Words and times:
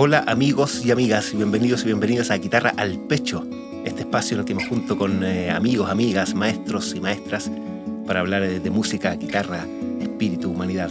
Hola 0.00 0.22
amigos 0.28 0.84
y 0.84 0.92
amigas, 0.92 1.34
bienvenidos 1.34 1.82
y 1.82 1.86
bienvenidas 1.86 2.30
a 2.30 2.38
Guitarra 2.38 2.72
al 2.76 3.00
Pecho, 3.00 3.44
este 3.84 4.02
espacio 4.02 4.36
en 4.36 4.40
el 4.42 4.46
que 4.46 4.54
me 4.54 4.64
junto 4.64 4.96
con 4.96 5.24
eh, 5.24 5.50
amigos, 5.50 5.90
amigas, 5.90 6.36
maestros 6.36 6.94
y 6.94 7.00
maestras 7.00 7.50
para 8.06 8.20
hablar 8.20 8.46
de, 8.46 8.70
música, 8.70 9.16
guitarra, 9.16 9.66
espíritu, 10.00 10.52
humanidad. 10.52 10.88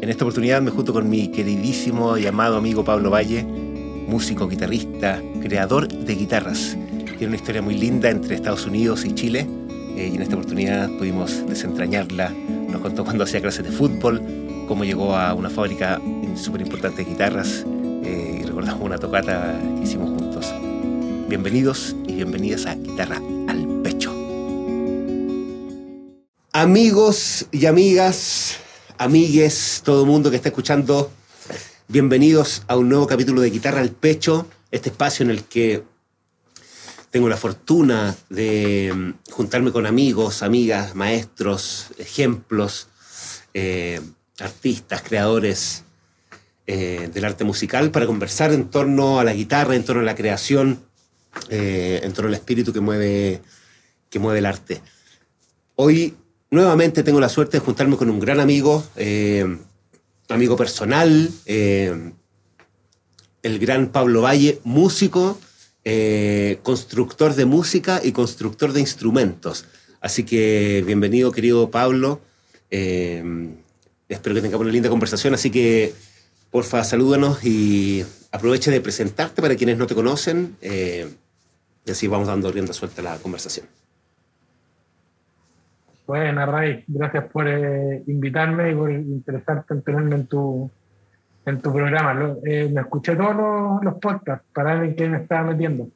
En 0.00 0.08
esta 0.08 0.24
oportunidad 0.24 0.60
me 0.62 0.72
junto 0.72 0.92
con 0.92 1.08
mi 1.08 1.28
queridísimo 1.28 2.18
y 2.18 2.26
amado 2.26 2.56
amigo 2.56 2.82
Pablo 2.82 3.08
Valle, 3.08 3.44
músico, 3.44 4.48
guitarrista, 4.48 5.22
creador 5.40 5.86
de 5.86 6.14
guitarras. 6.16 6.76
Tiene 7.04 7.28
una 7.28 7.36
historia 7.36 7.62
muy 7.62 7.76
linda 7.76 8.10
entre 8.10 8.34
Estados 8.34 8.66
Unidos 8.66 9.04
y 9.04 9.14
Chile 9.14 9.46
eh, 9.96 10.10
y 10.12 10.16
en 10.16 10.22
esta 10.22 10.34
oportunidad 10.34 10.90
pudimos 10.98 11.46
desentrañarla. 11.46 12.32
Nos 12.68 12.82
contó 12.82 13.04
cuando 13.04 13.22
hacía 13.22 13.40
clases 13.40 13.64
de 13.64 13.70
fútbol, 13.70 14.20
cómo 14.66 14.84
llegó 14.84 15.14
a 15.14 15.34
una 15.34 15.50
fábrica 15.50 16.00
súper 16.34 16.62
importante 16.62 17.04
de 17.04 17.10
guitarras 17.10 17.64
una 18.72 18.98
tocata 18.98 19.60
que 19.76 19.84
hicimos 19.84 20.08
juntos. 20.08 20.46
Bienvenidos 21.28 21.94
y 22.06 22.14
bienvenidas 22.14 22.64
a 22.64 22.74
Guitarra 22.74 23.20
al 23.46 23.82
Pecho. 23.82 24.10
Amigos 26.52 27.46
y 27.52 27.66
amigas, 27.66 28.56
amigues, 28.96 29.82
todo 29.84 30.02
el 30.04 30.08
mundo 30.08 30.30
que 30.30 30.36
está 30.36 30.48
escuchando, 30.48 31.10
bienvenidos 31.88 32.62
a 32.66 32.76
un 32.78 32.88
nuevo 32.88 33.06
capítulo 33.06 33.42
de 33.42 33.50
Guitarra 33.50 33.80
al 33.80 33.90
Pecho, 33.90 34.46
este 34.70 34.88
espacio 34.88 35.24
en 35.24 35.30
el 35.30 35.44
que 35.44 35.84
tengo 37.10 37.28
la 37.28 37.36
fortuna 37.36 38.16
de 38.30 38.92
mm, 38.94 39.30
juntarme 39.30 39.72
con 39.72 39.84
amigos, 39.84 40.42
amigas, 40.42 40.94
maestros, 40.94 41.88
ejemplos, 41.98 42.88
eh, 43.52 44.00
artistas, 44.38 45.02
creadores 45.02 45.84
eh, 46.66 47.10
del 47.12 47.24
arte 47.26 47.44
musical 47.44 47.90
para 47.90 48.06
conversar 48.06 48.52
en 48.52 48.70
torno 48.70 49.20
a 49.20 49.24
la 49.24 49.34
guitarra, 49.34 49.76
en 49.76 49.84
torno 49.84 50.00
a 50.00 50.04
la 50.04 50.14
creación, 50.14 50.80
eh, 51.50 52.00
en 52.02 52.12
torno 52.14 52.28
al 52.28 52.34
espíritu 52.34 52.72
que 52.72 52.80
mueve, 52.80 53.42
que 54.08 54.18
mueve 54.18 54.38
el 54.38 54.46
arte. 54.46 54.80
Hoy 55.76 56.14
nuevamente 56.50 57.02
tengo 57.02 57.20
la 57.20 57.28
suerte 57.28 57.58
de 57.58 57.64
juntarme 57.64 57.96
con 57.96 58.08
un 58.08 58.18
gran 58.18 58.40
amigo, 58.40 58.82
eh, 58.96 59.58
amigo 60.30 60.56
personal, 60.56 61.30
el 61.44 62.14
gran 63.42 63.88
Pablo 63.88 64.22
Valle, 64.22 64.60
músico, 64.64 65.38
constructor 66.62 67.34
de 67.34 67.44
música 67.44 68.00
y 68.02 68.12
constructor 68.12 68.72
de 68.72 68.80
instrumentos. 68.80 69.66
Así 70.00 70.24
que 70.24 70.82
bienvenido, 70.86 71.30
querido 71.30 71.70
Pablo. 71.70 72.22
Espero 72.70 74.34
que 74.34 74.40
tengamos 74.40 74.64
una 74.64 74.72
linda 74.72 74.88
conversación. 74.88 75.34
Así 75.34 75.50
que, 75.50 75.92
porfa, 76.54 76.84
salúdanos 76.84 77.44
y 77.44 78.04
aproveche 78.30 78.70
de 78.70 78.80
presentarte 78.80 79.42
para 79.42 79.56
quienes 79.56 79.76
no 79.76 79.88
te 79.88 79.94
conocen. 79.96 80.56
eh, 80.62 81.12
y 81.84 81.90
así 81.90 82.06
vamos 82.06 82.28
dando 82.28 82.52
rienda 82.52 82.72
suelta 82.72 83.00
a 83.00 83.04
la 83.04 83.16
conversación. 83.16 83.66
Bueno, 86.06 86.46
Ray, 86.46 86.84
gracias 86.86 87.24
por 87.32 87.48
eh, 87.48 88.04
invitarme 88.06 88.70
y 88.70 88.74
por 88.76 88.92
interesarte 88.92 89.74
en 89.74 89.82
tenerme 89.82 90.14
en 90.14 90.26
tu, 90.28 90.70
en 91.44 91.60
tu 91.60 91.72
programa. 91.72 92.14
Lo- 92.14 92.38
eh, 92.46 92.70
me 92.72 92.82
escuché 92.82 93.16
todos 93.16 93.34
los, 93.34 93.82
los 93.84 93.94
podcasts 94.00 94.46
para 94.54 94.76
ver 94.76 94.90
en 94.90 94.96
qué 94.96 95.08
me 95.08 95.16
estaba 95.22 95.50
metiendo. 95.50 95.88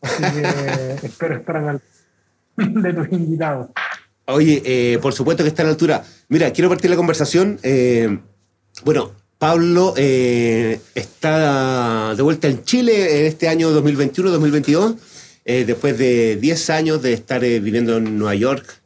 Así 0.00 0.22
que 0.22 0.92
espero 1.06 1.36
estar 1.36 1.56
al 1.56 1.82
de 2.56 2.92
tus 2.94 3.12
invitados. 3.12 3.68
Oye, 4.24 4.62
eh, 4.64 4.98
por 5.02 5.12
supuesto 5.12 5.42
que 5.42 5.48
está 5.50 5.60
a 5.62 5.66
la 5.66 5.72
altura. 5.72 6.02
Mira, 6.30 6.50
quiero 6.50 6.70
partir 6.70 6.88
la 6.88 6.96
conversación. 6.96 7.58
bueno, 8.86 9.12
Pablo 9.44 9.92
eh, 9.98 10.80
está 10.94 12.14
de 12.14 12.22
vuelta 12.22 12.48
en 12.48 12.64
Chile 12.64 13.20
en 13.20 13.26
este 13.26 13.46
año 13.46 13.78
2021-2022, 13.78 14.96
eh, 15.44 15.64
después 15.66 15.98
de 15.98 16.36
10 16.36 16.70
años 16.70 17.02
de 17.02 17.12
estar 17.12 17.44
eh, 17.44 17.60
viviendo 17.60 17.98
en 17.98 18.16
Nueva 18.16 18.34
York. 18.34 18.80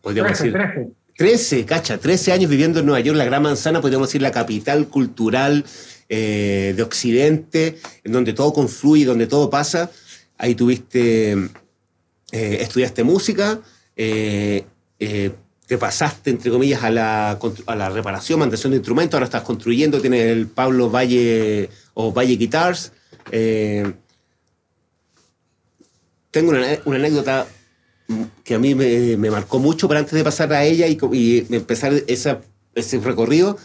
Podríamos 0.00 0.38
13, 0.38 0.44
decir. 0.44 0.52
13. 0.52 0.92
13, 1.14 1.64
cacha, 1.66 1.98
13 1.98 2.32
años 2.32 2.50
viviendo 2.50 2.80
en 2.80 2.86
Nueva 2.86 3.00
York, 3.00 3.18
la 3.18 3.26
Gran 3.26 3.42
Manzana, 3.42 3.82
podríamos 3.82 4.08
decir 4.08 4.22
la 4.22 4.32
capital 4.32 4.88
cultural 4.88 5.66
eh, 6.08 6.72
de 6.74 6.82
Occidente, 6.82 7.76
en 8.02 8.12
donde 8.12 8.32
todo 8.32 8.54
confluye, 8.54 9.04
donde 9.04 9.26
todo 9.26 9.50
pasa. 9.50 9.90
Ahí 10.38 10.54
tuviste, 10.54 11.32
eh, 11.32 12.58
estudiaste 12.62 13.04
música, 13.04 13.60
eh, 13.94 14.64
te 15.66 15.78
pasaste, 15.78 16.30
entre 16.30 16.50
comillas, 16.50 16.82
a 16.84 16.90
la, 16.90 17.38
a 17.66 17.76
la 17.76 17.88
reparación, 17.90 18.38
mantención 18.38 18.70
de 18.70 18.78
instrumentos, 18.78 19.14
ahora 19.14 19.24
estás 19.26 19.42
construyendo, 19.42 20.00
tienes 20.00 20.30
el 20.30 20.46
Pablo 20.46 20.90
Valle 20.90 21.68
o 21.94 22.12
Valle 22.12 22.36
Guitars. 22.36 22.92
eh, 23.32 23.92
tengo 26.30 26.50
una, 26.50 26.66
una 26.84 26.96
anécdota 26.96 27.46
que 28.44 28.54
a 28.54 28.58
mí 28.58 28.74
me, 28.74 29.16
me 29.16 29.30
marcó 29.30 29.58
mucho, 29.58 29.88
pero 29.88 29.98
antes 29.98 30.12
de 30.12 30.22
pasar 30.22 30.52
a 30.52 30.64
ella 30.64 30.86
y, 30.86 30.98
y 31.12 31.46
empezar 31.54 31.92
esa, 32.06 32.40
ese 32.74 33.00
recorrido, 33.00 33.56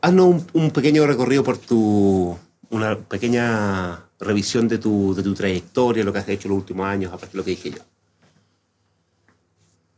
haznos 0.00 0.26
un, 0.26 0.46
un 0.54 0.70
pequeño 0.70 1.06
recorrido 1.06 1.42
por 1.44 1.58
tu, 1.58 2.38
una 2.70 2.96
pequeña 2.98 4.04
revisión 4.20 4.68
de 4.68 4.78
tu, 4.78 5.14
de 5.14 5.22
tu 5.22 5.34
trayectoria, 5.34 6.04
lo 6.04 6.12
que 6.12 6.20
has 6.20 6.28
hecho 6.28 6.48
en 6.48 6.54
los 6.54 6.60
últimos 6.60 6.86
años, 6.86 7.12
aparte 7.12 7.32
de 7.32 7.38
lo 7.38 7.44
que 7.44 7.50
dije 7.50 7.70
yo. 7.72 7.82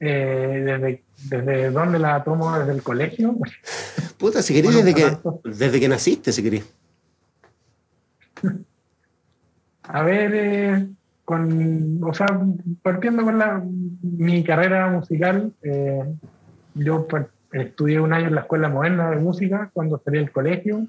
Eh, 0.00 0.62
desde, 0.64 1.02
¿Desde 1.28 1.70
dónde 1.70 1.98
la 1.98 2.22
tomo? 2.22 2.56
¿Desde 2.58 2.72
el 2.72 2.82
colegio? 2.82 3.36
Puta, 4.18 4.42
si 4.42 4.54
querés, 4.54 4.72
Bueno, 4.72 4.86
desde, 4.86 4.94
que, 4.94 5.10
tanto. 5.10 5.40
desde 5.44 5.80
que 5.80 5.88
naciste, 5.88 6.32
si 6.32 6.42
querés. 6.42 6.64
A 9.82 10.02
ver, 10.02 10.32
eh, 10.34 10.86
con, 11.24 12.02
o 12.04 12.12
sea, 12.14 12.26
partiendo 12.82 13.24
con 13.24 13.38
la, 13.38 13.62
mi 14.02 14.44
carrera 14.44 14.88
musical, 14.90 15.52
eh, 15.62 16.04
yo 16.74 17.06
par- 17.08 17.30
estudié 17.52 17.98
un 18.00 18.12
año 18.12 18.28
en 18.28 18.34
la 18.34 18.42
Escuela 18.42 18.68
Moderna 18.68 19.10
de 19.10 19.16
Música 19.16 19.70
cuando 19.72 20.00
salí 20.04 20.18
del 20.18 20.30
colegio. 20.30 20.86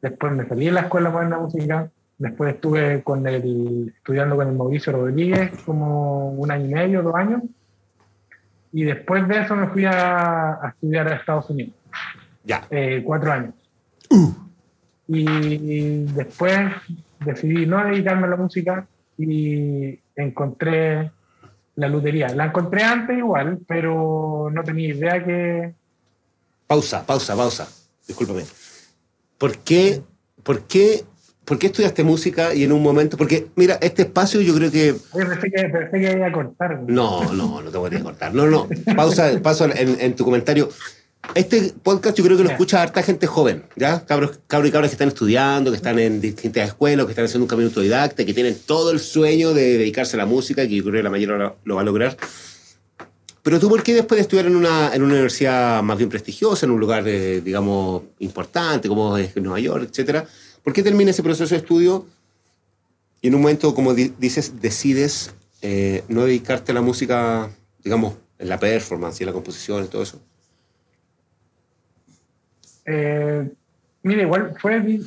Después 0.00 0.32
me 0.32 0.46
salí 0.48 0.66
de 0.66 0.72
la 0.72 0.80
Escuela 0.82 1.10
Moderna 1.10 1.36
de 1.36 1.42
Música. 1.42 1.90
Después 2.16 2.54
estuve 2.54 3.02
con 3.02 3.26
el, 3.26 3.92
estudiando 3.96 4.36
con 4.36 4.48
el 4.48 4.54
Mauricio 4.54 4.92
Rodríguez 4.92 5.50
como 5.66 6.30
un 6.30 6.50
año 6.50 6.66
y 6.70 6.74
medio, 6.74 7.02
dos 7.02 7.14
años. 7.14 7.42
Y 8.76 8.82
después 8.82 9.26
de 9.28 9.38
eso 9.40 9.54
me 9.54 9.68
fui 9.68 9.84
a, 9.84 10.54
a 10.60 10.68
estudiar 10.70 11.06
a 11.06 11.14
Estados 11.14 11.48
Unidos 11.48 11.74
Ya. 12.42 12.66
eh, 12.70 13.02
cuatro 13.06 13.32
años. 13.32 13.54
Y 15.06 16.04
después 16.12 16.58
decidí 17.24 17.66
no 17.66 17.84
dedicarme 17.84 18.26
a 18.26 18.30
la 18.30 18.36
música 18.36 18.84
y 19.16 19.96
encontré 20.16 21.10
la 21.76 21.88
lutería. 21.88 22.28
La 22.34 22.46
encontré 22.46 22.82
antes 22.82 23.16
igual, 23.16 23.60
pero 23.68 24.50
no 24.52 24.62
tenía 24.64 24.88
idea 24.88 25.24
que... 25.24 25.72
Pausa, 26.66 27.06
pausa, 27.06 27.36
pausa. 27.36 27.68
Discúlpame. 28.08 28.42
¿Por 29.38 29.58
qué, 29.58 30.02
por 30.42 30.62
qué, 30.62 31.04
por 31.44 31.58
qué 31.58 31.66
estudiaste 31.66 32.04
música 32.04 32.54
y 32.54 32.64
en 32.64 32.72
un 32.72 32.82
momento? 32.82 33.16
Porque, 33.16 33.46
mira, 33.56 33.78
este 33.80 34.02
espacio 34.02 34.40
yo 34.40 34.54
creo 34.54 34.70
que 34.70 34.94
pensé 35.12 35.50
que, 35.50 35.68
pensé 35.68 36.00
que 36.00 36.12
iba 36.12 36.26
a 36.26 36.32
cortar. 36.32 36.82
No, 36.86 37.32
no, 37.32 37.62
no 37.62 37.70
te 37.70 37.78
voy 37.78 37.94
a 37.94 38.02
cortar. 38.02 38.34
No, 38.34 38.46
no. 38.46 38.68
Pausa, 38.96 39.30
paso 39.42 39.66
en, 39.66 40.00
en 40.00 40.16
tu 40.16 40.24
comentario. 40.24 40.68
Este 41.34 41.72
podcast 41.82 42.16
yo 42.16 42.24
creo 42.24 42.36
que 42.36 42.44
lo 42.44 42.50
escucha 42.50 42.82
harta 42.82 43.02
gente 43.02 43.26
joven, 43.26 43.64
¿ya? 43.76 44.04
Cabros, 44.04 44.40
cabros 44.46 44.68
y 44.68 44.72
cabras 44.72 44.90
que 44.90 44.94
están 44.94 45.08
estudiando, 45.08 45.70
que 45.70 45.76
están 45.76 45.98
en 45.98 46.20
distintas 46.20 46.68
escuelas, 46.68 47.06
que 47.06 47.12
están 47.12 47.24
haciendo 47.24 47.44
un 47.44 47.48
camino 47.48 47.68
autodidacta, 47.68 48.24
que 48.24 48.34
tienen 48.34 48.56
todo 48.66 48.90
el 48.90 49.00
sueño 49.00 49.54
de 49.54 49.78
dedicarse 49.78 50.16
a 50.16 50.18
la 50.18 50.26
música, 50.26 50.68
que 50.68 50.76
yo 50.76 50.82
creo 50.82 50.96
que 50.96 51.02
la 51.02 51.10
mayoría 51.10 51.36
lo, 51.36 51.56
lo 51.64 51.74
va 51.76 51.80
a 51.80 51.84
lograr. 51.84 52.16
Pero 53.42 53.60
tú, 53.60 53.68
¿por 53.68 53.82
qué 53.82 53.92
después 53.92 54.16
de 54.16 54.22
estudiar 54.22 54.46
en 54.46 54.56
una, 54.56 54.94
en 54.94 55.02
una 55.02 55.12
universidad 55.12 55.82
más 55.82 55.98
bien 55.98 56.08
prestigiosa, 56.08 56.64
en 56.64 56.72
un 56.72 56.80
lugar, 56.80 57.04
eh, 57.06 57.42
digamos, 57.42 58.02
importante, 58.20 58.88
como 58.88 59.18
es 59.18 59.36
Nueva 59.36 59.60
York, 59.60 59.88
etcétera, 59.90 60.26
¿por 60.64 60.72
qué 60.72 60.82
termina 60.82 61.10
ese 61.10 61.22
proceso 61.22 61.54
de 61.54 61.60
estudio 61.60 62.06
y 63.20 63.28
en 63.28 63.34
un 63.36 63.42
momento, 63.42 63.74
como 63.74 63.94
di- 63.94 64.12
dices, 64.18 64.60
decides 64.60 65.34
eh, 65.62 66.02
no 66.08 66.24
dedicarte 66.24 66.72
a 66.72 66.74
la 66.74 66.82
música, 66.82 67.50
digamos, 67.84 68.14
en 68.38 68.48
la 68.48 68.58
performance 68.58 69.20
y 69.20 69.24
la 69.24 69.32
composición 69.32 69.84
y 69.84 69.88
todo 69.88 70.02
eso? 70.02 70.20
Eh, 72.86 73.50
mira, 74.02 74.22
igual 74.22 74.54
fue... 74.60 75.00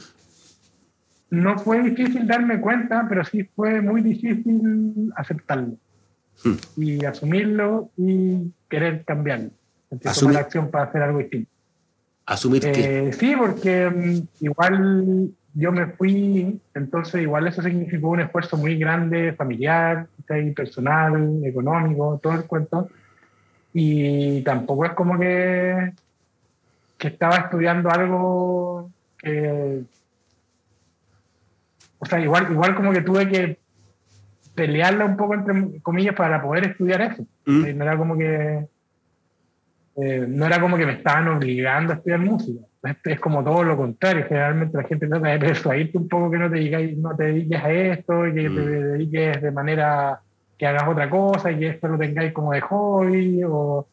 No 1.30 1.60
fue 1.60 1.84
difícil 1.84 2.26
darme 2.26 2.62
cuenta, 2.62 3.06
pero 3.10 3.26
sí 3.26 3.44
fue 3.54 3.82
muy 3.82 4.02
difícil 4.02 5.12
aceptarlo. 5.16 5.76
Hmm. 6.42 6.54
Y 6.78 7.04
asumirlo 7.04 7.90
y 7.98 8.50
querer 8.70 9.04
cambiarlo. 9.04 9.50
Entonces, 9.92 10.22
tomar 10.22 10.38
acción 10.38 10.72
para 10.72 10.86
hacer 10.86 11.02
algo 11.02 11.20
distinto. 11.20 11.52
Asumir. 12.26 12.62
Eh, 12.66 13.12
sí, 13.18 13.34
porque 13.38 13.90
mm, 13.90 14.46
igual 14.46 15.32
yo 15.54 15.72
me 15.72 15.88
fui, 15.88 16.60
entonces 16.74 17.22
igual 17.22 17.48
eso 17.48 17.62
significó 17.62 18.10
un 18.10 18.22
esfuerzo 18.22 18.58
muy 18.58 18.78
grande, 18.78 19.34
familiar, 19.34 20.08
personal, 20.56 21.42
económico, 21.44 22.20
todo 22.22 22.34
el 22.34 22.46
cuento. 22.46 22.90
Y 23.74 24.42
tampoco 24.44 24.86
es 24.86 24.92
como 24.92 25.18
que 25.18 25.94
que 26.98 27.10
estaba 27.10 27.38
estudiando 27.38 27.90
algo 27.90 28.90
que, 29.20 29.84
o 32.00 32.06
sea, 32.06 32.20
igual, 32.20 32.52
igual 32.52 32.76
como 32.76 32.92
que 32.92 33.02
tuve 33.02 33.30
que 33.30 33.60
pelearla 34.56 35.06
un 35.06 35.18
poco 35.18 35.36
entre 35.36 35.80
comillas 35.82 36.16
para 36.16 36.42
poder 36.42 36.66
estudiar 36.66 37.02
eso. 37.02 37.26
Mm. 37.46 37.78
No 37.78 37.84
era 37.84 37.98
como 37.98 38.18
que 38.18 38.68
eh, 39.98 40.26
no 40.28 40.46
era 40.46 40.60
como 40.60 40.78
que 40.78 40.86
me 40.86 40.94
estaban 40.94 41.28
obligando 41.28 41.94
a 41.94 41.96
estudiar 41.98 42.20
música. 42.20 42.66
Es, 42.84 43.20
como 43.20 43.44
todo 43.44 43.64
lo 43.64 43.76
contrario. 43.76 44.26
Generalmente 44.28 44.78
la 44.78 44.84
gente 44.84 45.08
trata 45.08 45.28
de 45.28 45.40
persuadirte 45.40 45.98
un 45.98 46.08
poco 46.08 46.32
que 46.32 46.38
no 46.38 46.50
te, 46.50 46.58
digas, 46.58 46.82
no 46.98 47.16
te 47.16 47.24
dediques 47.26 47.64
a 47.64 47.72
esto 47.72 48.28
y 48.28 48.34
que 48.34 48.44
te 48.44 48.50
mm. 48.50 48.66
dediques 48.66 49.42
de 49.42 49.52
manera 49.52 50.22
que 50.58 50.68
hagas 50.68 50.88
otra 50.88 51.10
cosa 51.10 51.52
y 51.52 51.60
que 51.60 51.68
esto 51.68 51.88
lo 51.88 51.98
tengáis 51.98 52.34
como 52.34 52.52
de 52.52 52.62
hobby 52.62 53.44
o, 53.44 53.88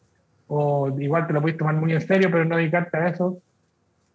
o 0.47 0.99
igual 0.99 1.27
te 1.27 1.33
lo 1.33 1.41
puedes 1.41 1.57
tomar 1.57 1.75
muy 1.75 1.93
en 1.93 2.01
serio 2.01 2.29
pero 2.31 2.45
no 2.45 2.57
dedicarte 2.57 2.97
a 2.97 3.07
eso. 3.09 3.39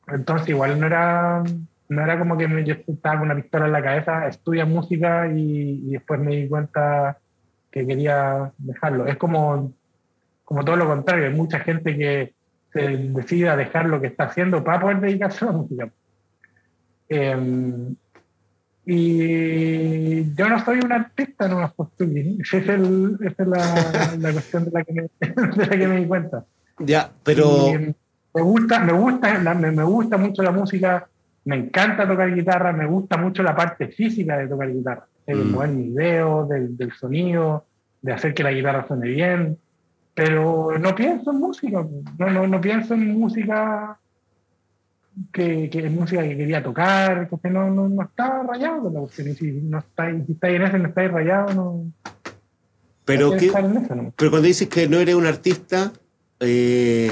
Entonces 0.08 0.48
igual 0.48 0.80
no 0.80 0.86
era 0.86 1.44
no 1.90 2.02
era 2.02 2.18
como 2.18 2.38
que 2.38 2.64
yo 2.64 2.76
estaba 2.86 3.18
con 3.18 3.30
una 3.30 3.34
pistola 3.34 3.66
en 3.66 3.72
la 3.72 3.82
cabeza, 3.82 4.28
estudia 4.28 4.64
música 4.64 5.26
y, 5.26 5.90
después 5.90 6.20
me 6.20 6.36
di 6.36 6.48
cuenta 6.48 7.18
que 7.70 7.84
quería 7.84 8.52
dejarlo. 8.58 9.06
Es 9.06 9.16
como, 9.16 9.72
como 10.44 10.64
todo 10.64 10.76
lo 10.76 10.86
contrario, 10.86 11.26
hay 11.26 11.34
mucha 11.34 11.58
gente 11.58 11.96
que 11.96 12.32
se 12.72 12.96
decide 12.96 13.48
a 13.48 13.56
dejar 13.56 13.86
lo 13.86 14.00
que 14.00 14.08
está 14.08 14.24
haciendo 14.24 14.62
para 14.62 14.80
poder 14.80 15.00
dedicarse 15.00 15.44
a 15.44 15.48
la 15.48 15.52
música. 15.52 15.90
Em, 17.08 17.94
y 18.86 20.34
yo 20.34 20.48
no 20.48 20.64
soy 20.64 20.80
un 20.80 20.92
artista, 20.92 21.48
no 21.48 21.58
me 21.58 21.64
Esa 21.64 22.56
es, 22.56 22.68
el, 22.68 23.18
esa 23.20 23.42
es 23.42 23.48
la, 23.48 24.16
la, 24.18 24.32
cuestión 24.32 24.64
de 24.64 24.70
la, 24.70 24.84
que 24.84 24.92
me, 24.92 25.02
de 25.20 25.66
la 25.66 25.76
que 25.76 25.88
me 25.88 25.96
di 25.96 26.06
cuenta. 26.06 26.44
Ya, 26.78 27.10
pero... 27.22 27.72
me 27.72 28.42
gusta, 28.42 28.80
me 28.80 28.92
gusta, 28.92 29.54
me, 29.54 29.70
me 29.70 29.84
gusta 29.84 30.16
mucho 30.16 30.42
la 30.42 30.52
música 30.52 31.08
me 31.44 31.56
encanta 31.56 32.06
tocar 32.06 32.34
guitarra, 32.34 32.72
me 32.72 32.86
gusta 32.86 33.16
mucho 33.16 33.42
la 33.42 33.56
parte 33.56 33.88
física 33.88 34.36
de 34.36 34.46
tocar 34.46 34.72
guitarra, 34.72 35.06
de 35.26 35.34
mm. 35.34 35.50
mover 35.50 35.70
mis 35.70 35.94
dedos, 35.94 36.48
del, 36.48 36.92
sonido, 36.92 37.64
de 38.02 38.12
hacer 38.12 38.34
que 38.34 38.42
la 38.42 38.52
guitarra 38.52 38.86
suene 38.86 39.08
bien, 39.08 39.58
pero 40.14 40.78
no 40.78 40.94
pienso 40.94 41.30
en 41.30 41.38
música, 41.38 41.86
no, 42.18 42.30
no, 42.30 42.46
no 42.46 42.60
pienso 42.60 42.94
en 42.94 43.18
música 43.18 43.98
que, 45.32 45.68
que 45.70 45.86
es 45.86 45.92
música 45.92 46.22
que 46.22 46.36
quería 46.36 46.62
tocar, 46.62 47.28
porque 47.28 47.50
no, 47.50 47.70
no, 47.70 47.88
no 47.88 48.02
estaba 48.02 48.42
rayado 48.42 48.82
con 48.82 48.94
la 48.94 49.00
cuestión, 49.00 49.34
si 49.34 49.52
no 49.52 49.78
estáis, 49.78 50.26
si 50.26 50.32
estáis 50.32 50.56
en 50.56 50.62
eso, 50.62 50.78
no 50.78 50.88
estáis 50.88 51.10
rayado, 51.10 51.54
no... 51.54 51.92
Pero, 53.04 53.32
que, 53.36 53.50
pero 54.16 54.30
cuando 54.30 54.46
dices 54.46 54.68
que 54.68 54.88
no 54.88 54.98
eres 54.98 55.16
un 55.16 55.26
artista, 55.26 55.92
eh, 56.38 57.10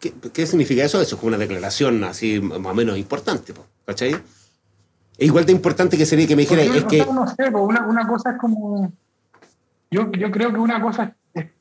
¿Qué, 0.00 0.46
significa 0.46 0.84
eso? 0.84 1.00
Eso 1.00 1.16
es 1.16 1.20
como 1.20 1.28
una 1.28 1.38
declaración 1.38 2.04
así 2.04 2.40
más 2.40 2.72
o 2.72 2.74
menos 2.74 2.96
importante, 2.96 3.52
¿cachai? 3.84 4.12
Es 4.12 5.26
igual 5.26 5.44
de 5.44 5.52
importante 5.52 5.98
que 5.98 6.06
sería 6.06 6.28
que 6.28 6.36
me 6.36 6.42
dijera, 6.42 6.62
es 6.62 6.84
que... 6.84 6.98
No 6.98 7.26
sé, 7.26 7.48
una, 7.48 7.84
una, 7.84 8.06
cosa 8.06 8.30
es 8.30 8.38
como... 8.38 8.92
Yo, 9.90 10.12
yo 10.12 10.30
creo 10.30 10.52
que 10.52 10.60
una 10.60 10.80
cosa 10.80 11.04
es 11.04 11.10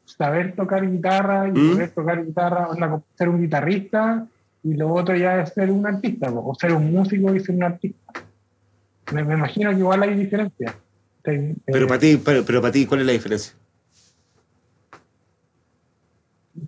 saber 0.07 0.55
tocar 0.55 0.89
guitarra 0.89 1.47
y 1.47 1.51
¿Mm? 1.51 1.71
poder 1.71 1.89
tocar 1.91 2.25
guitarra, 2.25 2.69
ser 3.15 3.29
un 3.29 3.41
guitarrista, 3.41 4.27
y 4.63 4.73
lo 4.73 4.93
otro 4.93 5.15
ya 5.15 5.41
es 5.41 5.53
ser 5.53 5.69
un 5.71 5.85
artista, 5.85 6.31
o 6.31 6.55
ser 6.55 6.73
un 6.73 6.91
músico 6.91 7.33
y 7.35 7.39
ser 7.39 7.55
un 7.55 7.63
artista. 7.63 8.13
Me, 9.13 9.21
imagino 9.21 9.69
que 9.71 9.77
igual 9.77 10.03
hay 10.03 10.15
diferencias. 10.15 10.75
Pero 11.21 11.87
para 11.87 11.99
ti, 11.99 12.21
pero, 12.23 12.43
pero 12.45 12.61
para 12.61 12.71
ti, 12.71 12.85
¿cuál 12.85 13.01
es 13.01 13.05
la 13.05 13.13
diferencia? 13.13 13.53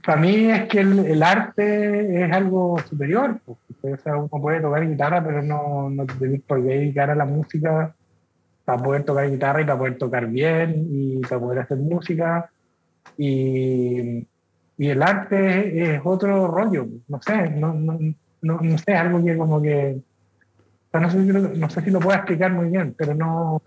para 0.05 0.21
mí 0.21 0.51
es 0.51 0.67
que 0.67 0.79
el, 0.79 1.23
arte 1.23 2.23
es 2.23 2.31
algo 2.31 2.77
superior. 2.89 3.39
Pues, 3.81 3.99
uno 4.05 4.27
puede 4.41 4.61
tocar 4.61 4.87
guitarra, 4.87 5.23
pero 5.23 5.41
no, 5.41 5.89
no 5.89 6.05
te 6.05 6.41
por 6.47 6.61
qué 6.61 6.69
dedicar 6.69 7.09
a 7.09 7.15
la 7.15 7.25
música 7.25 7.93
para 8.65 8.83
poder 8.83 9.03
tocar 9.03 9.29
guitarra 9.29 9.61
y 9.61 9.65
para 9.65 9.77
poder 9.77 9.97
tocar 9.97 10.27
bien 10.27 10.87
y 10.89 11.19
para 11.21 11.39
poder 11.39 11.59
hacer 11.59 11.77
música. 11.77 12.49
Y, 13.17 14.27
y 14.77 14.87
el 14.87 15.01
arte 15.01 15.95
es, 15.95 16.01
otro 16.03 16.47
rollo. 16.47 16.87
No 17.07 17.21
sé, 17.21 17.49
no, 17.49 17.73
no, 17.73 17.99
no, 18.41 18.59
no 18.61 18.77
sé, 18.77 18.93
algo 18.93 19.23
que 19.23 19.37
como 19.37 19.61
que... 19.61 19.99
no, 20.93 21.11
sé, 21.11 21.17
no 21.17 21.69
sé 21.69 21.81
si 21.81 21.91
lo 21.91 21.99
puedo 21.99 22.17
explicar 22.17 22.51
muy 22.51 22.69
bien, 22.69 22.95
pero 22.97 23.13
no, 23.13 23.61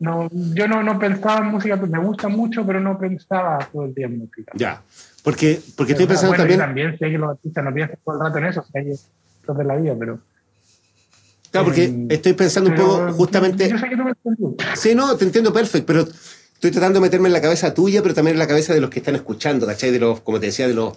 no, 0.00 0.28
yo 0.30 0.68
no, 0.68 0.82
no 0.82 0.98
pensaba 0.98 1.44
en 1.44 1.52
música, 1.52 1.76
me 1.76 1.98
gusta 1.98 2.28
mucho, 2.28 2.64
pero 2.64 2.80
no 2.80 2.98
pensaba 2.98 3.58
todo 3.72 3.84
el 3.84 3.94
día 3.94 4.06
en 4.06 4.18
música. 4.18 4.52
Ya, 4.54 4.80
porque, 5.24 5.60
porque 5.76 5.92
estoy 5.92 6.06
pensando 6.06 6.36
también... 6.36 6.60
también 6.60 6.98
sé 6.98 7.10
que 7.10 7.18
los 7.18 7.30
artistas 7.30 7.64
no 7.64 7.74
piensan 7.74 7.98
todo 8.04 8.14
el 8.14 8.20
rato 8.20 8.38
en 8.38 8.44
eso, 8.44 8.60
o 8.60 8.64
sea, 8.64 8.82
es 8.82 9.10
de 9.46 9.64
la 9.64 9.76
vida, 9.76 9.96
pero... 9.98 10.20
Claro, 11.50 11.64
porque 11.64 11.84
eh, 11.84 12.06
estoy 12.10 12.34
pensando 12.34 12.70
un 12.70 12.76
poco 12.76 13.12
justamente... 13.12 13.68
Yo 13.68 13.78
sé 13.78 13.88
que 13.88 13.96
no 13.96 14.04
me 14.04 14.12
Sí, 14.76 14.94
no, 14.94 15.16
te 15.16 15.24
entiendo 15.24 15.52
perfecto, 15.52 15.86
pero 15.86 16.06
estoy 16.58 16.72
tratando 16.72 16.98
de 16.98 17.06
meterme 17.06 17.28
en 17.28 17.32
la 17.32 17.40
cabeza 17.40 17.72
tuya, 17.72 18.02
pero 18.02 18.14
también 18.14 18.34
en 18.34 18.40
la 18.40 18.48
cabeza 18.48 18.74
de 18.74 18.80
los 18.80 18.90
que 18.90 18.98
están 18.98 19.14
escuchando, 19.14 19.64
¿cachai? 19.64 19.92
De 19.92 20.00
los, 20.00 20.20
como 20.22 20.40
te 20.40 20.46
decía, 20.46 20.66
de 20.66 20.74
los, 20.74 20.92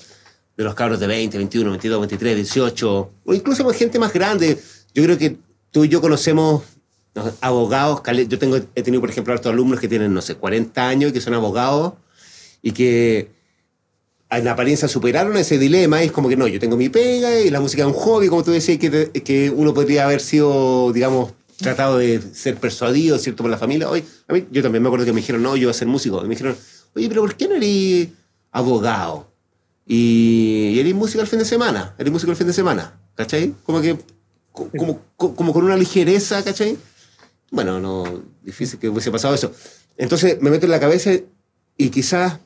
de 0.57 0.63
los 0.63 0.73
cabros 0.73 0.99
de 0.99 1.05
20, 1.05 1.37
21, 1.37 1.69
22, 1.69 1.99
23, 1.99 2.35
18, 2.35 3.11
o 3.25 3.33
incluso 3.35 3.69
gente 3.69 3.99
más 3.99 4.11
grande. 4.11 4.57
Yo 4.95 5.03
creo 5.03 5.19
que 5.19 5.37
tú 5.69 5.85
y 5.85 5.87
yo 5.87 6.01
conocemos 6.01 6.63
abogados, 7.41 8.01
yo 8.27 8.39
tengo, 8.39 8.57
he 8.57 8.81
tenido, 8.81 9.01
por 9.01 9.11
ejemplo, 9.11 9.35
otros 9.35 9.53
alumnos 9.53 9.79
que 9.79 9.87
tienen, 9.87 10.11
no 10.15 10.23
sé, 10.23 10.33
40 10.33 10.87
años 10.87 11.11
y 11.11 11.13
que 11.13 11.21
son 11.21 11.35
abogados 11.35 11.93
y 12.63 12.71
que 12.71 13.29
en 14.31 14.47
apariencia 14.47 14.87
superaron 14.87 15.37
ese 15.37 15.59
dilema 15.59 16.01
y 16.01 16.07
es 16.07 16.11
como 16.11 16.27
que 16.27 16.37
no, 16.37 16.47
yo 16.47 16.59
tengo 16.59 16.75
mi 16.75 16.89
pega 16.89 17.39
y 17.39 17.51
la 17.51 17.61
música 17.61 17.83
es 17.83 17.87
un 17.87 17.93
hobby, 17.93 18.29
como 18.29 18.43
tú 18.43 18.49
decías, 18.49 18.79
que, 18.79 19.11
que 19.11 19.51
uno 19.51 19.75
podría 19.75 20.05
haber 20.05 20.21
sido, 20.21 20.91
digamos, 20.91 21.33
tratado 21.61 21.97
de 21.97 22.21
ser 22.33 22.57
persuadido, 22.57 23.17
¿cierto?, 23.17 23.43
por 23.43 23.51
la 23.51 23.57
familia. 23.57 23.89
Hoy, 23.89 24.03
a 24.27 24.33
mí, 24.33 24.45
yo 24.51 24.61
también 24.61 24.81
me 24.83 24.89
acuerdo 24.89 25.05
que 25.05 25.13
me 25.13 25.21
dijeron, 25.21 25.41
no, 25.41 25.55
yo 25.55 25.67
voy 25.67 25.71
a 25.71 25.73
ser 25.73 25.87
músico. 25.87 26.21
me 26.21 26.29
dijeron, 26.29 26.55
oye, 26.95 27.07
pero 27.07 27.21
¿por 27.21 27.35
qué 27.35 27.47
no 27.47 27.55
eres 27.55 28.09
abogado? 28.51 29.31
Y, 29.85 30.73
y 30.75 30.79
eres 30.79 30.93
músico 30.93 31.21
el 31.21 31.27
fin 31.27 31.39
de 31.39 31.45
semana, 31.45 31.95
eres 31.97 32.11
músico 32.11 32.31
el 32.31 32.37
fin 32.37 32.47
de 32.47 32.53
semana, 32.53 32.99
¿cachai? 33.15 33.53
Como 33.63 33.81
que, 33.81 33.97
como, 34.51 35.01
como 35.15 35.53
con 35.53 35.63
una 35.63 35.77
ligereza, 35.77 36.43
¿cachai? 36.43 36.77
bueno, 37.51 37.79
no, 37.79 38.23
difícil 38.41 38.79
que 38.79 38.89
hubiese 38.89 39.11
pasado 39.11 39.35
eso. 39.35 39.51
Entonces 39.97 40.41
me 40.41 40.49
meto 40.49 40.65
en 40.65 40.71
la 40.71 40.79
cabeza 40.79 41.11
y 41.77 41.89
quizás 41.89 42.39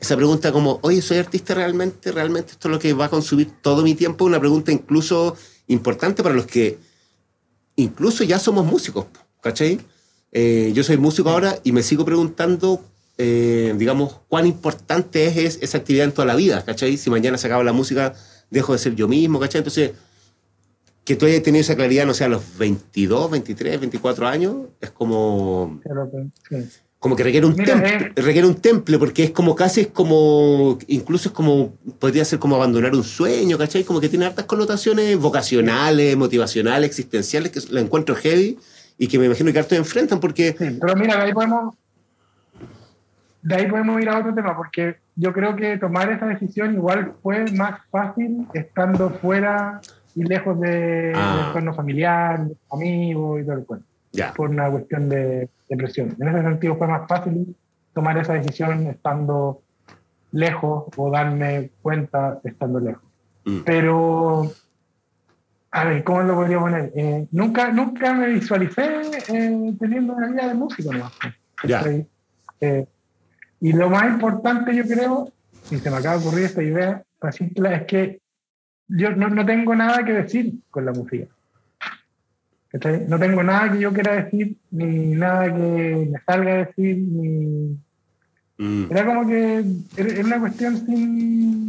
esa 0.00 0.16
pregunta 0.16 0.52
como, 0.52 0.80
oye, 0.82 1.00
¿soy 1.00 1.18
artista 1.18 1.54
realmente? 1.54 2.12
¿Realmente 2.12 2.52
esto 2.52 2.68
es 2.68 2.72
lo 2.72 2.78
que 2.78 2.92
va 2.92 3.06
a 3.06 3.10
consumir 3.10 3.50
todo 3.62 3.82
mi 3.82 3.94
tiempo? 3.94 4.24
Una 4.24 4.40
pregunta 4.40 4.72
incluso 4.72 5.36
importante 5.68 6.22
para 6.22 6.34
los 6.34 6.46
que 6.46 6.78
incluso 7.76 8.24
ya 8.24 8.38
somos 8.38 8.64
músicos, 8.64 9.06
¿cachai? 9.40 9.80
Eh, 10.32 10.72
yo 10.74 10.84
soy 10.84 10.96
músico 10.96 11.30
ahora 11.30 11.58
y 11.64 11.72
me 11.72 11.82
sigo 11.82 12.04
preguntando, 12.04 12.82
eh, 13.18 13.74
digamos, 13.76 14.20
cuán 14.28 14.46
importante 14.46 15.44
es, 15.44 15.58
esa 15.60 15.78
actividad 15.78 16.04
en 16.04 16.12
toda 16.12 16.26
la 16.26 16.36
vida, 16.36 16.64
¿cachai? 16.64 16.96
Si 16.96 17.10
mañana 17.10 17.38
se 17.38 17.46
acaba 17.46 17.64
la 17.64 17.72
música, 17.72 18.14
dejo 18.50 18.72
de 18.72 18.78
ser 18.78 18.94
yo 18.94 19.08
mismo, 19.08 19.40
¿cachai? 19.40 19.60
Entonces 19.60 19.92
que 21.04 21.16
tú 21.16 21.26
hayas 21.26 21.42
tenido 21.42 21.62
esa 21.62 21.74
claridad, 21.74 22.06
no 22.06 22.14
sé, 22.14 22.24
a 22.24 22.28
los 22.28 22.56
22, 22.58 23.30
23, 23.30 23.80
24 23.80 24.28
años, 24.28 24.56
es 24.80 24.90
como... 24.90 25.80
Como 27.00 27.16
que 27.16 27.24
requiere 27.24 27.46
un, 27.46 27.56
temple, 27.56 28.12
eh. 28.14 28.22
requiere 28.22 28.46
un 28.46 28.56
temple, 28.56 28.98
porque 28.98 29.24
es 29.24 29.30
como 29.30 29.56
casi, 29.56 29.80
es 29.80 29.86
como, 29.86 30.78
incluso 30.86 31.30
es 31.30 31.34
como, 31.34 31.72
podría 31.98 32.26
ser 32.26 32.38
como 32.38 32.56
abandonar 32.56 32.94
un 32.94 33.04
sueño, 33.04 33.56
¿cachai? 33.56 33.84
Como 33.84 34.02
que 34.02 34.10
tiene 34.10 34.26
hartas 34.26 34.44
connotaciones 34.44 35.18
vocacionales, 35.18 36.14
motivacionales, 36.14 36.90
existenciales, 36.90 37.52
que 37.52 37.60
la 37.72 37.80
encuentro 37.80 38.14
heavy 38.14 38.58
y 38.98 39.08
que 39.08 39.18
me 39.18 39.24
imagino 39.24 39.50
que 39.50 39.58
hartos 39.58 39.78
enfrentan, 39.78 40.20
porque... 40.20 40.54
Sí, 40.58 40.76
pero 40.78 40.94
mira, 40.94 41.16
de 41.16 41.22
ahí 41.22 41.32
podemos... 41.32 41.74
De 43.42 43.54
ahí 43.54 43.66
podemos 43.66 43.98
ir 44.02 44.08
a 44.10 44.18
otro 44.18 44.34
tema, 44.34 44.54
porque 44.54 44.96
yo 45.16 45.32
creo 45.32 45.56
que 45.56 45.78
tomar 45.78 46.12
esa 46.12 46.26
decisión 46.26 46.74
igual 46.74 47.14
fue 47.22 47.50
más 47.52 47.80
fácil 47.90 48.46
estando 48.52 49.08
fuera 49.08 49.80
y 50.14 50.24
lejos 50.24 50.60
de, 50.60 51.12
ah. 51.14 51.46
entorno 51.46 51.74
familiar, 51.74 52.46
amigos 52.70 53.40
y 53.40 53.44
todo 53.44 53.56
el 53.56 53.64
cuento. 53.64 53.89
Por 54.36 54.50
una 54.50 54.70
cuestión 54.70 55.08
de, 55.08 55.48
presión. 55.68 56.16
En 56.18 56.28
ese 56.28 56.42
sentido 56.42 56.76
fue 56.76 56.88
más 56.88 57.06
fácil 57.08 57.54
tomar 57.94 58.18
esa 58.18 58.34
decisión 58.34 58.86
estando 58.88 59.62
lejos 60.32 60.84
o 60.96 61.10
darme 61.10 61.70
cuenta 61.82 62.40
estando 62.44 62.80
lejos. 62.80 63.04
Mm. 63.44 63.60
Pero, 63.64 64.52
a 65.70 65.84
ver, 65.84 66.04
¿cómo 66.04 66.22
lo 66.22 66.34
podría 66.34 66.58
poner? 66.58 66.92
Eh, 66.94 67.26
nunca, 67.30 67.70
nunca 67.70 68.12
me 68.14 68.28
visualicé 68.28 69.00
eh, 69.28 69.74
teniendo 69.78 70.14
una 70.14 70.28
vida 70.28 70.48
de 70.48 70.54
músico, 70.54 70.92
¿no? 70.92 71.10
Eh, 72.60 72.86
y 73.60 73.72
lo 73.72 73.90
más 73.90 74.06
importante, 74.08 74.74
yo 74.74 74.84
creo, 74.84 75.32
y 75.70 75.76
se 75.76 75.90
me 75.90 75.96
acaba 75.96 76.16
de 76.16 76.26
ocurrir 76.26 76.44
esta 76.46 76.62
idea, 76.62 77.04
es 77.22 77.82
que 77.86 78.20
yo 78.88 79.10
no, 79.12 79.28
no, 79.28 79.46
tengo 79.46 79.74
nada 79.74 80.04
que 80.04 80.12
decir 80.12 80.54
con 80.70 80.84
la 80.84 80.92
música. 80.92 81.26
No 82.72 83.18
tengo 83.18 83.42
nada 83.42 83.72
que 83.72 83.80
yo 83.80 83.92
quiera 83.92 84.22
decir, 84.22 84.56
ni 84.70 85.14
nada 85.14 85.52
que 85.52 86.08
me 86.10 86.20
salga 86.24 86.52
a 86.52 86.56
decir, 86.66 86.98
ni... 86.98 87.76
Mm. 88.58 88.86
Era 88.90 89.06
como 89.06 89.26
que 89.26 89.64
era 89.96 90.24
una 90.24 90.38
cuestión 90.38 90.76
sin... 90.86 91.68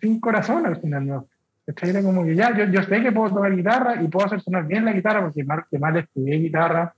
sin 0.00 0.20
corazón 0.20 0.66
al 0.66 0.80
final, 0.80 1.06
¿no? 1.06 1.28
Era 1.66 2.02
como 2.02 2.24
que 2.24 2.34
ya, 2.34 2.56
yo, 2.56 2.64
yo 2.66 2.82
sé 2.82 3.00
que 3.00 3.12
puedo 3.12 3.34
tocar 3.34 3.54
guitarra 3.54 4.02
y 4.02 4.08
puedo 4.08 4.26
hacer 4.26 4.42
sonar 4.42 4.66
bien 4.66 4.84
la 4.84 4.92
guitarra 4.92 5.22
porque 5.22 5.44
más 5.44 5.64
que 5.70 5.78
mal 5.78 5.96
estudié 5.96 6.36
guitarra, 6.36 6.94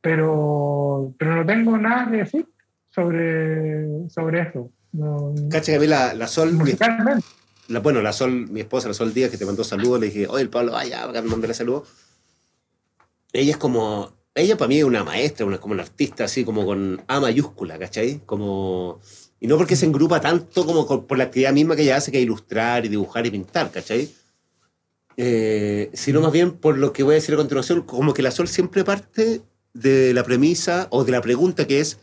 pero, 0.00 1.14
pero 1.18 1.36
no 1.36 1.46
tengo 1.46 1.76
nada 1.78 2.10
que 2.10 2.16
decir 2.16 2.48
sobre, 2.90 4.08
sobre 4.08 4.40
eso. 4.40 4.70
No, 4.92 5.34
Cacha 5.50 5.72
que 5.72 5.76
a 5.76 5.80
mí 5.80 5.86
la, 5.86 6.14
la 6.14 6.26
Sol, 6.26 6.52
mi, 6.54 6.72
la, 7.68 7.80
bueno, 7.80 8.02
la 8.02 8.12
Sol, 8.12 8.48
mi 8.50 8.60
esposa, 8.60 8.88
la 8.88 8.94
Sol 8.94 9.14
Díaz, 9.14 9.30
que 9.30 9.38
te 9.38 9.46
mandó 9.46 9.64
saludos, 9.64 10.00
le 10.00 10.06
dije, 10.06 10.26
oye, 10.28 10.42
el 10.42 10.50
Pablo, 10.50 10.72
vaya, 10.72 11.04
acá 11.04 11.22
me 11.22 11.28
mandarle 11.28 11.54
saludos. 11.54 11.88
Ella 13.32 13.52
es 13.52 13.56
como, 13.56 14.12
ella 14.34 14.56
para 14.56 14.68
mí 14.68 14.78
es 14.78 14.84
una 14.84 15.04
maestra, 15.04 15.46
una, 15.46 15.58
como 15.58 15.74
una 15.74 15.82
artista 15.82 16.24
así, 16.24 16.44
como 16.44 16.64
con 16.64 17.02
A 17.08 17.20
mayúscula, 17.20 17.78
¿cachai? 17.78 18.20
Como 18.26 19.00
y 19.44 19.46
no 19.46 19.58
porque 19.58 19.76
se 19.76 19.84
engrupa 19.84 20.22
tanto 20.22 20.64
como 20.64 21.06
por 21.06 21.18
la 21.18 21.24
actividad 21.24 21.52
misma 21.52 21.76
que 21.76 21.82
ella 21.82 21.96
hace, 21.96 22.10
que 22.10 22.18
ilustrar 22.18 22.86
y 22.86 22.88
dibujar 22.88 23.26
y 23.26 23.30
pintar, 23.30 23.70
¿cachai? 23.70 24.10
Eh, 25.18 25.90
sino 25.92 26.22
más 26.22 26.32
bien 26.32 26.52
por 26.52 26.78
lo 26.78 26.94
que 26.94 27.02
voy 27.02 27.12
a 27.12 27.16
decir 27.16 27.34
a 27.34 27.36
continuación, 27.36 27.82
como 27.82 28.14
que 28.14 28.22
la 28.22 28.30
Sol 28.30 28.48
siempre 28.48 28.84
parte 28.84 29.42
de 29.74 30.14
la 30.14 30.24
premisa 30.24 30.86
o 30.88 31.04
de 31.04 31.12
la 31.12 31.20
pregunta 31.20 31.66
que 31.66 31.80
es, 31.80 31.98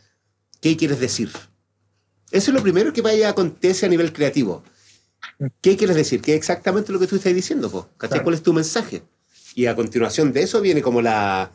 ¿qué 0.60 0.78
quieres 0.78 1.00
decir? 1.00 1.32
Eso 2.30 2.52
es 2.52 2.56
lo 2.56 2.62
primero 2.62 2.94
que 2.94 3.02
vaya 3.02 3.28
a 3.28 3.32
acontecer 3.32 3.88
a 3.88 3.90
nivel 3.90 4.14
creativo. 4.14 4.64
¿Qué 5.62 5.78
quieres 5.78 5.96
decir? 5.96 6.22
¿Qué 6.22 6.32
es 6.32 6.38
exactamente 6.38 6.92
lo 6.92 7.00
que 7.00 7.08
tú 7.08 7.16
estás 7.16 7.34
diciendo? 7.34 7.90
¿Cachai? 7.98 8.24
¿Cuál 8.24 8.36
es 8.36 8.44
tu 8.44 8.54
mensaje? 8.54 9.04
Y 9.56 9.66
a 9.66 9.76
continuación 9.76 10.32
de 10.32 10.44
eso 10.44 10.62
viene 10.62 10.82
como 10.82 11.02
la, 11.02 11.52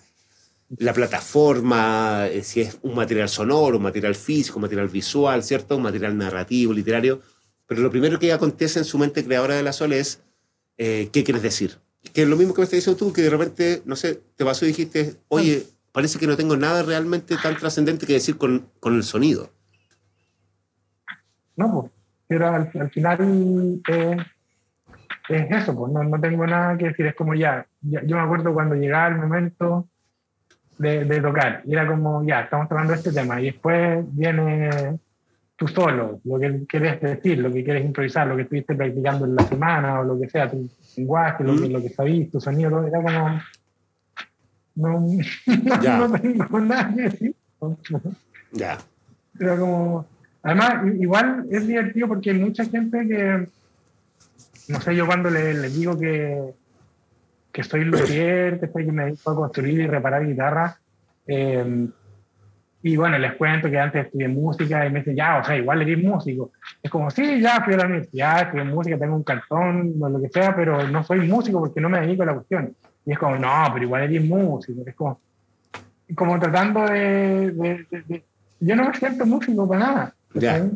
la 0.78 0.92
plataforma, 0.92 2.26
eh, 2.26 2.42
si 2.42 2.62
es 2.62 2.78
un 2.82 2.94
material 2.94 3.28
sonoro, 3.28 3.76
un 3.76 3.82
material 3.82 4.14
físico, 4.14 4.56
un 4.56 4.62
material 4.62 4.88
visual, 4.88 5.42
¿cierto? 5.42 5.76
Un 5.76 5.82
material 5.82 6.16
narrativo, 6.16 6.72
literario. 6.72 7.20
Pero 7.66 7.80
lo 7.80 7.90
primero 7.90 8.18
que 8.18 8.32
acontece 8.32 8.78
en 8.78 8.84
su 8.84 8.98
mente 8.98 9.24
creadora 9.24 9.54
de 9.54 9.62
la 9.62 9.72
Sol 9.72 9.92
es, 9.92 10.20
eh, 10.78 11.08
¿qué 11.12 11.24
quieres 11.24 11.42
decir? 11.42 11.78
Que 12.12 12.22
es 12.22 12.28
lo 12.28 12.36
mismo 12.36 12.54
que 12.54 12.60
me 12.60 12.64
estás 12.64 12.78
diciendo 12.78 12.98
tú, 12.98 13.12
que 13.12 13.22
de 13.22 13.30
repente, 13.30 13.82
no 13.84 13.96
sé, 13.96 14.20
te 14.36 14.44
pasó 14.44 14.64
y 14.64 14.68
dijiste, 14.68 15.16
oye, 15.28 15.66
parece 15.92 16.18
que 16.18 16.26
no 16.26 16.36
tengo 16.36 16.56
nada 16.56 16.82
realmente 16.82 17.36
tan 17.42 17.56
trascendente 17.56 18.06
que 18.06 18.12
decir 18.12 18.36
con, 18.36 18.70
con, 18.80 18.94
el 18.94 19.02
sonido. 19.02 19.52
No, 21.56 21.90
pero 22.28 22.48
al, 22.48 22.90
final 22.90 23.80
eh, 23.88 24.16
es 25.28 25.50
eso, 25.50 25.76
pues 25.76 25.92
no, 25.92 26.02
no, 26.04 26.20
tengo 26.20 26.46
nada 26.46 26.76
que 26.76 26.88
decir, 26.88 27.06
es 27.06 27.14
como 27.14 27.34
ya, 27.34 27.66
ya, 27.82 28.02
yo 28.04 28.16
me 28.16 28.22
acuerdo 28.22 28.52
cuando 28.52 28.74
llegaba 28.74 29.08
el 29.08 29.16
momento 29.16 29.88
de, 30.78 31.20
tocar. 31.20 31.62
Y 31.64 31.72
era 31.72 31.86
como, 31.86 32.24
ya, 32.24 32.42
estamos 32.42 32.68
tocando 32.68 32.94
este 32.94 33.12
tema. 33.12 33.40
Y 33.40 33.46
después 33.46 34.04
viene 34.12 34.98
tú 35.56 35.66
solo, 35.68 36.20
lo 36.24 36.38
que 36.38 36.66
quieres 36.66 37.00
decir, 37.00 37.38
lo 37.38 37.50
que 37.50 37.64
quieres 37.64 37.84
improvisar, 37.84 38.26
lo 38.26 38.36
que 38.36 38.42
estuviste 38.42 38.74
practicando 38.74 39.24
en 39.24 39.36
la 39.36 39.42
semana 39.44 40.00
o 40.00 40.04
lo 40.04 40.20
que 40.20 40.28
sea, 40.28 40.50
tu 40.50 40.68
lenguaje, 40.96 41.44
lo, 41.44 41.56
que, 41.56 41.68
lo 41.68 41.80
que 41.80 41.88
sabís, 41.88 42.30
tu 42.30 42.40
sonido, 42.40 42.70
todo, 42.70 42.86
era 42.86 43.02
como. 43.02 43.40
No, 44.74 45.00
no 46.08 46.12
tengo 46.20 46.60
nada 46.60 46.94
que 46.94 47.02
decir. 47.02 47.34
Ya. 48.52 48.76
Era 49.40 49.58
como. 49.58 50.06
Además, 50.46 50.74
igual 51.00 51.44
es 51.50 51.66
divertido 51.66 52.08
porque 52.08 52.30
hay 52.30 52.38
mucha 52.38 52.64
gente 52.64 53.06
que. 53.06 53.48
No 54.68 54.80
sé, 54.80 54.96
yo 54.96 55.06
cuando 55.06 55.28
les 55.28 55.56
le 55.56 55.68
digo 55.68 55.98
que 55.98 56.54
que 57.56 57.62
soy 57.62 57.84
luthier, 57.84 58.60
que, 58.60 58.66
estoy, 58.66 58.84
que 58.86 58.92
me 58.92 59.06
dedico 59.06 59.30
a 59.30 59.34
construir 59.34 59.80
y 59.80 59.86
reparar 59.86 60.26
guitarras. 60.26 60.78
Eh, 61.26 61.88
y 62.82 62.96
bueno, 62.96 63.18
les 63.18 63.34
cuento 63.34 63.70
que 63.70 63.78
antes 63.78 64.04
estudié 64.04 64.28
música 64.28 64.86
y 64.86 64.90
me 64.90 64.98
dicen, 64.98 65.16
ya, 65.16 65.38
o 65.38 65.44
sea, 65.44 65.56
igual 65.56 65.80
eres 65.80 66.04
músico. 66.04 66.52
Es 66.82 66.90
como, 66.90 67.10
sí, 67.10 67.40
ya 67.40 67.62
fui 67.64 67.72
a 67.72 67.78
la 67.78 67.86
universidad, 67.86 68.42
estudié 68.42 68.64
música, 68.64 68.98
tengo 68.98 69.16
un 69.16 69.24
cartón, 69.24 69.94
o 69.98 70.08
lo 70.08 70.20
que 70.20 70.28
sea, 70.28 70.54
pero 70.54 70.86
no 70.86 71.02
soy 71.02 71.26
músico 71.26 71.58
porque 71.58 71.80
no 71.80 71.88
me 71.88 72.00
dedico 72.00 72.24
a 72.24 72.26
la 72.26 72.34
cuestión. 72.34 72.76
Y 73.06 73.12
es 73.12 73.18
como, 73.18 73.36
no, 73.36 73.70
pero 73.72 73.86
igual 73.86 74.02
eres 74.02 74.22
músico. 74.22 74.82
Es 74.86 74.94
como, 74.94 75.18
como 76.14 76.38
tratando 76.38 76.84
de, 76.84 78.22
Yo 78.60 78.76
no 78.76 78.88
me 78.88 78.94
siento 78.94 79.24
músico 79.24 79.66
para 79.66 79.80
nada. 79.80 80.14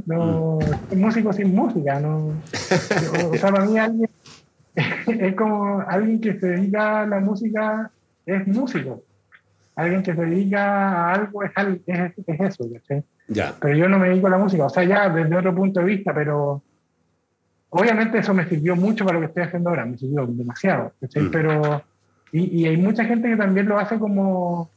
No, 0.06 0.58
soy 0.88 0.98
músico 0.98 1.32
sin 1.32 1.54
música. 1.54 2.00
No, 2.00 2.28
o 3.32 3.34
sea, 3.36 3.50
para 3.50 3.64
mí 3.64 3.78
alguien 3.78 4.10
es 5.06 5.34
como 5.34 5.80
alguien 5.86 6.20
que 6.20 6.38
se 6.38 6.46
dedica 6.46 7.02
a 7.02 7.06
la 7.06 7.20
música 7.20 7.90
es 8.26 8.46
músico. 8.46 9.02
Alguien 9.76 10.02
que 10.02 10.14
se 10.14 10.24
dedica 10.24 10.62
a 10.62 11.14
algo 11.14 11.42
es, 11.42 11.50
es, 11.86 12.12
es 12.26 12.40
eso, 12.40 12.64
Ya. 13.28 13.54
Pero 13.60 13.76
yo 13.76 13.88
no 13.88 13.98
me 13.98 14.08
dedico 14.08 14.26
a 14.26 14.30
la 14.30 14.38
música, 14.38 14.66
o 14.66 14.70
sea, 14.70 14.84
ya 14.84 15.08
desde 15.08 15.36
otro 15.36 15.54
punto 15.54 15.80
de 15.80 15.86
vista, 15.86 16.12
pero 16.12 16.62
obviamente 17.70 18.18
eso 18.18 18.34
me 18.34 18.46
sirvió 18.46 18.76
mucho 18.76 19.04
para 19.04 19.14
lo 19.14 19.20
que 19.20 19.26
estoy 19.26 19.44
haciendo 19.44 19.70
ahora, 19.70 19.86
me 19.86 19.96
sirvió 19.96 20.26
demasiado, 20.26 20.92
mm. 21.00 21.30
Pero, 21.30 21.82
y, 22.32 22.60
y, 22.60 22.66
hay 22.66 22.76
mucha 22.76 23.04
gente 23.04 23.28
que 23.28 23.36
también 23.36 23.68
lo 23.68 23.78
hace 23.78 23.98
como, 23.98 24.70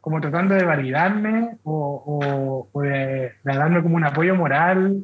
como 0.00 0.20
tratando 0.20 0.54
de 0.54 0.64
validarme 0.64 1.56
o, 1.62 2.68
o, 2.72 2.82
de, 2.82 2.88
de, 2.88 3.32
darme 3.44 3.82
como 3.82 3.96
un 3.96 4.04
apoyo 4.04 4.34
moral 4.34 5.02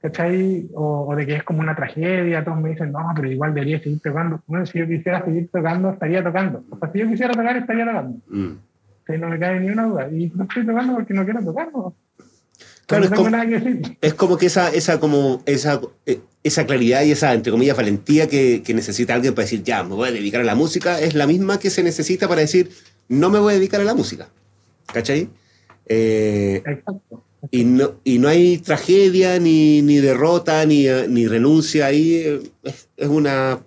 ¿cachai? 0.00 0.68
O, 0.74 1.14
de 1.14 1.26
que 1.26 1.36
es 1.36 1.42
como 1.42 1.60
una 1.60 1.76
tragedia, 1.76 2.44
todos 2.44 2.60
me 2.60 2.70
dicen, 2.70 2.92
no, 2.92 3.00
pero 3.14 3.30
igual 3.30 3.54
debería 3.54 3.82
seguir 3.82 4.00
tocando. 4.00 4.42
Bueno, 4.46 4.66
si 4.66 4.78
yo 4.78 4.86
quisiera 4.86 5.24
seguir 5.24 5.48
tocando, 5.52 5.90
estaría 5.90 6.24
tocando. 6.24 6.64
O 6.70 6.78
sea, 6.78 6.90
si 6.90 6.98
yo 6.98 7.08
quisiera 7.08 7.34
tocar, 7.34 7.56
estaría 7.56 7.84
tocando. 7.84 8.18
Mm. 8.28 9.20
no 9.20 9.28
me 9.28 9.38
cae 9.38 9.60
ni 9.60 9.70
una 9.70 9.84
duda. 9.84 10.08
Y 10.10 10.32
no 10.34 10.44
estoy 10.44 10.66
tocando 10.66 10.94
porque 10.94 11.14
no 11.14 11.24
quiero 11.24 11.44
tocar, 11.44 11.68
Claro, 12.86 13.04
es, 13.04 13.10
como, 13.10 13.28
es 14.00 14.14
como 14.14 14.36
que 14.36 14.46
esa, 14.46 14.68
esa, 14.70 14.98
como 14.98 15.44
esa, 15.46 15.80
eh, 16.06 16.18
esa 16.42 16.66
claridad 16.66 17.02
y 17.02 17.12
esa, 17.12 17.32
entre 17.34 17.52
comillas, 17.52 17.76
valentía 17.76 18.26
que, 18.28 18.64
que, 18.64 18.74
necesita 18.74 19.14
alguien 19.14 19.32
para 19.32 19.44
decir, 19.44 19.62
ya, 19.62 19.84
me 19.84 19.94
voy 19.94 20.08
a 20.08 20.12
dedicar 20.12 20.40
a 20.40 20.44
la 20.44 20.56
música, 20.56 20.98
es 20.98 21.14
la 21.14 21.28
misma 21.28 21.60
que 21.60 21.70
se 21.70 21.84
necesita 21.84 22.26
para 22.26 22.40
decir, 22.40 22.70
no 23.10 23.28
me 23.28 23.38
voy 23.38 23.52
a 23.52 23.56
dedicar 23.56 23.80
a 23.80 23.84
la 23.84 23.94
música. 23.94 24.28
¿Cachai? 24.86 25.28
Eh, 25.86 26.62
Exacto. 26.64 27.24
Y 27.50 27.64
no, 27.64 27.94
y 28.04 28.18
no 28.18 28.28
hay 28.28 28.58
tragedia, 28.58 29.38
ni, 29.38 29.82
ni 29.82 29.96
derrota, 29.96 30.64
ni, 30.64 30.86
ni, 31.08 31.26
renuncia 31.26 31.86
ahí. 31.86 32.42
Es, 32.62 32.88
es, 32.96 33.08
una. 33.08 33.58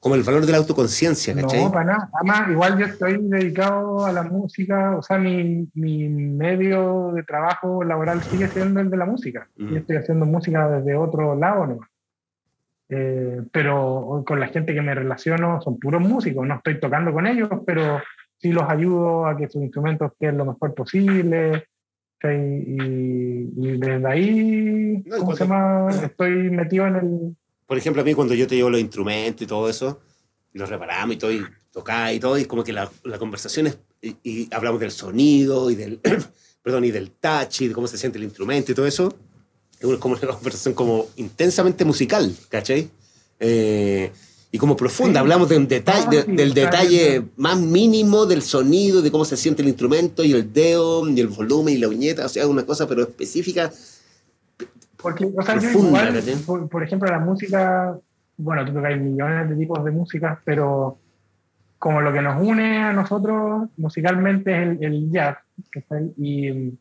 como 0.00 0.16
el 0.16 0.22
valor 0.22 0.44
de 0.44 0.52
la 0.52 0.58
autoconciencia, 0.58 1.34
¿cachai? 1.34 1.64
No, 1.64 1.72
para 1.72 1.84
nada. 1.84 2.10
Además, 2.12 2.50
igual 2.50 2.78
yo 2.78 2.86
estoy 2.86 3.18
dedicado 3.22 4.04
a 4.04 4.12
la 4.12 4.24
música, 4.24 4.96
o 4.96 5.02
sea, 5.02 5.18
mi, 5.18 5.68
mi 5.74 6.08
medio 6.08 7.12
de 7.14 7.22
trabajo 7.22 7.84
laboral 7.84 8.22
sigue 8.24 8.48
siendo 8.48 8.80
el 8.80 8.90
de 8.90 8.96
la 8.96 9.06
música. 9.06 9.48
Yo 9.56 9.76
estoy 9.76 9.96
haciendo 9.96 10.26
música 10.26 10.68
desde 10.68 10.96
otro 10.96 11.34
lado 11.36 11.66
¿no? 11.66 11.80
Eh, 12.90 13.42
pero 13.50 14.22
con 14.26 14.38
la 14.38 14.48
gente 14.48 14.74
que 14.74 14.82
me 14.82 14.94
relaciono 14.94 15.60
son 15.62 15.78
puros 15.78 16.02
músicos, 16.02 16.46
no 16.46 16.56
estoy 16.56 16.78
tocando 16.78 17.12
con 17.12 17.26
ellos, 17.26 17.48
pero 17.64 18.00
sí 18.44 18.52
los 18.52 18.68
ayudo 18.68 19.26
a 19.26 19.34
que 19.38 19.48
sus 19.48 19.62
instrumentos 19.62 20.12
queden 20.20 20.36
lo 20.36 20.44
mejor 20.44 20.74
posible 20.74 21.66
y, 22.22 23.78
desde 23.78 24.06
ahí, 24.06 25.02
¿cómo 25.18 25.34
se 25.34 25.44
llama? 25.44 25.88
Estoy 25.90 26.50
metido 26.50 26.86
en 26.86 26.96
el... 26.96 27.36
Por 27.66 27.78
ejemplo, 27.78 28.02
a 28.02 28.04
mí 28.04 28.12
cuando 28.12 28.34
yo 28.34 28.46
te 28.46 28.56
llevo 28.56 28.68
los 28.68 28.80
instrumentos 28.82 29.40
y 29.42 29.46
todo 29.46 29.68
eso, 29.70 30.02
y 30.52 30.58
los 30.58 30.68
reparamos 30.68 31.16
y 31.16 31.18
todo, 31.18 31.32
y 31.32 31.42
tocamos 31.70 32.12
y 32.12 32.20
todo, 32.20 32.38
y 32.38 32.44
como 32.44 32.62
que 32.64 32.74
la, 32.74 32.90
la 33.04 33.18
conversación 33.18 33.68
es, 33.68 33.78
y, 34.02 34.54
hablamos 34.54 34.78
del 34.78 34.90
sonido 34.90 35.70
y 35.70 35.74
del, 35.74 36.00
perdón, 36.62 36.84
y 36.84 36.90
del 36.90 37.12
touch 37.12 37.62
y 37.62 37.68
de 37.68 37.74
cómo 37.74 37.86
se 37.86 37.96
siente 37.96 38.18
el 38.18 38.24
instrumento 38.24 38.72
y 38.72 38.74
todo 38.74 38.86
eso, 38.86 39.14
es 39.80 39.96
como 39.96 40.16
una 40.16 40.26
conversación 40.34 40.74
como 40.74 41.06
intensamente 41.16 41.86
musical, 41.86 42.34
¿cachai? 42.50 42.90
Eh, 43.40 44.12
y 44.54 44.58
como 44.58 44.76
profunda. 44.76 45.18
Hablamos 45.18 45.48
de 45.48 45.56
un 45.56 45.66
detalle, 45.66 46.20
ah, 46.20 46.24
del 46.28 46.54
detalle 46.54 47.24
más 47.36 47.58
mínimo 47.58 48.24
del 48.24 48.40
sonido, 48.40 49.02
de 49.02 49.10
cómo 49.10 49.24
se 49.24 49.36
siente 49.36 49.62
el 49.62 49.68
instrumento 49.68 50.22
y 50.22 50.30
el 50.30 50.52
dedo 50.52 51.08
y 51.08 51.20
el 51.20 51.26
volumen 51.26 51.74
y 51.74 51.78
la 51.78 51.88
uñeta, 51.88 52.24
o 52.24 52.28
sea, 52.28 52.46
una 52.46 52.64
cosa 52.64 52.86
pero 52.86 53.02
específica. 53.02 53.72
Porque, 54.96 55.24
o 55.24 55.42
sea, 55.42 55.56
profunda, 55.56 56.08
yo 56.20 56.30
igual, 56.30 56.68
por, 56.68 56.84
ejemplo, 56.84 57.10
la 57.10 57.18
música, 57.18 57.98
bueno, 58.36 58.64
tú 58.64 58.78
hay 58.78 59.00
millones 59.00 59.50
de 59.50 59.56
tipos 59.56 59.84
de 59.84 59.90
música, 59.90 60.40
pero 60.44 60.98
como 61.80 62.00
lo 62.00 62.12
que 62.12 62.22
nos 62.22 62.40
une 62.40 62.78
a 62.78 62.92
nosotros 62.92 63.70
musicalmente 63.76 64.52
es 64.52 64.78
el, 64.82 65.10
jazz, 65.10 65.38
y, 66.16 66.78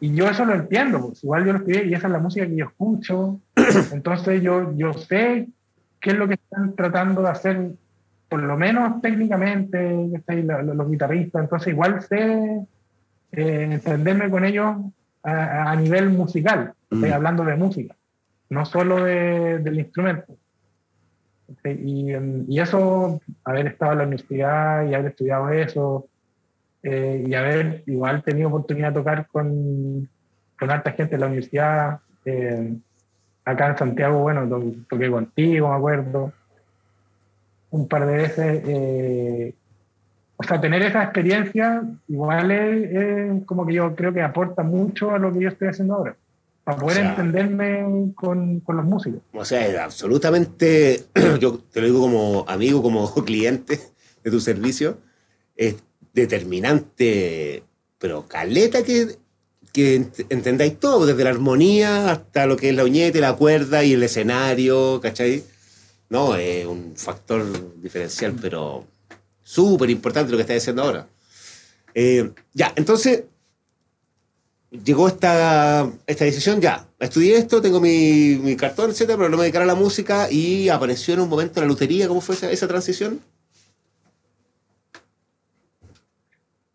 y 0.00 0.14
yo 0.16 0.28
eso 0.28 0.44
lo 0.44 0.54
entiendo, 0.54 1.00
pues 1.00 1.22
igual 1.22 1.46
yo 1.46 1.52
lo 1.52 1.58
estudié 1.60 1.86
y 1.86 1.94
esa 1.94 2.08
es 2.08 2.12
la 2.12 2.18
música 2.18 2.44
que 2.44 2.56
yo 2.56 2.64
escucho, 2.64 3.38
entonces 3.92 4.42
yo, 4.42 4.76
yo 4.76 4.92
sé 4.94 5.46
qué 6.02 6.10
es 6.10 6.18
lo 6.18 6.28
que 6.28 6.34
están 6.34 6.74
tratando 6.74 7.22
de 7.22 7.28
hacer, 7.30 7.70
por 8.28 8.42
lo 8.42 8.58
menos 8.58 9.00
técnicamente, 9.00 10.08
los, 10.74 10.90
guitarristas, 10.90 11.44
entonces 11.44 11.68
igual 11.68 12.02
sé 12.02 12.66
eh, 13.30 13.68
entenderme 13.70 14.28
con 14.28 14.44
ellos 14.44 14.76
a, 15.22 15.74
nivel 15.76 16.10
musical, 16.10 16.74
estoy 16.90 17.10
mm. 17.10 17.12
hablando 17.12 17.44
de 17.44 17.54
música, 17.54 17.96
no 18.50 18.66
solo 18.66 19.04
del 19.04 19.78
instrumento. 19.78 20.36
Y, 21.64 22.12
y, 22.48 22.60
eso, 22.60 23.20
haber 23.44 23.68
estado 23.68 23.92
en 23.92 23.98
la 23.98 24.04
universidad 24.04 24.84
y 24.84 24.94
haber 24.94 25.12
estudiado 25.12 25.50
eso, 25.50 26.08
eh, 26.82 27.24
y 27.24 27.34
haber 27.34 27.84
igual 27.86 28.24
tenido 28.24 28.48
oportunidad 28.48 28.88
de 28.88 28.94
tocar 28.94 29.28
con, 29.28 30.08
con 30.58 30.70
alta 30.70 30.90
gente 30.92 31.14
en 31.14 31.20
la 31.20 31.26
universidad, 31.28 32.00
eh, 32.24 32.74
acá 33.44 33.68
en 33.68 33.78
Santiago, 33.78 34.20
bueno, 34.20 34.48
toqué 34.88 35.10
contigo, 35.10 35.68
me 35.70 35.76
acuerdo, 35.76 36.32
un 37.70 37.88
par 37.88 38.06
de 38.06 38.14
veces. 38.14 38.62
Eh, 38.66 39.54
o 40.36 40.44
sea, 40.44 40.60
tener 40.60 40.82
esa 40.82 41.04
experiencia 41.04 41.82
igual 42.08 42.50
es, 42.50 43.44
como 43.46 43.66
que 43.66 43.74
yo 43.74 43.94
creo 43.94 44.12
que 44.12 44.22
aporta 44.22 44.62
mucho 44.62 45.12
a 45.12 45.18
lo 45.18 45.32
que 45.32 45.40
yo 45.40 45.48
estoy 45.48 45.68
haciendo 45.68 45.94
ahora, 45.94 46.16
para 46.64 46.78
poder 46.78 46.98
entenderme 46.98 48.12
con, 48.14 48.60
con, 48.60 48.76
los 48.76 48.84
músicos. 48.84 49.20
O 49.32 49.44
sea, 49.44 49.66
es 49.66 49.78
absolutamente, 49.78 51.04
yo 51.40 51.58
te 51.58 51.80
lo 51.80 51.86
digo 51.86 52.00
como 52.00 52.44
amigo, 52.48 52.82
como 52.82 53.12
cliente 53.24 53.78
de 54.24 54.30
tu 54.30 54.40
servicio, 54.40 54.98
es 55.56 55.76
determinante, 56.12 57.62
pero 57.98 58.26
caleta 58.26 58.82
que, 58.82 59.16
que 59.72 60.06
entendáis 60.28 60.78
todo, 60.78 61.06
desde 61.06 61.24
la 61.24 61.30
armonía 61.30 62.10
hasta 62.10 62.46
lo 62.46 62.56
que 62.56 62.68
es 62.68 62.76
la 62.76 62.84
uñete, 62.84 63.20
la 63.20 63.34
cuerda 63.34 63.82
y 63.84 63.94
el 63.94 64.02
escenario, 64.02 65.00
¿cachai? 65.00 65.42
No, 66.10 66.36
es 66.36 66.66
un 66.66 66.94
factor 66.96 67.80
diferencial, 67.80 68.34
pero 68.40 68.86
súper 69.42 69.88
importante 69.90 70.30
lo 70.30 70.36
que 70.36 70.42
estás 70.42 70.56
diciendo 70.56 70.82
ahora. 70.82 71.08
Eh, 71.94 72.30
ya, 72.52 72.72
entonces, 72.76 73.24
llegó 74.70 75.08
esta, 75.08 75.90
esta 76.06 76.24
decisión, 76.24 76.60
ya, 76.60 76.86
estudié 76.98 77.36
esto, 77.36 77.62
tengo 77.62 77.80
mi, 77.80 78.38
mi 78.42 78.56
cartón, 78.56 78.90
etcétera, 78.90 79.16
pero 79.16 79.30
no 79.30 79.38
me 79.38 79.44
dedicar 79.44 79.62
a 79.62 79.66
la 79.66 79.74
música 79.74 80.30
y 80.30 80.68
apareció 80.68 81.14
en 81.14 81.20
un 81.20 81.28
momento 81.30 81.60
la 81.60 81.66
lutería, 81.66 82.08
¿cómo 82.08 82.20
fue 82.20 82.34
esa, 82.34 82.50
esa 82.50 82.68
transición? 82.68 83.20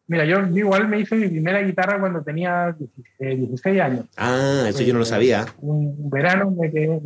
Mira, 0.08 0.24
yo, 0.24 0.40
igual 0.58 0.88
me 0.88 1.02
hice 1.02 1.16
mi 1.16 1.28
primera 1.28 1.62
guitarra 1.62 2.00
cuando 2.00 2.24
tenía 2.24 2.74
16, 3.20 3.66
eh, 3.66 3.82
años. 3.82 4.06
Ah, 4.16 4.64
eso 4.68 4.82
yo 4.82 4.94
no 4.94 5.00
lo 5.00 5.06
eh, 5.06 5.10
sabía. 5.10 5.46
Un, 5.60 6.10
verano 6.10 6.50
me 6.50 6.72
quedé, 6.72 7.02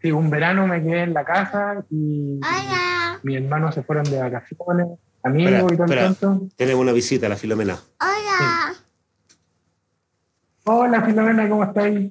sí, 0.00 0.10
un 0.10 0.30
verano 0.30 0.66
me 0.66 0.82
quedé 0.82 1.02
en 1.02 1.12
la 1.12 1.24
casa 1.24 1.84
y, 1.90 2.40
mi 3.22 3.36
hermano 3.36 3.70
se 3.72 3.82
fueron 3.82 4.04
de 4.04 4.18
vacaciones, 4.18 4.98
amigos 5.22 5.72
y 5.72 5.76
todo 5.76 5.86
tanto. 5.86 6.48
Tenemos 6.56 6.80
una 6.80 6.92
visita 6.92 7.26
a 7.26 7.28
la 7.28 7.36
Filomena. 7.36 7.78
Hola. 8.00 8.74
Hola 10.64 11.02
Filomena, 11.02 11.48
¿cómo 11.48 11.64
estáis? 11.64 12.10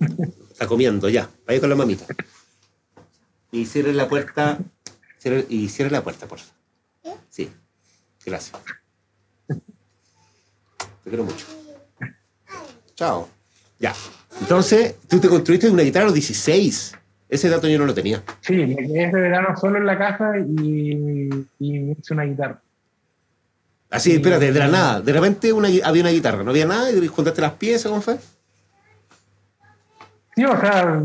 Está 0.50 0.66
comiendo 0.66 1.08
ya. 1.08 1.28
Vaya 1.46 1.60
con 1.60 1.70
la 1.70 1.76
mamita. 1.76 2.06
Y 3.52 3.66
cierre 3.66 3.92
la 3.92 4.08
puerta. 4.08 4.58
y 5.48 5.68
cierre 5.68 5.92
la 5.92 6.02
puerta, 6.02 6.26
por 6.26 6.40
favor. 6.40 6.54
Sí. 7.28 7.52
Gracias. 8.24 8.60
Te 9.46 11.10
quiero 11.10 11.24
mucho. 11.24 11.46
Chao. 12.94 13.28
Ya. 13.78 13.92
Entonces, 14.40 14.96
tú 15.08 15.20
te 15.20 15.28
construiste 15.28 15.68
una 15.68 15.82
guitarra 15.82 16.04
a 16.04 16.06
los 16.06 16.14
16. 16.14 16.96
Ese 17.28 17.48
dato 17.48 17.68
yo 17.68 17.78
no 17.78 17.86
lo 17.86 17.94
tenía. 17.94 18.22
Sí, 18.40 18.54
me 18.54 18.76
quedé 18.76 19.04
ese 19.04 19.16
verano 19.16 19.56
solo 19.56 19.78
en 19.78 19.86
la 19.86 19.98
casa 19.98 20.38
y, 20.38 21.28
y 21.58 21.90
hice 21.90 22.14
una 22.14 22.24
guitarra. 22.24 22.60
Así, 23.90 24.12
espérate, 24.12 24.52
de 24.52 24.58
la 24.58 24.68
nada. 24.68 25.00
De 25.00 25.12
repente 25.12 25.50
había 25.84 26.02
una 26.02 26.10
guitarra, 26.10 26.42
no 26.42 26.50
había 26.50 26.66
nada 26.66 26.90
y 26.90 27.06
juntaste 27.06 27.40
las 27.40 27.52
piezas, 27.52 27.90
¿cómo 27.90 28.02
fue? 28.02 28.18
Sí, 30.34 30.44
o 30.44 30.60
sea, 30.60 31.04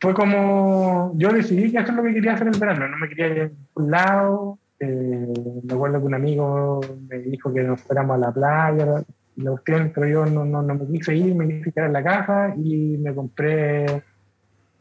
fue 0.00 0.14
como. 0.14 1.12
Yo 1.16 1.32
decidí 1.32 1.70
que 1.70 1.78
es 1.78 1.88
lo 1.92 2.02
que 2.02 2.14
quería 2.14 2.32
hacer 2.34 2.48
el 2.48 2.58
verano. 2.58 2.88
No 2.88 2.96
me 2.96 3.08
quería 3.10 3.28
ir 3.28 3.42
a 3.42 3.50
un 3.74 3.90
lado, 3.90 4.58
eh, 4.80 5.62
me 5.62 5.74
acuerdo 5.74 6.00
que 6.00 6.06
un 6.06 6.14
amigo 6.14 6.80
me 7.08 7.18
dijo 7.18 7.52
que 7.52 7.62
nos 7.62 7.82
fuéramos 7.82 8.16
a 8.16 8.18
la 8.18 8.32
playa, 8.32 9.04
la 9.36 9.50
cuestión, 9.50 9.92
pero 9.94 10.08
yo 10.08 10.26
no, 10.26 10.44
no, 10.44 10.62
no, 10.62 10.74
me 10.74 10.86
quise 10.86 11.14
ir, 11.14 11.34
me 11.34 11.46
quise 11.46 11.70
quedar 11.70 11.88
en 11.88 11.92
la 11.92 12.02
casa 12.02 12.54
y 12.56 12.96
me 12.96 13.14
compré 13.14 14.02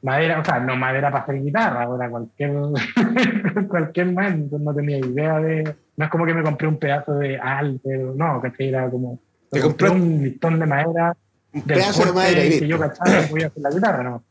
madera, 0.01 0.39
o 0.39 0.46
sea, 0.46 0.60
no 0.60 0.78
madera 0.78 1.12
para 1.12 1.24
hacer 1.24 1.43
guitarra, 1.43 1.84
ahora 1.84 2.10
cualquier, 2.10 2.54
cualquier 3.67 4.13
man, 4.13 4.50
no 4.50 4.74
tenía 4.74 5.00
idea 5.00 5.39
de, 5.39 5.76
no 5.97 6.06
es 6.06 6.12
como 6.12 6.26
que 6.26 6.34
me 6.34 6.43
compré 6.43 6.69
un 6.69 6.80
pedazo 6.80 7.15
de 7.15 7.38
alter, 7.38 8.00
no, 8.15 8.41
que 8.41 8.69
era 8.69 8.89
como, 8.89 9.19
me 9.52 9.60
compré 9.60 9.89
un 9.89 10.24
listón 10.24 10.60
de 10.60 10.65
madera, 10.65 11.17
un 11.54 11.62
pedazo 11.63 12.06
de 12.06 12.13
madera 12.13 12.45
y 12.45 12.60
que 12.60 12.67
yo 12.67 12.80
cachaba 12.80 13.28
voy 13.30 13.43
a 13.43 13.47
hacer 13.47 13.62
la 13.62 13.69
guitarra, 13.69 14.04
¿no? 14.04 14.24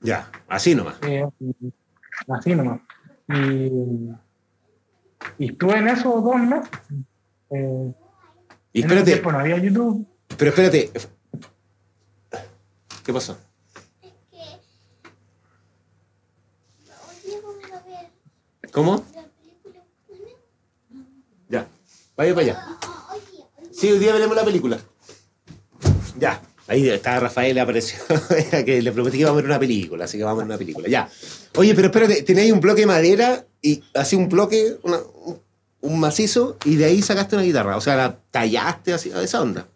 Ya, 0.00 0.28
así 0.48 0.74
nomás. 0.74 0.96
Eh, 1.02 1.24
así 2.28 2.54
nomás. 2.54 2.80
Y 3.28 4.10
y 5.38 5.50
estuve 5.52 5.78
en 5.78 5.88
eso 5.88 6.20
dos 6.20 6.36
meses. 6.36 6.68
Eh, 7.50 7.92
y 8.72 8.80
espérate. 8.80 9.12
tiempo 9.12 9.32
no 9.32 9.38
había 9.38 9.58
YouTube. 9.58 10.06
Pero 10.36 10.50
espérate. 10.50 10.90
¿Qué 13.04 13.12
pasó? 13.12 13.38
Es 14.02 14.12
que. 14.30 14.60
¿Cómo? 18.70 19.04
Ya. 21.48 21.66
Vaya 22.16 22.34
para 22.34 22.46
allá. 22.46 22.78
Sí, 23.72 23.90
hoy 23.90 23.98
día 23.98 24.12
veremos 24.12 24.36
la 24.36 24.44
película. 24.44 24.78
Ya. 26.18 26.42
Ahí 26.68 26.86
está 26.86 27.18
Rafael, 27.18 27.58
apareció, 27.58 27.98
que 28.66 28.82
le 28.82 28.92
prometí 28.92 29.16
que 29.16 29.22
iba 29.22 29.30
a 29.30 29.32
ver 29.32 29.46
una 29.46 29.58
película, 29.58 30.04
así 30.04 30.18
que 30.18 30.24
vamos 30.24 30.40
a 30.40 30.44
ver 30.44 30.50
una 30.50 30.58
película. 30.58 30.86
Ya. 30.86 31.08
Oye, 31.56 31.74
pero 31.74 31.86
espérate, 31.86 32.22
tenéis 32.24 32.52
un 32.52 32.60
bloque 32.60 32.82
de 32.82 32.86
madera 32.86 33.46
y 33.62 33.82
así 33.94 34.16
un 34.16 34.28
bloque, 34.28 34.76
un 35.80 36.00
macizo, 36.00 36.56
y 36.64 36.76
de 36.76 36.86
ahí 36.86 37.02
sacaste 37.02 37.36
una 37.36 37.44
guitarra. 37.44 37.76
O 37.76 37.80
sea, 37.80 37.96
la 37.96 38.16
tallaste 38.30 38.92
así, 38.92 39.12
a 39.12 39.22
esa 39.22 39.42
onda. 39.42 39.66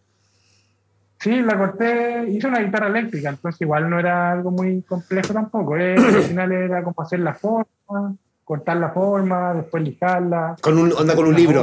Sí, 1.19 1.41
la 1.41 1.57
corté, 1.57 2.29
hice 2.31 2.49
una 2.49 2.61
guitarra 2.61 2.89
eléctrica, 2.89 3.31
entonces 3.31 3.61
igual 3.61 3.89
no 3.89 3.99
era 4.01 4.33
algo 4.33 4.51
muy 4.51 4.83
complejo 4.83 5.33
tampoco. 5.33 5.77
¿eh? 5.77 5.95
Al 5.97 6.23
final 6.23 6.53
era 6.53 6.83
como 6.83 7.01
hacer 7.01 7.21
la 7.21 7.35
forma, 7.35 8.17
cortar 8.45 8.79
la 8.79 8.91
forma, 8.91 9.55
después 9.55 9.85
lijarla. 9.85 10.57
Con 10.61 10.79
un, 10.79 10.93
onda 10.93 11.15
con 11.15 11.29
un 11.29 11.35
libro. 11.37 11.63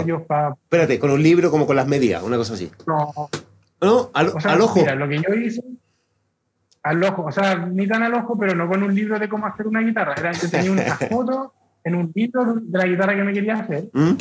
Espérate, 0.64 0.98
con 0.98 1.12
un 1.12 1.22
libro 1.22 1.52
como 1.52 1.68
con 1.68 1.76
las 1.76 1.88
medias, 1.88 2.24
una 2.24 2.38
cosa 2.38 2.54
así. 2.54 2.72
No. 2.88 3.12
No, 3.82 4.10
al, 4.14 4.28
ojo. 4.62 4.80
Mira, 4.80 4.96
lo 4.96 5.08
que 5.08 5.22
yo 5.22 5.34
hice, 5.34 5.62
al 6.84 7.04
ojo, 7.04 7.26
o 7.26 7.32
sea, 7.32 7.56
ni 7.58 7.88
tan 7.88 8.04
al 8.04 8.14
ojo, 8.14 8.38
pero 8.38 8.56
no 8.56 8.68
con 8.68 8.84
un 8.84 8.94
libro 8.94 9.20
de 9.20 9.28
cómo 9.28 9.46
hacer 9.46 9.68
una 9.68 9.82
guitarra. 9.82 10.16
Era 10.18 10.32
que 10.32 10.48
tenía 10.48 10.72
una 10.72 10.84
foto 11.10 11.54
en 11.84 11.96
un 11.96 12.12
libro 12.14 12.56
de 12.56 12.78
la 12.78 12.86
guitarra 12.86 13.16
que 13.16 13.24
me 13.24 13.34
quería 13.34 13.56
hacer. 13.56 13.90
¿Mm? 13.94 14.14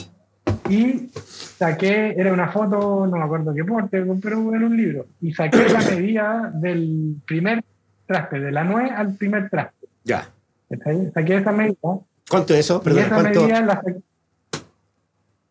Y 0.69 1.11
saqué, 1.15 2.15
era 2.17 2.33
una 2.33 2.49
foto, 2.49 3.07
no 3.07 3.17
me 3.17 3.25
acuerdo 3.25 3.55
qué 3.55 3.65
porte, 3.65 4.05
pero 4.23 4.55
en 4.55 4.65
un 4.65 4.77
libro. 4.77 5.07
Y 5.21 5.33
saqué 5.33 5.69
la 5.69 5.81
medida 5.81 6.51
del 6.55 7.17
primer 7.27 7.65
traste, 8.07 8.41
de 8.41 8.53
la 8.53 8.65
nuez 8.65 8.91
al 8.93 9.15
primer 9.15 9.49
traste. 9.49 9.87
Ya. 10.05 10.29
Saqué 11.15 11.37
esa 11.37 11.53
medida. 11.53 11.77
¿Cuánto 12.29 12.55
es 12.55 12.61
eso? 12.61 12.83
Perdón, 12.83 13.05
¿cuánto? 13.09 13.49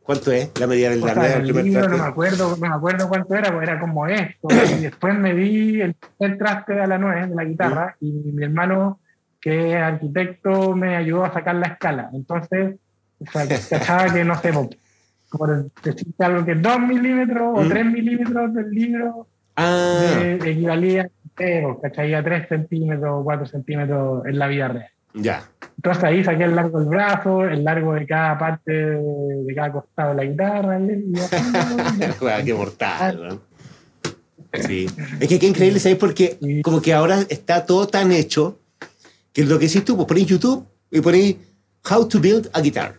¿Cuánto 0.02 0.32
es 0.32 0.52
la 0.58 0.68
medida 0.68 0.90
del 0.90 1.04
o 1.04 1.08
sea, 1.08 1.36
el 1.36 1.44
primer 1.44 1.66
libro, 1.66 1.82
traste? 1.82 1.98
No 1.98 2.04
me, 2.04 2.10
acuerdo, 2.10 2.50
no 2.52 2.58
me 2.58 2.68
acuerdo 2.68 3.10
cuánto 3.10 3.36
era, 3.36 3.52
porque 3.52 3.66
era 3.66 3.80
como 3.80 4.08
esto. 4.08 4.48
y 4.80 4.84
después 4.84 5.18
me 5.18 5.34
di 5.34 5.82
el, 5.82 5.96
el 6.20 6.38
traste 6.38 6.74
de 6.74 6.88
la 6.88 6.98
nuez, 6.98 7.30
de 7.30 7.36
la 7.36 7.44
guitarra, 7.44 7.98
¿Mm? 8.00 8.06
y 8.06 8.12
mi 8.32 8.44
hermano 8.44 9.00
que 9.48 9.78
arquitecto 9.78 10.76
me 10.76 10.98
ayudó 10.98 11.24
a 11.24 11.34
sacar 11.34 11.56
la 11.56 11.68
escala. 11.68 12.10
Entonces, 12.14 12.76
o 13.20 13.32
sea, 13.32 13.48
cachaba 13.70 14.14
que 14.14 14.26
no 14.26 14.38
sé, 14.42 14.52
como 15.30 15.48
decirte 15.84 16.26
algo 16.26 16.46
que 16.46 16.56
2 16.56 16.80
milímetros 16.82 17.54
o 17.56 17.68
3 17.68 17.86
¿Mm? 17.86 17.92
milímetros 17.92 18.54
del 18.54 18.70
libro 18.72 19.28
ah. 19.56 20.20
equivalía 20.44 21.04
a 21.04 21.82
¿cachai? 21.82 22.14
A 22.14 22.24
3 22.24 22.50
centímetros 22.50 23.22
o 23.22 23.24
4 23.24 23.46
centímetros 23.46 24.26
en 24.26 24.38
la 24.38 24.48
vida 24.48 24.68
real. 24.68 24.90
Ya. 25.14 25.50
Entonces 25.78 26.04
ahí 26.04 26.24
saqué 26.24 26.44
el 26.44 26.56
largo 26.56 26.80
del 26.80 26.90
brazo, 26.90 27.46
el 27.46 27.64
largo 27.64 27.94
de 27.94 28.06
cada 28.06 28.38
parte 28.38 28.72
de 28.72 29.56
cada 29.56 29.72
costado 29.72 30.10
de 30.10 30.16
la 30.16 30.24
guitarra. 30.26 30.80
Y 30.80 31.14
¡Qué 32.46 32.54
mortal! 32.54 33.28
¿no? 33.30 33.42
Sí. 34.54 34.88
Es 35.20 35.28
que 35.28 35.40
qué 35.40 35.48
increíble, 35.48 35.80
¿sabes? 35.80 35.98
Porque 35.98 36.38
como 36.64 36.82
que 36.82 36.94
ahora 36.94 37.20
está 37.30 37.66
todo 37.66 37.88
tan 37.88 38.12
hecho 38.12 38.60
que 39.38 39.46
lo 39.46 39.60
que 39.60 39.66
hiciste 39.66 39.86
tú, 39.86 39.96
pues 39.96 40.08
ponéis 40.08 40.26
YouTube 40.26 40.66
y 40.90 41.00
ponéis 41.00 41.36
How 41.88 42.08
to 42.08 42.20
Build 42.20 42.50
a 42.54 42.60
Guitar. 42.60 42.96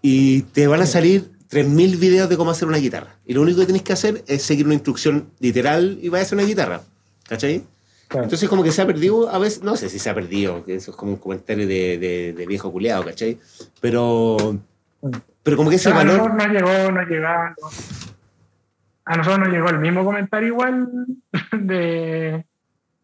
Y 0.00 0.40
te 0.40 0.66
van 0.66 0.80
a 0.80 0.86
salir 0.86 1.32
3.000 1.50 1.98
videos 1.98 2.30
de 2.30 2.38
cómo 2.38 2.50
hacer 2.50 2.66
una 2.66 2.78
guitarra. 2.78 3.16
Y 3.26 3.34
lo 3.34 3.42
único 3.42 3.60
que 3.60 3.66
tienes 3.66 3.82
que 3.82 3.92
hacer 3.92 4.24
es 4.26 4.42
seguir 4.42 4.64
una 4.64 4.72
instrucción 4.72 5.28
literal 5.38 5.98
y 6.00 6.08
vas 6.08 6.20
a 6.20 6.22
hacer 6.22 6.38
una 6.38 6.46
guitarra. 6.46 6.80
¿Cachai? 7.28 7.62
Entonces 8.14 8.48
como 8.48 8.62
que 8.62 8.72
se 8.72 8.80
ha 8.80 8.86
perdido, 8.86 9.28
a 9.28 9.38
veces, 9.38 9.62
no 9.62 9.76
sé 9.76 9.90
si 9.90 9.98
se 9.98 10.08
ha 10.08 10.14
perdido, 10.14 10.64
que 10.64 10.76
eso 10.76 10.92
es 10.92 10.96
como 10.96 11.12
un 11.12 11.18
comentario 11.18 11.66
de, 11.66 12.32
de, 12.34 12.46
viejo 12.46 12.72
culeado, 12.72 13.04
¿cachai? 13.04 13.38
Pero, 13.82 14.58
pero 15.42 15.56
como 15.58 15.68
que 15.68 15.76
ese 15.76 15.90
valor... 15.90 16.14
A 16.14 16.16
nosotros 16.16 16.36
no 16.38 16.52
llegó, 16.54 16.90
no 16.90 17.02
llegaba. 17.02 17.54
A 19.04 19.16
nosotros 19.16 19.40
nos 19.40 19.48
llegó 19.50 19.68
el 19.68 19.78
mismo 19.78 20.06
comentario 20.06 20.48
igual 20.48 20.88
de, 21.52 22.46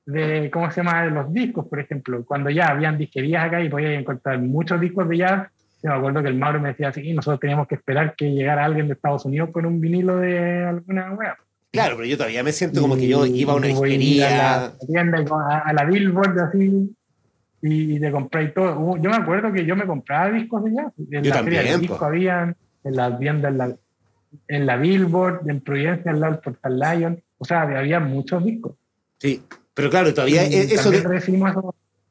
de, 0.07 0.51
¿cómo 0.51 0.71
se 0.71 0.83
llama?, 0.83 1.05
de 1.05 1.11
los 1.11 1.33
discos, 1.33 1.67
por 1.67 1.81
ejemplo. 1.81 2.25
Cuando 2.25 2.49
ya 2.49 2.69
habían 2.69 2.97
disquerías 2.97 3.45
acá 3.45 3.61
y 3.61 3.69
podías 3.69 3.99
encontrar 3.99 4.39
muchos 4.41 4.81
discos 4.81 5.09
de 5.09 5.19
jazz, 5.19 5.49
yo 5.83 5.91
me 5.91 5.97
acuerdo 5.97 6.23
que 6.23 6.29
el 6.29 6.37
Mauro 6.37 6.61
me 6.61 6.71
decía 6.71 6.89
así, 6.89 7.13
nosotros 7.13 7.41
teníamos 7.41 7.69
que 7.69 7.75
esperar 7.75 8.15
que 8.17 8.31
llegara 8.31 8.65
alguien 8.65 8.87
de 8.87 8.95
Estados 8.95 9.25
Unidos 9.25 9.51
con 9.53 9.67
un 9.67 9.81
vinilo 9.81 10.17
de 10.17 10.65
alguna 10.65 11.13
web. 11.13 11.35
Claro, 11.73 11.97
pero 11.97 12.09
yo 12.09 12.17
todavía 12.17 12.43
me 12.43 12.53
siento 12.53 12.81
como 12.81 12.97
que 12.97 13.07
yo 13.07 13.27
iba 13.27 13.53
a 13.53 13.57
una 13.57 13.67
disquería. 13.67 14.29
A 14.29 14.61
la 14.69 14.79
tienda, 14.79 15.19
a, 15.65 15.73
la 15.75 15.85
Billboard, 15.85 16.41
así, 16.41 16.97
y, 17.61 18.01
te 18.01 18.11
compré 18.11 18.49
todo. 18.49 18.97
Yo 18.97 19.11
me 19.11 19.17
acuerdo 19.17 19.53
que 19.53 19.67
yo 19.67 19.77
me 19.77 19.85
compraba 19.85 20.31
discos 20.31 20.65
de 20.65 20.73
jazz. 20.73 20.93
En 21.11 21.23
yo 21.23 21.31
la 21.31 21.37
también, 21.37 21.63
feria 21.63 21.79
discos 21.79 22.03
habían, 22.03 22.57
en 22.83 22.97
las 22.97 23.19
tiendas, 23.19 23.53
en 23.53 23.59
la, 23.59 23.77
en 24.49 24.67
la 24.67 24.77
Billboard, 24.77 25.51
en 25.51 25.61
Providencia, 25.61 26.13
al 26.13 26.21
lado 26.21 26.33
del 26.35 26.43
Portal 26.43 26.79
Lion. 26.79 27.23
O 27.37 27.45
sea, 27.45 27.63
había 27.63 28.01
muchos 28.01 28.43
discos. 28.43 28.77
Sí, 29.19 29.43
pero 29.77 29.91
claro, 29.91 30.15
todavía 30.15 30.43
eso, 30.45 30.91
de, 30.91 31.05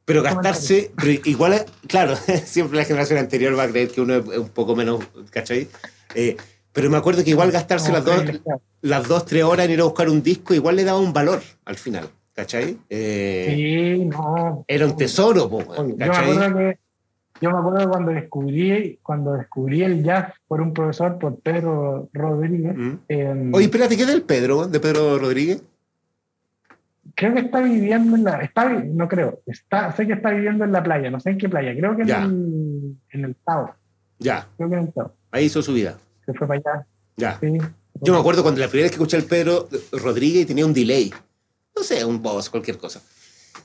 Pero 0.06 0.22
gastarse, 0.22 0.92
pero 0.96 1.20
igual, 1.26 1.66
claro, 1.88 2.16
siempre 2.46 2.78
la 2.78 2.86
generación 2.86 3.18
anterior 3.18 3.58
va 3.58 3.64
a 3.64 3.68
creer 3.68 3.90
que 3.90 4.02
uno 4.02 4.18
es 4.18 4.38
un 4.38 4.50
poco 4.50 4.76
menos, 4.76 5.04
¿cachai? 5.32 5.68
Eh, 6.14 6.38
pero 6.72 6.92
me 6.92 6.98
acuerdo 6.98 7.24
que 7.24 7.32
igual 7.32 7.50
gastarse 7.50 7.92
las, 7.92 8.06
dos, 8.06 8.24
las 8.82 9.08
dos, 9.08 9.26
tres 9.26 9.44
horas 9.44 9.66
en 9.66 9.72
ir 9.72 9.82
a 9.82 9.86
buscar 9.86 10.10
un 10.10 10.22
disco, 10.22 10.54
igual 10.54 10.76
le 10.76 10.84
daba 10.84 11.00
un 11.00 11.12
valor 11.12 11.42
al 11.66 11.78
final, 11.78 12.08
¿cachai? 12.36 12.78
Eh, 12.88 13.96
sí, 13.98 14.06
no. 14.06 14.64
Era 14.68 14.86
un 14.86 14.96
tesoro, 14.96 15.50
po, 15.50 15.64
Yo 15.76 15.96
me 15.96 16.06
acuerdo 16.06 16.58
que 16.58 16.78
yo 17.42 17.52
me 17.52 17.58
acuerdo 17.58 17.90
cuando 17.90 18.12
descubrí, 18.12 19.00
cuando 19.02 19.34
descubrí 19.34 19.82
el 19.82 20.04
jazz 20.04 20.34
por 20.48 20.62
un 20.62 20.72
profesor, 20.72 21.18
por 21.18 21.40
Pedro 21.40 22.10
Rodríguez. 22.14 22.78
Mm. 22.78 22.94
Em, 23.08 23.54
Oye, 23.54 23.66
espérate, 23.66 23.98
¿qué 23.98 24.04
es 24.04 24.08
del 24.08 24.22
Pedro, 24.22 24.68
de 24.68 24.80
Pedro 24.80 25.18
Rodríguez? 25.18 25.64
Creo 27.14 27.34
que 27.34 27.42
está 27.42 27.62
viviendo 27.62 28.16
en 28.16 28.24
la. 28.24 28.42
Está, 28.42 28.70
no 28.70 29.08
creo. 29.08 29.42
Está, 29.46 29.92
sé 29.92 30.08
que 30.08 30.14
está 30.14 30.32
viviendo 30.32 30.64
en 30.64 30.72
la 30.72 30.84
playa, 30.84 31.10
no 31.12 31.20
sé 31.20 31.32
en 31.32 31.38
qué 31.38 31.48
playa. 31.48 31.76
Creo 31.76 31.96
que 31.96 32.02
en 32.02 32.10
el, 32.10 32.98
en 33.12 33.26
el 33.26 33.36
Ya. 34.20 34.48
Creo 34.58 34.70
que 34.70 34.76
en 34.76 34.82
el 34.84 34.94
Ahí 35.32 35.46
hizo 35.46 35.62
su 35.62 35.74
vida 35.74 35.98
se 36.26 36.34
fue 36.34 36.48
para 36.48 36.60
allá. 36.60 36.88
Ya. 37.18 37.40
Yo 38.02 38.14
me 38.14 38.20
acuerdo 38.20 38.44
cuando 38.44 38.60
la 38.60 38.68
primera 38.68 38.86
vez 38.86 38.92
que 38.92 38.96
escuché 38.96 39.18
al 39.18 39.24
Pedro 39.24 39.70
Rodríguez 39.92 40.48
tenía 40.48 40.66
un 40.66 40.74
delay. 40.74 41.14
No 41.76 41.84
sé, 41.84 42.04
un 42.04 42.22
boss, 42.22 42.50
cualquier 42.50 42.78
cosa. 42.78 43.02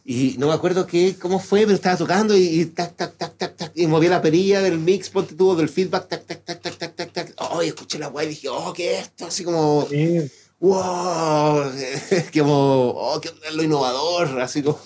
Y 0.04 0.36
no 0.38 0.48
me 0.48 0.54
acuerdo 0.54 0.86
qué, 0.86 1.16
cómo 1.20 1.38
fue, 1.38 1.62
pero 1.62 1.74
estaba 1.74 1.96
tocando 1.96 2.36
y, 2.36 2.64
tac, 2.66 2.96
tac, 2.96 3.16
tac, 3.16 3.36
tac, 3.36 3.56
tac, 3.56 3.72
y 3.74 3.86
movía 3.86 4.10
la 4.10 4.22
perilla 4.22 4.60
del 4.62 4.78
mix, 4.78 5.10
ponte 5.10 5.34
tuvo 5.34 5.54
del 5.56 5.68
feedback, 5.68 6.08
tac, 6.08 6.26
tac, 6.26 6.44
tac, 6.44 6.60
tac, 6.60 6.78
tac, 6.78 6.94
tac, 6.94 7.12
tac. 7.12 7.34
Oh, 7.38 7.62
y 7.62 7.68
escuché 7.68 7.98
la 7.98 8.06
guay 8.06 8.26
y 8.26 8.30
dije, 8.30 8.48
oh, 8.48 8.72
¿qué 8.72 8.94
es 8.94 9.02
esto? 9.02 9.26
Así 9.26 9.44
como, 9.44 9.86
sí. 9.90 10.30
Wow, 10.60 11.64
como, 12.38 12.90
oh, 12.90 13.20
qué 13.20 13.30
lo 13.54 13.62
innovador, 13.62 14.40
así 14.40 14.62
como, 14.62 14.78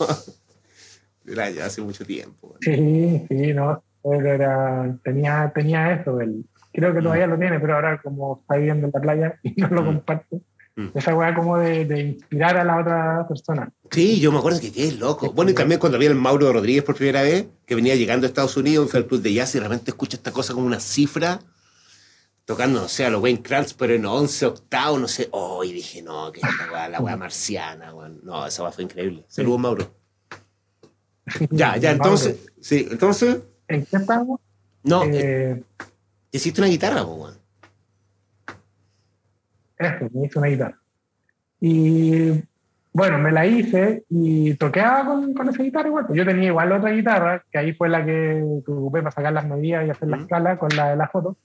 era 1.27 1.51
ya 1.51 1.67
hace 1.67 1.83
mucho 1.83 2.05
tiempo. 2.05 2.57
Sí, 2.61 3.27
sí, 3.29 3.53
no, 3.53 3.83
era, 4.05 4.97
tenía, 5.03 5.53
tenía 5.55 5.93
eso, 5.93 6.21
el, 6.21 6.45
creo 6.73 6.95
que 6.95 7.03
todavía 7.03 7.27
lo 7.27 7.39
tiene, 7.39 7.61
pero 7.61 7.75
ahora 7.75 8.01
como 8.03 8.41
está 8.41 8.57
viviendo 8.57 8.87
en 8.87 8.93
la 8.95 9.01
playa 9.01 9.41
y 9.43 9.61
no 9.61 9.69
lo 9.69 9.83
mm. 9.83 9.87
comparte. 9.87 10.41
Mm. 10.77 10.89
Esa 10.95 11.15
weá 11.15 11.33
como 11.35 11.57
de, 11.59 12.01
inspirar 12.01 12.57
a 12.57 12.65
la 12.65 12.81
otra 12.81 13.29
persona. 13.29 13.73
Sí, 13.91 14.19
yo 14.19 14.33
me 14.33 14.39
acuerdo 14.39 14.61
que 14.61 14.73
qué 14.73 14.91
loco. 14.93 15.33
Bueno, 15.33 15.53
y 15.53 15.55
también 15.55 15.79
cuando 15.79 15.99
vi 15.99 16.07
al 16.07 16.17
Mauro 16.17 16.53
Rodríguez 16.53 16.83
por 16.83 16.97
primera 16.97 17.23
vez, 17.23 17.47
que 17.65 17.77
venía 17.77 17.95
llegando 17.95 18.27
a 18.27 18.29
Estados 18.29 18.57
Unidos, 18.57 18.91
fue 18.91 18.99
al 18.99 19.07
club 19.07 19.23
de 19.23 19.33
jazz 19.33 19.55
y 19.55 19.61
realmente 19.61 19.93
escucha 19.93 20.17
esta 20.17 20.33
cosa 20.33 20.53
como 20.53 20.67
una 20.67 20.81
cifra, 20.81 21.41
tocando, 22.45 22.81
no 22.81 22.89
sé, 22.89 23.05
a 23.05 23.11
los 23.11 23.23
Wayne 23.23 23.43
Krantz, 23.43 23.75
pero 23.75 23.95
en 23.95 24.05
11 24.05 24.47
octavos, 24.47 25.01
no 25.01 25.09
sé. 25.09 25.29
Oh, 25.31 25.65
y 25.65 25.73
dije, 25.73 26.03
no, 26.03 26.31
que 26.33 26.41
esta 26.41 26.73
weá, 26.73 26.89
la 26.89 27.01
weá 27.01 27.17
marciana, 27.17 27.95
weá. 27.95 28.11
No, 28.23 28.47
esa 28.47 28.63
weá 28.63 28.73
fue 28.73 28.85
increíble. 28.85 29.25
Saludos, 29.29 29.61
Mauro. 29.61 29.95
ya, 31.51 31.77
ya, 31.77 31.91
entonces, 31.93 32.53
sí, 32.61 32.87
entonces. 32.91 33.43
¿En 33.69 33.85
qué 33.87 33.97
estamos? 33.97 34.41
No, 34.83 35.05
eh, 35.05 35.53
eh 35.53 35.63
hiciste 36.33 36.61
una 36.61 36.69
guitarra, 36.69 37.05
pues, 37.05 37.39
Eso, 39.79 40.11
me 40.13 40.27
hice 40.27 40.39
una 40.39 40.49
guitarra. 40.49 40.81
Y 41.61 42.43
bueno, 42.93 43.19
me 43.19 43.33
la 43.33 43.47
hice 43.47 44.05
y 44.09 44.55
toqueaba 44.55 45.07
con, 45.07 45.33
con 45.33 45.49
esa 45.49 45.63
guitarra 45.63 45.89
igual. 45.89 46.07
Pues 46.07 46.19
yo 46.19 46.25
tenía 46.25 46.49
igual 46.49 46.73
otra 46.73 46.91
guitarra, 46.91 47.45
que 47.51 47.59
ahí 47.59 47.73
fue 47.73 47.89
la 47.89 48.05
que, 48.05 48.43
ocupé 48.67 49.01
para 49.01 49.11
sacar 49.11 49.33
las 49.33 49.47
medidas 49.47 49.87
y 49.87 49.91
hacer 49.91 50.09
la 50.09 50.19
escala 50.19 50.59
con 50.59 50.69
la 50.77 50.91
de 50.91 50.97
la 50.97 51.09
foto. 51.09 51.37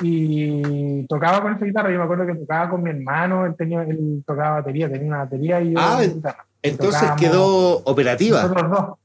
Y 0.00 1.06
tocaba 1.06 1.42
con 1.42 1.54
esa 1.54 1.64
guitarra. 1.64 1.90
Yo 1.90 1.98
me 1.98 2.04
acuerdo 2.04 2.26
que 2.26 2.34
tocaba 2.34 2.70
con 2.70 2.82
mi 2.82 2.90
hermano, 2.90 3.46
él, 3.46 3.54
tenía, 3.56 3.82
él 3.82 4.22
tocaba 4.26 4.60
batería, 4.60 4.90
tenía 4.90 5.08
una 5.08 5.18
batería 5.18 5.60
y 5.60 5.72
yo 5.72 5.78
ah, 5.80 6.00
guitarra. 6.02 6.46
Entonces 6.62 7.10
quedó 7.18 7.78
operativa. 7.84 8.42
Nosotros 8.42 8.70
dos. 8.70 8.98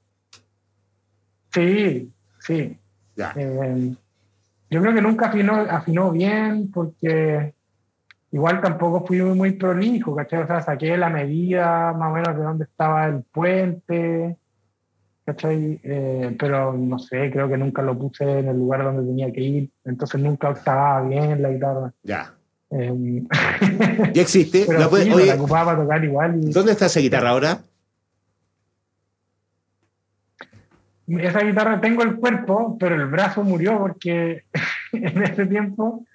Sí, 1.51 2.11
sí. 2.39 2.77
Ya. 3.15 3.33
Eh, 3.35 3.95
yo 4.69 4.81
creo 4.81 4.93
que 4.93 5.01
nunca 5.01 5.27
afinó, 5.27 5.55
afinó 5.69 6.11
bien 6.11 6.71
porque 6.71 7.53
igual 8.31 8.59
tampoco 8.61 9.05
fui 9.05 9.21
muy, 9.21 9.51
prolijo, 9.51 10.15
¿cachai? 10.15 10.41
O 10.41 10.47
sea, 10.47 10.61
saqué 10.61 10.97
la 10.97 11.09
medida 11.09 11.93
más 11.93 12.09
o 12.09 12.15
menos 12.15 12.35
de 12.35 12.43
dónde 12.43 12.63
estaba 12.65 13.05
el 13.05 13.21
puente, 13.21 14.35
¿cachai? 15.25 15.79
Eh, 15.83 16.35
pero 16.37 16.73
no 16.73 16.99
sé, 16.99 17.29
creo 17.31 17.49
que 17.49 17.57
nunca 17.57 17.81
lo 17.81 17.97
puse 17.97 18.39
en 18.39 18.47
el 18.47 18.57
lugar 18.57 18.83
donde 18.83 19.03
tenía 19.03 19.31
que 19.31 19.41
ir, 19.41 19.69
entonces 19.85 20.21
nunca 20.21 20.49
octavaba 20.49 21.07
bien 21.07 21.41
la 21.41 21.49
guitarra. 21.49 21.93
Ya. 22.03 22.33
Eh, 22.71 23.23
ya 24.13 24.21
existe. 24.21 24.65
Pero 24.67 24.89
sí, 24.95 25.09
la 25.27 25.35
ocupaba 25.35 25.65
para 25.65 25.83
tocar 25.83 26.03
igual. 26.03 26.41
¿Dónde 26.51 26.71
está 26.71 26.87
esa 26.87 26.99
guitarra 26.99 27.29
ahora? 27.29 27.59
esa 31.07 31.39
guitarra 31.41 31.81
tengo 31.81 32.03
el 32.03 32.15
cuerpo, 32.15 32.77
pero 32.79 32.95
el 32.95 33.07
brazo 33.07 33.43
murió 33.43 33.77
porque 33.77 34.43
en 34.93 35.23
ese 35.23 35.45
tiempo, 35.45 36.05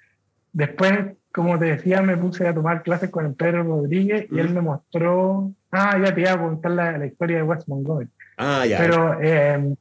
después, 0.51 1.17
como 1.31 1.59
te 1.59 1.65
decía, 1.65 2.01
me 2.01 2.17
puse 2.17 2.47
a 2.47 2.53
tomar 2.53 2.83
clases 2.83 3.09
con 3.09 3.25
el 3.25 3.33
Pedro 3.35 3.63
Rodríguez 3.63 4.27
y 4.31 4.39
él 4.39 4.49
me 4.49 4.61
mostró, 4.61 5.53
ah, 5.71 5.97
ya 6.03 6.13
te 6.13 6.21
iba 6.21 6.33
a 6.33 6.39
contar 6.39 6.71
la, 6.71 7.05
historia 7.05 7.37
de 7.37 7.43
West 7.43 7.67
Montgomery. 7.67 8.09
Ah, 8.39 8.65
ya. 8.65 8.77
Pero 8.77 9.21
eh, 9.21 9.75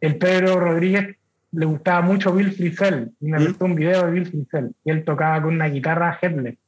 el 0.00 0.18
Pedro 0.18 0.58
Rodríguez 0.58 1.16
le 1.52 1.66
gustaba 1.66 2.02
mucho 2.02 2.32
Bill 2.32 2.52
Frisell 2.52 3.12
y 3.20 3.26
me 3.26 3.46
gustó 3.46 3.64
un 3.64 3.76
video 3.76 4.04
de 4.04 4.10
Bill 4.10 4.26
Frisell 4.26 4.72
y 4.84 4.90
él 4.90 5.04
tocaba 5.04 5.40
con 5.40 5.54
una 5.54 5.68
guitarra 5.68 6.18
headless. 6.20 6.58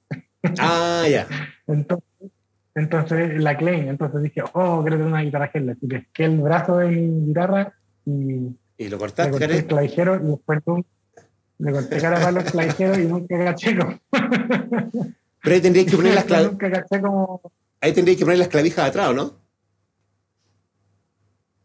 Ah, 0.61 1.05
ya. 1.11 1.27
Entonces, 1.67 2.31
entonces, 2.77 3.43
la 3.43 3.57
Klein, 3.57 3.89
entonces 3.89 4.23
dije, 4.23 4.41
oh, 4.53 4.83
quiero 4.83 4.99
tener 4.99 5.13
una 5.13 5.23
guitarra. 5.23 5.51
Así 5.53 5.89
que 5.89 6.07
que 6.13 6.25
el 6.25 6.39
brazo 6.39 6.77
de 6.79 6.87
mi 6.89 7.27
guitarra 7.27 7.73
y. 8.07 8.57
Y 8.81 8.89
lo 8.89 8.99
cortaste, 8.99 9.33
le 9.33 9.39
corté 9.39 9.59
el 9.59 9.67
clavijero 9.67 10.15
y 10.15 10.29
después 10.29 10.61
tú, 10.65 10.87
le 11.59 11.73
corté 11.73 12.01
cara 12.01 12.21
para 12.21 12.31
los 12.31 12.45
clavijeros 12.45 12.99
y 12.99 13.07
nunca 13.07 13.37
caché 13.37 13.77
como. 13.77 13.99
Pero 14.13 15.55
ahí 15.55 15.61
tendrías 15.61 15.91
que 15.91 15.97
poner 15.97 16.15
las 16.15 16.25
clavijas. 16.27 16.85
Ahí 17.81 17.93
tendrías 17.93 18.17
que 18.17 18.25
poner 18.25 18.39
las 18.39 18.49
clavijas 18.49 18.89
atrás, 18.89 19.13
¿no? 19.13 19.48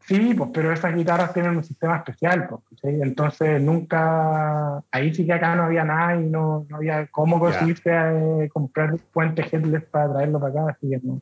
Sí, 0.05 0.33
pues, 0.33 0.49
pero 0.53 0.73
esas 0.73 0.93
guitarras 0.93 1.33
tienen 1.33 1.55
un 1.55 1.63
sistema 1.63 1.97
especial, 1.97 2.47
pues, 2.49 2.61
entonces 2.83 3.61
nunca, 3.61 4.83
ahí 4.91 5.13
sí 5.13 5.25
que 5.25 5.33
acá 5.33 5.55
no 5.55 5.63
había 5.63 5.85
nada 5.85 6.17
y 6.17 6.25
no, 6.25 6.65
no 6.67 6.77
había 6.77 7.07
cómo 7.07 7.39
conseguirse 7.39 7.91
a, 7.91 8.11
eh, 8.13 8.49
comprar 8.51 8.97
puentes 9.13 9.51
headless 9.51 9.83
para 9.83 10.11
traerlo 10.11 10.41
para 10.41 10.51
acá, 10.51 10.75
así 10.77 10.89
que 10.89 10.99
no, 11.01 11.21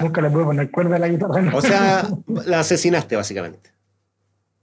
nunca 0.00 0.22
le 0.22 0.30
pude 0.30 0.44
poner 0.44 0.70
cuerda 0.70 0.96
a 0.96 0.98
la 0.98 1.08
guitarra. 1.08 1.42
O 1.52 1.60
sea, 1.60 2.08
la 2.46 2.60
asesinaste 2.60 3.16
básicamente. 3.16 3.70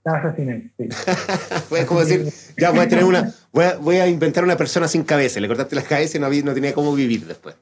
La 0.04 0.14
asesiné, 0.14 0.72
sí. 0.76 0.88
Fue 1.68 1.86
como 1.86 2.00
decir, 2.00 2.26
ya 2.58 2.70
voy 2.70 2.80
a 2.80 2.88
tener 2.88 3.04
una, 3.04 3.32
voy 3.52 3.66
a, 3.66 3.76
voy 3.76 3.96
a, 3.96 4.08
inventar 4.08 4.42
una 4.42 4.56
persona 4.56 4.88
sin 4.88 5.04
cabeza, 5.04 5.38
le 5.38 5.46
cortaste 5.46 5.76
las 5.76 5.84
cabezas 5.84 6.16
y 6.16 6.18
no, 6.18 6.26
había, 6.26 6.42
no 6.42 6.54
tenía 6.54 6.74
cómo 6.74 6.92
vivir 6.92 7.24
después 7.26 7.54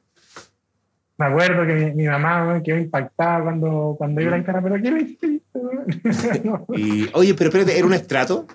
me 1.18 1.26
acuerdo 1.26 1.66
que 1.66 1.92
mi, 1.96 2.07
mamá 2.07 2.62
quedó 2.62 2.78
impactada 2.78 3.42
cuando, 3.42 3.96
cuando 3.98 4.20
iba 4.20 4.31
a 4.31 4.33
la 4.33 4.38
guitarra, 4.38 4.62
pero 4.62 4.76
¿qué 4.76 4.90
le 4.92 5.02
hiciste? 5.02 5.40
y, 6.76 7.11
oye, 7.12 7.35
pero 7.35 7.50
espérate, 7.50 7.76
¿era 7.76 7.87
un 7.87 7.94
estrato? 7.94 8.46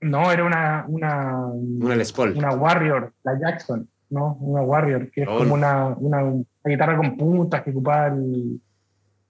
No, 0.00 0.32
era 0.32 0.44
una. 0.44 0.86
Una, 0.88 1.46
una 1.52 1.96
Les 1.96 2.10
Paul. 2.12 2.34
Una 2.34 2.54
Warrior, 2.54 3.12
la 3.22 3.38
Jackson, 3.38 3.86
¿no? 4.08 4.38
Una 4.40 4.62
Warrior, 4.62 5.10
que 5.10 5.22
es 5.22 5.28
oh, 5.28 5.36
como 5.36 5.52
una, 5.52 5.88
una, 5.98 6.32
guitarra 6.64 6.96
con 6.96 7.14
puntas 7.18 7.62
que 7.62 7.70
ocupaba 7.70 8.06
el, 8.06 8.58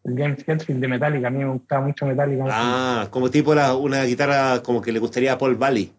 el 0.04 0.16
James 0.16 0.44
Hetfield 0.46 0.80
de 0.80 0.86
Metallica. 0.86 1.26
A 1.26 1.30
mí 1.30 1.38
me 1.38 1.50
gustaba 1.50 1.84
mucho 1.84 2.06
Metallica. 2.06 2.44
Ah, 2.48 3.08
como 3.10 3.28
tipo 3.28 3.56
la, 3.56 3.74
una 3.74 4.04
guitarra 4.04 4.62
como 4.62 4.80
que 4.80 4.92
le 4.92 5.00
gustaría 5.00 5.32
a 5.32 5.38
Paul 5.38 5.56
Valley. 5.56 5.92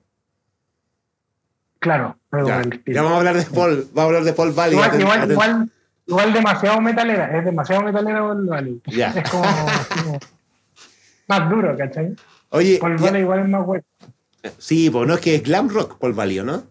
Claro, 1.82 2.16
ya, 2.32 2.62
ya, 2.86 3.02
vamos 3.02 3.14
a 3.16 3.18
hablar 3.18 3.36
de 3.38 3.44
Paul, 3.44 3.90
vamos 3.92 3.98
a 3.98 4.04
hablar 4.04 4.24
de 4.24 4.34
Paul 4.34 4.52
Valley. 4.52 4.76
Igual, 4.76 5.02
igual, 5.32 5.72
igual, 6.06 6.34
demasiado 6.34 6.80
metalera, 6.80 7.36
es 7.40 7.44
demasiado 7.44 7.82
metalera 7.82 8.20
Paul 8.20 8.46
Valley. 8.46 8.82
Ya. 8.86 9.10
Es 9.10 9.28
como, 9.28 9.44
más 11.28 11.50
duro, 11.50 11.76
¿cachai? 11.76 12.16
Oye, 12.50 12.78
Paul 12.80 12.98
Valley 12.98 13.22
igual 13.24 13.40
es 13.40 13.50
más 13.50 13.66
bueno. 13.66 13.84
Sí, 14.60 14.92
pues 14.92 15.08
no 15.08 15.16
es 15.16 15.22
que 15.22 15.34
es 15.34 15.44
glam 15.44 15.70
rock 15.70 15.98
Paul 15.98 16.14
Valley, 16.14 16.44
¿no? 16.44 16.64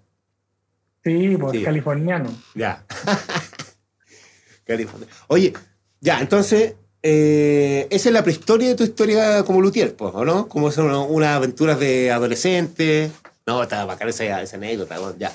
Sí, 1.02 1.36
pues 1.36 1.58
sí. 1.58 1.64
californiano. 1.64 2.30
Ya. 2.54 2.84
California. 4.64 5.08
Oye, 5.26 5.52
ya, 6.00 6.20
entonces, 6.20 6.76
eh, 7.02 7.88
esa 7.90 8.08
es 8.10 8.12
la 8.12 8.22
prehistoria 8.22 8.68
de 8.68 8.74
tu 8.76 8.84
historia 8.84 9.42
como 9.42 9.60
luthier, 9.60 9.96
pues, 9.96 10.14
¿o 10.14 10.24
no? 10.24 10.46
Como 10.46 10.70
son 10.70 10.94
unas 10.94 11.30
aventuras 11.30 11.80
de 11.80 12.12
adolescente. 12.12 13.10
No, 13.50 13.64
estaba 13.64 13.84
bacán 13.84 14.08
esa, 14.08 14.42
esa 14.42 14.56
anécdota, 14.56 14.94
ya. 15.18 15.32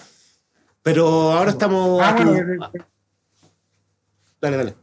Pero 0.82 1.34
ahora 1.34 1.52
estamos. 1.52 2.02
Ah, 2.02 2.16
bueno, 2.16 2.32
Dale, 4.40 4.56
dale. 4.58 4.74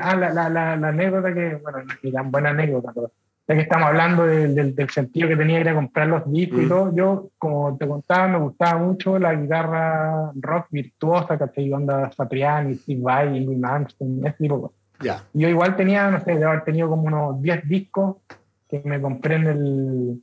Ah, 0.00 0.16
la, 0.16 0.30
la, 0.32 0.48
la, 0.48 0.76
la 0.76 0.88
anécdota 0.88 1.32
que, 1.32 1.60
bueno, 1.62 1.78
ni 2.02 2.10
tan 2.10 2.32
buena 2.32 2.50
anécdota, 2.50 2.90
pero 2.92 3.12
ya 3.46 3.54
que 3.54 3.60
estamos 3.60 3.86
hablando 3.86 4.26
del, 4.26 4.90
sentido 4.90 5.28
que 5.28 5.36
tenía 5.36 5.60
ir 5.60 5.68
a 5.68 5.74
comprar 5.76 6.08
los 6.08 6.28
discos 6.32 6.60
y 6.60 6.64
Mm. 6.64 6.68
todo, 6.68 6.96
yo, 6.96 7.30
como 7.38 7.76
te 7.76 7.86
contaba, 7.86 8.26
me 8.26 8.38
gustaba 8.38 8.80
mucho 8.80 9.16
la 9.16 9.32
guitarra 9.34 10.32
rock 10.34 10.66
virtuosa, 10.70 11.38
¿cachai? 11.38 11.72
Onda 11.72 12.10
Satriani, 12.10 12.74
Steve 12.74 13.00
Vai, 13.00 13.44
Louis 13.44 13.62
Armstrong, 13.62 14.26
ese 14.26 14.36
tipo 14.38 14.56
de 14.56 14.60
cosas. 14.62 14.76
Ya. 15.00 15.22
Yo 15.34 15.48
igual 15.48 15.76
tenía, 15.76 16.10
no 16.10 16.20
sé, 16.24 16.34
de 16.34 16.44
haber 16.44 16.64
tenido 16.64 16.88
como 16.88 17.04
unos 17.04 17.40
10 17.40 17.68
discos 17.68 18.16
que 18.68 18.82
me 18.84 19.00
compré 19.00 19.36
en 19.36 19.46
el, 19.46 20.22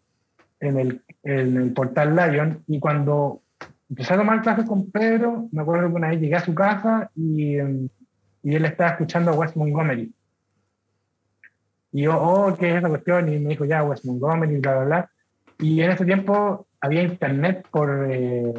en 0.60 0.80
el, 0.80 1.02
en 1.24 1.58
el 1.58 1.74
portal 1.74 2.16
Lion 2.16 2.64
y 2.68 2.80
cuando 2.80 3.42
empecé 3.90 4.14
a 4.14 4.18
tomar 4.18 4.42
clases 4.42 4.66
con 4.66 4.92
Pedro, 4.92 5.48
me 5.52 5.62
acuerdo 5.62 5.90
que 5.90 5.96
una 5.96 6.10
vez 6.10 6.20
llegué 6.20 6.36
a 6.36 6.44
su 6.44 6.54
casa 6.54 7.10
y, 7.16 7.58
y 7.58 8.56
él 8.56 8.66
estaba 8.66 8.92
escuchando 8.92 9.32
a 9.32 9.36
Wes 9.36 9.56
Montgomery. 9.56 10.14
Y 11.94 12.02
yo, 12.02 12.20
oh, 12.20 12.56
¿qué 12.58 12.72
es 12.72 12.76
esa 12.78 12.90
cuestión? 12.90 13.32
Y 13.32 13.40
me 13.40 13.50
dijo, 13.50 13.66
ya, 13.66 13.84
Wes 13.84 14.04
Montgomery, 14.04 14.58
bla, 14.58 14.76
bla, 14.76 14.86
bla. 14.86 15.10
Y 15.60 15.82
en 15.82 15.92
ese 15.92 16.06
tiempo 16.06 16.68
había 16.82 17.04
internet 17.04 17.66
por 17.72 18.08
eh, 18.10 18.52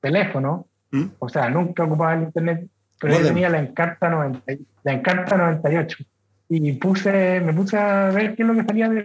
teléfono, 0.00 0.66
¿Mm? 0.92 1.04
o 1.18 1.28
sea, 1.28 1.50
nunca 1.50 1.84
ocupaba 1.84 2.14
el 2.14 2.22
internet, 2.22 2.68
pero 3.00 3.18
yo 3.18 3.26
tenía 3.26 3.48
la 3.48 3.58
Encarta, 3.58 4.08
90, 4.08 4.52
la 4.84 4.92
Encarta 4.92 5.36
98. 5.36 6.04
Y 6.50 6.72
puse, 6.74 7.40
me 7.40 7.52
puse 7.52 7.76
a 7.76 8.10
ver 8.10 8.34
qué 8.34 8.42
es 8.42 8.48
lo 8.48 8.54
que 8.54 8.64
salía 8.64 8.88
de 8.88 9.02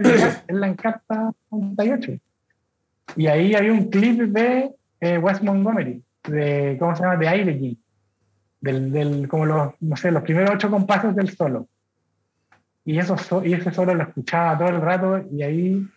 en 0.47 0.59
la 0.59 0.67
Encarta 0.67 1.31
98. 1.51 2.13
Y 3.15 3.27
ahí 3.27 3.53
había 3.55 3.71
un 3.73 3.89
clip 3.89 4.21
de 4.21 4.71
eh, 5.01 5.17
Wes 5.17 5.41
Montgomery, 5.43 6.03
de, 6.27 6.77
¿cómo 6.79 6.95
se 6.95 7.03
llama? 7.03 7.17
De 7.17 7.27
Airegin. 7.27 7.79
Del, 8.61 8.91
del, 8.91 9.27
como 9.27 9.45
los, 9.45 9.73
no 9.81 9.95
sé, 9.97 10.09
los 10.11 10.23
primeros 10.23 10.51
ocho 10.55 10.69
compases 10.71 11.13
del 11.15 11.29
solo. 11.29 11.67
Y, 12.85 12.97
eso, 12.97 13.17
so- 13.17 13.43
y 13.45 13.53
ese 13.53 13.71
solo 13.71 13.93
lo 13.93 14.03
escuchaba 14.03 14.57
todo 14.57 14.69
el 14.69 14.81
rato 14.81 15.21
y 15.31 15.41
ahí 15.43 15.87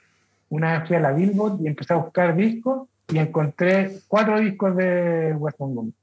una 0.49 0.79
vez 0.79 0.89
fui 0.89 0.97
a 0.97 1.01
la 1.01 1.13
Billboard 1.13 1.61
y 1.63 1.67
empecé 1.69 1.93
a 1.93 1.97
buscar 1.97 2.35
discos 2.37 2.89
y 3.09 3.19
encontré 3.19 3.99
cuatro 4.09 4.39
discos 4.41 4.77
de 4.77 5.33
Wes 5.39 5.55
Montgomery. 5.59 5.95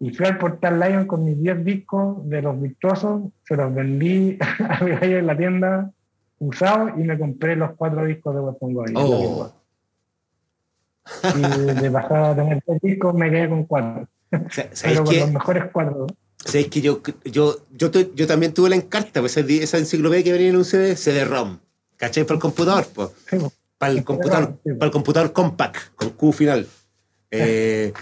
Y 0.00 0.10
fui 0.10 0.26
al 0.26 0.36
portal 0.36 0.78
Lion 0.78 1.06
con 1.06 1.24
mis 1.24 1.40
10 1.40 1.64
discos 1.64 2.28
de 2.28 2.42
los 2.42 2.60
virtuosos, 2.60 3.32
se 3.44 3.56
los 3.56 3.74
vendí 3.74 4.38
a 4.68 4.84
mi 4.84 4.90
gallo 4.92 5.18
en 5.18 5.26
la 5.26 5.36
tienda 5.36 5.90
usados 6.38 6.92
y 6.98 7.00
me 7.04 7.18
compré 7.18 7.56
los 7.56 7.72
cuatro 7.72 8.04
discos 8.04 8.34
de 8.34 8.40
Wes 8.42 8.56
Montgomery. 8.60 8.92
Oh. 8.96 9.50
Y 11.36 11.80
de 11.82 11.90
pasar 11.90 12.24
a 12.24 12.36
tener 12.36 12.62
tres 12.66 12.78
discos 12.82 13.14
me 13.14 13.30
quedé 13.30 13.48
con 13.48 13.64
cuatro, 13.64 14.08
Sa- 14.50 14.68
¿Sabéis 14.72 14.78
pero 14.82 15.04
con 15.04 15.14
qué? 15.14 15.20
los 15.20 15.32
mejores 15.32 15.64
cuatro. 15.72 16.06
¿Sabéis 16.44 16.68
que 16.68 16.80
yo, 16.80 17.00
yo, 17.24 17.56
yo, 17.72 17.90
yo 18.14 18.26
también 18.26 18.52
tuve 18.54 18.68
la 18.70 18.76
encarta, 18.76 19.20
pues 19.20 19.36
esa, 19.36 19.46
esa 19.52 19.78
enciclopedia 19.78 20.22
que 20.24 20.32
venía 20.32 20.48
en 20.48 20.56
un 20.56 20.64
CD, 20.64 20.94
CD-ROM. 20.96 21.58
¿Cachai? 21.96 22.24
Para 22.24 22.34
el 22.36 22.40
computador, 22.40 22.86
pues. 22.94 23.08
Sí. 23.30 23.36
Para 23.78 23.92
el 23.92 24.04
computador, 24.04 24.58
Sí. 24.64 24.72
para 24.74 24.84
el 24.86 24.90
computador 24.92 25.32
compact, 25.32 25.94
con 25.96 26.10
Q 26.10 26.32
final. 26.32 26.66
Eh, 27.30 27.92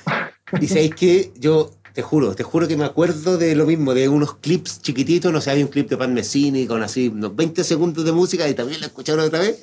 y 0.60 0.66
sabéis 0.68 0.94
que 0.94 1.32
yo 1.38 1.70
te 1.94 2.02
juro, 2.02 2.34
te 2.34 2.42
juro 2.42 2.66
que 2.68 2.76
me 2.76 2.84
acuerdo 2.84 3.38
de 3.38 3.54
lo 3.54 3.66
mismo, 3.66 3.94
de 3.94 4.08
unos 4.08 4.34
clips 4.36 4.82
chiquititos, 4.82 5.32
no 5.32 5.40
sé, 5.40 5.50
hay 5.52 5.62
un 5.62 5.68
clip 5.68 5.88
de 5.88 5.96
Pan 5.96 6.12
Messini 6.12 6.66
con 6.66 6.82
así 6.82 7.08
unos 7.08 7.34
20 7.36 7.62
segundos 7.64 8.04
de 8.04 8.12
música 8.12 8.48
y 8.48 8.54
también 8.54 8.80
lo 8.80 8.86
escucharon 8.86 9.24
otra 9.24 9.38
vez. 9.40 9.62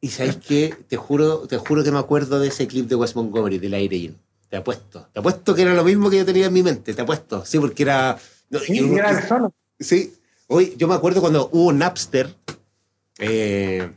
Y 0.00 0.08
sabéis 0.10 0.36
que 0.36 0.74
te 0.88 0.96
juro, 0.96 1.46
te 1.48 1.56
juro 1.58 1.82
que 1.82 1.90
me 1.90 1.98
acuerdo 1.98 2.38
de 2.38 2.48
ese 2.48 2.66
clip 2.68 2.86
de 2.88 2.94
Wes 2.94 3.16
Montgomery, 3.16 3.58
del 3.58 3.74
aire 3.74 3.96
In. 3.96 4.16
Te 4.48 4.56
apuesto. 4.56 5.08
Te 5.12 5.18
apuesto 5.20 5.54
que 5.54 5.62
era 5.62 5.74
lo 5.74 5.82
mismo 5.84 6.08
que 6.10 6.18
yo 6.18 6.24
tenía 6.24 6.46
en 6.46 6.52
mi 6.52 6.62
mente, 6.62 6.94
te 6.94 7.02
apuesto. 7.02 7.44
Sí, 7.44 7.58
porque 7.58 7.82
era. 7.82 8.18
no, 8.50 8.58
Sí, 8.60 8.74
y 8.74 8.80
uno- 8.80 8.98
era 8.98 9.10
el 9.18 9.26
solo. 9.26 9.52
Sí. 9.80 10.14
Hoy, 10.48 10.74
yo 10.76 10.86
me 10.86 10.94
acuerdo 10.94 11.20
cuando 11.20 11.48
hubo 11.52 11.72
Napster 11.72 12.32
eh, 13.18 13.90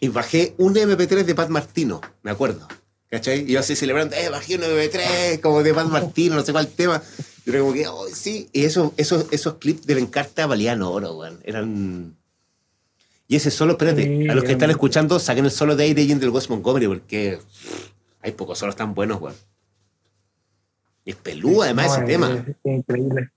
y 0.00 0.08
bajé 0.08 0.54
un 0.58 0.74
MP3 0.74 1.24
de 1.24 1.34
Pat 1.34 1.48
Martino, 1.50 2.00
me 2.22 2.30
acuerdo. 2.30 2.66
¿Cachai? 3.10 3.40
Y 3.42 3.52
yo 3.52 3.60
así 3.60 3.74
celebrando, 3.76 4.14
eh, 4.16 4.28
bajé 4.30 4.54
un 4.54 4.62
MP3 4.62 5.40
como 5.40 5.62
de 5.62 5.74
Pat 5.74 5.88
Martino, 5.88 6.36
no 6.36 6.42
sé 6.44 6.52
cuál 6.52 6.68
tema. 6.68 7.02
Y 7.44 7.50
era 7.50 7.58
como 7.60 7.72
que, 7.72 7.86
oh, 7.88 8.06
sí. 8.12 8.48
Y 8.52 8.64
eso, 8.64 8.94
esos, 8.96 9.26
esos 9.32 9.54
clips 9.54 9.84
de 9.86 9.94
la 9.96 10.00
Encarta 10.00 10.46
valían 10.46 10.80
oro, 10.82 11.14
weón. 11.18 11.40
Eran. 11.44 12.16
Y 13.30 13.36
ese 13.36 13.52
solo, 13.52 13.74
espérate, 13.74 14.02
Sí, 14.02 14.28
a 14.28 14.34
los 14.34 14.42
que 14.42 14.50
están 14.50 14.70
escuchando, 14.70 15.20
saquen 15.20 15.44
el 15.44 15.52
solo 15.52 15.76
de 15.76 15.84
Aire 15.84 16.04
del 16.04 16.30
West 16.30 16.50
Montgomery, 16.50 16.88
porque 16.88 17.38
hay 18.20 18.32
pocos 18.32 18.58
solos 18.58 18.74
tan 18.74 18.92
buenos, 18.92 19.20
weón. 19.20 19.36
Y 21.04 21.10
es 21.12 21.16
peludo, 21.16 21.62
además, 21.62 21.86
No, 21.86 21.92
ese 21.92 22.02
es- 22.02 22.08
tema. 22.08 22.44
es 22.64 22.72
increíble. 22.76 23.30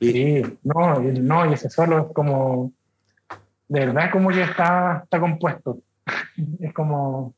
Sí, 0.00 0.42
no, 0.62 1.00
no, 1.00 1.50
y 1.50 1.52
ese 1.52 1.68
solo 1.68 1.98
es 1.98 2.14
como, 2.14 2.72
de 3.68 3.80
verdad 3.80 4.10
como 4.10 4.30
que 4.30 4.40
está, 4.40 5.02
está 5.04 5.20
compuesto. 5.20 5.82
Es 6.58 6.72
como, 6.72 7.34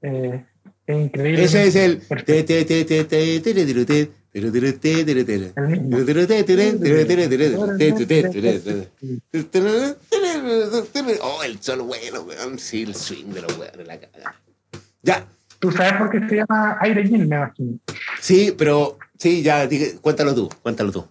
eh, 0.00 0.46
es 0.86 0.96
increíble. 0.96 1.44
Ese 1.44 1.66
es 1.66 1.76
el. 1.76 2.00
Oh, 11.22 11.42
el 11.42 11.60
sol 11.60 11.82
bueno, 11.82 12.22
weón. 12.22 12.58
Sí, 12.58 12.82
el 12.82 12.94
swing 12.94 13.26
de 13.26 13.42
los 13.42 13.58
weones, 13.58 13.86
la 13.86 13.98
cagada. 13.98 14.40
Ya. 15.02 15.26
Tú 15.58 15.70
sabes 15.72 15.94
por 15.94 16.10
qué 16.10 16.20
se 16.28 16.36
llama 16.36 16.78
Aire 16.80 17.06
Gin, 17.06 17.28
me 17.28 17.36
imagino. 17.36 17.78
Sí, 18.20 18.54
pero. 18.56 18.98
Sí, 19.18 19.42
ya, 19.42 19.68
cuéntalo 20.00 20.34
tú, 20.34 20.48
cuéntalo 20.62 20.90
tú. 20.90 21.06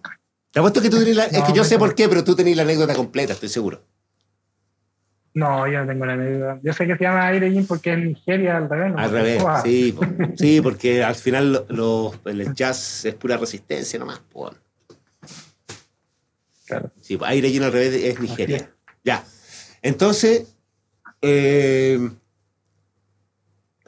Te 0.50 0.58
apuesto 0.58 0.82
que 0.82 0.90
tú 0.90 0.98
tenés 0.98 1.14
la. 1.16 1.24
es 1.26 1.42
que 1.44 1.52
yo 1.52 1.62
sé 1.62 1.78
por 1.78 1.94
qué, 1.94 2.08
pero 2.08 2.24
tú 2.24 2.34
tenés 2.34 2.56
la 2.56 2.62
anécdota 2.62 2.94
completa, 2.94 3.34
estoy 3.34 3.48
seguro. 3.48 3.82
No, 5.32 5.66
yo 5.68 5.80
no 5.80 5.86
tengo 5.86 6.06
la 6.06 6.14
anécdota. 6.14 6.58
Yo 6.62 6.72
sé 6.72 6.86
que 6.88 6.96
se 6.96 7.04
llama 7.04 7.26
Aire 7.28 7.50
Gin 7.52 7.66
porque 7.66 7.92
en 7.92 8.04
Nigeria 8.08 8.56
al 8.56 8.68
revés. 8.68 8.92
¿no? 8.92 8.98
Al 8.98 9.10
revés, 9.10 9.42
sí, 9.64 9.92
po. 9.96 10.02
sí, 10.36 10.60
porque 10.60 11.04
al 11.04 11.14
final 11.14 11.52
lo- 11.52 11.66
lo- 11.68 12.14
el 12.30 12.52
jazz 12.54 13.04
es 13.04 13.14
pura 13.14 13.36
resistencia 13.36 13.98
nomás, 13.98 14.18
po. 14.18 14.52
claro. 16.66 16.90
Sí, 17.00 17.18
aire 17.24 17.50
lleno 17.50 17.66
al 17.66 17.72
revés 17.72 17.94
es 17.94 18.20
Nigeria. 18.20 18.56
es. 18.56 18.68
Ya. 19.04 19.24
Entonces, 19.82 20.52
eh, 21.22 22.10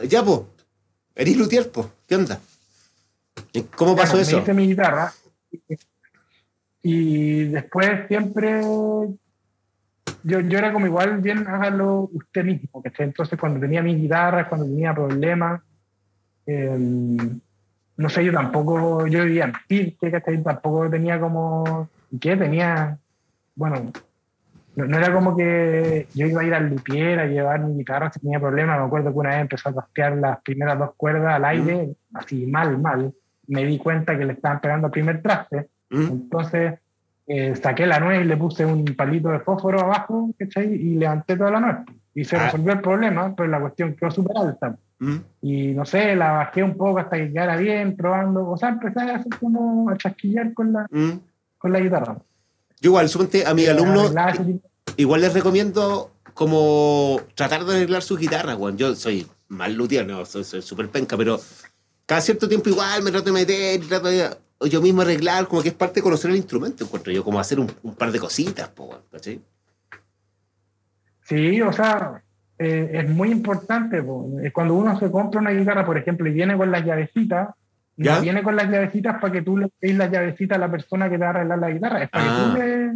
ya, 0.09 0.25
pues, 0.25 0.41
eres 1.15 1.37
luthier, 1.37 1.71
pues, 1.71 1.87
¿qué 2.09 2.17
onda? 2.17 2.41
¿Y 3.53 3.63
¿Cómo 3.63 3.95
pasó 3.97 4.13
Bueno, 4.13 4.23
eso? 4.29 4.37
Me 4.37 4.43
hice 4.43 4.55
mi 4.55 4.67
guitarra. 4.69 5.13
Y 6.83 7.45
después 7.45 8.07
siempre. 8.09 8.61
Yo, 10.25 10.41
yo 10.41 10.59
era 10.59 10.73
como 10.73 10.87
igual, 10.87 11.21
bien, 11.21 11.47
hágalo 11.49 12.11
usted 12.13 12.45
mismo. 12.45 12.83
¿cachai? 12.83 13.07
Entonces, 13.07 13.39
cuando 13.39 13.61
tenía 13.61 13.83
mis 13.83 13.97
guitarras, 13.97 14.49
cuando 14.49 14.67
tenía 14.67 14.95
problemas, 14.95 15.61
eh, 16.47 16.77
no 17.97 18.09
sé, 18.09 18.25
yo 18.25 18.33
tampoco. 18.33 19.07
Yo 19.07 19.25
vivía 19.25 19.45
en 19.45 19.53
Pirque, 19.69 20.11
¿cachai? 20.11 20.43
Tampoco 20.43 20.89
tenía 20.91 21.21
como. 21.21 21.89
¿Qué? 22.21 22.37
Tenía. 22.37 22.99
Bueno, 23.55 23.93
no, 24.75 24.87
no 24.87 24.99
era 24.99 25.13
como 25.13 25.37
que 25.37 26.09
yo 26.15 26.27
iba 26.27 26.41
a 26.41 26.45
ir 26.45 26.55
al 26.55 26.71
luthier 26.71 27.21
a 27.21 27.27
llevar 27.27 27.61
mi 27.61 27.79
guitarra 27.79 28.11
si 28.11 28.21
tenía 28.21 28.41
problemas. 28.41 28.79
Me 28.79 28.87
acuerdo 28.87 29.13
que 29.13 29.19
una 29.19 29.31
vez 29.31 29.41
empezó 29.41 29.69
a 29.69 29.73
raspear 29.73 30.17
las 30.17 30.41
primeras 30.43 30.79
dos 30.79 30.95
cuerdas 30.97 31.35
al 31.35 31.45
aire, 31.45 31.95
así 32.15 32.47
mal, 32.47 32.79
mal. 32.79 33.13
Me 33.47 33.65
di 33.65 33.79
cuenta 33.79 34.17
que 34.17 34.25
le 34.25 34.33
estaban 34.35 34.61
pegando 34.61 34.87
al 34.87 34.93
primer 34.93 35.21
traste. 35.21 35.69
¿Mm? 35.91 36.11
Entonces 36.11 36.81
eh, 37.27 37.55
saqué 37.61 37.87
la 37.87 38.01
nuez 38.01 38.23
y 38.23 38.25
le 38.29 38.37
puse 38.37 38.65
un 38.67 38.85
palito 38.97 39.29
de 39.31 39.41
fósforo 39.41 39.81
abajo, 39.81 40.31
¿cachai? 40.39 40.73
Y 40.73 40.97
levanté 40.97 41.37
toda 41.37 41.51
la 41.53 41.61
nuez. 41.61 41.77
Y 42.15 42.25
se 42.25 42.37
Ah. 42.37 42.45
resolvió 42.47 42.73
el 42.73 42.81
problema, 42.81 43.35
pero 43.35 43.49
la 43.49 43.61
cuestión 43.61 43.95
quedó 43.95 44.11
súper 44.11 44.37
alta. 44.37 44.77
¿Mm? 44.99 45.17
Y 45.43 45.67
no 45.73 45.85
sé, 45.85 46.15
la 46.15 46.33
bajé 46.33 46.63
un 46.63 46.77
poco 46.77 46.99
hasta 46.99 47.17
que 47.17 47.33
quedara 47.33 47.57
bien, 47.57 47.97
probando. 47.97 48.49
O 48.51 48.57
sea, 48.57 48.69
empecé 48.71 49.01
a 49.01 49.17
hacer 49.17 49.33
como 49.41 49.89
a 49.91 49.97
chasquillar 49.97 50.53
con 50.55 50.73
la, 50.73 50.87
¿Mm? 50.91 51.13
con 51.59 51.73
la 51.73 51.81
guitarra. 51.81 52.17
Yo 52.81 52.91
igual, 52.91 53.09
suponte 53.09 53.47
a 53.47 53.55
mis 53.55 53.69
alumnos, 53.69 54.13
ese 54.33 54.45
tipo- 54.45 54.69
igual 54.97 55.21
les 55.23 55.33
recomiendo 55.35 56.11
como 56.35 57.21
tratar 57.35 57.65
de 57.65 57.77
arreglar 57.77 58.03
sus 58.03 58.19
guitarras, 58.19 58.57
weón. 58.57 58.77
Yo 58.77 58.95
soy 58.95 59.27
mal 59.49 59.75
luthier, 59.75 60.07
no, 60.07 60.25
soy 60.25 60.45
súper 60.63 60.89
penca, 60.89 61.17
pero 61.17 61.39
cada 62.07 62.21
cierto 62.21 62.49
tiempo 62.49 62.69
igual 62.69 63.03
me 63.03 63.11
trato 63.11 63.27
de 63.27 63.33
meter, 63.33 63.81
trato 63.89 64.09
de 64.09 64.29
yo 64.67 64.81
mismo 64.83 65.03
arreglar, 65.03 65.47
como 65.49 65.63
que 65.63 65.69
es 65.69 65.75
parte 65.75 65.97
de 65.97 66.03
conocer 66.03 66.31
el 66.31 66.37
instrumento, 66.37 66.85
encuentro 66.85 67.13
yo, 67.13 67.23
como 67.25 67.39
hacer 67.41 67.59
un, 67.61 67.71
un 67.83 67.95
par 67.95 68.11
de 68.13 68.19
cositas, 68.19 68.69
po. 68.69 69.03
Sí, 71.25 71.61
o 71.63 71.73
sea, 71.73 72.23
eh, 72.59 72.91
es 72.95 73.09
muy 73.11 73.31
importante. 73.31 74.03
po. 74.03 74.29
Es 74.43 74.53
Cuando 74.53 74.75
uno 74.75 74.99
se 74.99 75.11
compra 75.11 75.41
una 75.41 75.51
guitarra, 75.51 75.85
por 75.87 75.97
ejemplo, 75.97 76.29
y 76.29 76.33
viene 76.33 76.57
con 76.57 76.71
las 76.71 76.85
llavecitas, 76.85 77.51
¿Ya? 77.97 78.17
no 78.17 78.23
viene 78.23 78.43
con 78.43 78.57
las 78.57 78.69
llavecitas 78.71 79.21
para 79.21 79.33
que 79.33 79.43
tú 79.43 79.57
le 79.59 79.71
des 79.81 79.97
las 79.97 80.11
llavecitas 80.11 80.57
a 80.57 80.61
la 80.61 80.71
persona 80.71 81.07
que 81.11 81.17
te 81.19 81.25
va 81.25 81.27
a 81.27 81.31
arreglar 81.31 81.59
la 81.59 81.71
guitarra, 81.71 82.03
es 82.03 82.11
para 82.11 82.25
Ah. 82.25 82.37
que 82.37 82.43
tú 82.53 82.59
le 82.59 82.93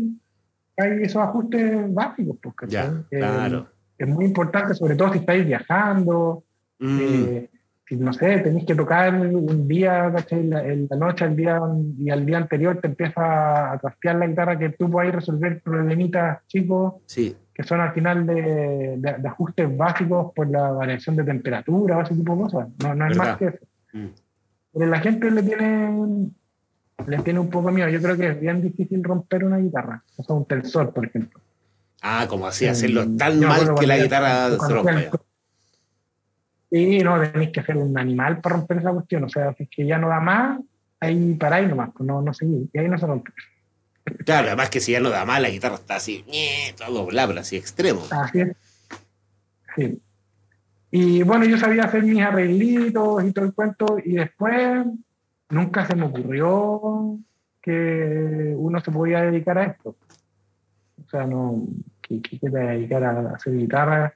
hay 0.79 1.03
esos 1.05 1.23
ajustes 1.23 1.95
básicos. 1.95 2.37
Pues, 2.43 2.55
¿cachai? 2.55 2.71
Ya, 2.91 3.05
Eh, 3.11 3.19
claro. 3.19 3.67
es 3.97 4.09
muy 4.09 4.25
importante, 4.27 4.75
sobre 4.75 4.95
todo 4.97 5.13
si 5.13 5.19
estáis 5.21 5.47
viajando, 5.47 6.43
Mm, 6.79 6.99
eh, 7.01 7.51
no 7.91 8.13
sé, 8.13 8.39
tenéis 8.39 8.67
que 8.67 8.75
tocar 8.75 9.15
un 9.15 9.69
día, 9.69 10.13
En 10.31 10.89
la, 10.91 10.97
noche, 10.97 11.25
al 11.25 11.37
día 11.37 11.61
y 11.99 12.11
al 12.11 12.27
día 12.27 12.39
anterior 12.39 12.81
te 12.81 12.89
empieza 12.89 13.73
a 13.73 13.79
trastear 13.79 14.17
la 14.17 14.27
guitarra 14.27 14.59
que 14.59 14.71
tú 14.71 14.91
puedas 14.91 15.15
resolver 15.15 15.63
problemitas 15.63 16.45
chicos 16.49 16.95
sí. 17.07 17.37
que 17.55 17.63
son 17.63 17.81
al 17.81 17.93
final 17.93 18.27
de, 18.27 18.97
de, 18.99 19.29
ajustes 19.29 19.77
básicos 19.77 20.33
por 20.35 20.51
la 20.51 20.73
variación 20.73 21.15
de 21.15 21.25
temperatura 21.25 21.99
o 21.99 22.03
ese 22.03 22.15
tipo 22.15 22.35
de 22.35 22.43
cosas. 22.43 22.69
No, 22.83 22.95
no 22.95 23.07
es 23.09 23.17
más 23.17 23.37
que 23.37 23.47
eso. 23.47 23.67
Mm. 23.93 24.07
Pero 24.73 24.87
la 24.91 25.01
gente 25.01 25.31
le 25.31 25.43
tiene, 25.45 26.29
le 27.07 27.19
tiene 27.19 27.39
un 27.39 27.51
poco 27.51 27.71
miedo. 27.71 27.89
Yo 27.89 28.03
creo 28.03 28.17
que 28.17 28.31
es 28.31 28.41
bien 28.41 28.61
difícil 28.61 29.03
romper 29.05 29.45
una 29.45 29.59
guitarra, 29.59 30.03
o 30.17 30.25
sea, 30.25 30.35
un 30.35 30.45
tensor, 30.45 30.93
por 30.93 31.07
ejemplo. 31.07 31.41
Ah, 32.03 32.27
como 32.29 32.47
así, 32.47 32.67
hacerlo 32.67 33.03
eh, 33.03 33.09
tan 33.17 33.41
mal 33.41 33.75
que 33.79 33.87
la 33.87 33.97
guitarra 33.97 34.51
se 34.51 34.73
rompe. 34.73 35.11
Sí, 36.71 36.99
no, 36.99 37.21
tenéis 37.21 37.51
que 37.51 37.63
ser 37.63 37.77
un 37.77 37.97
animal 37.97 38.41
para 38.41 38.57
romper 38.57 38.79
esa 38.79 38.93
cuestión. 38.93 39.25
O 39.25 39.29
sea, 39.29 39.55
si 39.55 39.65
es 39.65 39.69
que 39.71 39.87
ya 39.87 39.99
no 39.99 40.09
da 40.09 40.21
más, 40.21 40.61
ahí 41.01 41.35
paráis 41.35 41.69
nomás, 41.69 41.91
pues 41.97 42.07
no, 42.07 42.23
no 42.23 42.35
seguís, 42.35 42.69
y 42.73 42.79
ahí 42.79 42.89
no 42.89 42.99
se 42.99 43.07
rompe. 43.07 43.33
Claro, 44.25 44.49
además 44.49 44.71
que 44.71 44.81
si 44.81 44.93
ya 44.93 45.01
no 45.01 45.11
da 45.11 45.25
más, 45.25 45.41
la 45.41 45.51
guitarra 45.51 45.77
está 45.77 45.97
así, 45.97 46.25
todo 46.77 46.93
doblable, 46.93 47.41
así 47.41 47.57
extremo. 47.57 48.03
Así 48.11 48.41
es. 48.41 48.57
Sí. 49.77 50.01
Y 50.91 51.23
bueno, 51.23 51.45
yo 51.45 51.59
sabía 51.59 51.85
hacer 51.85 52.03
mis 52.05 52.23
arreglitos 52.23 53.25
y 53.25 53.33
todo 53.33 53.45
el 53.45 53.53
cuento, 53.53 53.99
y 54.05 54.13
después 54.13 54.87
nunca 55.51 55.87
se 55.87 55.97
me 55.97 56.07
ocurrió 56.07 57.19
que 57.61 58.55
uno 58.57 58.81
se 58.81 58.91
podía 58.91 59.23
dedicar 59.23 59.59
a 59.59 59.65
esto. 59.65 59.97
O 61.05 61.09
sea, 61.11 61.27
no, 61.27 61.67
que, 62.01 62.23
que 62.23 62.39
te 62.39 62.49
dedicar 62.49 63.03
a 63.05 63.35
hacer 63.35 63.57
guitarra 63.57 64.15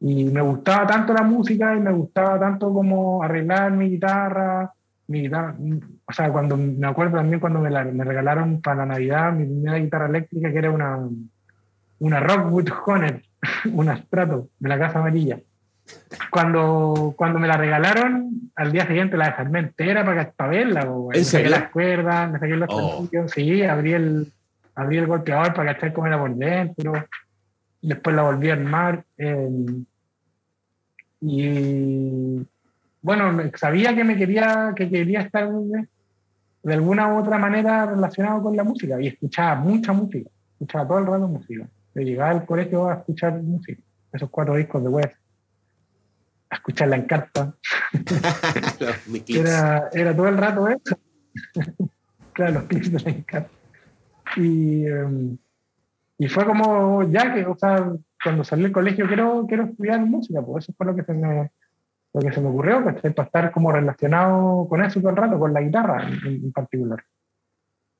y 0.00 0.24
me 0.24 0.40
gustaba 0.40 0.86
tanto 0.86 1.12
la 1.12 1.22
música 1.22 1.74
y 1.74 1.80
me 1.80 1.92
gustaba 1.92 2.38
tanto 2.38 2.72
como 2.72 3.22
arreglar 3.22 3.72
mi 3.72 3.90
guitarra, 3.90 4.72
mi 5.08 5.22
guitarra, 5.22 5.56
o 6.06 6.12
sea, 6.12 6.30
cuando 6.30 6.56
me 6.56 6.86
acuerdo 6.86 7.16
también 7.16 7.40
cuando 7.40 7.58
me, 7.60 7.70
la, 7.70 7.84
me 7.84 8.04
regalaron 8.04 8.60
para 8.60 8.78
la 8.78 8.86
Navidad 8.86 9.32
mi 9.32 9.44
primera 9.44 9.78
guitarra 9.78 10.06
eléctrica 10.06 10.52
que 10.52 10.58
era 10.58 10.70
una, 10.70 10.98
una 11.98 12.20
Rockwood 12.20 12.68
Honor, 12.86 13.22
una 13.72 13.96
Strato 13.96 14.48
de 14.58 14.68
la 14.68 14.78
Casa 14.78 15.00
Amarilla. 15.00 15.40
Cuando, 16.30 17.14
cuando 17.16 17.38
me 17.38 17.48
la 17.48 17.56
regalaron, 17.56 18.50
al 18.54 18.70
día 18.70 18.86
siguiente 18.86 19.16
la 19.16 19.30
desarmé 19.30 19.60
entera 19.60 20.04
para, 20.04 20.30
para 20.32 20.50
verla. 20.50 20.86
Me 21.08 21.24
saqué 21.24 21.48
las 21.48 21.70
cuerdas, 21.70 22.30
me 22.30 22.38
saqué 22.38 22.56
los 22.56 22.68
oh. 22.70 23.08
sí, 23.28 23.62
abrí 23.62 23.94
el, 23.94 24.32
abrí 24.74 24.98
el 24.98 25.06
golpeador 25.06 25.54
para 25.54 25.72
cachar 25.72 25.94
cómo 25.94 26.06
era 26.06 26.18
por 26.18 26.34
dentro 26.34 26.92
después 27.82 28.14
la 28.14 28.22
volví 28.22 28.50
a 28.50 28.54
armar. 28.54 29.04
Eh, 29.16 29.48
y 31.20 32.46
bueno, 33.02 33.50
sabía 33.56 33.94
que 33.94 34.04
me 34.04 34.16
quería, 34.16 34.72
que 34.76 34.88
quería 34.88 35.20
estar 35.20 35.48
de 35.50 36.74
alguna 36.74 37.12
u 37.14 37.18
otra 37.18 37.38
manera 37.38 37.86
relacionado 37.86 38.42
con 38.42 38.56
la 38.56 38.64
música 38.64 39.00
y 39.00 39.08
escuchaba 39.08 39.56
mucha 39.56 39.92
música, 39.92 40.30
escuchaba 40.52 40.86
todo 40.86 40.98
el 40.98 41.06
rato 41.06 41.28
música. 41.28 41.68
Yo 41.94 42.02
llegaba 42.02 42.30
al 42.30 42.44
colegio 42.44 42.88
a 42.88 42.94
escuchar 42.94 43.40
música, 43.42 43.82
esos 44.12 44.30
cuatro 44.30 44.54
discos 44.56 44.82
de 44.82 44.88
West, 44.88 45.14
a 46.50 46.56
escuchar 46.56 46.88
la 46.88 46.96
encarta. 46.96 47.54
era, 49.28 49.88
era 49.92 50.14
todo 50.14 50.28
el 50.28 50.36
rato 50.36 50.68
eso. 50.68 50.98
claro, 52.32 52.52
los 52.52 52.64
clips 52.64 52.92
de 52.92 53.00
la 53.00 53.10
encarta. 53.10 53.50
Y. 54.36 54.86
Em, 54.86 55.38
y 56.18 56.28
fue 56.28 56.44
como, 56.44 57.04
ya 57.04 57.32
que, 57.32 57.46
o 57.46 57.56
sea, 57.56 57.92
cuando 58.22 58.42
salí 58.42 58.64
del 58.64 58.72
colegio 58.72 59.06
quiero, 59.06 59.46
quiero 59.46 59.64
estudiar 59.64 60.04
música, 60.04 60.42
pues 60.42 60.64
eso 60.64 60.74
fue 60.76 60.86
lo 60.86 60.96
que 60.96 61.04
se 61.04 61.14
me, 61.14 61.52
lo 62.12 62.20
que 62.20 62.32
se 62.32 62.40
me 62.40 62.48
ocurrió, 62.48 62.84
que 62.84 63.10
para 63.12 63.26
estar 63.26 63.52
como 63.52 63.70
relacionado 63.70 64.66
con 64.68 64.82
eso 64.82 65.00
todo 65.00 65.10
el 65.10 65.16
rato, 65.16 65.38
con 65.38 65.52
la 65.52 65.60
guitarra 65.60 66.08
en, 66.26 66.50
particular. 66.50 67.04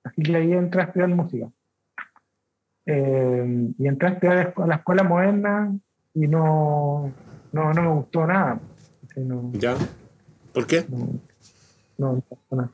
Así 0.02 0.22
que 0.22 0.34
ahí 0.34 0.52
entré 0.52 0.80
a 0.80 0.84
estudiar 0.86 1.08
música. 1.10 1.48
Eh, 2.86 3.70
y 3.78 3.86
entré 3.86 4.08
a 4.08 4.12
estudiar 4.12 4.54
a 4.56 4.66
la 4.66 4.74
escuela 4.76 5.04
moderna 5.04 5.72
y 6.14 6.26
no, 6.26 7.12
no, 7.52 7.72
no 7.72 7.82
me 7.82 7.92
gustó 8.00 8.26
nada. 8.26 8.58
¿Ya? 9.52 9.76
¿Por 10.52 10.66
qué? 10.66 10.84
No, 10.88 11.20
no, 11.98 12.22
no, 12.50 12.72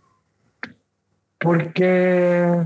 Porque 1.39 2.65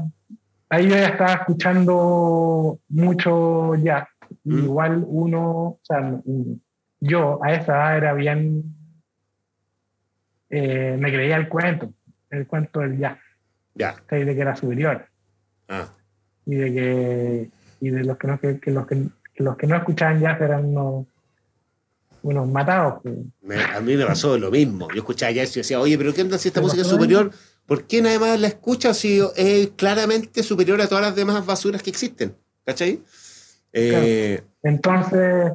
ahí 0.70 0.88
yo 0.88 0.96
ya 0.96 1.08
estaba 1.08 1.34
escuchando 1.34 2.78
mucho 2.88 3.74
jazz. 3.76 4.08
Mm. 4.44 4.58
Igual 4.58 5.04
uno, 5.06 5.42
o 5.50 5.80
sea, 5.82 6.20
yo 7.00 7.42
a 7.42 7.54
esa 7.54 7.72
edad 7.72 7.96
era 7.96 8.12
bien, 8.14 8.74
eh, 10.50 10.96
me 10.98 11.12
creía 11.12 11.36
el 11.36 11.48
cuento, 11.48 11.92
el 12.30 12.46
cuento 12.46 12.80
del 12.80 12.98
jazz. 12.98 13.18
Ya. 13.74 13.96
De 14.10 14.34
que 14.34 14.40
era 14.40 14.56
superior. 14.56 15.06
Ah. 15.68 15.88
Y 16.46 16.56
de 16.56 16.74
que, 16.74 17.50
y 17.80 17.90
de 17.90 18.04
los 18.04 18.16
que 18.18 18.26
no, 18.26 18.40
que, 18.40 18.60
los 18.66 18.86
que, 18.86 19.06
los 19.36 19.56
que 19.56 19.66
no 19.66 19.76
escuchaban 19.76 20.20
jazz 20.20 20.40
eran 20.40 20.64
unos, 20.64 21.06
unos 22.22 22.48
matados. 22.48 23.00
a 23.74 23.80
mí 23.80 23.96
me 23.96 24.04
pasó 24.04 24.36
lo 24.36 24.50
mismo. 24.50 24.88
Yo 24.90 24.98
escuchaba 24.98 25.30
jazz 25.32 25.56
y 25.56 25.60
decía, 25.60 25.80
oye, 25.80 25.96
pero 25.96 26.12
¿qué 26.12 26.22
onda 26.22 26.38
si 26.38 26.48
esta 26.48 26.60
música 26.60 26.82
es 26.82 26.88
superior? 26.88 27.30
¿Por 27.68 27.86
qué 27.86 28.00
nadie 28.00 28.18
más 28.18 28.40
la 28.40 28.48
escucha 28.48 28.94
si 28.94 29.20
es 29.36 29.68
claramente 29.76 30.42
superior 30.42 30.80
a 30.80 30.88
todas 30.88 31.04
las 31.04 31.14
demás 31.14 31.44
basuras 31.44 31.82
que 31.82 31.90
existen? 31.90 32.34
¿Cachai? 32.64 33.00
Eh, 33.74 34.42
Entonces, 34.62 35.52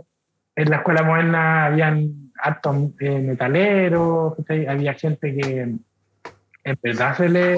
en 0.56 0.70
la 0.70 0.78
escuela 0.78 1.02
moderna 1.02 1.66
habían 1.66 2.32
actos 2.40 2.76
eh, 3.00 3.20
metaleros, 3.20 4.36
había 4.48 4.94
gente 4.94 5.36
que 5.36 5.62
en 6.66 6.80
verdad 6.82 7.18
se 7.18 7.30
le, 7.30 7.54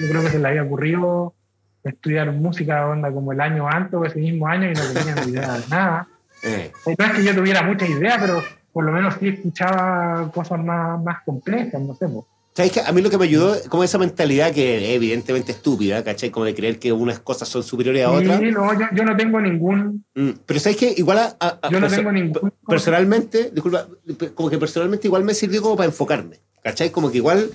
yo 0.00 0.08
creo 0.08 0.22
que 0.22 0.30
se 0.30 0.38
le 0.38 0.48
había 0.48 0.62
ocurrido 0.62 1.34
estudiar 1.82 2.30
música 2.30 2.86
onda 2.86 3.10
como 3.10 3.32
el 3.32 3.40
año 3.40 3.68
antes 3.68 3.94
o 3.94 4.04
ese 4.04 4.20
mismo 4.20 4.46
año 4.46 4.70
y 4.70 4.74
no 4.74 4.80
tenían 4.94 5.28
idea 5.28 5.58
de 5.58 5.68
nada. 5.68 6.08
Eh. 6.44 6.70
No 6.86 7.04
es 7.04 7.12
que 7.12 7.24
yo 7.24 7.34
tuviera 7.34 7.62
mucha 7.62 7.86
idea, 7.86 8.16
pero 8.20 8.40
por 8.72 8.84
lo 8.84 8.92
menos 8.92 9.16
sí 9.18 9.28
escuchaba 9.28 10.30
cosas 10.32 10.62
más, 10.64 11.02
más 11.02 11.22
complejas, 11.24 11.80
no 11.82 11.94
sé. 11.94 12.06
¿Sabes 12.54 12.76
A 12.78 12.92
mí 12.92 13.00
lo 13.00 13.08
que 13.08 13.16
me 13.16 13.24
ayudó, 13.24 13.56
como 13.70 13.82
esa 13.82 13.96
mentalidad 13.96 14.52
que 14.52 14.76
es 14.76 14.90
evidentemente 14.90 15.52
estúpida, 15.52 16.04
¿cachai? 16.04 16.30
Como 16.30 16.44
de 16.44 16.54
creer 16.54 16.78
que 16.78 16.92
unas 16.92 17.18
cosas 17.18 17.48
son 17.48 17.62
superiores 17.62 18.04
a 18.04 18.10
otras. 18.10 18.40
Sí, 18.40 18.50
no, 18.50 18.70
yo, 18.74 19.04
no 19.04 19.16
tengo 19.16 19.40
ningún. 19.40 20.04
Mm, 20.14 20.30
pero 20.44 20.60
¿sabes 20.60 20.76
que 20.76 20.94
Igual 20.94 21.18
a. 21.18 21.68
yo 21.70 21.80
no 21.80 21.88
tengo 21.88 22.12
ningún. 22.12 22.52
Personalmente, 22.66 23.50
disculpa, 23.54 23.88
como 24.34 24.50
que 24.50 24.58
personalmente 24.58 25.08
igual 25.08 25.24
me 25.24 25.32
sirvió 25.32 25.62
como 25.62 25.76
para 25.76 25.86
enfocarme, 25.86 26.40
¿cachai? 26.62 26.90
Como 26.90 27.10
que 27.10 27.18
igual. 27.18 27.50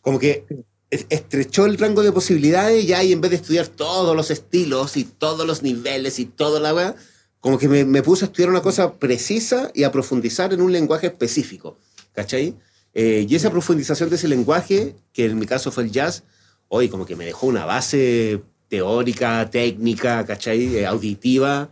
Como 0.00 0.18
que 0.18 0.46
estrechó 0.90 1.66
el 1.66 1.76
rango 1.76 2.02
de 2.02 2.10
posibilidades 2.10 2.86
ya 2.86 3.04
y 3.04 3.12
en 3.12 3.20
vez 3.20 3.32
de 3.32 3.36
estudiar 3.36 3.66
todos 3.66 4.16
los 4.16 4.30
estilos 4.30 4.96
y 4.96 5.04
todos 5.04 5.46
los 5.46 5.62
niveles 5.62 6.18
y 6.18 6.24
toda 6.24 6.58
la 6.60 6.74
weá, 6.74 6.94
como 7.40 7.58
que 7.58 7.68
me, 7.68 7.84
me 7.84 8.02
puse 8.02 8.24
a 8.24 8.28
estudiar 8.28 8.48
una 8.48 8.62
cosa 8.62 8.94
precisa 8.94 9.70
y 9.74 9.84
a 9.84 9.92
profundizar 9.92 10.54
en 10.54 10.62
un 10.62 10.72
lenguaje 10.72 11.08
específico, 11.08 11.76
¿cachai? 12.12 12.56
Eh, 12.94 13.26
y 13.28 13.34
esa 13.34 13.50
profundización 13.50 14.08
de 14.10 14.16
ese 14.16 14.28
lenguaje, 14.28 14.94
que 15.12 15.26
en 15.26 15.38
mi 15.38 15.46
caso 15.46 15.70
fue 15.70 15.84
el 15.84 15.92
jazz, 15.92 16.24
hoy 16.68 16.88
como 16.88 17.06
que 17.06 17.16
me 17.16 17.24
dejó 17.24 17.46
una 17.46 17.64
base 17.64 18.42
teórica, 18.68 19.48
técnica, 19.50 20.24
¿cachai? 20.24 20.76
Eh, 20.76 20.86
auditiva, 20.86 21.68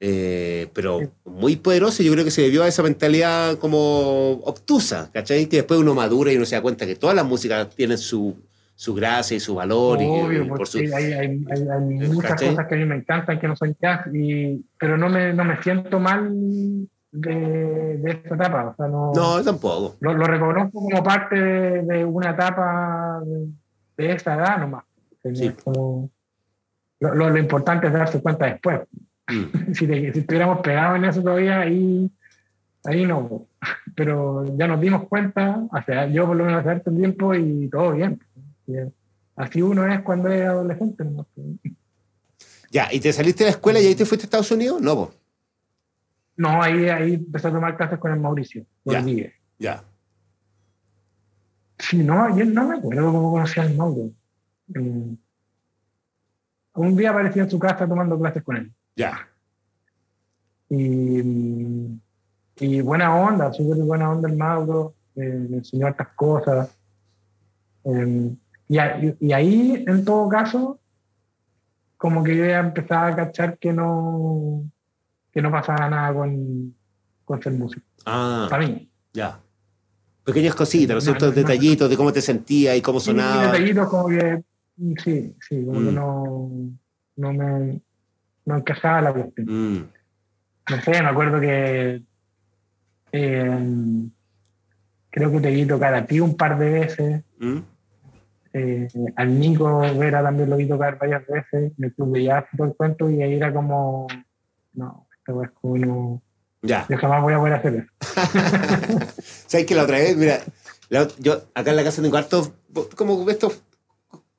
eh, 0.00 0.68
pero 0.74 1.00
muy 1.24 1.56
poderosa. 1.56 2.02
Yo 2.02 2.12
creo 2.12 2.24
que 2.24 2.30
se 2.30 2.42
debió 2.42 2.64
a 2.64 2.68
esa 2.68 2.82
mentalidad 2.82 3.58
como 3.58 4.32
obtusa, 4.44 5.10
¿cachai? 5.12 5.46
Que 5.46 5.58
después 5.58 5.78
uno 5.78 5.94
madura 5.94 6.32
y 6.32 6.36
uno 6.36 6.46
se 6.46 6.56
da 6.56 6.62
cuenta 6.62 6.86
que 6.86 6.96
todas 6.96 7.14
las 7.14 7.24
músicas 7.24 7.68
tienen 7.74 7.98
su, 7.98 8.36
su 8.74 8.94
gracia 8.94 9.36
y 9.36 9.40
su 9.40 9.54
valor. 9.54 9.98
Obvio, 10.00 10.44
y, 10.44 10.48
por 10.48 10.66
su, 10.66 10.78
hay, 10.78 10.90
hay, 10.90 11.12
hay, 11.12 12.08
muchas 12.08 12.40
cosas 12.40 12.66
que 12.66 12.74
a 12.74 12.78
mí 12.78 12.84
me 12.84 12.96
encantan 12.96 13.38
que 13.38 13.48
no 13.48 13.54
son 13.54 13.76
jazz, 13.80 14.06
y, 14.12 14.64
pero 14.78 14.96
no 14.96 15.08
me, 15.08 15.32
no 15.32 15.44
me 15.44 15.62
siento 15.62 16.00
mal 16.00 16.30
de, 17.12 17.98
de 17.98 18.10
esta 18.10 18.34
etapa. 18.34 18.70
O 18.70 18.74
sea, 18.74 18.88
no, 18.88 19.12
no, 19.12 19.44
tampoco. 19.44 19.96
Lo, 20.00 20.14
lo, 20.14 20.24
reconozco 20.24 20.80
como 20.80 21.02
parte 21.02 21.36
de, 21.36 22.04
una 22.04 22.30
etapa 22.30 23.20
de, 23.24 23.48
de, 23.96 24.12
esta 24.12 24.34
edad 24.34 24.58
nomás. 24.58 24.84
Sí. 25.34 25.52
Como, 25.62 26.10
lo, 27.00 27.14
lo, 27.14 27.38
importante 27.38 27.86
es 27.86 27.92
darse 27.92 28.20
cuenta 28.20 28.46
después. 28.46 28.80
Mm. 29.28 29.72
si, 29.74 29.86
si, 29.86 30.18
estuviéramos 30.18 30.60
pegados 30.60 30.96
en 30.96 31.04
eso 31.04 31.22
todavía, 31.22 31.60
ahí, 31.60 32.10
ahí 32.84 33.04
no. 33.04 33.46
Pero 33.94 34.44
ya 34.56 34.66
nos 34.66 34.80
dimos 34.80 35.06
cuenta, 35.06 35.62
hace, 35.70 36.10
yo 36.12 36.26
por 36.26 36.36
lo 36.36 36.44
menos 36.44 36.60
hace 36.60 36.70
harto 36.70 36.90
tiempo 36.90 37.34
y 37.34 37.68
todo 37.68 37.92
bien. 37.92 38.20
Así 39.36 39.60
uno 39.60 39.86
es 39.86 40.00
cuando 40.00 40.28
es 40.30 40.46
adolescente. 40.46 41.04
¿no? 41.04 41.26
Ya, 42.70 42.88
¿y 42.90 43.00
te 43.00 43.12
saliste 43.12 43.44
de 43.44 43.50
la 43.50 43.56
escuela 43.56 43.80
y 43.80 43.86
ahí 43.86 43.94
te 43.94 44.06
fuiste 44.06 44.24
a 44.24 44.26
Estados 44.26 44.50
Unidos? 44.50 44.80
No, 44.80 44.96
vos. 44.96 45.21
No, 46.36 46.62
ahí, 46.62 46.88
ahí 46.88 47.14
empecé 47.14 47.48
a 47.48 47.52
tomar 47.52 47.76
clases 47.76 47.98
con 47.98 48.12
el 48.12 48.20
Mauricio. 48.20 48.64
Ya. 48.84 49.04
ya. 49.58 49.84
Sí, 51.78 51.98
no, 51.98 52.36
yo 52.36 52.44
no 52.44 52.68
me 52.68 52.76
acuerdo 52.76 53.12
cómo 53.12 53.32
conocí 53.32 53.60
al 53.60 53.74
Mauro. 53.74 54.10
Mm. 54.68 55.14
un 56.74 56.96
día 56.96 57.10
aparecí 57.10 57.40
en 57.40 57.50
su 57.50 57.58
casa 57.58 57.86
tomando 57.86 58.18
clases 58.18 58.42
con 58.42 58.56
él. 58.56 58.72
Ya. 58.96 59.28
Y, 60.70 62.00
y 62.56 62.80
buena 62.80 63.14
onda, 63.14 63.52
súper 63.52 63.82
buena 63.82 64.10
onda 64.10 64.28
el 64.28 64.36
Mauro. 64.36 64.94
eh, 65.16 65.46
me 65.50 65.58
enseñó 65.58 65.88
estas 65.88 66.08
cosas. 66.08 66.74
Em, 67.84 68.36
y, 68.68 68.78
y, 69.20 69.32
ahí, 69.32 69.84
en 69.86 70.04
todo 70.04 70.28
caso, 70.28 70.78
como 71.98 72.22
que 72.24 72.36
yo 72.36 72.46
ya 72.46 72.60
empezaba 72.60 73.08
a 73.08 73.16
cachar 73.16 73.58
que 73.58 73.72
no, 73.72 74.64
que 75.32 75.42
no 75.42 75.50
pasaba 75.50 75.88
nada 75.88 76.12
con, 76.14 76.74
con 77.24 77.42
ser 77.42 77.52
músico. 77.52 77.86
Ah. 78.04 78.46
Para 78.50 78.66
mí. 78.66 78.90
Ya. 79.12 79.40
Pequeñas 80.24 80.54
cositas, 80.54 80.94
¿no 80.94 80.98
es 80.98 81.04
cierto? 81.04 81.32
Detallitos 81.32 81.90
de 81.90 81.96
cómo 81.96 82.12
te 82.12 82.20
sentías 82.20 82.76
y 82.76 82.82
cómo 82.82 83.00
sonaba. 83.00 83.46
detallitos 83.46 83.88
como 83.88 84.08
que, 84.08 84.42
sí, 85.02 85.34
sí, 85.40 85.64
como 85.64 85.80
que 85.80 85.90
mm. 85.90 85.94
no, 85.94 86.50
no 87.16 87.32
me 87.32 87.80
no 88.44 88.56
encajaba 88.56 89.02
la 89.02 89.12
cuestión. 89.12 89.46
Mm. 89.48 89.88
No 90.70 90.80
sé, 90.82 91.02
me 91.02 91.08
acuerdo 91.08 91.40
que 91.40 92.02
eh, 93.12 94.08
creo 95.10 95.30
que 95.30 95.40
te 95.40 95.50
vi 95.50 95.66
tocar 95.66 95.94
a 95.94 96.06
ti 96.06 96.20
un 96.20 96.36
par 96.36 96.58
de 96.58 96.70
veces. 96.70 97.24
Mm. 97.38 97.58
Eh, 98.54 98.88
al 99.16 99.40
Nico 99.40 99.80
Vera 99.96 100.22
también 100.22 100.50
lo 100.50 100.56
vi 100.56 100.68
tocar 100.68 100.98
varias 100.98 101.26
veces 101.26 101.72
en 101.78 101.84
el 101.84 101.94
club 101.94 102.12
de 102.12 102.24
jazz 102.24 102.44
y 102.52 102.56
todo 102.58 102.66
el 102.66 102.74
cuento 102.74 103.08
y 103.08 103.22
ahí 103.22 103.34
era 103.34 103.50
como 103.50 104.06
no, 104.74 105.01
esto 105.26 105.42
es 105.42 105.50
como 105.50 106.22
ya. 106.62 106.86
Yo 106.88 106.96
jamás 106.96 107.22
voy 107.22 107.34
a 107.34 107.38
poder 107.38 107.54
hacer 107.54 107.74
eso. 107.74 109.12
¿Sabes 109.48 109.66
que 109.66 109.74
la 109.74 109.82
otra 109.82 109.98
vez, 109.98 110.16
mira, 110.16 110.40
yo 111.18 111.42
acá 111.54 111.70
en 111.70 111.76
la 111.76 111.84
casa 111.84 112.02
tengo 112.02 112.16
hartos, 112.16 112.52
como 112.94 113.28
estos 113.28 113.62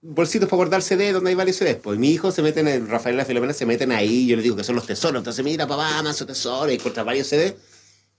bolsitos 0.01 0.49
para 0.49 0.57
guardar 0.57 0.81
CD 0.81 1.11
donde 1.11 1.31
hay 1.31 1.35
varios 1.35 1.57
CDs. 1.57 1.77
Pues 1.77 1.97
mi 1.97 2.11
hijo 2.11 2.31
se 2.31 2.41
meten 2.41 2.67
en 2.67 2.87
Rafael 2.87 3.15
y 3.15 3.17
la 3.17 3.25
Filomena, 3.25 3.53
se 3.53 3.65
meten 3.65 3.91
ahí, 3.91 4.27
yo 4.27 4.35
le 4.35 4.43
digo 4.43 4.55
que 4.55 4.63
son 4.63 4.75
los 4.75 4.85
tesoros. 4.85 5.19
Entonces, 5.19 5.43
mira, 5.43 5.67
papá, 5.67 6.01
más 6.03 6.17
su 6.17 6.25
tesoro, 6.25 6.71
y 6.71 6.75
encuentra 6.75 7.03
varios 7.03 7.27
CDs. 7.27 7.55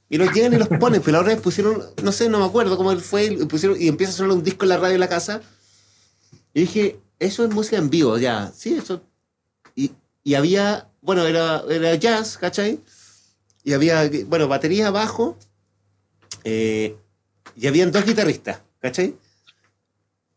Y 0.08 0.18
los 0.18 0.32
llegan 0.32 0.52
y 0.52 0.56
los 0.56 0.68
ponen. 0.68 1.00
Pero 1.00 1.12
la 1.12 1.20
otra 1.20 1.34
vez 1.34 1.42
pusieron, 1.42 1.82
no 2.02 2.12
sé, 2.12 2.28
no 2.28 2.38
me 2.38 2.46
acuerdo 2.46 2.76
cómo 2.76 2.94
fue, 2.96 3.26
y, 3.26 3.44
pusieron, 3.46 3.80
y 3.80 3.88
empieza 3.88 4.12
a 4.12 4.16
sonar 4.16 4.36
un 4.36 4.42
disco 4.42 4.64
en 4.64 4.70
la 4.70 4.76
radio 4.78 4.94
en 4.94 5.00
la 5.00 5.08
casa. 5.08 5.40
Y 6.52 6.62
dije, 6.62 6.98
eso 7.18 7.44
es 7.44 7.50
música 7.54 7.76
en 7.76 7.90
vivo, 7.90 8.18
ya. 8.18 8.52
Sí, 8.54 8.74
eso. 8.74 9.02
Y, 9.74 9.92
y 10.22 10.34
había, 10.34 10.88
bueno, 11.04 11.24
era, 11.26 11.62
era 11.68 11.94
jazz, 11.94 12.36
¿cachai? 12.36 12.80
y 13.64 13.72
había, 13.72 14.08
bueno, 14.26 14.46
batería 14.46 14.88
abajo, 14.88 15.38
eh, 16.44 16.94
y 17.56 17.66
habían 17.66 17.90
dos 17.90 18.04
guitarristas, 18.04 18.60
¿cachai? 18.78 19.16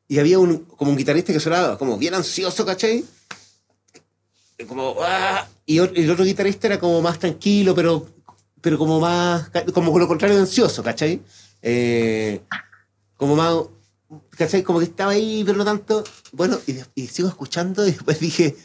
Y 0.08 0.20
había 0.20 0.40
un, 0.40 0.60
como 0.60 0.92
un 0.92 0.98
guitarrista 0.98 1.34
que 1.34 1.42
sonaba 1.42 1.78
como 1.78 1.98
bien 1.98 2.14
ansioso, 2.14 2.66
¿cachai? 2.66 3.04
Como, 4.68 4.96
¡ah! 5.02 5.46
y 5.66 5.78
el 5.80 6.10
otro 6.10 6.24
guitarrista 6.24 6.68
era 6.68 6.80
como 6.80 7.02
más 7.02 7.20
tranquilo, 7.20 7.76
pero, 7.76 8.08
pero 8.62 8.78
como 8.78 9.02
más, 9.02 9.52
como 9.74 10.00
lo 10.00 10.08
contrario 10.08 10.38
de 10.38 10.44
ansioso, 10.44 10.82
¿cachai? 10.82 11.22
Eh, 11.62 12.40
como 13.18 13.36
más, 13.36 13.56
¿cachai? 14.30 14.64
Como 14.64 14.80
que 14.80 14.86
estaba 14.86 15.12
ahí, 15.12 15.44
pero 15.46 15.58
no 15.58 15.66
tanto. 15.66 16.06
Bueno, 16.32 16.58
y, 16.66 16.78
y 16.96 17.08
sigo 17.08 17.28
escuchando 17.28 17.86
y 17.86 17.92
después 17.92 18.22
dije, 18.22 18.56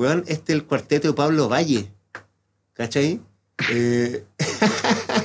weón, 0.00 0.24
este 0.28 0.54
es 0.54 0.58
el 0.58 0.64
cuarteto 0.64 1.08
de 1.08 1.14
Pablo 1.14 1.50
Valle, 1.50 1.92
¿cachai? 2.72 3.20
Eh, 3.70 4.24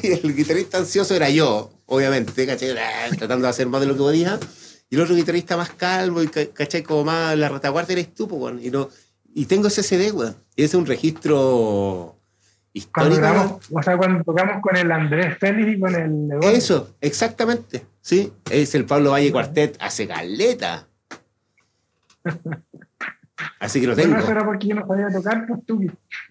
y 0.04 0.08
el 0.12 0.36
guitarrista 0.36 0.80
ansioso 0.80 1.16
era 1.16 1.30
yo, 1.30 1.72
obviamente, 1.86 2.46
¿cachai? 2.46 2.76
Tratando 3.18 3.44
de 3.44 3.50
hacer 3.50 3.68
más 3.68 3.80
de 3.80 3.88
lo 3.88 3.94
que 3.94 4.00
podía. 4.00 4.38
Y 4.90 4.96
el 4.96 5.02
otro 5.02 5.16
guitarrista 5.16 5.56
más 5.56 5.70
calmo 5.70 6.22
y, 6.22 6.28
¿cachai? 6.28 6.84
Como 6.84 7.06
más 7.06 7.38
la 7.38 7.48
retaguardia 7.48 7.94
eres 7.94 8.14
tú, 8.14 8.28
pues, 8.28 8.62
y, 8.62 8.70
no, 8.70 8.90
y 9.34 9.46
tengo 9.46 9.68
ese 9.68 9.82
CD, 9.82 10.12
weón. 10.12 10.36
Y 10.58 10.64
ese 10.64 10.76
es 10.76 10.82
un 10.82 10.86
registro 10.86 12.18
histórico. 12.74 13.22
Cuando 13.22 13.60
o 13.72 13.82
sea, 13.82 13.96
cuando 13.96 14.26
tocamos 14.26 14.62
con 14.62 14.76
el 14.76 14.92
Andrés 14.92 15.38
Félix 15.40 15.78
y 15.78 15.80
con 15.80 15.96
el... 15.96 16.44
Eso, 16.54 16.96
exactamente, 17.00 17.86
sí. 18.02 18.34
Es 18.52 18.76
el 18.76 18.84
Pablo 18.84 19.12
Valle 19.12 19.32
Cuartet 19.32 19.78
hace 19.80 20.06
galeta. 20.06 20.90
Así 23.60 23.82
que 23.82 23.88
lo 23.88 23.96
tengo. 23.96 24.16
No, 24.16 24.30
era 24.30 24.46
porque 24.46 24.68
yo 24.68 24.76
no 24.76 24.88
sabía 24.88 25.10
tocar, 25.10 25.46
pues 25.48 25.66
tú. 25.66 25.82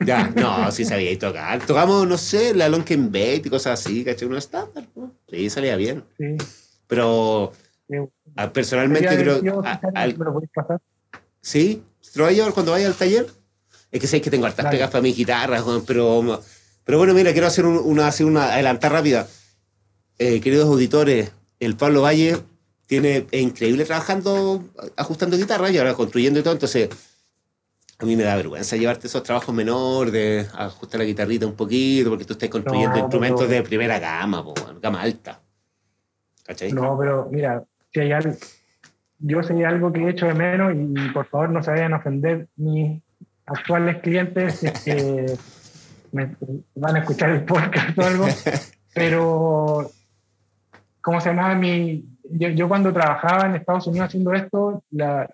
Ya, 0.05 0.31
no, 0.31 0.71
sí 0.71 0.85
sabía 0.85 1.19
tocar. 1.19 1.65
Tocamos, 1.65 2.07
no 2.09 2.17
sé, 2.17 2.55
la 2.55 2.69
Lonken 2.69 3.13
Bait 3.13 3.45
y 3.45 3.51
cosas 3.51 3.81
así, 3.81 4.05
¿cachai? 4.05 4.29
Uno 4.29 4.39
estándar, 4.39 4.85
¿no? 4.95 5.13
Sí, 5.29 5.51
salía 5.51 5.77
bien. 5.77 6.05
Sí. 6.19 6.37
Pero 6.87 7.53
ah, 8.37 8.53
personalmente 8.53 9.17
creo. 9.17 9.43
que 9.43 9.51
al, 9.95 10.17
¿Me 10.19 10.25
lo 10.25 10.41
pasar? 10.55 10.81
Sí, 11.41 11.83
¿te 12.13 12.19
lo 12.19 12.25
voy 12.25 12.35
a 12.35 12.37
llevar 12.37 12.55
cuando 12.55 12.73
vaya 12.73 12.87
al 12.87 12.95
taller? 12.95 13.27
Es 13.91 14.01
que 14.01 14.07
sé 14.07 14.21
que 14.21 14.31
tengo 14.31 14.47
hartas 14.47 14.67
pegas 14.71 14.91
para 14.91 15.03
mi 15.03 15.13
guitarra, 15.13 15.63
pero, 15.87 16.41
pero 16.85 16.99
bueno, 16.99 17.15
mira, 17.15 17.33
quiero 17.33 17.47
hacer 17.47 17.67
una, 17.67 18.09
hacer 18.09 18.27
una 18.27 18.53
adelantar 18.53 18.93
rápida. 18.93 19.29
Eh, 20.19 20.41
queridos 20.41 20.67
auditores, 20.67 21.33
el 21.61 21.77
Pablo 21.77 22.03
Valle 22.03 22.39
tiene, 22.87 23.26
es 23.30 23.43
increíble 23.43 23.85
trabajando, 23.85 24.64
ajustando 24.97 25.37
guitarra 25.37 25.70
y 25.70 25.78
ahora 25.78 25.95
construyendo 25.95 26.41
y 26.41 26.43
todo. 26.43 26.55
Entonces, 26.55 26.89
a 27.99 28.05
mí 28.05 28.16
me 28.16 28.24
da 28.24 28.37
vergüenza 28.37 28.76
llevarte 28.76 29.07
esos 29.07 29.22
trabajos 29.22 29.55
menores, 29.55 30.12
de 30.12 30.47
ajustar 30.55 31.01
la 31.01 31.07
guitarrita 31.07 31.47
un 31.47 31.55
poquito, 31.55 32.11
porque 32.11 32.24
tú 32.24 32.32
estás 32.35 32.49
construyendo 32.49 32.99
instrumentos 32.99 33.49
de 33.49 33.62
primera 33.62 33.99
gama, 33.99 34.45
gama 34.80 35.03
alta. 35.03 35.41
¿Cachai? 36.45 36.72
No, 36.72 36.99
pero 36.99 37.28
mira, 37.30 37.64
si 37.93 38.01
hay 38.01 38.12
algo, 38.12 38.37
yo 39.20 39.43
sé 39.43 39.64
algo 39.64 39.93
que 39.93 40.01
he 40.01 40.11
hecho 40.11 40.26
de 40.26 40.35
menos 40.35 40.74
y 40.74 41.09
por 41.11 41.26
favor 41.26 41.51
no 41.51 41.62
se 41.62 41.70
vayan 41.70 41.95
a 41.95 41.99
ofender 41.99 42.49
mis 42.57 43.01
actuales 43.47 44.03
clientes 44.03 44.61
que 44.85 45.35
me 46.12 46.37
van 46.74 46.97
a 46.97 46.99
escuchar 46.99 47.30
el 47.30 47.45
podcast 47.45 47.97
o 47.99 48.03
algo, 48.03 48.26
pero 48.95 49.91
¿cómo 51.01 51.20
se 51.20 51.30
llama 51.30 51.55
mi, 51.55 52.05
yo, 52.31 52.49
yo, 52.49 52.68
cuando 52.68 52.93
trabajaba 52.93 53.47
en 53.47 53.57
Estados 53.57 53.87
Unidos 53.87 54.09
haciendo 54.09 54.33
esto, 54.33 54.83
la, 54.91 55.29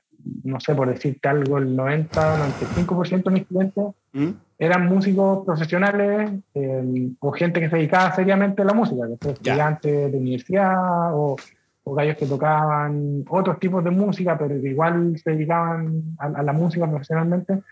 no 0.44 0.60
sé, 0.60 0.74
por 0.74 0.88
decirte 0.88 1.28
algo, 1.28 1.58
el 1.58 1.76
90-95% 1.76 3.24
de 3.24 3.30
mis 3.30 3.46
clientes 3.46 3.84
¿Mm? 4.12 4.30
eran 4.58 4.86
músicos 4.86 5.44
profesionales 5.44 6.32
eh, 6.54 7.10
o 7.20 7.32
gente 7.32 7.60
que 7.60 7.70
se 7.70 7.76
dedicaba 7.76 8.14
seriamente 8.14 8.62
a 8.62 8.64
la 8.64 8.74
música, 8.74 9.06
que 9.06 9.16
son 9.22 9.32
estudiantes 9.32 10.12
de 10.12 10.18
universidad 10.18 11.14
o, 11.14 11.36
o, 11.84 11.94
gallos 11.94 12.16
que 12.16 12.26
tocaban 12.26 13.24
otros 13.28 13.58
tipos 13.58 13.82
de 13.84 13.90
música, 13.90 14.36
pero 14.36 14.60
que 14.60 14.68
igual 14.68 15.16
se 15.22 15.30
dedicaban 15.30 16.16
a, 16.18 16.42
la 16.42 16.52
música 16.52 16.88
profesionalmente. 16.88 17.62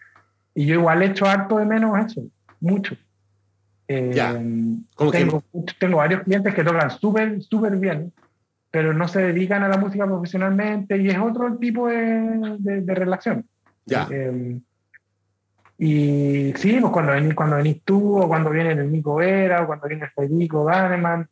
Y 0.55 0.67
yo 0.67 0.75
igual 0.75 1.03
he 1.03 1.07
hecho 1.07 1.27
harto 1.27 1.59
de 1.59 1.67
menos 1.67 1.99
eso, 2.07 2.23
mucho. 2.61 2.97
Eh, 3.87 4.11
tengo, 5.11 5.43
tengo 5.79 5.97
varios 5.97 6.23
clientes 6.23 6.55
que 6.55 6.65
tocan 6.65 6.91
súper, 6.91 7.41
súper 7.43 7.77
bien, 7.77 8.13
pero 8.71 8.93
no 8.93 9.09
se 9.09 9.21
dedican 9.23 9.63
a 9.63 9.69
la 9.69 9.79
música 9.79 10.07
profesionalmente 10.07 10.97
y 10.99 11.09
es 11.09 11.19
otro 11.19 11.57
tipo 11.57 11.89
de, 11.89 12.57
de, 12.59 12.95
relación. 12.95 13.47
Ya. 13.87 14.07
Eh, 14.11 14.59
y 15.79 16.53
sí, 16.57 16.79
pues 16.81 16.93
cuando 16.93 17.13
venís, 17.13 17.35
cuando 17.35 17.57
venís 17.57 17.83
tú, 17.85 18.19
o 18.19 18.29
cuando 18.29 18.51
viene 18.51 18.73
el 18.73 18.91
Nico 18.91 19.17
Vera, 19.17 19.63
o 19.63 19.67
cuando 19.67 19.87
viene 19.87 20.05
el 20.05 20.11
Federico 20.11 20.65
Daneman, 20.65 21.29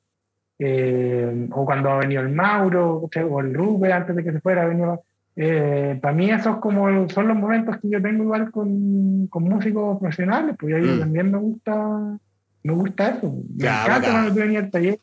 eh, 0.59 1.49
o 1.51 1.64
cuando 1.64 1.91
ha 1.91 1.99
venido 1.99 2.22
el 2.22 2.30
Mauro, 2.30 3.11
o 3.11 3.41
el 3.41 3.53
Rube 3.53 3.93
antes 3.93 4.14
de 4.16 4.24
que 4.24 4.32
se 4.32 4.41
fuera, 4.41 4.64
venido, 4.64 5.03
eh, 5.34 5.99
para 6.01 6.14
mí 6.14 6.30
esos 6.30 6.59
como 6.59 7.09
son 7.11 7.28
los 7.28 7.37
momentos 7.37 7.76
que 7.78 7.91
yo 7.91 8.01
tengo 8.01 8.22
igual 8.22 8.51
con, 8.51 9.26
con 9.26 9.43
músicos 9.43 9.99
profesionales, 9.99 10.57
pues 10.59 10.74
ahí 10.74 10.82
mm. 10.82 11.01
también 11.01 11.30
me 11.30 11.39
gusta, 11.39 12.18
me 12.62 12.72
gusta 12.72 13.11
eso. 13.11 13.34
Me 13.55 13.66
encanta 13.66 14.11
cuando 14.12 14.32
tú 14.32 14.39
venías 14.39 14.64
al 14.64 14.70
taller 14.70 14.99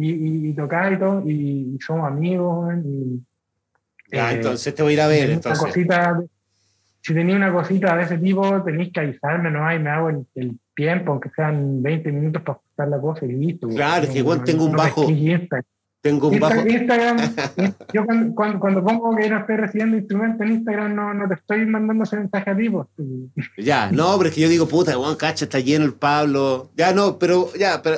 y, 0.00 0.48
y, 0.50 0.52
tocar 0.54 0.92
y 0.92 0.98
todo, 0.98 1.28
y, 1.28 1.78
somos 1.84 2.06
amigos. 2.06 2.74
Y, 2.84 3.20
ya, 4.12 4.32
eh, 4.32 4.36
entonces 4.36 4.74
te 4.74 4.82
voy 4.82 4.92
a 4.92 4.94
ir 4.94 5.00
a 5.00 5.06
ver. 5.08 5.30
Entonces. 5.30 5.64
Cosita, 5.64 6.20
si 7.02 7.14
tenía 7.14 7.36
una 7.36 7.52
cosita 7.52 7.96
de 7.96 8.04
ese 8.04 8.18
tipo, 8.18 8.62
tenéis 8.62 8.92
que 8.92 9.00
avisarme, 9.00 9.50
no 9.50 9.66
hay, 9.66 9.78
me 9.78 9.90
hago 9.90 10.10
el, 10.10 10.58
tiempo, 10.74 11.10
aunque 11.10 11.30
sean 11.34 11.82
20 11.82 12.12
minutos 12.12 12.40
para 12.42 12.58
ajustar 12.58 12.88
la 12.88 13.00
cosa 13.00 13.26
y 13.26 13.32
listo. 13.32 13.66
Claro, 13.66 14.04
es 14.04 14.10
que 14.10 14.18
igual 14.18 14.44
tengo 14.44 14.64
un 14.64 14.76
bajo. 14.76 15.08
Tengo 16.00 16.28
un 16.28 16.38
bajo. 16.38 16.64
Instagram, 16.64 17.16
yo 17.92 18.06
cuando, 18.06 18.60
cuando, 18.60 18.84
pongo 18.84 19.16
que 19.16 19.28
no 19.28 19.38
estoy 19.38 19.56
recibiendo 19.56 19.96
instrumentos 19.96 20.46
en 20.46 20.52
Instagram, 20.52 20.94
no, 20.94 21.12
no 21.14 21.26
te 21.26 21.34
estoy 21.34 21.66
mandando 21.66 22.04
ese 22.04 22.18
mensaje 22.18 22.48
a 22.48 22.56
ti. 22.56 22.70
Pues. 22.70 22.86
Ya, 23.56 23.90
no, 23.90 24.16
pero 24.18 24.28
es 24.28 24.34
que 24.36 24.42
yo 24.42 24.48
digo, 24.48 24.68
puta, 24.68 24.94
Juan 24.94 25.16
Cacha 25.16 25.46
está 25.46 25.58
lleno 25.58 25.84
el 25.84 25.94
Pablo. 25.94 26.70
Ya, 26.76 26.92
no, 26.92 27.18
pero, 27.18 27.52
ya, 27.58 27.82
pero 27.82 27.96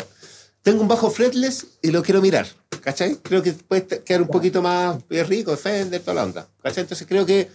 tengo 0.63 0.83
un 0.83 0.89
bajo 0.89 1.11
fretless 1.11 1.79
y 1.83 1.91
lo 1.91 2.03
quiero 2.03 2.21
mirar, 2.21 2.47
¿cachai? 2.83 3.17
Creo 3.17 3.43
que 3.43 3.53
puede 3.53 3.87
quedar 4.05 4.23
un 4.23 4.29
poquito 4.29 4.61
más 4.63 4.99
rico, 5.09 5.57
Fender, 5.57 6.01
toda 6.01 6.15
la 6.15 6.25
onda, 6.25 6.49
¿cachai? 6.63 6.83
Entonces 6.83 7.07
creo 7.07 7.25
que 7.25 7.49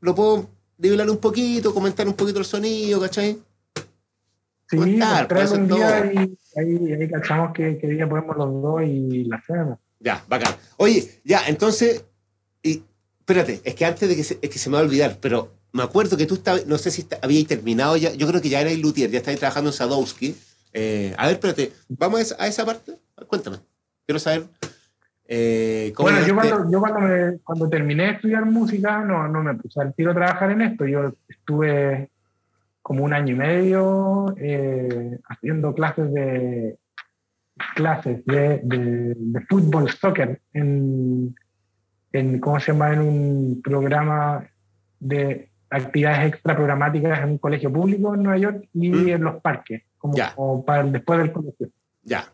lo 0.00 0.14
puedo 0.14 0.48
nivelar 0.78 1.08
un 1.10 1.18
poquito, 1.18 1.74
comentar 1.74 2.06
un 2.06 2.14
poquito 2.14 2.38
el 2.38 2.44
sonido, 2.44 3.00
¿cachai? 3.00 3.38
Sí, 4.68 4.76
comentar, 4.76 5.26
pues, 5.26 5.50
un 5.50 5.66
día 5.66 6.12
y 6.12 6.18
ahí, 6.56 6.92
ahí 6.92 7.08
cachamos 7.10 7.52
que, 7.52 7.76
que, 7.78 7.88
día 7.88 8.08
ponemos 8.08 8.36
los 8.36 8.62
dos 8.62 8.82
y 8.84 9.24
la 9.24 9.36
hacemos. 9.36 9.78
Ya, 9.98 10.24
bacán. 10.28 10.54
Oye, 10.76 11.20
ya, 11.24 11.46
entonces, 11.48 12.04
y, 12.62 12.82
espérate, 13.18 13.60
es 13.64 13.74
que 13.74 13.84
antes 13.84 14.08
de 14.08 14.14
que 14.14 14.24
se, 14.24 14.38
es 14.40 14.48
que 14.48 14.58
se 14.58 14.70
me 14.70 14.74
va 14.74 14.80
a 14.80 14.84
olvidar, 14.84 15.18
pero 15.20 15.52
me 15.72 15.82
acuerdo 15.82 16.16
que 16.16 16.26
tú 16.26 16.34
estabas, 16.34 16.66
no 16.66 16.78
sé 16.78 16.90
si 16.90 17.06
habíais 17.20 17.46
terminado 17.46 17.96
ya, 17.96 18.12
yo 18.12 18.26
creo 18.26 18.40
que 18.40 18.48
ya 18.48 18.60
erais 18.60 18.78
luthier, 18.78 19.10
ya 19.10 19.18
estáis 19.18 19.38
trabajando 19.38 19.70
en 19.70 19.74
Sadowski, 19.74 20.36
eh, 20.72 21.14
a 21.16 21.26
ver, 21.26 21.34
espérate, 21.34 21.72
¿vamos 21.88 22.34
a 22.38 22.46
esa, 22.46 22.64
parte? 22.64 22.98
Cuéntame. 23.26 23.58
quiero 24.06 24.18
saber 24.18 24.44
eh, 25.32 25.92
bueno, 25.96 26.26
yo, 26.26 26.34
cuando, 26.34 26.70
yo 26.72 26.80
cuando, 26.80 27.00
me, 27.00 27.38
cuando, 27.44 27.68
terminé 27.68 28.02
de 28.02 28.10
estudiar 28.14 28.44
música, 28.46 29.04
no, 29.04 29.28
no 29.28 29.44
me 29.44 29.54
puse 29.54 29.80
al 29.80 29.94
tiro 29.94 30.10
a 30.10 30.14
trabajar 30.14 30.50
en 30.50 30.60
esto. 30.60 30.84
Yo 30.86 31.12
estuve 31.28 32.10
como 32.82 33.04
un 33.04 33.12
año 33.12 33.34
y 33.34 33.38
medio 33.38 34.34
eh, 34.38 35.20
haciendo 35.28 35.72
clases 35.72 36.12
de 36.12 36.78
clases 37.76 38.24
de, 38.26 38.60
de, 38.64 39.40
fútbol, 39.48 39.88
soccer, 39.90 40.40
en, 40.52 41.36
en, 42.12 42.40
¿cómo 42.40 42.58
se 42.58 42.72
llama? 42.72 42.92
En 42.92 43.00
un 43.00 43.62
programa 43.62 44.44
de 44.98 45.48
actividades 45.70 46.32
extra 46.32 46.56
programáticas 46.56 47.20
en 47.20 47.30
un 47.30 47.38
colegio 47.38 47.72
público 47.72 48.16
en 48.16 48.24
Nueva 48.24 48.38
York 48.38 48.68
y 48.74 48.90
mm. 48.90 49.08
en 49.10 49.22
los 49.22 49.40
parques, 49.40 49.84
como, 50.00 50.64
para 50.64 50.82
después 50.84 51.20
del 51.20 51.32
colegio. 51.32 51.68
Ya. 52.02 52.32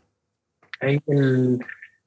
El, 0.80 1.58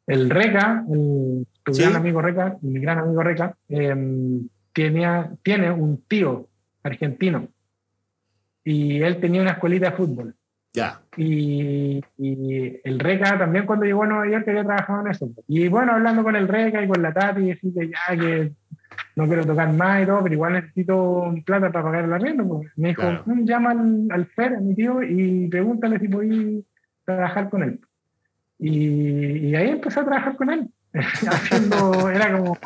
el 0.07 0.29
Reca, 0.29 0.83
el, 0.91 1.45
tu 1.63 1.71
gran 1.73 1.95
amigo 1.95 2.21
Reca, 2.21 2.57
mi 2.61 2.79
gran 2.79 2.97
amigo 2.97 3.21
Reca, 3.21 3.55
em, 3.67 4.47
tenía, 4.73 5.31
tiene 5.43 5.71
un 5.71 6.01
tío 6.07 6.47
argentino 6.81 7.47
y 8.63 9.01
él 9.01 9.19
tenía 9.19 9.41
una 9.41 9.51
escuelita 9.51 9.91
de 9.91 9.97
fútbol. 9.97 10.35
Ya. 10.73 11.01
Y, 11.17 12.01
el 12.17 12.99
Reca 12.99 13.37
también 13.37 13.65
cuando 13.65 13.85
llegó 13.85 14.03
a 14.03 14.07
Nueva 14.07 14.31
York 14.31 14.45
quería 14.45 14.63
trabajar 14.63 15.05
en 15.05 15.11
eso. 15.11 15.29
Y 15.47 15.67
bueno, 15.67 15.93
hablando 15.93 16.23
con 16.23 16.35
el 16.35 16.47
Reca 16.47 16.81
y 16.81 16.87
con 16.87 17.01
la 17.01 17.13
Tati, 17.13 17.41
decía 17.41 17.71
que 17.75 17.89
ya 17.89 18.17
que 18.17 18.51
no 19.15 19.27
quiero 19.27 19.45
tocar 19.45 19.71
más 19.73 20.03
y 20.03 20.05
todo, 20.05 20.23
pero 20.23 20.35
igual 20.35 20.53
necesito 20.53 21.33
plata 21.45 21.71
para 21.71 21.85
pagar 21.85 22.05
el 22.05 22.13
arriendo. 22.13 22.47
Pues. 22.47 22.71
Me 22.75 22.89
dijo, 22.89 23.03
mm, 23.25 23.45
llama 23.45 23.71
al, 23.71 24.07
al 24.11 24.25
Fer, 24.27 24.55
a 24.55 24.59
mi 24.59 24.75
tío, 24.75 25.01
y 25.03 25.47
pregúntale 25.49 25.99
si 25.99 26.07
podéis 26.07 26.63
trabajar 27.05 27.49
con 27.49 27.63
él. 27.63 27.79
Y, 28.59 29.55
ahí 29.55 29.69
empecé 29.69 30.01
a 30.01 30.05
trabajar 30.05 30.35
con 30.35 30.49
él, 30.49 30.69
haciendo, 30.93 32.09
era 32.09 32.37
como, 32.37 32.57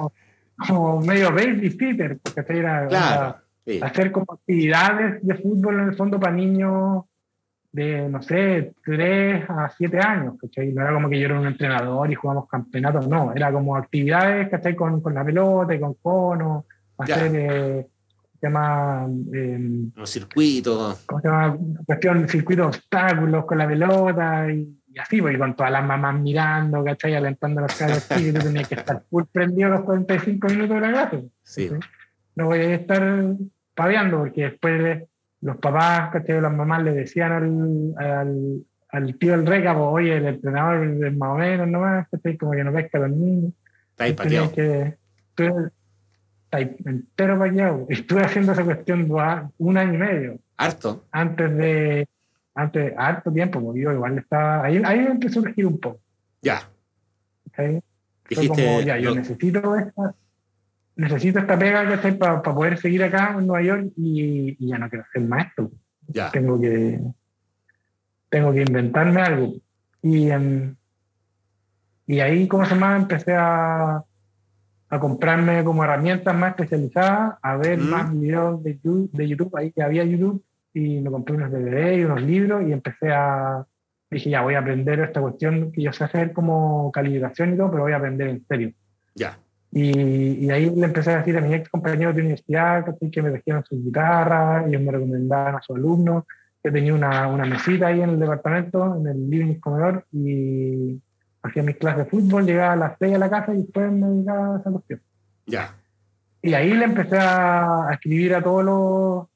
como 0.67 1.01
medio 1.01 1.31
babysitter, 1.31 2.17
porque 2.17 2.57
era, 2.57 3.43
hacer 3.81 4.11
como 4.11 4.33
actividades 4.33 5.25
de 5.25 5.35
fútbol 5.35 5.79
en 5.79 5.89
el 5.89 5.95
fondo 5.95 6.19
para 6.19 6.33
niños 6.33 7.03
de, 7.73 8.07
no 8.07 8.21
sé, 8.21 8.73
3 8.85 9.49
a 9.49 9.69
7 9.69 9.99
años, 9.99 10.35
¿cachai? 10.39 10.71
No 10.71 10.81
era 10.81 10.93
como 10.93 11.09
que 11.09 11.19
yo 11.19 11.25
era 11.25 11.39
un 11.39 11.47
entrenador 11.47 12.09
y 12.09 12.15
jugamos 12.15 12.47
campeonatos, 12.47 13.07
no, 13.07 13.33
era 13.35 13.51
como 13.51 13.75
actividades, 13.75 14.49
¿cachai? 14.49 14.75
Con, 14.75 15.01
con 15.01 15.13
la 15.13 15.25
pelota 15.25 15.75
y 15.75 15.79
con 15.79 15.95
cono, 15.95 16.65
hacer... 16.97 17.31
Eh, 17.35 17.87
llama 18.41 19.07
eh, 19.33 19.87
los 19.95 20.09
circuitos 20.09 21.05
¿cómo 21.05 21.21
se 21.21 21.29
llama? 21.29 21.57
cuestión 21.85 22.27
circuitos 22.27 22.75
obstáculos 22.75 23.45
con 23.45 23.57
la 23.57 23.65
pelota 23.65 24.51
y 24.51 24.83
y 24.93 24.99
así, 24.99 25.21
porque 25.21 25.39
con 25.39 25.55
todas 25.55 25.71
las 25.71 25.85
mamás 25.85 26.19
mirando, 26.19 26.83
¿cachai? 26.83 27.15
Alentando 27.15 27.61
los 27.61 27.75
cabros 27.75 28.07
y 28.19 28.31
tú 28.31 28.39
tenías 28.39 28.67
que 28.67 28.75
estar 28.75 29.03
full 29.09 29.23
prendido 29.31 29.69
los 29.69 29.81
45 29.81 30.47
minutos 30.49 30.75
de 30.75 30.81
la 30.81 30.89
clase. 30.89 31.23
Sí. 31.41 31.71
No 32.35 32.45
voy 32.45 32.59
a 32.59 32.75
estar 32.75 33.25
paveando, 33.73 34.19
porque 34.19 34.43
después 34.43 35.03
los 35.43 35.57
papás, 35.57 36.11
¿cachai? 36.11 36.41
Las 36.41 36.53
mamás 36.53 36.83
le 36.83 36.93
decían 36.93 37.31
al, 37.31 37.93
al, 37.97 38.65
al 38.89 39.17
tío 39.17 39.31
del 39.33 39.45
reca, 39.45 39.73
pues, 39.73 39.87
oye, 39.87 40.17
el 40.17 40.25
entrenador 40.25 40.87
es 41.05 41.17
más 41.17 41.29
o 41.29 41.35
menos 41.35 41.67
nomás, 41.67 42.07
¿cachai? 42.09 42.37
Como 42.37 42.53
que 42.53 42.63
no 42.63 42.73
pesca 42.73 42.97
a 42.97 43.01
los 43.01 43.11
niños. 43.11 43.53
Está 43.91 44.05
ahí 44.05 44.13
pateado. 44.13 44.51
Que, 44.51 44.97
está 45.35 46.57
ahí 46.57 46.75
entero 46.85 47.37
paqueado. 47.37 47.85
Estuve 47.89 48.21
haciendo 48.21 48.53
esa 48.53 48.63
cuestión 48.63 49.07
un 49.57 49.77
año 49.77 49.93
y 49.93 49.97
medio. 49.97 50.39
Harto. 50.57 51.03
Antes 51.11 51.57
de 51.57 52.07
antes, 52.55 52.93
harto 52.97 53.31
tiempo, 53.31 53.61
porque 53.61 53.81
yo 53.81 53.91
igual 53.91 54.17
estaba, 54.17 54.63
ahí, 54.63 54.81
ahí 54.85 54.99
empezó 54.99 55.39
a 55.39 55.43
surgir 55.43 55.65
un 55.65 55.79
poco. 55.79 55.99
Ya. 56.41 56.69
Dijiste, 58.29 58.47
como, 58.47 58.81
ya, 58.81 58.97
yo 58.97 59.15
necesito 59.15 59.75
esta, 59.75 60.13
necesito 60.95 61.39
esta 61.39 61.57
pega 61.57 61.87
que 61.87 61.95
estoy 61.95 62.13
para 62.13 62.41
poder 62.41 62.77
seguir 62.77 63.03
acá 63.03 63.35
en 63.37 63.47
Nueva 63.47 63.63
York 63.63 63.91
y, 63.97 64.55
y, 64.59 64.67
ya 64.67 64.77
no 64.77 64.89
quiero 64.89 65.05
ser 65.11 65.23
maestro. 65.23 65.71
Ya. 66.07 66.31
Tengo 66.31 66.59
que, 66.59 66.99
tengo 68.29 68.53
que 68.53 68.61
inventarme 68.61 69.21
algo. 69.21 69.53
Y, 70.01 70.29
um, 70.31 70.75
y 72.05 72.19
ahí, 72.19 72.47
como 72.47 72.65
se 72.65 72.75
llama, 72.75 72.97
empecé 72.97 73.33
a, 73.33 74.03
a 74.89 74.99
comprarme 74.99 75.63
como 75.63 75.83
herramientas 75.83 76.35
más 76.35 76.51
especializadas, 76.51 77.35
a 77.41 77.57
ver 77.57 77.79
mm. 77.79 77.89
más 77.89 78.13
videos 78.13 78.63
de 78.63 78.73
YouTube, 78.75 79.11
de 79.11 79.27
YouTube, 79.27 79.55
ahí 79.57 79.71
que 79.71 79.81
había 79.81 80.03
YouTube, 80.03 80.43
y 80.73 80.99
me 81.01 81.09
compré 81.09 81.35
unos 81.35 81.51
DVD 81.51 81.97
y 81.97 82.03
unos 82.03 82.21
libros 82.21 82.63
y 82.67 82.71
empecé 82.71 83.11
a, 83.11 83.65
dije, 84.11 84.29
ya 84.29 84.41
voy 84.41 84.55
a 84.55 84.59
aprender 84.59 84.99
esta 84.99 85.21
cuestión 85.21 85.71
que 85.71 85.81
yo 85.81 85.93
sé 85.93 86.03
hacer 86.03 86.33
como 86.33 86.91
calibración 86.91 87.53
y 87.53 87.57
todo, 87.57 87.71
pero 87.71 87.83
voy 87.83 87.93
a 87.93 87.97
aprender 87.97 88.27
en 88.27 88.45
serio. 88.45 88.73
Ya. 89.15 89.37
Y, 89.75 90.45
y, 90.45 90.51
ahí 90.51 90.69
le 90.69 90.85
empecé 90.85 91.11
a 91.11 91.17
decir 91.17 91.35
a 91.35 91.41
mis 91.41 91.53
ex 91.53 91.69
compañeros 91.69 92.13
de 92.13 92.21
universidad 92.21 92.85
que 93.11 93.21
me 93.23 93.31
trajeron 93.31 93.65
su 93.65 93.83
guitarra, 93.83 94.65
ellos 94.67 94.81
me 94.81 94.91
recomendaban 94.91 95.55
a 95.55 95.61
sus 95.61 95.75
alumnos, 95.75 96.25
que 96.61 96.69
tenía 96.69 96.93
una, 96.93 97.27
una 97.27 97.45
mesita 97.45 97.87
ahí 97.87 98.01
en 98.01 98.11
el 98.11 98.19
departamento, 98.19 98.97
en 98.97 99.07
el 99.07 99.29
living 99.29 99.55
comedor, 99.55 100.05
y 100.11 101.01
hacía 101.41 101.63
mis 101.63 101.77
clases 101.77 102.05
de 102.05 102.11
fútbol, 102.11 102.45
llegaba 102.45 102.73
a 102.73 102.75
las 102.75 102.97
6 102.99 103.15
a 103.15 103.17
la 103.17 103.29
casa 103.29 103.53
y 103.53 103.63
después 103.63 103.91
me 103.91 104.07
dedicaba 104.07 104.55
a 104.55 104.59
esa 104.59 104.71
cuestión. 104.71 105.01
Ya. 105.47 105.75
Y 106.41 106.53
ahí 106.53 106.73
le 106.73 106.85
empecé 106.85 107.17
a 107.17 107.89
escribir 107.93 108.35
a 108.35 108.43
todos 108.43 108.63
los 108.63 109.27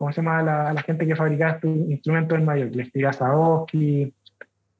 ¿cómo 0.00 0.12
se 0.12 0.22
llama 0.22 0.42
la, 0.42 0.72
la 0.72 0.82
gente 0.82 1.06
que 1.06 1.14
fabricaba 1.14 1.58
instrumentos 1.62 2.38
en 2.38 2.46
mayor? 2.46 2.74
Le 2.74 2.84
escribí 2.84 3.04
a 3.04 3.12
Sadowski, 3.12 4.14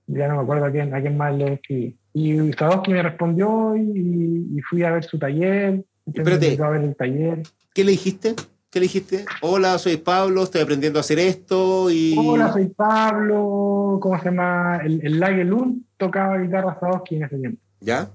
ya 0.07 0.29
no 0.29 0.37
me 0.37 0.43
acuerdo 0.43 0.65
a 0.65 0.71
quién, 0.71 0.95
a 0.95 1.01
quién 1.03 1.19
más 1.19 1.35
le 1.35 1.53
escribí. 1.53 1.99
Y 2.13 2.53
Sadowski 2.53 2.93
me 2.93 3.03
respondió 3.03 3.77
y, 3.77 4.61
fui 4.69 4.83
a 4.83 4.91
ver 4.91 5.05
su 5.05 5.19
taller. 5.19 5.85
Espérate, 6.07 6.59
a 6.63 6.69
ver 6.71 6.83
el 6.83 6.97
taller. 6.97 7.43
¿Qué 7.73 7.85
le 7.85 7.93
dijiste? 7.93 8.35
¿Qué 8.71 8.79
le 8.79 8.85
dijiste? 8.85 9.25
Hola, 9.43 9.79
soy 9.79 9.97
Pablo, 9.97 10.45
estoy 10.45 10.61
aprendiendo 10.61 10.99
a 10.99 11.01
hacer 11.01 11.19
esto 11.19 11.91
y... 11.91 12.17
Hola, 12.17 12.53
soy 12.53 12.67
Pablo, 12.69 13.99
¿cómo 14.01 14.17
se 14.19 14.27
llama? 14.27 14.81
El, 14.85 15.05
el 15.05 15.19
Lagelun 15.19 15.87
tocaba 15.97 16.39
guitarra 16.39 16.79
Sadowski 16.79 17.17
en 17.17 17.25
ese 17.25 17.39
tiempo. 17.39 17.61
¿Ya? 17.81 18.11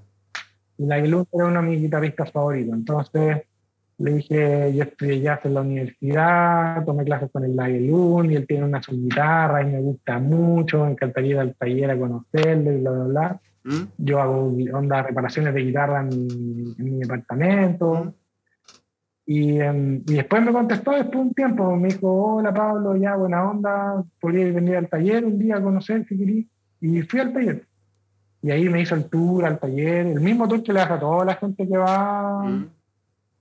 Y 0.78 0.86
Lagelun 0.86 1.26
era 1.32 1.46
uno 1.46 1.62
de 1.62 1.68
mis 1.68 1.82
guitarristas 1.82 2.32
favoritos, 2.32 2.74
entonces 2.74 3.42
le 3.98 4.14
dije, 4.14 4.74
yo 4.74 4.84
estudié 4.84 5.22
jazz 5.22 5.40
en 5.46 5.54
la 5.54 5.62
universidad, 5.62 6.84
tomé 6.86 7.06
clases 7.06 7.30
con 7.32 7.46
el 7.46 7.56
Lagelun 7.56 8.32
y 8.32 8.36
él 8.36 8.46
tiene 8.46 8.66
una 8.66 8.82
su 8.82 8.92
guitarra 8.92 9.62
y 9.62 9.72
me 9.72 9.80
gusta 9.80 10.20
mucho, 10.20 10.86
me 10.86 10.92
encantaría 10.92 11.32
ir 11.32 11.40
al 11.40 11.56
taller 11.56 11.92
a 11.92 11.98
conocerlo 11.98 12.72
y 12.72 12.78
bla, 12.82 12.92
bla, 12.92 13.04
bla. 13.06 13.42
¿Mm? 13.66 13.84
Yo 13.98 14.22
hago 14.22 14.56
onda 14.74 15.02
reparaciones 15.02 15.54
de 15.54 15.62
guitarra 15.62 16.02
en 16.02 16.10
mi, 16.10 16.76
en 16.78 16.86
mi 16.86 17.00
departamento. 17.00 18.06
¿Mm? 18.06 18.14
Y, 19.28 19.60
em, 19.60 20.04
y, 20.08 20.14
después 20.14 20.44
me 20.44 20.54
contestó 20.54 20.92
después 20.92 21.14
de 21.14 21.18
un 21.18 21.34
tiempo, 21.34 21.76
me 21.76 21.88
dijo, 21.88 22.36
hola 22.36 22.54
Pablo, 22.54 22.96
ya 22.96 23.16
buena 23.16 23.50
onda, 23.50 24.04
podría 24.22 24.52
venir 24.52 24.76
al 24.76 24.88
taller 24.88 25.26
un 25.26 25.40
día 25.40 25.58
a 25.58 25.64
conocer 25.64 26.06
si 26.08 26.16
querías. 26.16 26.46
Y 26.80 27.02
fui 27.02 27.20
al 27.20 27.34
taller. 27.34 27.66
Y 28.44 28.52
ahí 28.52 28.70
me 28.70 28.82
hizo 28.82 28.94
el 28.94 29.10
tour 29.10 29.46
al 29.46 29.60
taller, 29.60 30.06
el 30.06 30.22
mismo 30.22 30.48
tour 30.48 30.62
que 30.62 30.72
le 30.72 30.82
hace 30.82 30.94
a 30.94 31.00
toda 31.00 31.26
la 31.26 31.36
gente 31.36 31.68
que 31.68 31.76
va 31.76 32.44
¿Mm? 32.44 32.70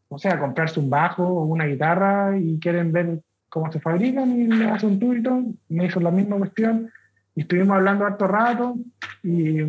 o 0.09 0.19
sea, 0.19 0.41
comprarse 0.41 0.81
un 0.81 0.89
bajo 0.89 1.23
o 1.23 1.45
una 1.45 1.67
guitarra 1.67 2.39
y 2.39 2.59
quieren 2.59 2.91
ver 2.91 3.21
cómo 3.51 3.71
se 3.71 3.79
fabrican 3.79 4.41
y 4.41 4.47
le 4.47 4.71
hace 4.71 4.87
un 4.87 4.99
tour 4.99 5.19
y 5.19 5.23
todo. 5.23 5.43
Me 5.69 5.85
hizo 5.85 6.01
la 6.01 6.11
misma 6.11 6.39
cuestión 6.39 6.91
y 7.35 7.43
estuvimos 7.43 7.77
hablando 7.77 8.07
harto 8.07 8.27
rato 8.27 8.77
y, 9.23 9.61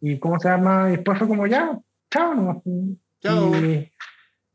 y 0.00 0.18
¿cómo 0.18 0.38
se 0.38 0.48
llama? 0.48 0.88
Y 0.88 0.92
después 0.92 1.18
fue 1.18 1.28
como 1.28 1.46
ya, 1.46 1.78
chao, 2.10 2.62
Chao. 3.20 3.56
Y 3.56 3.90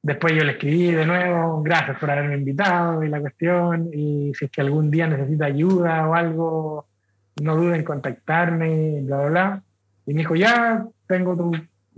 después 0.01 0.33
yo 0.33 0.43
le 0.43 0.53
escribí 0.53 0.91
de 0.91 1.05
nuevo, 1.05 1.61
gracias 1.61 1.97
por 1.97 2.09
haberme 2.09 2.35
invitado 2.35 3.03
y 3.03 3.09
la 3.09 3.19
cuestión, 3.19 3.89
y 3.93 4.33
si 4.35 4.45
es 4.45 4.51
que 4.51 4.61
algún 4.61 4.91
día 4.91 5.07
necesita 5.07 5.45
ayuda 5.45 6.07
o 6.07 6.15
algo, 6.15 6.87
no 7.41 7.55
duden 7.55 7.75
en 7.75 7.83
contactarme, 7.83 9.01
bla, 9.03 9.17
bla, 9.17 9.29
bla. 9.29 9.63
Y 10.05 10.13
me 10.13 10.19
dijo, 10.19 10.35
ya, 10.35 10.85
tengo 11.07 11.35
tu 11.35 11.51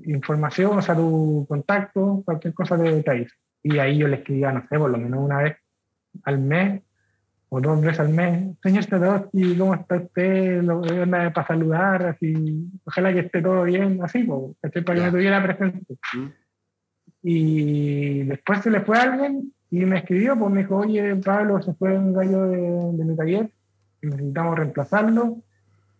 información, 0.06 0.78
o 0.78 0.82
sea, 0.82 0.96
tu 0.96 1.46
contacto, 1.48 2.22
cualquier 2.26 2.54
cosa 2.54 2.78
de 2.78 2.96
detalles. 2.96 3.32
Y 3.62 3.78
ahí 3.80 3.98
yo 3.98 4.08
le 4.08 4.18
escribía, 4.18 4.52
no 4.52 4.66
sé, 4.68 4.78
por 4.78 4.89
lo 4.89 4.98
menos 4.98 5.20
una 5.20 5.38
vez 5.41 5.58
al 6.24 6.39
mes 6.39 6.82
o 7.56 7.62
dos 7.62 7.80
veces 7.82 7.99
al 7.99 8.10
mes, 8.10 8.58
señor 8.64 8.84
Stadowski, 8.84 9.56
¿cómo 9.56 9.76
está 9.76 9.97
usted? 9.97 10.64
Lo, 10.64 10.82
para 10.82 11.45
saludar, 11.45 12.04
así, 12.08 12.68
ojalá 12.84 13.14
que 13.14 13.20
esté 13.20 13.43
todo 13.43 13.64
bien, 13.64 13.99
así, 14.01 14.24
para 14.24 14.72
que 14.72 15.01
me 15.01 15.12
tuviera 15.12 15.43
presente. 15.43 15.93
Mm. 16.16 16.28
Y 17.22 18.24
después 18.24 18.62
se 18.62 18.72
le 18.72 18.82
fue 18.82 18.97
a 18.97 19.04
alguien 19.04 19.54
y 19.70 19.86
me 19.86 19.99
escribió, 19.99 20.36
pues 20.36 20.51
me 20.51 20.62
dijo, 20.62 20.78
oye, 20.78 21.16
Pablo, 21.18 21.62
se 21.62 21.76
fue 21.76 21.95
un 21.95 22.12
gallo 22.12 22.47
de, 22.47 22.58
de 22.97 23.06
mi 23.06 23.16
taller, 23.16 23.51
necesitamos 24.01 24.58
reemplazarlo. 24.58 25.38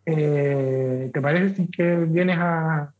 Eh, 0.08 1.12
¿Te 1.14 1.22
parece 1.22 1.56
si 1.56 1.68
que 1.68 1.97
vienes 1.97 2.38
a, 2.39 2.91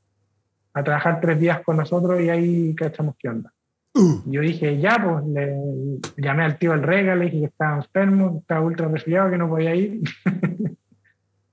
a 0.74 0.84
trabajar 0.84 1.20
tres 1.22 1.40
días 1.40 1.62
con 1.62 1.78
nosotros 1.78 2.22
y 2.22 2.30
ahí 2.30 2.76
cachamos 2.76 3.16
qué 3.18 3.30
onda. 3.30 3.52
Yo 3.96 4.42
dije, 4.42 4.80
ya, 4.80 5.00
pues 5.04 5.24
le 5.28 6.00
llamé 6.18 6.44
al 6.44 6.58
tío 6.58 6.72
del 6.72 6.82
Rega, 6.82 7.16
le 7.16 7.26
dije 7.26 7.40
que 7.42 7.46
estaba 7.46 7.78
enfermo, 7.78 8.40
estaba 8.42 8.62
ultra 8.62 8.88
resfriado, 8.88 9.30
que 9.30 9.38
no 9.38 9.48
podía 9.48 9.76
ir. 9.76 10.02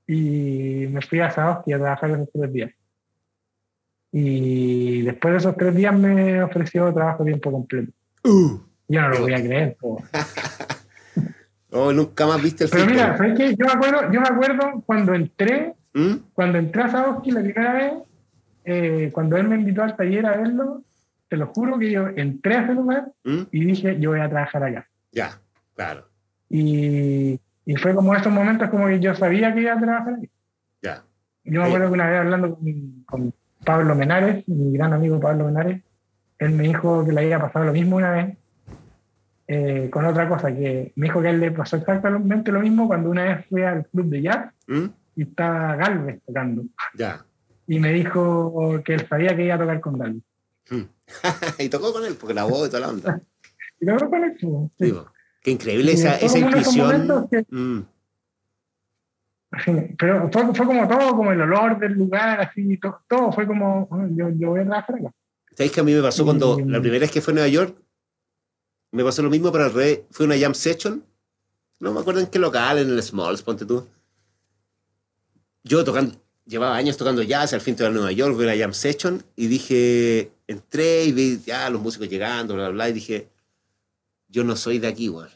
y 0.06 0.86
me 0.90 1.02
fui 1.02 1.20
a 1.20 1.30
Sadowski 1.30 1.74
a 1.74 1.78
trabajar 1.78 2.10
esos 2.10 2.28
tres 2.32 2.52
días. 2.52 2.70
Y 4.12 5.02
después 5.02 5.32
de 5.32 5.38
esos 5.38 5.56
tres 5.56 5.74
días 5.74 5.96
me 5.96 6.42
ofreció 6.42 6.92
trabajo 6.94 7.22
a 7.22 7.26
tiempo 7.26 7.52
completo. 7.52 7.92
Uh. 8.24 8.58
Yo 8.88 9.02
no 9.02 9.08
lo 9.10 9.20
voy 9.20 9.34
a 9.34 9.42
creer. 9.42 9.76
Oh, 11.72 11.92
nunca 11.92 12.26
más 12.26 12.42
viste 12.42 12.64
el 12.64 12.70
Pero 12.70 12.86
mira, 12.86 13.16
¿sabes 13.16 13.38
qué? 13.38 13.54
Yo 13.54 13.64
me 13.64 13.72
acuerdo, 13.72 14.12
yo 14.12 14.20
me 14.20 14.26
acuerdo 14.26 14.82
cuando 14.84 15.14
entré, 15.14 15.74
¿Mm? 15.94 16.14
cuando 16.34 16.58
entré 16.58 16.82
a 16.82 16.88
Sadowski 16.88 17.30
la 17.30 17.42
primera 17.42 17.72
vez, 17.74 17.92
eh, 18.64 19.10
cuando 19.12 19.36
él 19.36 19.46
me 19.46 19.54
invitó 19.54 19.84
al 19.84 19.96
taller 19.96 20.26
a 20.26 20.36
verlo, 20.36 20.82
te 21.30 21.36
lo 21.36 21.46
juro 21.46 21.78
que 21.78 21.90
yo 21.92 22.08
entré 22.08 22.56
a 22.56 22.62
ese 22.64 22.74
lugar 22.74 23.12
¿Mm? 23.24 23.42
y 23.52 23.64
dije, 23.64 23.98
yo 24.00 24.10
voy 24.10 24.20
a 24.20 24.28
trabajar 24.28 24.64
allá. 24.64 24.86
Ya, 25.12 25.40
claro, 25.76 26.04
Y, 26.48 27.40
y 27.64 27.76
fue 27.76 27.94
como 27.94 28.14
esos 28.16 28.32
momentos 28.32 28.68
como 28.68 28.88
que 28.88 28.98
yo 29.00 29.14
sabía 29.14 29.54
que 29.54 29.62
iba 29.62 29.72
a 29.74 29.80
trabajar 29.80 30.14
ahí. 30.20 30.28
ya. 30.82 31.04
Yo 31.44 31.60
me 31.62 31.66
acuerdo 31.68 31.86
que 31.86 31.92
una 31.94 32.10
vez 32.10 32.20
hablando 32.20 32.56
con, 32.56 33.04
con 33.06 33.34
Pablo 33.64 33.94
Menares, 33.94 34.46
mi 34.48 34.72
gran 34.76 34.92
amigo 34.92 35.20
Pablo 35.20 35.46
Menares, 35.46 35.80
él 36.38 36.50
me 36.52 36.64
dijo 36.64 37.04
que 37.04 37.12
le 37.12 37.20
había 37.20 37.38
pasado 37.40 37.64
lo 37.66 37.72
mismo 37.72 37.96
una 37.96 38.10
vez, 38.10 38.36
eh, 39.46 39.88
con 39.90 40.04
otra 40.04 40.28
cosa, 40.28 40.48
que 40.54 40.92
me 40.96 41.06
dijo 41.06 41.22
que 41.22 41.28
a 41.28 41.30
él 41.30 41.40
le 41.40 41.50
pasó 41.52 41.76
exactamente 41.76 42.50
lo 42.52 42.60
mismo 42.60 42.86
cuando 42.88 43.08
una 43.10 43.24
vez 43.24 43.46
fue 43.48 43.64
al 43.66 43.86
club 43.86 44.06
de 44.06 44.22
jazz 44.22 44.52
¿Mm? 44.66 44.86
y 45.16 45.22
estaba 45.22 45.76
Galvez 45.76 46.20
tocando. 46.26 46.64
Ya. 46.94 47.24
Y 47.66 47.78
me 47.78 47.92
dijo 47.92 48.80
que 48.84 48.94
él 48.94 49.06
sabía 49.08 49.34
que 49.36 49.44
iba 49.44 49.54
a 49.54 49.58
tocar 49.58 49.80
con 49.80 49.98
Galvez. 49.98 50.22
¿Mm? 50.70 50.82
y 51.58 51.68
tocó 51.68 51.92
con 51.92 52.04
él, 52.04 52.16
porque 52.18 52.34
la 52.34 52.44
voz 52.44 52.66
y 52.68 52.70
toda 52.70 52.80
la 52.80 52.88
onda. 52.88 53.20
Y 53.82 53.86
lo 53.86 53.96
con 54.10 54.22
eso. 54.24 54.70
sí. 54.78 54.84
Digo, 54.84 55.10
qué 55.42 55.50
increíble 55.52 55.92
esa, 55.92 56.16
esa 56.16 56.38
que- 56.38 57.46
Mm. 57.50 57.80
Sí, 59.64 59.72
pero 59.98 60.30
fue, 60.30 60.54
fue 60.54 60.66
como 60.66 60.86
todo, 60.86 61.16
como 61.16 61.32
el 61.32 61.40
olor 61.40 61.78
del 61.78 61.92
lugar, 61.94 62.40
así, 62.40 62.76
to- 62.76 63.00
todo, 63.08 63.32
fue 63.32 63.46
como, 63.46 63.88
"Ah, 63.90 64.06
yo, 64.10 64.28
yo 64.38 64.50
voy 64.50 64.60
a 64.60 64.64
trabajar 64.64 64.96
acá. 64.96 65.10
¿Sabéis 65.56 65.72
que 65.72 65.80
a 65.80 65.82
mí 65.84 65.92
me 65.94 66.02
pasó 66.02 66.24
cuando 66.24 66.58
la 66.60 66.80
primera 66.80 67.00
vez 67.00 67.10
que 67.10 67.20
fue 67.20 67.32
a 67.32 67.34
Nueva 67.36 67.48
York? 67.48 67.74
Me 68.92 69.02
pasó 69.02 69.22
lo 69.22 69.30
mismo, 69.30 69.50
pero 69.50 69.64
al 69.64 69.72
revés. 69.72 70.02
Fue 70.10 70.26
una 70.26 70.38
jam 70.38 70.54
session. 70.54 71.04
No 71.80 71.92
me 71.92 72.00
acuerdo 72.00 72.20
en 72.20 72.26
qué 72.28 72.38
local, 72.38 72.78
en 72.78 72.90
el 72.90 73.02
Smalls, 73.02 73.42
ponte 73.42 73.64
tú. 73.66 73.86
Yo 75.64 75.84
tocando, 75.84 76.14
llevaba 76.44 76.76
años 76.76 76.96
tocando 76.96 77.22
jazz, 77.22 77.52
al 77.52 77.60
fin 77.60 77.76
de 77.76 77.90
Nueva 77.90 78.12
York, 78.12 78.34
fue 78.34 78.44
una 78.44 78.56
jam 78.56 78.72
session, 78.72 79.22
y 79.36 79.46
dije, 79.48 80.30
entré 80.50 81.04
y 81.04 81.12
vi 81.12 81.40
ya 81.46 81.70
los 81.70 81.80
músicos 81.80 82.08
llegando, 82.08 82.54
bla, 82.54 82.64
bla, 82.64 82.74
bla, 82.74 82.88
y 82.88 82.92
dije, 82.92 83.28
yo 84.28 84.42
no 84.42 84.56
soy 84.56 84.78
de 84.78 84.88
aquí, 84.88 85.08
weón. 85.08 85.30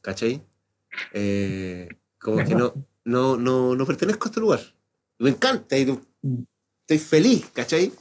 ¿Cachai? 0.00 0.40
Eh, 1.12 1.88
como 2.18 2.44
que 2.44 2.54
no, 2.54 2.72
no, 3.04 3.36
no, 3.36 3.74
no 3.74 3.86
pertenezco 3.86 4.26
a 4.26 4.30
este 4.30 4.40
lugar. 4.40 4.60
Me 5.18 5.30
encanta, 5.30 5.76
y 5.76 5.98
estoy 6.82 6.98
feliz, 6.98 7.46
¿cachai? 7.52 7.92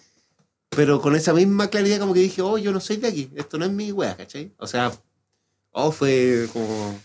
Pero 0.70 1.02
con 1.02 1.16
esa 1.16 1.34
misma 1.34 1.70
claridad 1.70 2.00
como 2.00 2.14
que 2.14 2.20
dije, 2.20 2.44
oh, 2.44 2.60
yo 2.60 2.72
no 2.72 2.80
soy 2.80 2.98
de 2.98 3.08
aquí, 3.08 3.32
esto 3.36 3.58
no 3.58 3.66
es 3.66 3.72
mi 3.72 3.92
wea, 3.92 4.16
¿cachai? 4.16 4.54
O 4.58 4.68
sea, 4.68 4.92
oh, 5.72 5.92
fue 5.92 6.48
como 6.54 7.00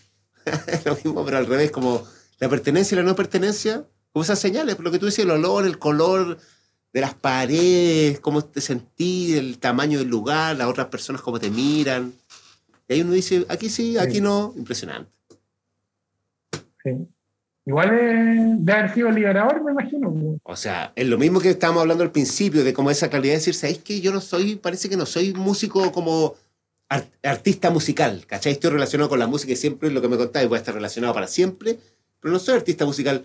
lo 0.85 0.95
mismo, 0.95 1.25
pero 1.25 1.37
al 1.37 1.47
revés, 1.47 1.71
como 1.71 2.05
la 2.37 2.49
pertenencia 2.49 2.93
y 2.93 2.97
la 2.97 3.03
no 3.03 3.15
pertenencia, 3.15 3.87
como 4.11 4.23
esas 4.23 4.37
señales, 4.37 4.77
lo 4.77 4.91
que 4.91 4.99
tú 4.99 5.07
decías, 5.07 5.25
el 5.25 5.31
olor, 5.31 5.65
el 5.65 5.79
color 5.79 6.37
de 6.93 7.01
las 7.01 7.15
paredes, 7.15 8.19
cómo 8.19 8.43
te 8.45 8.61
sentís, 8.61 9.35
el 9.35 9.57
tamaño 9.57 9.99
del 9.99 10.07
lugar, 10.09 10.55
las 10.55 10.67
otras 10.67 10.87
personas 10.87 11.21
cómo 11.21 11.39
te 11.39 11.49
miran. 11.49 12.13
Y 12.87 12.93
ahí 12.93 13.01
uno 13.01 13.13
dice, 13.13 13.45
aquí 13.49 13.67
sí, 13.69 13.97
aquí 13.97 14.15
Sí. 14.15 14.21
no, 14.21 14.53
impresionante. 14.55 15.11
Sí. 16.83 16.91
Igual 17.65 17.89
de, 17.91 18.55
de 18.59 18.73
haber 18.73 18.93
sido 18.93 19.09
liberador, 19.09 19.63
me 19.63 19.71
imagino. 19.71 20.37
O 20.43 20.55
sea, 20.55 20.91
es 20.95 21.07
lo 21.07 21.17
mismo 21.17 21.39
que 21.39 21.49
estábamos 21.49 21.81
hablando 21.81 22.03
al 22.03 22.11
principio, 22.11 22.63
de 22.63 22.73
como 22.73 22.91
esa 22.91 23.09
claridad 23.09 23.33
de 23.33 23.37
decir, 23.39 23.53
¿sabéis 23.55 23.77
que 23.79 24.01
yo 24.01 24.11
no 24.11 24.19
soy, 24.19 24.57
parece 24.57 24.89
que 24.89 24.97
no 24.97 25.05
soy 25.05 25.33
músico 25.33 25.91
como 25.93 26.35
ar- 26.89 27.07
artista 27.23 27.69
musical, 27.71 28.25
¿cachai? 28.27 28.51
Estoy 28.51 28.71
relacionado 28.71 29.09
con 29.09 29.17
la 29.19 29.27
música 29.27 29.53
y 29.53 29.55
siempre 29.55 29.89
lo 29.91 30.01
que 30.01 30.09
me 30.09 30.17
contáis 30.17 30.49
voy 30.49 30.57
a 30.57 30.59
estar 30.59 30.75
relacionado 30.75 31.13
para 31.13 31.27
siempre, 31.27 31.79
pero 32.19 32.33
no 32.33 32.39
soy 32.39 32.55
artista 32.55 32.85
musical. 32.85 33.23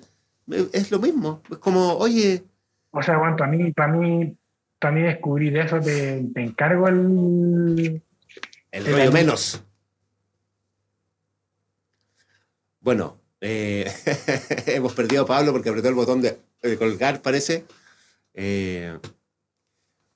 Es 0.72 0.90
lo 0.92 1.00
mismo, 1.00 1.42
es 1.50 1.58
como, 1.58 1.94
oye, 1.94 2.44
O 2.90 3.02
sea, 3.02 3.18
bueno, 3.18 3.36
para 3.36 3.50
mí, 3.50 3.72
para 3.72 3.92
mí, 3.92 4.36
para 4.78 4.94
mí 4.94 5.02
descubrir 5.02 5.56
eso, 5.56 5.80
te, 5.80 6.24
te 6.34 6.42
encargo 6.42 6.88
el... 6.88 8.02
el 8.70 8.86
El 8.86 8.92
rollo 8.92 9.12
menos. 9.12 9.62
Bueno, 12.80 13.20
eh, 13.40 13.90
hemos 14.66 14.94
perdido 14.94 15.24
a 15.24 15.26
Pablo 15.26 15.52
porque 15.52 15.68
apretó 15.68 15.88
el 15.88 15.94
botón 15.94 16.22
de, 16.22 16.38
de 16.62 16.78
colgar, 16.78 17.20
parece. 17.20 17.64
Eh, 18.34 18.98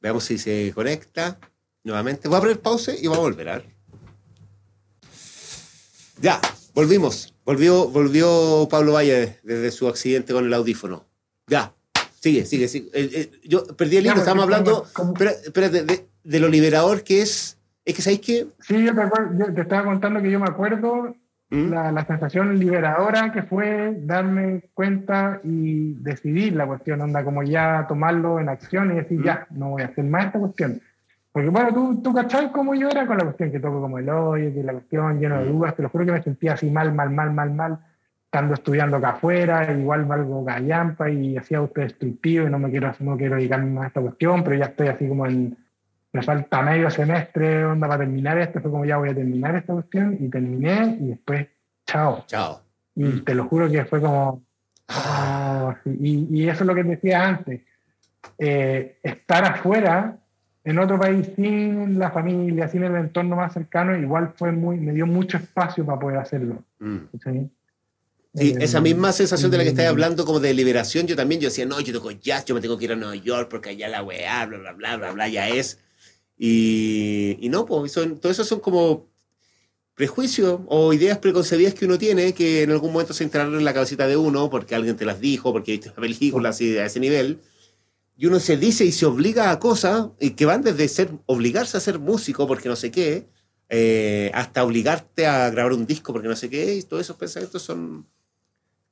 veamos 0.00 0.24
si 0.24 0.38
se 0.38 0.72
conecta 0.74 1.38
nuevamente. 1.84 2.28
Voy 2.28 2.38
a 2.38 2.40
poner 2.40 2.60
pause 2.60 2.96
y 3.00 3.06
voy 3.06 3.16
a 3.16 3.20
volver. 3.20 3.48
a 3.48 3.52
ver. 3.58 3.66
Ya, 6.20 6.40
volvimos. 6.74 7.34
Volvió, 7.44 7.88
volvió 7.88 8.68
Pablo 8.70 8.92
Valle 8.92 9.40
desde 9.42 9.72
su 9.72 9.88
accidente 9.88 10.32
con 10.32 10.46
el 10.46 10.54
audífono. 10.54 11.04
Ya, 11.48 11.74
sigue, 12.22 12.44
sigue, 12.46 12.68
sigue. 12.68 12.86
Eh, 12.94 13.10
eh, 13.14 13.30
yo 13.44 13.64
perdí 13.76 13.96
el 13.96 14.04
hilo, 14.04 14.12
porque 14.14 14.20
estábamos 14.20 14.44
hablando. 14.44 14.84
como- 14.94 15.12
Espera, 15.12 15.32
espérate, 15.32 15.84
de, 15.84 16.06
de 16.24 16.40
lo 16.40 16.48
liberador 16.48 17.02
que 17.02 17.20
es. 17.22 17.58
Es 17.84 17.94
que 17.96 18.02
sabéis 18.02 18.20
que. 18.20 18.46
Sí, 18.60 18.84
yo 18.84 18.94
te, 18.94 19.02
acuerdo- 19.02 19.34
yo 19.46 19.52
te 19.54 19.60
estaba 19.62 19.84
contando 19.84 20.22
que 20.22 20.30
yo 20.30 20.38
me 20.38 20.46
acuerdo 20.48 21.16
¿Mm? 21.50 21.70
la, 21.70 21.90
la 21.92 22.06
sensación 22.06 22.56
liberadora 22.58 23.32
que 23.32 23.42
fue 23.42 23.94
darme 24.04 24.70
cuenta 24.72 25.40
y 25.42 25.94
decidir 25.94 26.54
la 26.54 26.66
cuestión, 26.66 27.00
onda, 27.00 27.24
como 27.24 27.42
ya 27.42 27.84
tomarlo 27.88 28.38
en 28.38 28.48
acción 28.48 28.92
y 28.92 28.94
decir, 29.00 29.18
Mm. 29.18 29.24
ya, 29.24 29.46
no 29.50 29.70
voy 29.70 29.82
a 29.82 29.86
hacer 29.86 30.04
más 30.04 30.26
esta 30.26 30.38
cuestión. 30.38 30.80
Porque 31.32 31.48
bueno, 31.48 31.72
tú, 31.74 32.00
tú 32.02 32.14
cachai 32.14 32.52
cómo 32.52 32.74
yo 32.74 32.88
era 32.88 33.06
con 33.06 33.16
la 33.18 33.24
cuestión 33.24 33.50
que 33.50 33.58
toco 33.58 33.80
como 33.80 33.98
el 33.98 34.08
hoyo, 34.08 34.52
que 34.54 34.62
la 34.62 34.72
cuestión 34.74 35.18
lleno 35.18 35.38
de 35.40 35.46
Mm. 35.46 35.52
dudas, 35.58 35.74
te 35.76 35.82
lo 35.82 35.88
juro 35.88 36.06
que 36.06 36.12
me 36.12 36.22
sentía 36.22 36.52
así 36.54 36.70
mal, 36.70 36.94
mal, 36.94 37.10
mal, 37.10 37.32
mal, 37.32 37.50
mal, 37.52 37.78
estando 38.32 38.54
estudiando 38.54 38.96
acá 38.96 39.10
afuera, 39.10 39.70
igual 39.78 40.06
valgo 40.06 40.42
gallampa 40.42 41.10
y 41.10 41.36
hacía 41.36 41.58
autodestructivo 41.58 42.46
y 42.46 42.50
no 42.50 42.58
me 42.58 42.70
quiero, 42.70 42.90
no 43.00 43.14
quiero 43.18 43.36
dedicarme 43.36 43.70
más 43.72 43.84
a 43.84 43.86
esta 43.88 44.00
cuestión, 44.00 44.42
pero 44.42 44.56
ya 44.56 44.64
estoy 44.64 44.88
así 44.88 45.06
como 45.06 45.26
en, 45.26 45.54
me 46.14 46.22
falta 46.22 46.62
medio 46.62 46.88
semestre, 46.88 47.62
onda, 47.66 47.86
para 47.86 47.98
terminar 48.04 48.38
esto, 48.38 48.62
fue 48.62 48.70
como 48.70 48.86
ya 48.86 48.96
voy 48.96 49.10
a 49.10 49.14
terminar 49.14 49.54
esta 49.56 49.74
cuestión 49.74 50.16
y 50.18 50.30
terminé 50.30 50.96
y 50.98 51.08
después, 51.08 51.46
chao. 51.84 52.24
Chao. 52.26 52.62
Y 52.96 53.04
Mm. 53.04 53.24
te 53.24 53.34
lo 53.34 53.44
juro 53.44 53.70
que 53.70 53.84
fue 53.84 54.00
como, 54.00 54.42
Ah, 54.88 55.74
oh, 55.84 55.88
y, 56.00 56.26
y 56.30 56.48
eso 56.48 56.64
es 56.64 56.66
lo 56.66 56.74
que 56.74 56.84
decía 56.84 57.28
antes, 57.28 57.60
eh, 58.38 58.96
estar 59.02 59.44
afuera, 59.44 60.16
en 60.64 60.78
otro 60.78 60.98
país, 60.98 61.30
sin 61.36 61.98
la 61.98 62.10
familia, 62.10 62.66
sin 62.68 62.82
el 62.84 62.96
entorno 62.96 63.36
más 63.36 63.52
cercano, 63.52 63.94
igual 63.94 64.32
fue 64.36 64.52
muy, 64.52 64.78
me 64.78 64.92
dio 64.92 65.06
mucho 65.06 65.36
espacio 65.36 65.84
para 65.84 65.98
poder 65.98 66.18
hacerlo. 66.18 66.62
mm. 66.78 66.96
¿sí? 67.22 67.50
Sí, 68.34 68.50
Eh, 68.50 68.56
esa 68.60 68.80
misma 68.80 69.12
sensación 69.12 69.50
de 69.50 69.58
la 69.58 69.62
que 69.62 69.70
estáis 69.70 69.88
hablando, 69.88 70.24
como 70.24 70.40
de 70.40 70.54
liberación, 70.54 71.06
yo 71.06 71.16
también, 71.16 71.40
yo 71.40 71.48
decía, 71.48 71.66
no, 71.66 71.80
yo 71.80 71.92
toco 71.92 72.10
jazz, 72.12 72.44
yo 72.46 72.54
me 72.54 72.60
tengo 72.60 72.78
que 72.78 72.86
ir 72.86 72.92
a 72.92 72.96
Nueva 72.96 73.16
York 73.16 73.48
porque 73.50 73.70
allá 73.70 73.88
la 73.88 74.02
weá, 74.02 74.46
bla, 74.46 74.58
bla, 74.58 74.72
bla, 74.72 74.96
bla, 74.96 75.12
bla, 75.12 75.28
ya 75.28 75.48
es. 75.48 75.78
Y, 76.38 77.36
y 77.40 77.48
no, 77.50 77.66
pues, 77.66 77.92
son, 77.92 78.18
todo 78.20 78.32
eso 78.32 78.44
son 78.44 78.60
como 78.60 79.10
prejuicios 79.94 80.60
o 80.68 80.92
ideas 80.92 81.18
preconcebidas 81.18 81.74
que 81.74 81.84
uno 81.84 81.98
tiene 81.98 82.32
que 82.32 82.62
en 82.62 82.70
algún 82.70 82.92
momento 82.92 83.12
se 83.12 83.24
instalaron 83.24 83.56
en 83.56 83.64
la 83.64 83.74
cabecita 83.74 84.06
de 84.06 84.16
uno 84.16 84.48
porque 84.50 84.74
alguien 84.74 84.96
te 84.96 85.04
las 85.04 85.20
dijo, 85.20 85.52
porque 85.52 85.72
viste 85.72 85.90
una 85.90 86.00
película 86.00 86.48
así 86.50 86.76
a 86.78 86.86
ese 86.86 87.00
nivel. 87.00 87.40
Y 88.16 88.26
uno 88.26 88.40
se 88.40 88.56
dice 88.56 88.84
y 88.84 88.92
se 88.92 89.06
obliga 89.06 89.50
a 89.50 89.58
cosas 89.58 90.08
que 90.36 90.46
van 90.46 90.62
desde 90.62 90.88
ser, 90.88 91.10
obligarse 91.26 91.76
a 91.76 91.80
ser 91.80 91.98
músico 91.98 92.46
porque 92.46 92.68
no 92.68 92.76
sé 92.76 92.90
qué, 92.90 93.28
eh, 93.68 94.30
hasta 94.34 94.64
obligarte 94.64 95.26
a 95.26 95.50
grabar 95.50 95.72
un 95.72 95.86
disco 95.86 96.12
porque 96.12 96.28
no 96.28 96.36
sé 96.36 96.48
qué, 96.50 96.74
y 96.74 96.82
todos 96.82 97.02
esos 97.02 97.16
pensamientos 97.16 97.62
son, 97.62 98.06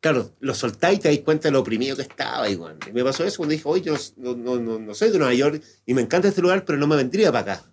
claro, 0.01 0.31
los 0.41 0.59
soltáis 0.59 0.99
y 0.99 1.03
te 1.03 1.09
dais 1.09 1.21
cuenta 1.21 1.49
de 1.49 1.53
lo 1.53 1.61
oprimido 1.61 1.97
que 1.97 2.03
estaba. 2.03 2.49
Y, 2.49 2.57
bueno, 2.57 2.79
y 2.89 2.93
me 2.93 3.05
pasó 3.05 3.25
eso 3.25 3.39
cuando 3.39 3.53
dije, 3.53 3.65
oye, 3.67 3.83
yo 3.85 3.95
no, 4.17 4.35
no, 4.35 4.59
no, 4.59 4.79
no 4.79 4.95
soy 4.95 5.11
de 5.11 5.19
Nueva 5.19 5.35
York 5.35 5.63
y 5.87 5.95
me 5.95 6.03
encanta 6.03 6.29
este 6.29 6.41
lugar, 6.43 6.65
pero 6.65 6.79
no 6.79 6.87
me 6.87 6.97
vendría 6.97 7.31
para 7.33 7.55
acá. 7.55 7.65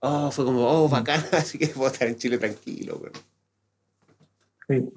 Oh, 0.00 0.30
fue 0.30 0.44
como, 0.44 0.66
oh, 0.68 0.88
bacán, 0.88 1.24
así 1.32 1.58
que 1.58 1.68
puedo 1.68 1.90
estar 1.90 2.06
en 2.08 2.16
Chile 2.16 2.38
tranquilo. 2.38 2.98
weón. 3.02 3.12
Sí, 4.68 4.88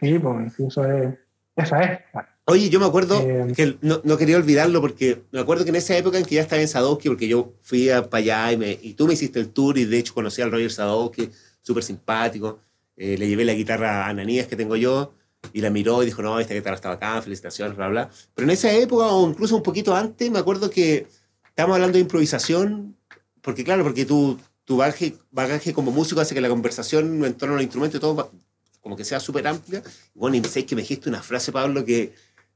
sí, 0.00 0.18
pues 0.18 0.58
eso 0.58 0.84
es, 0.84 1.14
esa 1.56 1.82
es. 1.82 2.00
Oye, 2.46 2.68
yo 2.68 2.80
me 2.80 2.86
acuerdo 2.86 3.20
Eh, 3.20 3.52
que 3.54 3.76
no, 3.80 4.00
no 4.02 4.16
quería 4.16 4.36
olvidarlo 4.36 4.80
porque 4.80 5.22
me 5.30 5.38
acuerdo 5.40 5.62
que 5.64 5.70
en 5.70 5.76
esa 5.76 5.96
época 5.96 6.18
en 6.18 6.24
que 6.24 6.34
ya 6.36 6.42
estaba 6.42 6.60
en 6.60 6.66
Sadowski, 6.68 7.08
porque 7.08 7.28
yo 7.28 7.52
fui 7.62 7.88
para 8.10 8.16
allá 8.16 8.52
y, 8.52 8.56
me- 8.56 8.78
y 8.82 8.94
tú 8.94 9.06
me 9.06 9.12
hiciste 9.14 9.38
el 9.38 9.50
tour 9.50 9.78
y 9.78 9.84
de 9.84 9.98
hecho 9.98 10.14
conocí 10.14 10.42
al 10.42 10.50
Roger 10.50 10.72
Sadowski, 10.72 11.30
súper 11.62 11.84
simpático. 11.84 12.58
Eh, 12.96 13.16
le 13.16 13.28
llevé 13.28 13.44
la 13.44 13.52
guitarra 13.54 14.04
a 14.04 14.08
Ananías 14.08 14.48
que 14.48 14.56
tengo 14.56 14.74
yo 14.74 15.12
y 15.52 15.60
la 15.60 15.70
miró 15.70 16.02
y 16.02 16.06
dijo, 16.06 16.22
no, 16.22 16.38
esta 16.38 16.54
guitarra 16.54 16.76
estaba 16.76 16.94
acá, 16.94 17.20
felicitaciones, 17.22 17.76
bla, 17.76 17.88
bla. 17.88 18.10
Pero 18.34 18.44
en 18.46 18.50
esa 18.50 18.72
época 18.72 19.06
o 19.06 19.28
incluso 19.28 19.56
un 19.56 19.62
poquito 19.62 19.94
antes, 19.94 20.30
me 20.30 20.38
acuerdo 20.38 20.70
que 20.70 21.06
estábamos 21.48 21.76
hablando 21.76 21.94
de 21.94 22.00
improvisación, 22.00 22.96
porque 23.40 23.64
claro, 23.64 23.82
porque 23.82 24.04
tu, 24.04 24.38
tu 24.64 24.76
bagaje, 24.76 25.16
bagaje 25.30 25.72
como 25.72 25.90
músico 25.90 26.20
hace 26.20 26.34
que 26.34 26.40
la 26.40 26.48
conversación 26.48 27.24
en 27.24 27.34
torno 27.34 27.56
al 27.56 27.62
instrumento 27.62 27.96
y 27.96 28.00
todo 28.00 28.30
como 28.80 28.96
que 28.96 29.04
sea 29.04 29.20
súper 29.20 29.46
amplia. 29.46 29.82
Bueno, 30.14 30.36
y 30.36 30.40
me 30.40 30.48
que 30.48 30.74
me 30.74 30.82
dijiste 30.82 31.08
una 31.08 31.22
frase, 31.22 31.52
Pablo, 31.52 31.84
que 31.84 32.14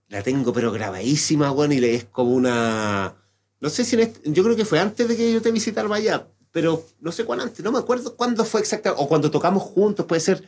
la 0.09 0.23
tengo 0.23 0.53
pero 0.53 0.73
grabadísima, 0.73 1.53
weón, 1.53 1.73
y 1.73 1.85
es 1.85 2.05
como 2.05 2.33
una... 2.33 3.15
No 3.61 3.71
sé 3.71 3.85
si 3.85 3.97
en 3.97 4.03
este- 4.03 4.31
yo 4.31 4.43
creo 4.45 4.57
que 4.57 4.65
fue 4.65 4.79
antes 4.79 5.09
de 5.09 5.17
que 5.17 5.33
yo 5.33 5.41
te 5.41 5.51
visitara 5.51 5.93
allá, 5.95 6.29
pero 6.51 6.87
no 7.01 7.13
sé 7.13 7.25
cuándo 7.25 7.45
antes, 7.45 7.65
no 7.65 7.73
me 7.73 7.79
acuerdo 7.79 8.15
cuándo 8.17 8.45
fue 8.45 8.61
exactamente, 8.61 9.03
o 9.03 9.09
cuando 9.09 9.31
tocamos 9.31 9.63
juntos, 9.63 10.07
puede 10.07 10.21
ser, 10.21 10.47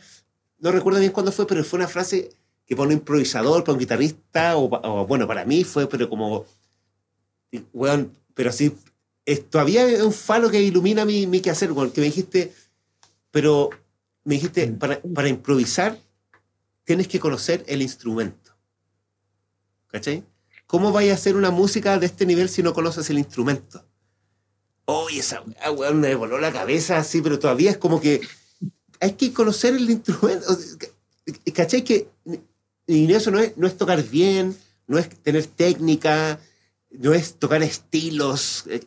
no 0.59 0.73
recuerdo 0.73 1.01
bien 1.01 1.13
cuándo 1.13 1.33
fue, 1.33 1.47
pero 1.47 1.65
fue 1.65 1.79
una 1.79 1.89
frase 1.89 2.31
que 2.67 2.75
para 2.75 2.89
un 2.89 2.93
improvisador, 2.95 3.63
para 3.63 3.75
un 3.75 3.79
guitarrista, 3.79 4.57
o, 4.57 5.07
bueno, 5.07 5.27
para 5.27 5.45
mí 5.45 5.65
fue, 5.65 5.89
pero 5.89 6.09
como, 6.09 6.45
weón, 7.73 8.13
pero 8.35 8.51
así, 8.51 8.75
es, 9.25 9.49
todavía 9.49 9.87
es 9.89 10.03
un 10.03 10.13
falo 10.13 10.51
que 10.51 10.61
ilumina 10.63 11.05
mi, 11.05 11.27
mi 11.27 11.41
quehacer, 11.41 11.73
weón, 11.73 11.91
que 11.91 12.01
me 12.01 12.07
dijiste, 12.07 12.53
pero 13.31 13.71
me 14.25 14.35
dijiste, 14.35 14.67
Mm. 14.67 14.79
para, 14.79 15.01
para 15.03 15.29
improvisar 15.29 15.99
tienes 16.85 17.07
que 17.09 17.21
conocer 17.21 17.65
el 17.69 17.83
instrumento. 17.83 18.57
¿Cachai? 19.89 20.25
¿Cómo 20.67 20.91
vaya 20.93 21.13
a 21.13 21.15
hacer 21.15 21.37
una 21.37 21.51
música 21.51 21.99
de 21.99 22.07
este 22.07 22.27
nivel 22.27 22.49
si 22.49 22.63
no 22.63 22.73
conoces 22.75 23.09
el 23.11 23.19
instrumento? 23.19 23.85
Oye, 24.87 25.21
esa 25.21 25.43
weá, 25.43 25.71
weón, 25.71 26.01
me 26.01 26.15
voló 26.15 26.39
la 26.39 26.53
cabeza 26.53 26.99
así, 26.99 27.21
pero 27.23 27.39
todavía 27.39 27.71
es 27.71 27.79
como 27.79 28.01
que 28.01 28.21
hay 29.01 29.13
que 29.13 29.33
conocer 29.33 29.75
el 29.75 29.89
instrumento. 29.91 30.47
¿Cachai? 31.55 31.83
Que 31.83 32.09
y 32.87 33.13
eso 33.13 33.31
no 33.31 33.41
es, 33.41 33.57
no 33.57 33.67
es 33.67 33.77
tocar 33.77 34.03
bien, 34.03 34.57
no 34.87 34.99
es 34.99 35.09
tener 35.09 35.47
técnica, 35.47 36.39
no 36.91 37.15
es 37.15 37.35
tocar 37.35 37.63
estilos, 37.63 38.65
eh, 38.69 38.81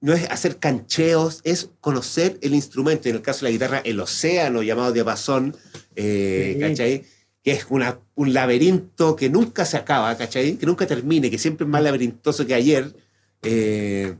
no 0.00 0.12
es 0.12 0.28
hacer 0.30 0.58
cancheos, 0.58 1.40
es 1.44 1.70
conocer 1.80 2.38
el 2.42 2.54
instrumento. 2.54 3.08
En 3.08 3.16
el 3.16 3.22
caso 3.22 3.40
de 3.40 3.44
la 3.44 3.52
guitarra, 3.52 3.78
el 3.84 4.00
océano 4.00 4.62
llamado 4.62 4.92
diapasón, 4.92 5.56
eh, 5.96 6.52
Sí. 6.54 6.60
¿cachai? 6.60 7.04
Que 7.42 7.52
es 7.52 7.66
una, 7.70 7.98
un 8.14 8.32
laberinto 8.34 9.16
que 9.16 9.30
nunca 9.30 9.64
se 9.64 9.76
acaba, 9.76 10.16
¿cachai? 10.16 10.56
Que 10.56 10.66
nunca 10.66 10.86
termine, 10.86 11.30
que 11.30 11.38
siempre 11.38 11.64
es 11.64 11.70
más 11.70 11.82
laberintoso 11.82 12.46
que 12.46 12.54
ayer. 12.54 12.94
Eh, 13.42 14.14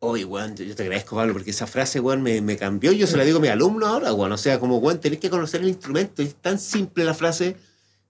Oye, 0.00 0.24
weón, 0.24 0.54
yo 0.54 0.74
te 0.76 0.82
agradezco, 0.84 1.16
Pablo, 1.16 1.32
porque 1.32 1.50
esa 1.50 1.66
frase, 1.66 1.98
weón, 1.98 2.22
me, 2.22 2.40
me 2.40 2.56
cambió. 2.56 2.92
Yo 2.92 3.06
se 3.08 3.16
la 3.16 3.24
digo 3.24 3.38
a 3.38 3.40
mi 3.40 3.48
alumno 3.48 3.86
ahora, 3.86 4.12
weón. 4.12 4.30
O 4.32 4.36
sea, 4.38 4.60
como, 4.60 4.78
weón, 4.78 5.00
tenés 5.00 5.18
que 5.18 5.28
conocer 5.30 5.60
el 5.60 5.68
instrumento. 5.68 6.22
Es 6.22 6.36
tan 6.36 6.58
simple 6.60 7.04
la 7.04 7.14
frase, 7.14 7.56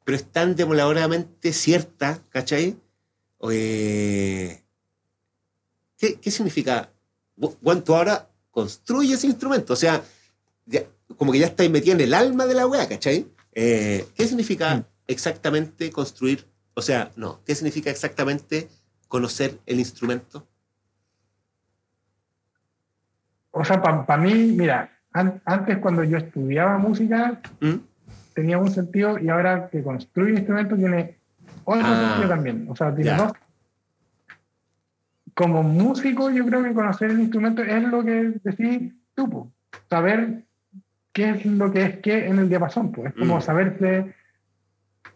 pero 0.05 0.17
es 0.17 0.25
tan 0.31 0.55
demoledoramente 0.55 1.53
cierta, 1.53 2.23
¿cachai? 2.29 2.77
¿qué, 5.97 6.21
¿Qué 6.21 6.31
significa? 6.31 6.93
Weón, 7.37 7.83
tú 7.85 7.95
ahora 7.95 8.29
construyes 8.51 9.25
instrumento. 9.25 9.73
O 9.73 9.77
sea, 9.77 10.03
ya- 10.67 10.85
como 11.17 11.33
que 11.33 11.39
ya 11.39 11.47
estáis 11.47 11.71
metido 11.71 11.95
en 11.95 12.01
el 12.03 12.13
alma 12.13 12.45
de 12.47 12.55
la 12.55 12.67
weá, 12.67 12.87
¿cachai? 12.89 13.27
Eh, 13.55 14.07
¿Qué 14.15 14.27
significa 14.27 14.77
Mm. 14.77 14.85
exactamente 15.07 15.91
construir? 15.91 16.47
O 16.75 16.83
sea, 16.83 17.11
no, 17.17 17.41
¿qué 17.47 17.55
significa 17.55 17.91
exactamente 17.91 18.69
conocer 19.09 19.59
el 19.67 19.79
instrumento? 19.81 20.47
O 23.59 23.65
sea, 23.65 23.83
para 23.83 24.17
mí, 24.23 24.55
mira, 24.57 24.89
an- 25.13 25.41
antes 25.45 25.79
cuando 25.79 26.05
yo 26.05 26.19
estudiaba 26.19 26.79
música 26.79 27.41
¿Mm? 27.61 27.75
tenía 28.35 28.59
un 28.59 28.71
sentido 28.71 29.19
y 29.19 29.29
ahora 29.29 29.69
que 29.69 29.83
construyo 29.83 30.35
instrumentos 30.35 30.79
tiene 30.79 31.17
otro 31.65 31.83
Ah, 31.85 31.99
sentido 31.99 32.29
también. 32.29 32.67
O 32.71 32.77
sea, 32.77 32.95
tiene 32.95 33.17
dos. 33.17 33.33
Como 35.35 35.63
músico, 35.63 36.31
yo 36.31 36.45
creo 36.47 36.63
que 36.63 36.73
conocer 36.73 37.11
el 37.11 37.21
instrumento 37.21 37.63
es 37.63 37.83
lo 37.85 38.05
que 38.05 38.33
decís 38.43 38.93
tú, 39.15 39.29
po. 39.31 39.53
saber 39.91 40.45
qué 41.13 41.31
es 41.31 41.47
lo 41.47 41.71
que 41.73 41.83
es 41.83 41.97
qué 41.99 42.27
en 42.27 42.39
el 42.39 42.49
diapasón. 42.49 42.93
Pues. 42.93 43.09
Es 43.13 43.19
como 43.19 43.39
Mm. 43.39 43.41
saberse, 43.43 44.15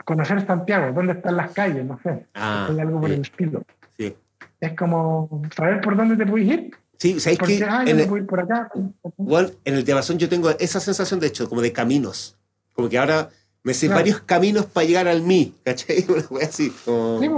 conocer 0.05 0.45
Santiago, 0.47 0.93
dónde 0.93 1.13
están 1.15 1.37
las 1.37 1.53
calles, 1.53 1.85
no 1.85 1.99
sé. 2.03 2.27
Ah, 2.35 2.67
algo 2.69 3.01
por 3.01 3.09
sí, 3.11 3.15
el 3.17 3.21
estilo. 3.23 3.63
sí. 3.97 4.17
Es 4.61 4.75
como 4.75 5.43
saber 5.57 5.81
por 5.81 5.97
dónde 5.97 6.17
te 6.17 6.27
puedes 6.27 6.49
ir. 6.49 6.71
Sí, 7.03 7.19
¿sabéis 7.19 7.41
Porque, 7.41 7.55
que 7.55 7.61
yo 7.61 7.67
en 7.67 7.97
me 7.97 8.03
el, 8.05 8.17
ir 8.17 8.27
por 8.27 8.39
acá. 8.39 8.71
bueno, 9.17 9.49
en 9.65 9.75
el 9.75 9.83
diapasón 9.85 10.19
yo 10.19 10.29
tengo 10.29 10.51
esa 10.51 10.79
sensación, 10.79 11.19
de 11.19 11.27
hecho, 11.27 11.49
como 11.49 11.61
de 11.61 11.73
caminos. 11.73 12.37
Como 12.75 12.89
que 12.89 12.97
ahora 12.97 13.29
me 13.65 13.75
sé 13.75 13.87
Claro. 13.87 14.03
varios 14.03 14.21
caminos 14.21 14.67
para 14.67 14.87
llegar 14.87 15.09
al 15.09 15.21
mí, 15.21 15.53
¿cachai? 15.65 16.05
Una 16.09 16.23
wea 16.31 16.47
así. 16.47 16.71
como- 16.85 17.19
Sí. 17.19 17.29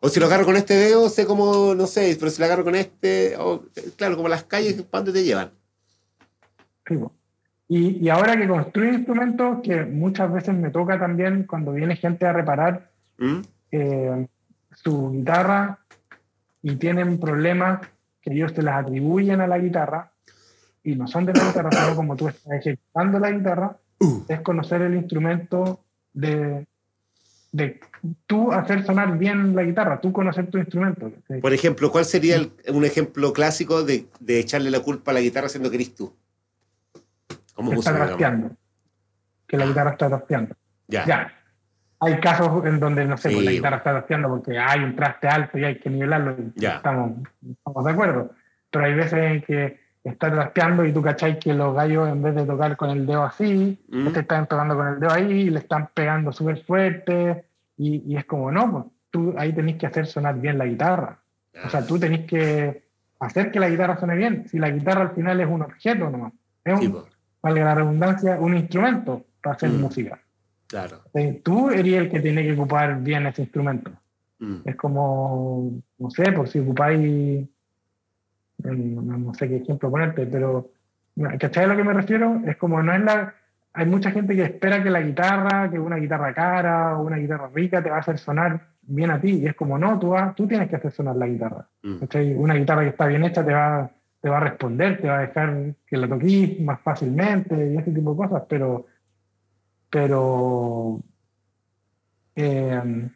O 0.00 0.08
si 0.08 0.20
lo 0.20 0.24
agarro 0.24 0.46
con 0.46 0.56
este 0.56 0.72
dedo, 0.72 1.10
sé 1.10 1.26
cómo, 1.26 1.74
no 1.74 1.86
sé, 1.86 2.16
pero 2.18 2.30
si 2.30 2.38
lo 2.40 2.46
agarro 2.46 2.64
con 2.64 2.74
este, 2.76 3.36
o- 3.36 3.62
claro, 3.98 4.16
como 4.16 4.30
las 4.30 4.44
calles, 4.44 4.80
¿para 4.84 5.04
dónde 5.04 5.20
te 5.20 5.26
llevan? 5.26 5.50
Sí. 6.88 6.94
Y, 7.68 7.98
y 8.02 8.08
ahora 8.08 8.38
que 8.38 8.48
construyo 8.48 8.94
instrumentos, 8.94 9.58
que 9.62 9.84
muchas 9.84 10.32
veces 10.32 10.54
me 10.54 10.70
toca 10.70 10.98
también 10.98 11.44
cuando 11.44 11.72
viene 11.72 11.94
gente 11.96 12.24
a 12.24 12.32
reparar 12.32 12.90
¿Mm? 13.18 13.40
eh, 13.72 14.26
su 14.82 15.10
guitarra 15.10 15.78
y 16.62 16.76
tienen 16.76 17.20
problemas 17.20 17.80
que 18.20 18.32
ellos 18.32 18.52
te 18.54 18.62
las 18.62 18.82
atribuyen 18.84 19.40
a 19.40 19.46
la 19.46 19.58
guitarra 19.58 20.12
y 20.82 20.94
no 20.94 21.06
son 21.08 21.26
de 21.26 21.32
la 21.34 21.44
guitarra, 21.46 21.70
sino 21.72 21.96
como 21.96 22.16
tú 22.16 22.28
estás 22.28 22.52
ejecutando 22.52 23.18
la 23.18 23.30
guitarra, 23.30 23.76
Uh. 24.02 24.24
es 24.28 24.40
conocer 24.40 24.80
el 24.80 24.94
instrumento 24.94 25.80
de, 26.14 26.66
de 27.52 27.80
tú 28.26 28.50
hacer 28.50 28.82
sonar 28.86 29.18
bien 29.18 29.54
la 29.54 29.62
guitarra, 29.62 30.00
tú 30.00 30.10
conocer 30.10 30.46
tu 30.50 30.56
instrumento. 30.56 31.12
Por 31.42 31.52
ejemplo, 31.52 31.92
¿cuál 31.92 32.06
sería 32.06 32.36
el- 32.36 32.50
un 32.72 32.86
ejemplo 32.86 33.30
clásico 33.34 33.82
de, 33.84 34.06
de 34.18 34.38
echarle 34.40 34.70
la 34.70 34.80
culpa 34.80 35.10
a 35.10 35.14
la 35.14 35.20
guitarra 35.20 35.50
siendo 35.50 35.68
que 35.68 35.76
eres 35.76 35.94
tú? 35.94 36.14
Como 37.54 37.72
que 37.72 37.76
está 37.78 37.94
trasteando, 37.94 38.56
que 39.46 39.56
la 39.58 39.66
guitarra 39.66 39.90
está 39.90 40.08
trasteando. 40.08 40.56
Ya. 40.88 41.04
Ya. 41.06 41.34
Hay 42.00 42.18
casos 42.18 42.64
en 42.64 42.80
donde, 42.80 43.04
no 43.04 43.16
sé, 43.18 43.28
Sí, 43.28 43.34
pues 43.34 43.44
la 43.46 43.52
guitarra 43.52 43.76
está 43.76 43.90
trasteando 43.92 44.28
porque 44.28 44.58
hay 44.58 44.82
un 44.82 44.96
traste 44.96 45.28
alto 45.28 45.58
y 45.58 45.64
hay 45.64 45.78
que 45.78 45.90
nivelarlo. 45.90 46.32
y 46.38 46.52
Ya. 46.60 46.76
Estamos, 46.76 47.12
estamos 47.48 47.84
de 47.84 47.90
acuerdo. 47.92 48.30
Pero 48.70 48.84
hay 48.86 48.94
veces 48.94 49.12
en 49.18 49.42
que 49.42 49.80
está 50.02 50.30
trasteando 50.30 50.84
y 50.86 50.92
tú 50.92 51.02
cacháis 51.02 51.36
que 51.36 51.52
los 51.52 51.74
gallos, 51.74 52.08
en 52.08 52.22
vez 52.22 52.34
de 52.34 52.46
tocar 52.46 52.76
con 52.76 52.88
el 52.90 53.06
dedo 53.06 53.22
así, 53.22 53.78
¿Mm? 53.88 54.08
te 54.12 54.20
están 54.20 54.46
tocando 54.46 54.76
con 54.76 54.86
el 54.88 55.00
dedo 55.00 55.10
ahí 55.12 55.30
y 55.30 55.50
le 55.50 55.58
están 55.58 55.90
pegando 55.92 56.32
súper 56.32 56.64
fuerte. 56.64 57.44
Y, 57.76 58.02
y 58.12 58.16
es 58.16 58.24
como, 58.24 58.50
no, 58.50 58.70
pues 58.72 58.84
tú 59.10 59.34
ahí 59.36 59.52
tenés 59.52 59.76
que 59.76 59.86
hacer 59.86 60.06
sonar 60.06 60.36
bien 60.40 60.56
la 60.56 60.64
guitarra. 60.66 61.18
O 61.64 61.68
sea, 61.68 61.84
tú 61.86 61.98
tenés 61.98 62.26
que 62.26 62.84
hacer 63.18 63.50
que 63.50 63.60
la 63.60 63.68
guitarra 63.68 63.98
suene 63.98 64.14
bien. 64.16 64.48
Si 64.48 64.58
la 64.58 64.70
guitarra 64.70 65.02
al 65.02 65.10
final 65.10 65.38
es 65.40 65.46
un 65.48 65.60
objeto 65.62 66.08
nomás, 66.08 66.32
es 66.64 66.72
un, 66.74 66.80
Sí, 66.80 66.88
po, 66.88 67.06
valga 67.42 67.64
la 67.64 67.74
redundancia, 67.74 68.38
un 68.40 68.56
instrumento 68.56 69.26
para 69.42 69.56
hacer 69.56 69.68
Mm. 69.70 69.80
música. 69.80 70.18
Claro. 70.70 71.02
Tú 71.42 71.70
eres 71.70 71.94
el 71.94 72.10
que 72.10 72.20
tiene 72.20 72.42
que 72.42 72.52
ocupar 72.52 73.00
bien 73.02 73.26
ese 73.26 73.42
instrumento. 73.42 73.90
Mm. 74.38 74.56
Es 74.64 74.76
como, 74.76 75.82
no 75.98 76.10
sé, 76.10 76.32
por 76.32 76.48
si 76.48 76.60
ocupáis, 76.60 77.00
eh, 77.00 77.48
no, 78.64 79.34
sé 79.34 79.48
qué 79.48 79.56
ejemplo 79.56 79.90
ponerte, 79.90 80.26
pero, 80.26 80.70
¿cachai 81.38 81.64
a 81.64 81.68
lo 81.68 81.76
que 81.76 81.84
me 81.84 81.92
refiero? 81.92 82.40
Es 82.46 82.56
como, 82.56 82.82
no 82.82 82.94
es 82.94 83.02
la... 83.02 83.34
Hay 83.72 83.86
mucha 83.86 84.10
gente 84.10 84.34
que 84.34 84.44
espera 84.44 84.82
que 84.82 84.90
la 84.90 85.00
guitarra, 85.00 85.70
que 85.70 85.78
una 85.78 85.96
guitarra 85.96 86.34
cara 86.34 86.96
o 86.96 87.02
una 87.04 87.18
guitarra 87.18 87.50
rica 87.54 87.82
te 87.82 87.90
va 87.90 87.96
a 87.96 88.00
hacer 88.00 88.18
sonar 88.18 88.60
bien 88.82 89.10
a 89.10 89.20
ti. 89.20 89.38
Y 89.42 89.46
es 89.46 89.54
como, 89.54 89.78
no, 89.78 89.96
tú, 89.98 90.08
vas- 90.08 90.34
tú 90.34 90.48
tienes 90.48 90.68
que 90.68 90.76
hacer 90.76 90.90
sonar 90.90 91.14
la 91.16 91.26
guitarra. 91.28 91.68
Mm. 91.82 92.36
Una 92.36 92.54
guitarra 92.54 92.82
que 92.82 92.88
está 92.88 93.06
bien 93.06 93.24
hecha 93.24 93.44
te 93.44 93.52
va, 93.52 93.88
te 94.20 94.28
va 94.28 94.38
a 94.38 94.40
responder, 94.40 95.00
te 95.00 95.08
va 95.08 95.18
a 95.18 95.20
dejar 95.20 95.74
que 95.86 95.96
la 95.96 96.08
toquís 96.08 96.60
más 96.60 96.80
fácilmente 96.80 97.72
y 97.72 97.76
ese 97.76 97.92
tipo 97.92 98.10
de 98.10 98.16
cosas, 98.16 98.42
pero, 98.48 98.86
pero 99.90 101.00
eh, 102.36 103.10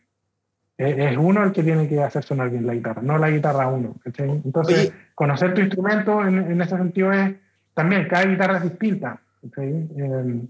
es 0.76 1.16
uno 1.16 1.44
el 1.44 1.52
que 1.52 1.62
tiene 1.62 1.88
que 1.88 2.02
hacer 2.02 2.24
sonar 2.24 2.50
bien 2.50 2.66
la 2.66 2.74
guitarra, 2.74 3.00
no 3.00 3.16
la 3.16 3.30
guitarra 3.30 3.68
uno. 3.68 3.94
Entonces, 4.04 4.78
Oye. 4.78 4.92
conocer 5.14 5.54
tu 5.54 5.60
instrumento 5.60 6.26
en, 6.26 6.38
en 6.38 6.60
ese 6.60 6.76
sentido 6.76 7.12
es 7.12 7.34
también, 7.74 8.08
cada 8.08 8.24
guitarra 8.26 8.58
es 8.58 8.64
distinta. 8.64 9.20
Eh, 9.56 10.40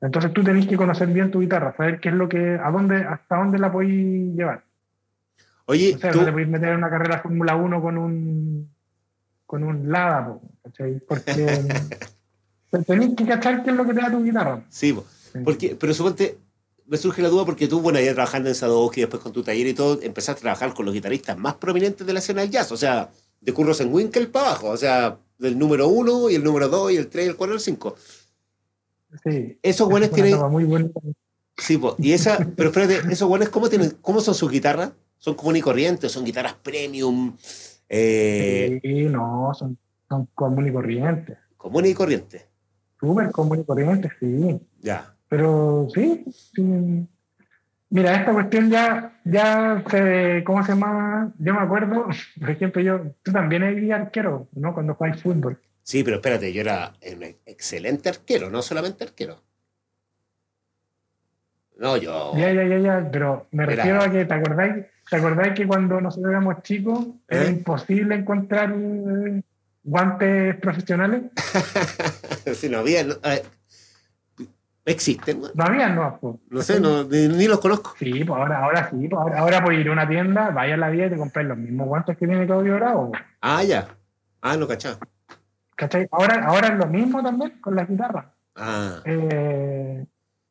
entonces 0.00 0.32
tú 0.32 0.42
tenés 0.42 0.66
que 0.66 0.76
conocer 0.76 1.08
bien 1.08 1.30
tu 1.30 1.40
guitarra, 1.40 1.74
saber 1.76 2.00
qué 2.00 2.08
es 2.10 2.14
lo 2.14 2.28
que, 2.28 2.58
a 2.62 2.70
dónde, 2.70 2.96
hasta 3.04 3.36
dónde 3.36 3.58
la 3.58 3.70
podéis 3.72 4.34
llevar. 4.36 4.62
Oye, 5.66 5.94
O 5.94 5.98
sea, 5.98 6.10
tú, 6.10 6.18
no 6.20 6.24
te 6.26 6.32
podéis 6.32 6.48
meter 6.48 6.70
en 6.70 6.78
una 6.78 6.90
carrera 6.90 7.18
Fórmula 7.20 7.54
1 7.56 7.80
con 7.82 7.98
un 7.98 8.68
con 9.46 9.62
un 9.64 9.90
Lada, 9.92 10.34
¿cachai? 10.64 10.98
Porque 11.06 11.60
te- 12.70 12.82
tenés 12.84 13.14
que 13.14 13.26
cachar 13.26 13.62
qué 13.62 13.70
es 13.70 13.76
lo 13.76 13.84
que 13.84 13.92
te 13.94 14.00
da 14.00 14.10
tu 14.10 14.22
guitarra. 14.24 14.60
sí, 14.68 14.92
po. 14.92 15.04
Porque, 15.44 15.76
pero 15.78 15.94
suponte, 15.94 16.38
me 16.86 16.96
surge 16.96 17.22
la 17.22 17.28
duda 17.28 17.44
porque 17.44 17.68
tú, 17.68 17.80
bueno, 17.80 18.00
ya 18.00 18.12
trabajando 18.14 18.48
en 18.48 18.54
Sadowski, 18.54 19.00
después 19.02 19.22
con 19.22 19.32
tu 19.32 19.42
taller 19.42 19.66
y 19.66 19.74
todo, 19.74 20.00
empezaste 20.02 20.40
a 20.40 20.42
trabajar 20.42 20.74
con 20.74 20.84
los 20.84 20.94
guitarristas 20.94 21.38
más 21.38 21.54
prominentes 21.54 22.06
de 22.06 22.12
la 22.12 22.18
escena 22.18 22.42
del 22.42 22.50
jazz, 22.50 22.72
o 22.72 22.76
sea, 22.76 23.10
de 23.40 23.52
Curros 23.52 23.80
en 23.80 23.92
Winkel 23.92 24.28
para 24.28 24.48
abajo, 24.48 24.68
o 24.68 24.76
sea, 24.76 25.18
del 25.38 25.58
número 25.58 25.88
uno 25.88 26.30
y 26.30 26.34
el 26.34 26.44
número 26.44 26.68
dos 26.68 26.92
y 26.92 26.96
el 26.96 27.08
tres 27.08 27.26
y 27.26 27.28
el 27.30 27.36
cuatro 27.36 27.54
y 27.54 27.56
el 27.56 27.62
cinco. 27.62 27.96
Sí. 29.24 29.58
Esos 29.62 29.88
buenos 29.88 30.08
Es 30.08 30.14
tienen, 30.14 30.38
muy 30.50 30.64
bonita. 30.64 31.00
Sí, 31.56 31.76
po. 31.76 31.96
y 31.98 32.12
esa, 32.12 32.38
pero 32.56 32.70
espérate, 32.70 33.12
esos 33.12 33.28
buenos, 33.28 33.48
¿cómo, 33.50 33.68
tienen, 33.68 33.96
¿cómo 34.00 34.20
son 34.20 34.34
sus 34.34 34.50
guitarras? 34.50 34.92
¿Son 35.18 35.34
común 35.34 35.56
y 35.56 35.60
corriente? 35.60 36.08
¿Son 36.08 36.24
guitarras 36.24 36.54
premium? 36.54 37.36
Eh, 37.88 38.80
Sí, 38.82 39.04
no, 39.04 39.52
son, 39.54 39.76
son 40.08 40.26
común 40.34 40.66
y 40.68 40.72
corrientes. 40.72 41.36
común 41.56 41.84
y 41.86 41.94
corriente. 41.94 42.46
Súper 42.98 43.30
común 43.32 43.60
y 43.60 43.64
corrientes, 43.64 44.12
sí. 44.18 44.58
Ya. 44.80 45.14
Pero 45.32 45.88
sí, 45.94 46.26
sí. 46.52 47.08
Mira, 47.88 48.16
esta 48.16 48.34
cuestión 48.34 48.68
ya, 48.68 49.18
ya 49.24 49.82
se, 49.90 50.44
¿cómo 50.44 50.62
se 50.62 50.72
llama? 50.72 51.32
Yo 51.38 51.54
me 51.54 51.60
acuerdo, 51.60 52.06
por 52.38 52.50
ejemplo, 52.50 52.82
yo, 52.82 53.00
tú 53.22 53.32
también 53.32 53.62
eres 53.62 53.90
arquero, 53.92 54.48
¿no? 54.52 54.74
Cuando 54.74 54.94
jugáis 54.94 55.22
fútbol. 55.22 55.58
Sí, 55.82 56.04
pero 56.04 56.16
espérate, 56.16 56.52
yo 56.52 56.60
era 56.60 56.92
un 57.10 57.22
excelente 57.46 58.10
arquero, 58.10 58.50
no 58.50 58.60
solamente 58.60 59.04
arquero. 59.04 59.42
No, 61.78 61.96
yo. 61.96 62.32
Ya, 62.36 62.52
ya, 62.52 62.64
ya, 62.64 62.78
ya, 62.78 63.08
pero 63.10 63.46
me 63.52 63.64
refiero 63.64 64.02
a 64.02 64.10
que, 64.10 64.26
¿te 64.26 64.34
acordáis? 64.34 64.84
¿Te 65.08 65.16
acordáis 65.16 65.54
que 65.54 65.66
cuando 65.66 65.98
nosotros 65.98 66.30
éramos 66.30 66.62
chicos 66.62 67.06
era 67.26 67.44
¿Eh? 67.44 67.52
imposible 67.52 68.16
encontrar 68.16 68.70
eh, 68.76 69.42
guantes 69.82 70.56
profesionales? 70.56 71.22
sí, 72.54 72.68
no 72.68 72.80
había. 72.80 73.04
no, 73.04 73.14
eh, 73.24 73.42
existen, 74.84 75.40
¿no? 75.40 75.48
No 75.54 75.64
había, 75.64 75.88
no. 75.88 76.18
pues. 76.20 76.36
No 76.50 76.62
sé, 76.62 76.80
no, 76.80 77.04
ni, 77.04 77.28
ni 77.28 77.46
los 77.46 77.60
conozco. 77.60 77.94
Sí, 77.98 78.24
pues 78.24 78.38
ahora, 78.40 78.64
ahora 78.64 78.90
sí, 78.90 79.08
pues 79.08 79.20
ahora, 79.20 79.38
ahora 79.40 79.64
puedes 79.64 79.80
ir 79.80 79.88
a 79.88 79.92
una 79.92 80.08
tienda, 80.08 80.50
vaya 80.50 80.74
a 80.74 80.78
la 80.78 80.90
vida 80.90 81.06
y 81.06 81.10
te 81.10 81.16
compras 81.16 81.46
los 81.46 81.58
mismos 81.58 81.86
guantes 81.88 82.16
que 82.16 82.26
tiene 82.26 82.46
Claudio 82.46 82.76
Bravo. 82.76 83.10
pues. 83.10 83.22
Ah, 83.40 83.62
ya. 83.62 83.88
Ah, 84.40 84.56
no 84.56 84.66
cachaba. 84.66 84.98
¿Cachai? 85.76 86.06
Ahora, 86.10 86.44
ahora 86.46 86.68
es 86.68 86.74
lo 86.78 86.86
mismo 86.86 87.22
también 87.22 87.60
con 87.60 87.74
la 87.76 87.84
guitarra. 87.84 88.32
Ah, 88.56 89.00
Eh, 89.04 90.04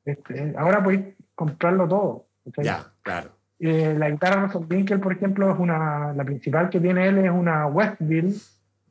este, 0.05 0.53
ahora 0.57 0.83
podéis 0.83 1.01
comprarlo 1.35 1.87
todo. 1.87 2.25
¿cachai? 2.45 2.65
ya, 2.65 2.85
claro. 3.03 3.29
Eh, 3.59 3.93
la 3.95 4.09
guitarra 4.09 4.47
Russell 4.47 4.99
por 4.99 5.13
ejemplo, 5.13 5.51
es 5.53 5.59
una, 5.59 6.13
la 6.13 6.23
principal 6.23 6.69
que 6.69 6.79
tiene 6.79 7.07
él 7.07 7.19
es 7.19 7.29
una 7.31 7.67
Westville, 7.67 8.33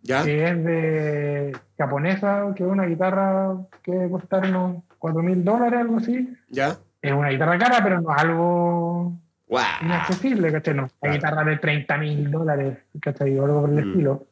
¿Ya? 0.02 0.22
que 0.22 0.44
es 0.48 0.64
de 0.64 1.58
japonesa, 1.76 2.52
que 2.54 2.62
es 2.62 2.68
una 2.70 2.84
guitarra 2.86 3.56
que 3.82 3.90
debe 3.90 4.10
costar 4.10 4.44
unos 4.46 4.84
4 5.00 5.22
mil 5.22 5.42
dólares, 5.44 5.80
algo 5.80 5.96
así. 5.96 6.32
¿Ya? 6.48 6.78
Es 7.02 7.12
una 7.12 7.30
guitarra 7.30 7.58
cara, 7.58 7.80
pero 7.82 8.00
no 8.00 8.14
es 8.14 8.22
algo 8.22 9.18
¡Guau! 9.48 9.64
inaccesible, 9.82 10.52
¿cachai? 10.52 10.74
No, 10.74 10.88
una 11.00 11.12
guitarra 11.12 11.42
de 11.44 11.56
30 11.56 11.96
mil 11.98 12.30
dólares, 12.30 12.78
¿cachai? 13.00 13.36
O 13.38 13.44
algo 13.46 13.60
por 13.62 13.70
el 13.70 13.76
Mm. 13.76 13.88
estilo. 13.90 14.26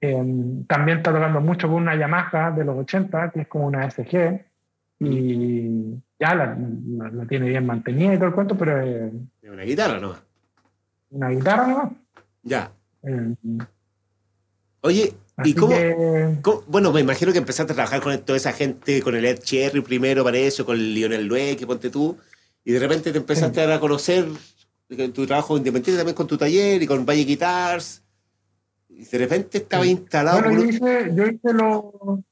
Eh, 0.00 0.64
también 0.68 0.98
está 0.98 1.12
tocando 1.12 1.40
mucho 1.40 1.66
con 1.68 1.76
una 1.82 1.96
Yamaha 1.96 2.50
de 2.52 2.64
los 2.64 2.76
80, 2.78 3.30
que 3.30 3.40
es 3.42 3.48
como 3.48 3.66
una 3.66 3.84
SG, 3.86 4.44
y 5.00 5.94
ya 6.20 6.34
la, 6.34 6.56
la- 6.56 7.10
la 7.10 7.26
tiene 7.26 7.48
bien 7.48 7.66
mantenida 7.66 8.14
y 8.14 8.16
todo 8.16 8.28
el 8.28 8.34
cuento, 8.34 8.56
pero 8.56 8.80
es 8.80 9.12
Es 9.42 9.50
una 9.50 9.62
guitarra 9.64 9.98
nomás. 9.98 10.22
una 11.10 11.28
guitarra 11.30 11.66
nomás. 11.66 11.92
Ya. 12.42 12.70
Eh, 13.02 13.34
Oye, 14.82 15.14
así 15.36 15.50
¿y 15.50 15.54
cómo, 15.54 15.72
que- 15.74 16.38
cómo- 16.42 16.62
Bueno, 16.66 16.92
me 16.92 17.00
imagino 17.00 17.32
que 17.32 17.38
empezaste 17.38 17.72
a 17.72 17.74
trabajar 17.76 18.00
con 18.00 18.18
toda 18.20 18.36
esa 18.36 18.52
gente, 18.52 19.02
con 19.02 19.14
el 19.16 19.24
Ed 19.24 19.38
Cherry 19.38 19.80
primero, 19.80 20.22
para 20.24 20.38
eso, 20.38 20.64
con 20.64 20.76
el 20.76 20.94
Lionel 20.94 21.26
Lue, 21.26 21.56
que 21.56 21.66
ponte 21.66 21.90
tú, 21.90 22.16
y 22.64 22.72
de 22.72 22.78
repente 22.78 23.12
te 23.12 23.18
empezaste 23.18 23.60
a 23.60 23.66
dar 23.66 23.76
a 23.76 23.80
conocer 23.80 24.26
tu 25.12 25.26
trabajo 25.26 25.56
independiente 25.56 25.96
también 25.96 26.14
con 26.14 26.26
tu 26.26 26.36
taller 26.36 26.80
y 26.82 26.86
con 26.86 27.04
Valle 27.04 27.24
Guitars. 27.24 28.02
Y 28.88 29.04
de 29.04 29.18
repente 29.18 29.58
estaba 29.58 29.82
Sí. 29.84 29.90
instalado. 29.90 30.40
Bueno, 30.42 30.62
yo 30.62 30.68
hice, 30.68 31.10
yo 31.14 31.26
hice 31.26 31.52
lo. 31.52 32.22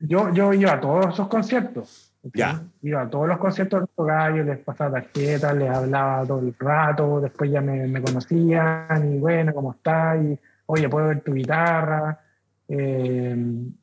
Yo, 0.00 0.32
yo 0.32 0.52
iba 0.52 0.74
a 0.74 0.80
todos 0.80 1.14
esos 1.14 1.26
conciertos. 1.28 2.12
Ya. 2.34 2.62
Iba 2.82 3.02
a 3.02 3.10
todos 3.10 3.26
los 3.28 3.38
conciertos 3.38 3.80
de 3.82 3.86
los 3.96 4.06
gallos, 4.06 4.46
les 4.46 4.58
pasaba 4.58 5.00
tarjetas, 5.00 5.56
les 5.56 5.70
hablaba 5.70 6.26
todo 6.26 6.40
el 6.40 6.54
rato, 6.58 7.20
después 7.20 7.50
ya 7.50 7.60
me, 7.60 7.86
me 7.86 8.02
conocían 8.02 9.14
y 9.14 9.18
bueno, 9.18 9.54
¿cómo 9.54 9.72
estás? 9.72 10.18
Y 10.22 10.38
oye, 10.70 10.88
¿puedo 10.88 11.08
ver 11.08 11.20
tu 11.22 11.32
guitarra? 11.34 12.20
Eh, 12.68 13.34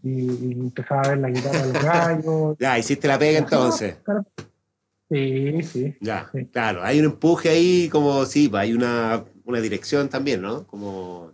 y, 0.04 0.10
y 0.10 0.52
empezaba 0.54 1.02
a 1.02 1.08
ver 1.10 1.18
la 1.18 1.30
guitarra 1.30 1.62
de 1.66 1.74
los 1.74 1.84
gallos. 1.84 2.58
Ya, 2.60 2.78
hiciste 2.78 3.08
la 3.08 3.18
pega 3.18 3.40
entonces. 3.40 3.98
Sí, 5.10 5.62
sí. 5.64 5.96
Ya, 6.02 6.28
Sí. 6.32 6.46
claro. 6.48 6.82
Hay 6.84 7.00
un 7.00 7.06
empuje 7.06 7.50
ahí, 7.50 7.90
como, 7.90 8.26
sí, 8.26 8.48
pues, 8.50 8.62
hay 8.64 8.74
una, 8.74 9.24
una 9.46 9.60
dirección 9.60 10.10
también, 10.10 10.42
¿no? 10.42 10.66
Como, 10.68 11.32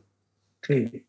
sí. 0.62 1.06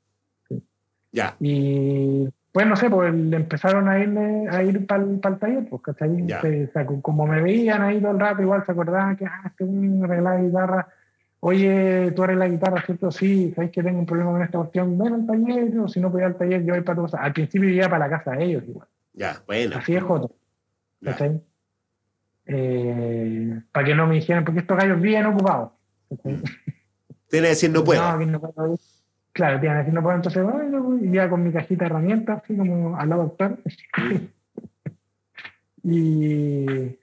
ya, 1.13 1.37
Y 1.41 2.29
pues 2.53 2.67
no 2.67 2.77
sé, 2.77 2.91
pues 2.91 3.13
empezaron 3.15 3.89
a, 3.89 3.99
irme, 3.99 4.47
a 4.51 4.63
ir 4.63 4.87
para 4.87 5.03
el 5.03 5.21
taller, 5.21 5.67
pues 5.71 5.83
¿cachai? 5.83 6.27
Ya. 6.27 6.41
Se- 6.43 6.71
como 7.03 7.27
me 7.27 7.41
veían 7.41 7.83
ahí 7.83 8.01
todo 8.01 8.13
el 8.13 8.21
rato, 8.21 8.43
igual 8.43 8.65
se 8.67 8.73
acordaban 8.73 9.17
que, 9.17 9.25
ah, 9.27 9.43
este 9.47 9.65
güey 9.65 10.03
arregla 10.03 10.35
la 10.35 10.43
guitarra. 10.43 10.89
Oye, 11.45 12.13
tú 12.15 12.23
eres 12.23 12.37
la 12.37 12.47
guitarra, 12.47 12.83
¿cierto? 12.87 13.11
Sí, 13.11 13.53
sabes 13.57 13.73
que 13.73 13.83
tengo 13.83 13.99
un 13.99 14.07
problema 14.07 14.31
con 14.31 14.43
esta 14.43 14.59
cuestión, 14.59 14.97
ven 14.97 15.13
al 15.13 15.27
taller, 15.27 15.77
o 15.81 15.89
si 15.89 15.99
no 15.99 16.09
voy 16.09 16.23
al 16.23 16.37
taller, 16.37 16.65
yo 16.65 16.73
voy 16.73 16.83
para 16.83 16.95
tu 16.95 17.03
casa. 17.03 17.19
Al 17.21 17.33
principio 17.33 17.69
iba 17.69 17.89
para 17.89 18.07
la 18.07 18.17
casa 18.17 18.31
de 18.31 18.45
ellos, 18.45 18.63
igual. 18.69 18.87
ya, 19.13 19.43
bueno. 19.45 19.77
Así 19.77 19.97
es 19.97 20.05
Joto. 20.05 20.37
Ya. 21.01 21.11
¿Cachai? 21.11 21.43
Eh, 22.47 23.61
para 23.73 23.87
que 23.87 23.93
no 23.93 24.07
me 24.07 24.15
dijeran, 24.15 24.45
porque 24.45 24.61
estos 24.61 24.79
gallos 24.79 25.01
bien 25.01 25.27
ocupados. 25.27 25.73
¿cachai? 26.11 26.37
Tienes 26.37 26.49
que 27.29 27.41
decir 27.41 27.71
no 27.73 27.83
puedo. 27.85 28.25
no. 28.25 28.79
Claro, 29.33 29.59
iban 29.65 29.77
a 29.77 29.79
decir 29.81 29.95
no 29.95 30.03
puedo, 30.03 30.15
entonces 30.15 30.45
bueno, 30.45 30.97
iba 31.03 31.29
con 31.29 31.43
mi 31.43 31.53
cajita 31.53 31.87
de 31.87 31.91
herramientas, 31.91 32.41
así 32.45 32.57
como 32.57 32.97
al 32.97 33.09
lado 33.09 33.23
doctor. 33.25 33.59
y 35.83 37.01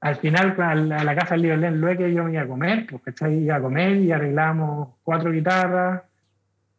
al 0.00 0.16
final, 0.16 0.54
a 0.60 0.74
la, 0.74 1.00
a 1.00 1.04
la 1.04 1.14
casa 1.16 1.34
del 1.34 1.42
Lionel 1.42 1.80
Lueque 1.80 2.12
yo 2.12 2.24
me 2.24 2.32
iba 2.32 2.42
a 2.42 2.46
comer, 2.48 2.86
pues 2.90 3.02
¿cachai? 3.02 3.38
Iba 3.38 3.56
a 3.56 3.60
comer 3.60 3.96
y 3.96 4.12
arreglamos 4.12 4.90
cuatro 5.02 5.30
guitarras. 5.32 6.02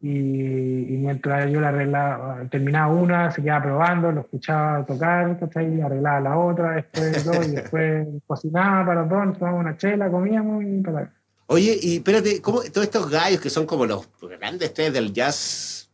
Y, 0.02 0.08
mientras 0.08 1.50
yo 1.50 1.60
la 1.60 1.68
arreglaba, 1.68 2.42
terminaba 2.50 2.90
una, 2.90 3.30
se 3.30 3.42
quedaba 3.42 3.64
probando, 3.64 4.10
lo 4.10 4.22
escuchaba 4.22 4.86
tocar, 4.86 5.38
¿cachai? 5.38 5.78
Arreglaba 5.82 6.20
la 6.20 6.38
otra, 6.38 6.70
después 6.72 7.22
dos, 7.22 7.46
y 7.46 7.50
después 7.56 8.08
cocinaba 8.26 8.86
para 8.86 9.06
todos, 9.06 9.26
nos 9.26 9.38
tomábamos 9.38 9.66
una 9.66 9.76
chela, 9.76 10.10
comíamos 10.10 10.64
y 10.64 10.80
para 10.80 11.12
Oye, 11.48 11.76
y 11.82 11.96
espérate, 11.96 12.40
¿cómo 12.40 12.62
todos 12.62 12.84
estos 12.86 13.10
gallos 13.10 13.40
que 13.40 13.50
son 13.50 13.66
como 13.66 13.84
los 13.84 14.08
grandes 14.38 14.68
estrellas 14.68 14.94
del 14.94 15.12
jazz 15.12 15.90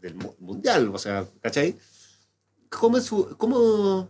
del 0.00 0.14
mu- 0.16 0.34
mundial, 0.40 0.90
o 0.92 0.98
sea, 0.98 1.24
¿cachai? 1.40 1.76
¿Cómo 2.68 2.96
es, 2.96 3.04
su, 3.04 3.36
cómo, 3.36 4.08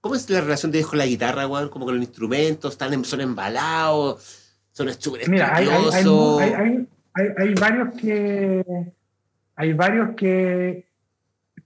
cómo 0.00 0.14
es 0.14 0.28
la 0.30 0.40
relación 0.40 0.72
de 0.72 0.78
ellos 0.78 0.90
con 0.90 0.98
la 0.98 1.06
guitarra, 1.06 1.46
weón? 1.46 1.68
Como 1.68 1.84
con 1.84 1.94
los 1.96 2.04
instrumentos, 2.04 2.72
están 2.72 2.92
en- 2.92 3.04
son 3.04 3.20
embalados, 3.20 4.44
son 4.72 4.92
súper 4.94 5.28
Mira, 5.28 5.54
hay, 5.54 5.66
hay, 5.68 5.84
hay, 5.92 6.88
hay, 7.14 7.32
hay- 7.36 7.54
varios 7.54 7.94
que 8.00 8.64
hay 9.56 9.72
varios 9.72 10.14
que 10.16 10.86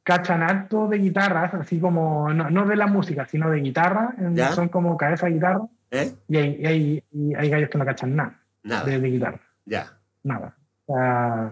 cachan 0.02 0.42
alto 0.42 0.88
de 0.88 0.98
guitarras, 0.98 1.52
así 1.54 1.78
como, 1.78 2.32
no, 2.32 2.48
no 2.50 2.66
de 2.66 2.74
la 2.76 2.86
música, 2.86 3.26
sino 3.26 3.50
de 3.50 3.60
guitarra, 3.60 4.14
¿Ya? 4.32 4.52
son 4.52 4.68
como 4.68 4.96
cabeza 4.96 5.26
de 5.26 5.32
guitarra, 5.34 5.60
¿Eh? 5.90 6.12
y 6.28 6.36
hay, 6.38 6.56
y 6.58 6.66
hay, 6.66 7.04
y 7.12 7.34
hay 7.34 7.50
gallos 7.50 7.68
que 7.70 7.78
no 7.78 7.84
cachan 7.84 8.16
nada 8.16 8.40
Nada, 8.64 8.84
de, 8.84 8.98
de 8.98 9.08
guitarra, 9.10 9.40
ya. 9.66 9.92
nada. 10.22 10.56
O 10.86 10.94
sea, 10.94 11.50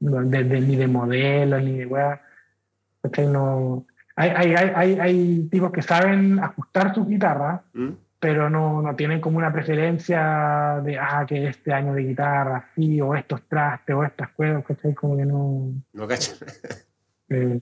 de- 0.00 0.44
de- 0.44 0.60
ni 0.60 0.76
de 0.76 0.86
modelo, 0.88 1.60
ni 1.60 1.78
de 1.78 1.86
weá. 1.86 2.20
No, 3.28 3.86
hay, 4.28 4.54
hay, 4.54 4.72
hay, 4.74 4.98
hay, 5.00 5.48
tipos 5.50 5.70
que 5.72 5.82
saben 5.82 6.38
ajustar 6.40 6.94
su 6.94 7.06
guitarra, 7.06 7.62
¿Mm? 7.72 7.88
pero 8.18 8.50
no, 8.50 8.82
no 8.82 8.94
tienen 8.96 9.20
como 9.20 9.38
una 9.38 9.52
preferencia 9.52 10.80
de, 10.84 10.98
ah, 10.98 11.24
que 11.26 11.48
este 11.48 11.72
año 11.72 11.94
de 11.94 12.02
guitarra, 12.04 12.66
sí, 12.74 13.00
o 13.00 13.14
estos 13.14 13.42
trastes, 13.48 13.94
o 13.94 14.04
estas 14.04 14.28
cuerdas, 14.30 14.64
¿cachai? 14.66 14.94
Como 14.94 15.16
que 15.16 15.24
no, 15.24 15.72
No 15.92 16.06
cachan. 16.06 16.36
eh, 17.30 17.60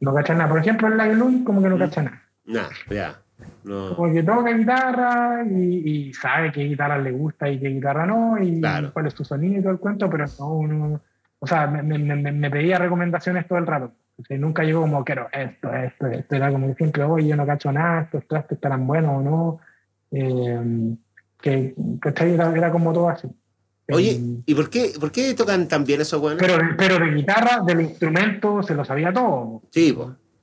no 0.00 0.14
cachan 0.14 0.38
nada. 0.38 0.50
Por 0.50 0.60
ejemplo, 0.60 0.88
el 0.88 0.96
Lagelun 0.96 1.44
como 1.44 1.62
que 1.62 1.68
no 1.68 1.76
Mm. 1.76 1.80
cacha 1.80 2.02
nada. 2.02 2.22
Nada, 2.44 2.68
ya. 2.90 3.16
No. 3.64 3.96
Como 3.96 4.12
que 4.12 4.22
toca 4.22 4.50
guitarra 4.52 5.44
y, 5.44 6.08
y 6.08 6.12
sabe 6.14 6.52
qué 6.52 6.62
guitarra 6.62 6.98
le 6.98 7.10
gusta 7.10 7.48
y 7.50 7.58
qué 7.58 7.68
guitarra 7.68 8.06
no, 8.06 8.38
y 8.40 8.60
Claro. 8.60 8.92
cuál 8.92 9.06
es 9.08 9.14
su 9.14 9.24
sonido 9.24 9.58
y 9.58 9.62
todo 9.62 9.72
el 9.72 9.78
cuento, 9.78 10.08
pero 10.08 10.24
no, 10.38 10.52
uno, 10.54 11.00
o 11.40 11.46
sea, 11.46 11.66
me, 11.66 11.82
me, 11.82 11.98
me, 11.98 12.32
me 12.32 12.50
pedía 12.50 12.78
recomendaciones 12.78 13.46
todo 13.46 13.58
el 13.58 13.66
rato. 13.66 13.92
Sea, 14.24 14.38
nunca 14.38 14.62
llegó 14.62 14.80
como, 14.80 15.04
quiero 15.04 15.28
esto, 15.32 15.72
esto, 15.74 16.06
esto. 16.06 16.34
Era 16.36 16.50
como 16.50 16.68
que 16.68 16.74
siempre, 16.74 17.02
oye, 17.02 17.28
yo 17.28 17.36
no 17.36 17.44
cacho 17.46 17.70
nada, 17.70 18.02
estos 18.02 18.26
trastes 18.26 18.56
estarán 18.56 18.86
buenos 18.86 19.18
o 19.18 19.22
no. 19.22 19.58
Eh, 20.10 20.96
que, 21.40 21.74
¿cachai? 22.00 22.32
Era, 22.32 22.50
era 22.56 22.70
como 22.70 22.92
todo 22.92 23.08
así. 23.10 23.28
Oye, 23.92 24.12
Eh, 24.12 24.42
¿y 24.46 24.54
por 24.54 24.70
qué, 24.70 24.92
por 24.98 25.12
qué 25.12 25.34
tocan 25.34 25.68
tan 25.68 25.84
bien 25.84 26.00
esos 26.00 26.20
weones? 26.20 26.38
pero, 26.44 26.58
pero 26.78 26.98
de 27.04 27.12
guitarra, 27.14 27.60
del 27.64 27.82
instrumento, 27.82 28.62
se 28.62 28.74
lo 28.74 28.84
sabía 28.84 29.12
todo, 29.12 29.62
Sí. 29.70 29.96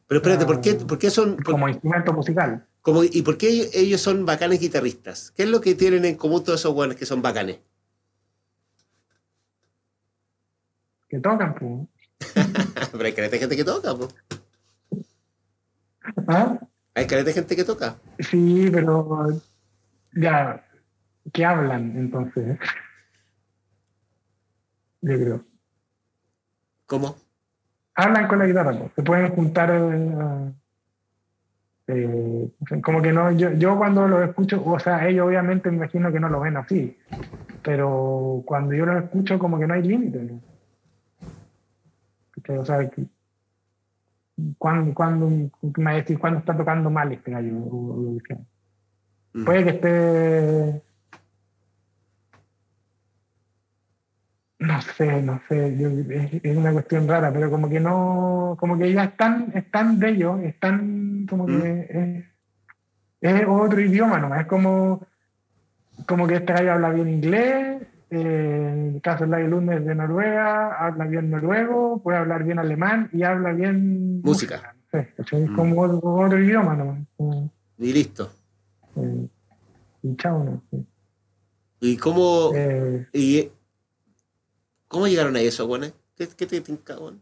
Pero 0.08 0.20
espérate, 0.20 0.46
¿por 0.46 0.62
qué, 0.62 0.76
por 0.76 1.00
qué 1.00 1.10
son, 1.10 1.36
por- 1.38 1.46
como 1.54 1.68
instrumento 1.68 2.14
musical. 2.14 2.66
como- 2.82 3.04
¿y 3.04 3.22
por 3.24 3.38
qué 3.38 3.70
ellos, 3.74 4.00
son 4.02 4.26
bacanes 4.26 4.60
guitarristas? 4.60 5.32
¿Qué 5.32 5.44
es 5.44 5.50
lo 5.50 5.60
que 5.60 5.74
tienen 5.74 6.06
en 6.06 6.16
común 6.16 6.44
todos 6.44 6.60
esos 6.60 6.74
weones 6.76 6.96
que 6.98 7.06
son 7.08 7.22
bacanes? 7.22 7.60
Que 11.10 11.20
tocan, 11.20 11.56
pues. 11.56 11.72
Pero 12.92 13.04
hay 13.06 13.14
caleta 13.14 13.34
de 13.36 13.40
gente 13.40 13.56
que 13.56 13.64
toca, 13.64 13.96
po. 13.96 14.08
¿Ah? 16.28 16.60
Hay 16.96 17.08
caleta 17.08 17.28
de 17.30 17.34
gente 17.34 17.56
que 17.56 17.64
toca. 17.64 17.96
Sí, 18.20 18.70
pero 18.72 19.28
ya, 20.14 20.64
¿qué 21.32 21.44
hablan 21.46 21.98
entonces? 21.98 22.60
Yo 25.02 25.16
creo. 25.20 25.44
¿Cómo? 26.86 27.16
Hablan 27.96 28.28
con 28.28 28.40
la 28.40 28.46
guitarra, 28.46 28.78
pues. 28.78 28.92
se 28.96 29.04
pueden 29.04 29.32
juntar. 29.32 29.72
eh, 29.72 30.54
Eh, 31.88 32.50
como 32.82 33.02
que 33.02 33.12
no, 33.12 33.30
yo, 33.32 33.52
yo 33.54 33.78
cuando 33.78 34.08
lo 34.08 34.24
escucho, 34.24 34.64
o 34.66 34.80
sea, 34.80 35.06
ellos 35.06 35.28
obviamente 35.28 35.70
me 35.70 35.76
imagino 35.78 36.14
que 36.14 36.20
no 36.20 36.30
lo 36.30 36.40
ven 36.40 36.56
así, 36.56 36.98
pero 37.62 38.42
cuando 38.46 38.74
yo 38.74 38.86
lo 38.86 38.98
escucho 38.98 39.38
como 39.38 39.60
que 39.60 39.68
no 39.68 39.74
hay 39.74 39.84
límite. 39.84 40.20
¿no? 40.20 40.40
O 42.50 42.66
sea, 42.66 42.90
cuando, 44.58 44.94
cuando, 44.94 45.50
me 45.78 45.96
decís 45.96 46.18
cuando 46.18 46.40
está 46.40 46.56
tocando 46.56 46.90
mal 46.90 47.12
este 47.12 47.32
gallo. 47.32 47.70
Puede 49.46 49.64
que 49.64 49.70
esté 49.70 50.84
No 54.64 54.82
sé, 54.82 55.22
no 55.22 55.42
sé, 55.50 56.40
es, 56.42 56.56
una 56.56 56.72
cuestión 56.72 57.06
rara, 57.06 57.34
pero 57.34 57.52
como 57.52 57.68
que 57.68 57.82
no, 57.82 58.56
como 58.58 58.78
que 58.78 58.94
ya 58.94 59.04
están, 59.04 59.52
están 59.54 60.00
de 60.00 60.10
ellos, 60.12 60.40
están 60.42 61.26
como 61.30 61.46
que 61.46 62.24
es, 63.20 63.46
otro 63.46 63.82
idioma 63.82 64.20
nomás, 64.20 64.42
es 64.42 64.48
como, 64.48 65.06
como 66.08 66.28
que 66.28 66.36
este 66.36 66.54
gallo 66.54 66.74
habla 66.74 66.92
bien 66.92 67.10
inglés, 67.10 67.82
en 68.22 68.96
el 68.96 69.02
caso 69.02 69.26
de 69.26 69.32
la 69.32 69.40
Lunes 69.40 69.86
de 69.86 69.96
Noruega, 69.96 70.76
habla 70.86 71.06
bien 71.06 71.30
noruego, 71.30 72.02
puede 72.02 72.18
hablar 72.18 72.44
bien 72.44 72.60
alemán 72.60 73.10
y 73.14 73.24
habla 73.24 73.52
bien 73.52 74.22
música. 74.22 74.76
es 74.92 75.50
como 75.56 75.82
otro, 75.82 76.40
idioma 76.40 76.76
nomás. 76.76 77.00
y 77.78 77.94
listo. 77.94 78.32
Eh, 78.96 79.28
y 80.04 80.16
chao, 80.16 80.44
¿no? 80.44 80.64
¿Y 81.80 81.98
cómo... 81.98 82.52
Eh, 82.56 83.08
y, 83.14 83.50
¿Cómo 84.88 85.08
llegaron 85.08 85.36
a 85.36 85.42
eso, 85.42 85.66
güey? 85.66 85.92
¿Qué, 86.16 86.28
qué 86.28 86.46
te 86.46 86.62
tinca, 86.62 86.96
güey? 86.96 87.16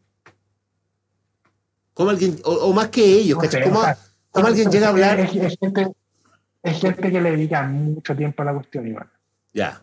¿Cómo 1.94 2.10
alguien, 2.10 2.38
o, 2.44 2.74
más 2.74 2.90
que 2.90 3.04
ellos, 3.04 3.40
¿Cómo, 3.64 4.48
alguien 4.48 4.70
llega 4.72 4.88
a 4.88 4.90
hablar? 4.90 5.20
Es, 5.20 5.32
gente, 5.60 5.88
es, 6.64 6.80
gente, 6.80 7.12
que 7.12 7.22
le 7.22 7.32
dedica 7.32 7.64
mucho 7.64 8.16
tiempo 8.16 8.42
a 8.42 8.46
la 8.46 8.54
cuestión, 8.54 8.88
Iván. 8.88 9.10
Ya. 9.54 9.82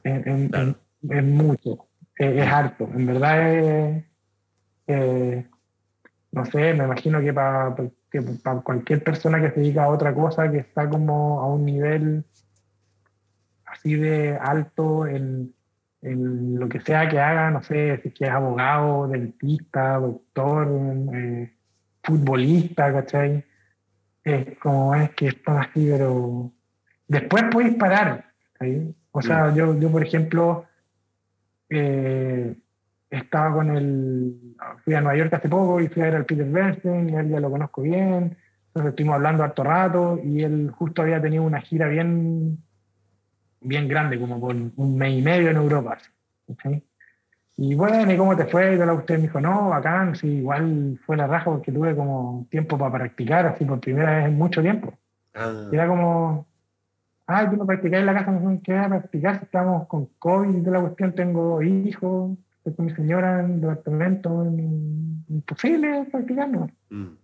Es, 1.02 1.24
mucho, 1.24 1.86
es, 2.16 2.46
harto. 2.46 2.88
En 2.94 3.06
verdad 3.06 3.54
es. 3.54 4.04
Eh, 4.86 5.46
no 6.32 6.44
sé, 6.44 6.74
me 6.74 6.84
imagino 6.84 7.20
que 7.20 7.32
para 7.32 7.74
cualquier 8.62 9.02
persona 9.02 9.40
que 9.40 9.50
se 9.50 9.60
dedica 9.60 9.84
a 9.84 9.88
otra 9.88 10.14
cosa, 10.14 10.50
que 10.50 10.58
está 10.58 10.88
como 10.88 11.40
a 11.40 11.46
un 11.46 11.64
nivel 11.64 12.24
así 13.66 13.94
de 13.94 14.36
alto 14.40 15.06
en 15.06 15.54
en 16.02 16.58
lo 16.58 16.68
que 16.68 16.80
sea 16.80 17.08
que 17.08 17.18
haga, 17.18 17.50
no 17.50 17.62
sé, 17.62 18.00
si 18.02 18.24
es 18.24 18.30
abogado, 18.30 19.08
dentista, 19.08 19.98
doctor, 19.98 20.68
eh, 21.14 21.52
futbolista, 22.02 22.92
¿cachai? 22.92 23.44
Es 24.22 24.58
como 24.58 24.94
es 24.94 25.10
que 25.10 25.28
está 25.28 25.62
así, 25.62 25.88
pero 25.90 26.52
después 27.06 27.44
puedes 27.50 27.74
parar. 27.74 28.26
O 29.10 29.22
sea, 29.22 29.52
yo, 29.54 29.78
yo, 29.78 29.90
por 29.90 30.04
ejemplo, 30.04 30.66
eh, 31.70 32.54
estaba 33.10 33.54
con 33.54 33.76
el. 33.76 34.54
Fui 34.84 34.94
a 34.94 35.00
Nueva 35.00 35.18
York 35.18 35.34
hace 35.34 35.48
poco 35.48 35.80
y 35.80 35.88
fui 35.88 36.02
a 36.02 36.06
ver 36.06 36.16
al 36.16 36.26
Peter 36.26 36.48
Bernstein, 36.48 37.10
y 37.10 37.14
él 37.14 37.28
ya 37.28 37.40
lo 37.40 37.50
conozco 37.50 37.82
bien. 37.82 38.36
Entonces 38.68 38.90
estuvimos 38.90 39.16
hablando 39.16 39.42
harto 39.42 39.64
rato 39.64 40.20
y 40.22 40.42
él 40.42 40.70
justo 40.70 41.02
había 41.02 41.20
tenido 41.20 41.42
una 41.42 41.60
gira 41.60 41.88
bien 41.88 42.58
bien 43.60 43.88
grande, 43.88 44.18
como 44.18 44.40
por 44.40 44.54
un 44.54 44.96
mes 44.96 45.18
y 45.18 45.22
medio 45.22 45.50
en 45.50 45.56
Europa. 45.56 45.98
Y 47.56 47.74
bueno, 47.74 48.10
¿y 48.12 48.16
cómo 48.16 48.36
te 48.36 48.44
fue? 48.46 48.76
Y 48.76 48.78
usted 48.80 49.16
me 49.16 49.22
dijo, 49.22 49.40
no, 49.40 49.70
bacán, 49.70 50.14
sí, 50.14 50.28
igual 50.28 50.98
fue 51.04 51.16
la 51.16 51.26
raja 51.26 51.46
porque 51.50 51.72
tuve 51.72 51.96
como 51.96 52.46
tiempo 52.50 52.78
para 52.78 52.92
practicar, 52.92 53.46
así 53.46 53.64
por 53.64 53.80
primera 53.80 54.18
vez 54.18 54.26
en 54.26 54.38
mucho 54.38 54.62
tiempo. 54.62 54.94
Ah. 55.34 55.68
era 55.72 55.86
como, 55.86 56.46
ay, 57.28 57.50
tú 57.50 57.56
no 57.56 57.66
practicás 57.66 58.00
en 58.00 58.06
la 58.06 58.14
casa, 58.14 58.32
no 58.32 58.50
sé 58.50 58.60
qué 58.64 58.76
a 58.76 58.88
practicar, 58.88 59.40
estamos 59.42 59.86
con 59.86 60.06
COVID 60.18 60.56
y 60.56 60.62
toda 60.62 60.78
la 60.78 60.80
cuestión, 60.80 61.14
tengo 61.14 61.62
hijos, 61.62 62.38
estoy 62.56 62.74
con 62.74 62.86
mi 62.86 62.94
señora 62.94 63.40
en 63.40 63.52
el 63.52 63.60
departamento, 63.60 64.44
imposible 65.28 66.08
practicar, 66.10 66.48
¿no? 66.48 66.70
Mm. 66.88 67.16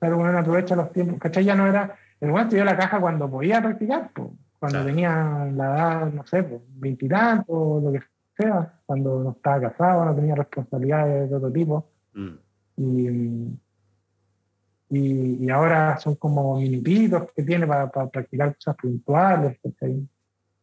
Pero 0.00 0.18
bueno, 0.18 0.36
aprovecha 0.36 0.74
los 0.74 0.92
tiempos, 0.92 1.20
¿cachai? 1.20 1.44
Ya 1.44 1.54
no 1.54 1.68
era, 1.68 1.94
el 2.20 2.30
bueno 2.30 2.46
estudió 2.46 2.64
la 2.64 2.76
caja 2.76 3.00
cuando 3.00 3.30
podía 3.30 3.62
practicar, 3.62 4.10
pues 4.12 4.28
cuando 4.58 4.84
tenía 4.84 5.48
la 5.54 5.64
edad, 5.64 6.12
no 6.12 6.26
sé, 6.26 6.42
pues, 6.42 6.60
veintitantos, 6.74 7.82
lo 7.82 7.92
que 7.92 8.00
sea, 8.36 8.72
cuando 8.86 9.22
no 9.22 9.30
estaba 9.30 9.60
casado, 9.60 10.04
no 10.04 10.16
tenía 10.16 10.34
responsabilidades 10.34 11.30
de 11.30 11.36
otro 11.36 11.52
tipo. 11.52 11.86
Mm. 12.14 12.34
Y, 12.76 13.58
y, 14.90 15.48
ahora 15.50 15.98
son 15.98 16.16
como 16.16 16.58
minutitos 16.58 17.30
que 17.34 17.42
tiene 17.42 17.66
para, 17.66 17.90
practicar 17.90 18.54
cosas 18.54 18.76
puntuales. 18.76 19.58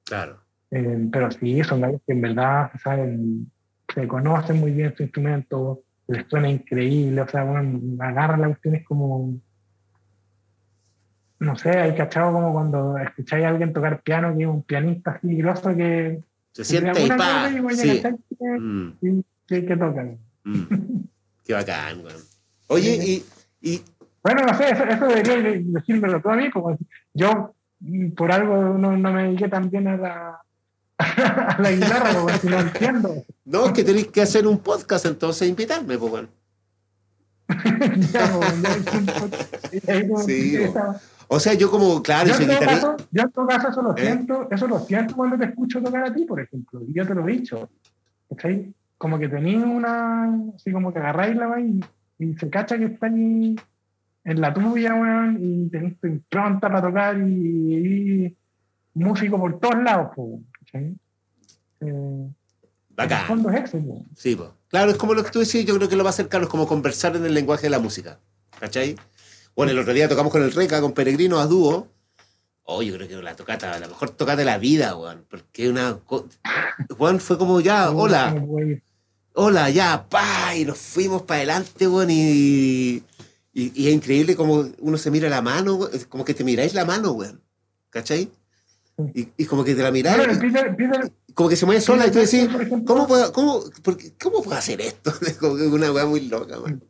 Claro. 0.06 0.38
Eh, 0.70 1.10
pero 1.12 1.32
sí, 1.32 1.64
son 1.64 1.82
gallos 1.82 2.02
que 2.06 2.14
en 2.14 2.22
verdad 2.22 2.72
saben, 2.82 3.52
se 3.94 4.08
conocen 4.08 4.60
muy 4.60 4.72
bien 4.72 4.96
su 4.96 5.04
instrumento, 5.04 5.82
les 6.08 6.26
suena 6.28 6.50
increíble, 6.50 7.22
o 7.22 7.28
sea, 7.28 7.44
bueno, 7.44 7.80
agarra 8.04 8.38
la 8.38 8.48
cuestión 8.48 8.76
es 8.76 8.86
como 8.86 9.42
no 11.42 11.58
sé, 11.58 11.72
hay 11.72 11.96
cachado 11.96 12.32
como 12.34 12.54
cuando 12.54 12.98
escucháis 13.00 13.46
a 13.46 13.50
alguien 13.50 13.74
tocar 13.74 14.04
piano, 14.04 14.38
que 14.38 14.44
es 14.44 14.50
un 14.50 14.62
pianista 14.62 15.12
así 15.12 15.36
grosso 15.38 15.76
que... 15.76 16.22
Se 16.52 16.64
siente 16.64 17.04
y 17.04 17.10
pa. 17.10 17.50
Sí. 17.72 18.04
Mm. 18.40 19.22
Que, 19.48 19.66
que, 19.66 19.76
tocan. 19.76 20.20
Mm. 20.44 20.62
Qué 21.46 21.54
bacán, 21.54 22.02
güey. 22.02 22.14
Oye, 22.68 22.96
y, 23.04 23.26
y... 23.62 23.82
Bueno, 24.24 24.44
no 24.44 24.54
sé, 24.54 24.70
eso, 24.72 24.84
eso 24.84 25.06
debería 25.08 25.62
decírmelo 25.66 26.22
todo 26.22 26.34
a 26.34 26.36
mí, 26.36 26.50
como 26.52 26.78
yo 27.14 27.56
por 28.16 28.32
algo 28.32 28.78
no, 28.78 28.96
no 28.96 29.12
me 29.12 29.24
dediqué 29.24 29.48
también 29.48 29.88
a 29.88 29.98
la, 29.98 30.42
a 31.00 31.58
la 31.60 31.72
guitarra, 31.72 32.38
si 32.38 32.48
no 32.48 32.60
entiendo. 32.60 33.26
No, 33.46 33.66
es 33.66 33.72
que 33.74 33.84
tenéis 33.84 34.08
que 34.08 34.22
hacer 34.22 34.46
un 34.46 34.60
podcast, 34.60 35.06
entonces 35.06 35.50
invitarme, 35.50 35.98
pues 35.98 36.12
bueno. 36.12 36.28
ya, 38.14 38.32
pues, 40.08 40.26
sí, 40.26 40.58
o 41.34 41.40
sea, 41.40 41.54
yo 41.54 41.72
como, 41.72 42.02
claro, 42.04 42.30
yo, 42.30 42.36
en 42.36 42.48
todo 42.48 42.60
caso, 42.60 42.98
yo 43.10 43.24
en 43.24 43.32
todo 43.32 43.48
caso 43.48 43.70
eso 43.70 43.82
lo, 43.82 43.92
¿Eh? 43.96 44.02
siento, 44.02 44.48
eso 44.52 44.68
lo 44.68 44.80
siento 44.80 45.16
cuando 45.16 45.38
te 45.38 45.46
escucho 45.46 45.82
tocar 45.82 46.04
a 46.06 46.14
ti, 46.14 46.26
por 46.26 46.42
ejemplo, 46.42 46.82
y 46.86 46.94
yo 46.94 47.08
te 47.08 47.16
lo 47.16 47.28
he 47.28 47.32
dicho. 47.32 47.70
¿Cachai? 48.30 48.74
Como 48.98 49.18
que 49.18 49.30
tenéis 49.30 49.64
una, 49.64 50.30
así 50.56 50.72
como 50.72 50.94
que 50.94 51.00
agarráis 51.00 51.36
la 51.36 51.60
y, 51.60 51.80
y 52.20 52.34
se 52.36 52.50
cacha 52.50 52.78
que 52.78 52.86
está 52.86 53.10
en 54.24 54.42
la 54.42 54.54
tuya, 54.54 54.94
weón, 54.94 55.38
y 55.42 55.70
tenéis 55.70 56.00
tu 56.00 56.08
impronta 56.08 56.70
para 56.70 56.82
tocar 56.82 57.18
y, 57.18 58.36
músico 58.94 59.40
por 59.40 59.60
todos 59.60 59.82
lados, 59.84 60.12
¿cachai? 60.60 60.96
Eh, 61.80 62.28
Bacán. 62.90 63.26
fondo 63.26 63.50
es 63.50 63.62
éxito. 63.62 64.06
Sí, 64.16 64.36
pues. 64.36 64.50
Claro, 64.68 64.92
es 64.92 64.98
como 64.98 65.14
lo 65.14 65.24
que 65.24 65.32
tú 65.32 65.40
decías, 65.40 65.66
yo 65.66 65.76
creo 65.76 65.90
que 65.90 65.96
lo 65.96 66.04
más 66.04 66.16
cercano 66.16 66.46
es 66.46 66.50
como 66.50 66.68
conversar 66.68 67.16
en 67.16 67.26
el 67.26 67.34
lenguaje 67.34 67.64
de 67.64 67.72
la 67.72 67.80
música. 67.80 68.20
¿Cachai? 68.60 68.96
Bueno, 69.56 69.72
el 69.72 69.80
otro 69.80 69.94
día 69.94 70.08
tocamos 70.08 70.32
con 70.32 70.44
el 70.44 70.52
Reca, 70.52 70.82
con 70.82 70.94
Peregrino 70.94 71.40
a 71.40 71.46
dúo. 71.46 71.88
Oh, 72.64 72.82
yo 72.82 72.96
creo 72.96 73.08
que 73.08 73.16
la 73.16 73.36
tocata, 73.36 73.78
la 73.80 73.88
mejor 73.88 74.12
tocata 74.12 74.38
de 74.38 74.46
la 74.46 74.58
vida, 74.58 74.92
Juan. 74.92 75.26
Porque 75.30 75.70
una. 75.70 76.00
Juan 76.98 77.20
fue 77.20 77.38
como 77.38 77.60
ya, 77.60 77.92
hola. 77.92 78.34
Hola, 79.34 79.70
ya, 79.70 80.08
pa. 80.08 80.56
Y 80.56 80.66
nos 80.66 80.78
fuimos 80.78 81.24
para 81.24 81.40
adelante, 81.40 81.86
Juan. 81.88 82.08
Y, 82.12 83.04
y, 83.54 83.88
es 83.88 83.94
increíble 83.94 84.36
como 84.36 84.66
uno 84.80 84.98
se 84.98 85.12
mira 85.12 85.30
la 85.30 85.42
mano, 85.42 85.80
como 86.10 86.24
que 86.24 86.34
te 86.34 86.44
miráis 86.44 86.74
la 86.74 86.86
mano, 86.86 87.12
weón. 87.12 87.42
¿Cachai? 87.90 88.32
Y, 89.14 89.30
y, 89.36 89.46
como 89.46 89.64
que 89.64 89.76
te 89.76 89.84
la 89.84 89.92
miráis. 89.92 90.40
como 91.34 91.50
que 91.50 91.56
se 91.56 91.66
mueve 91.66 91.82
sola 91.82 92.08
y 92.08 92.12
tú 92.12 92.20
decís, 92.20 92.48
¿cómo 92.86 93.08
puedo, 93.08 93.34
cómo, 93.34 93.62
¿cómo 94.22 94.44
puedo 94.44 94.58
hacer 94.58 94.80
esto? 94.80 95.12
como 95.40 95.58
que 95.58 95.68
una 95.68 95.92
weá 95.92 96.06
muy 96.06 96.28
loca, 96.28 96.60
weón. 96.60 96.82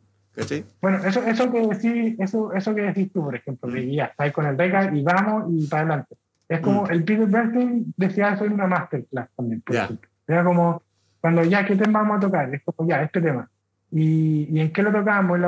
Bueno, 0.80 1.04
eso, 1.04 1.22
eso, 1.24 1.52
que 1.52 1.60
decís, 1.60 2.16
eso, 2.18 2.52
eso 2.54 2.74
que 2.74 2.82
decís 2.82 3.12
tú, 3.12 3.22
por 3.22 3.34
ejemplo, 3.34 3.70
que 3.70 3.94
ya 3.94 4.06
estáis 4.06 4.32
con 4.32 4.46
el 4.46 4.56
Reca 4.56 4.90
y 4.94 5.02
vamos 5.02 5.44
y 5.50 5.66
para 5.66 5.82
adelante. 5.82 6.16
Es 6.48 6.60
como 6.60 6.84
mm. 6.84 6.90
el 6.90 7.04
Peter 7.04 7.26
Bernstein 7.26 7.94
decía 7.96 8.32
eso 8.32 8.44
en 8.44 8.52
una 8.52 8.66
masterclass 8.66 9.28
también, 9.36 9.60
por 9.60 9.76
ejemplo. 9.76 10.08
Era 10.26 10.44
como, 10.44 10.82
cuando 11.20 11.44
ya, 11.44 11.66
¿qué 11.66 11.76
tema 11.76 12.00
vamos 12.00 12.18
a 12.18 12.20
tocar? 12.20 12.54
Es 12.54 12.62
como, 12.64 12.88
ya, 12.88 13.02
este 13.02 13.20
tema. 13.20 13.48
¿Y, 13.90 14.48
y 14.50 14.60
en 14.60 14.72
qué 14.72 14.82
lo 14.82 14.90
tocamos? 14.90 15.38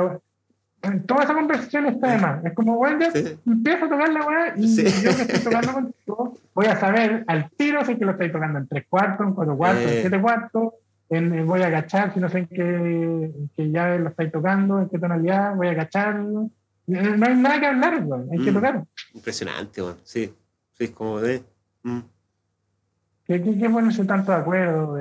En 0.81 1.03
toda 1.05 1.23
esa 1.23 1.33
conversación 1.33 1.87
está 1.87 2.11
de 2.11 2.17
más. 2.19 2.45
Es 2.45 2.53
como, 2.53 2.75
bueno, 2.77 2.99
ya 2.99 3.11
empiezo 3.45 3.85
a 3.85 3.89
tocar 3.89 4.09
la 4.09 4.25
weá 4.25 4.53
y 4.55 4.75
yo 4.75 5.15
que 5.15 5.21
estoy 5.23 5.39
tocando 5.39 5.73
contigo 5.73 6.37
voy 6.53 6.67
a 6.67 6.79
saber 6.79 7.23
al 7.27 7.49
tiro 7.51 7.83
si 7.85 7.97
que 7.97 8.05
lo 8.05 8.11
estoy 8.11 8.31
tocando 8.31 8.59
en 8.59 8.67
tres 8.67 8.85
cuartos, 8.89 9.27
en 9.27 9.33
cuatro 9.33 9.57
cuartos, 9.57 9.83
en 9.83 9.89
eh. 9.89 10.01
siete 10.01 10.21
cuartos, 10.21 10.73
en, 11.09 11.45
voy 11.45 11.61
a 11.61 11.67
agachar, 11.67 12.13
si 12.13 12.19
no 12.19 12.29
sé 12.29 12.39
en 12.39 12.47
qué, 12.47 13.31
en 13.57 13.71
llave 13.73 13.99
lo 13.99 14.09
estáis 14.09 14.31
tocando, 14.31 14.79
en 14.79 14.89
qué 14.89 14.97
tonalidad, 14.97 15.55
voy 15.55 15.67
a 15.67 15.71
agachar. 15.71 16.19
No 16.19 16.49
hay 16.87 17.35
nada 17.35 17.59
que 17.59 17.65
hablar, 17.65 18.05
hay 18.31 18.39
que 18.39 18.51
mm. 18.51 18.53
tocar. 18.53 18.83
Impresionante, 19.13 19.81
bueno. 19.81 19.97
sí. 20.03 20.33
Sí, 20.77 20.89
como 20.89 21.21
de. 21.21 21.41
Mm. 21.83 21.99
¿Qué, 23.25 23.41
qué, 23.41 23.67
bueno 23.67 23.89
ese 23.89 24.05
tanto 24.05 24.31
de 24.31 24.37
acuerdo? 24.37 24.97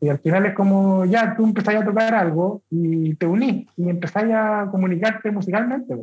y 0.00 0.08
al 0.08 0.18
final 0.18 0.46
es 0.46 0.54
como, 0.54 1.04
ya, 1.04 1.34
tú 1.36 1.44
empezás 1.44 1.74
a 1.74 1.84
tocar 1.84 2.14
algo 2.14 2.62
y 2.70 3.14
te 3.16 3.26
unís 3.26 3.68
y 3.76 3.90
empezás 3.90 4.24
a 4.32 4.68
comunicarte 4.70 5.30
musicalmente. 5.30 5.94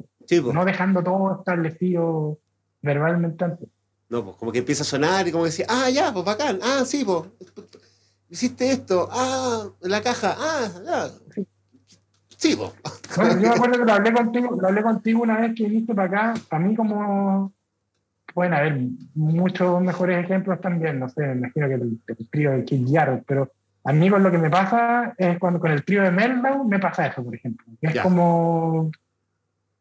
no 0.54 0.66
dejando 0.66 1.04
todo 1.04 1.40
establecido 1.40 2.38
verbalmente 2.82 3.44
antes. 3.44 3.70
No, 4.08 4.24
pues 4.24 4.38
como 4.38 4.52
que 4.52 4.60
empieza 4.60 4.84
a 4.84 4.86
sonar 4.86 5.28
y 5.28 5.32
como 5.32 5.46
decía, 5.46 5.66
ah, 5.68 5.90
ya, 5.90 6.14
pues 6.14 6.24
bacán, 6.24 6.60
ah, 6.62 6.84
sí, 6.86 7.04
pues, 7.04 7.24
hiciste 8.30 8.72
esto, 8.72 9.10
ah, 9.12 9.68
la 9.82 10.02
caja, 10.02 10.36
ah, 10.38 10.70
ya. 10.86 11.44
Sí, 12.38 12.56
pues. 12.56 12.72
Bueno, 13.16 13.42
yo 13.42 13.50
me 13.50 13.50
acuerdo 13.56 13.80
que 13.80 13.86
lo 13.86 13.94
hablé 13.94 14.14
contigo, 14.14 14.58
lo 14.62 14.68
hablé 14.68 14.84
contigo 14.84 15.22
una 15.24 15.40
vez 15.40 15.56
que 15.56 15.64
viniste 15.64 15.96
para 15.96 16.30
acá, 16.30 16.42
a 16.52 16.60
mí 16.60 16.76
como 16.76 17.55
pueden 18.36 18.54
haber 18.54 18.80
muchos 19.16 19.82
mejores 19.82 20.24
ejemplos 20.24 20.62
también, 20.62 21.00
no 21.00 21.10
sé, 21.10 21.26
me 21.26 21.38
imagino 21.38 21.68
que 21.68 21.74
el, 21.74 22.30
trío 22.30 22.52
de 22.52 22.64
Kid 22.64 22.88
pero 23.26 23.52
a 23.84 23.94
mí 23.94 24.10
con 24.10 24.22
lo 24.22 24.30
que 24.30 24.38
me 24.38 24.52
pasa 24.52 25.16
es 25.18 25.40
cuando 25.40 25.60
con 25.60 25.72
el 25.72 25.84
trío 25.84 26.04
de 26.04 26.12
Meltdown 26.12 26.68
me 26.70 26.78
pasa 26.78 27.08
eso, 27.08 27.24
por 27.24 27.34
ejemplo, 27.34 27.66
es 27.82 28.00
como 28.02 28.92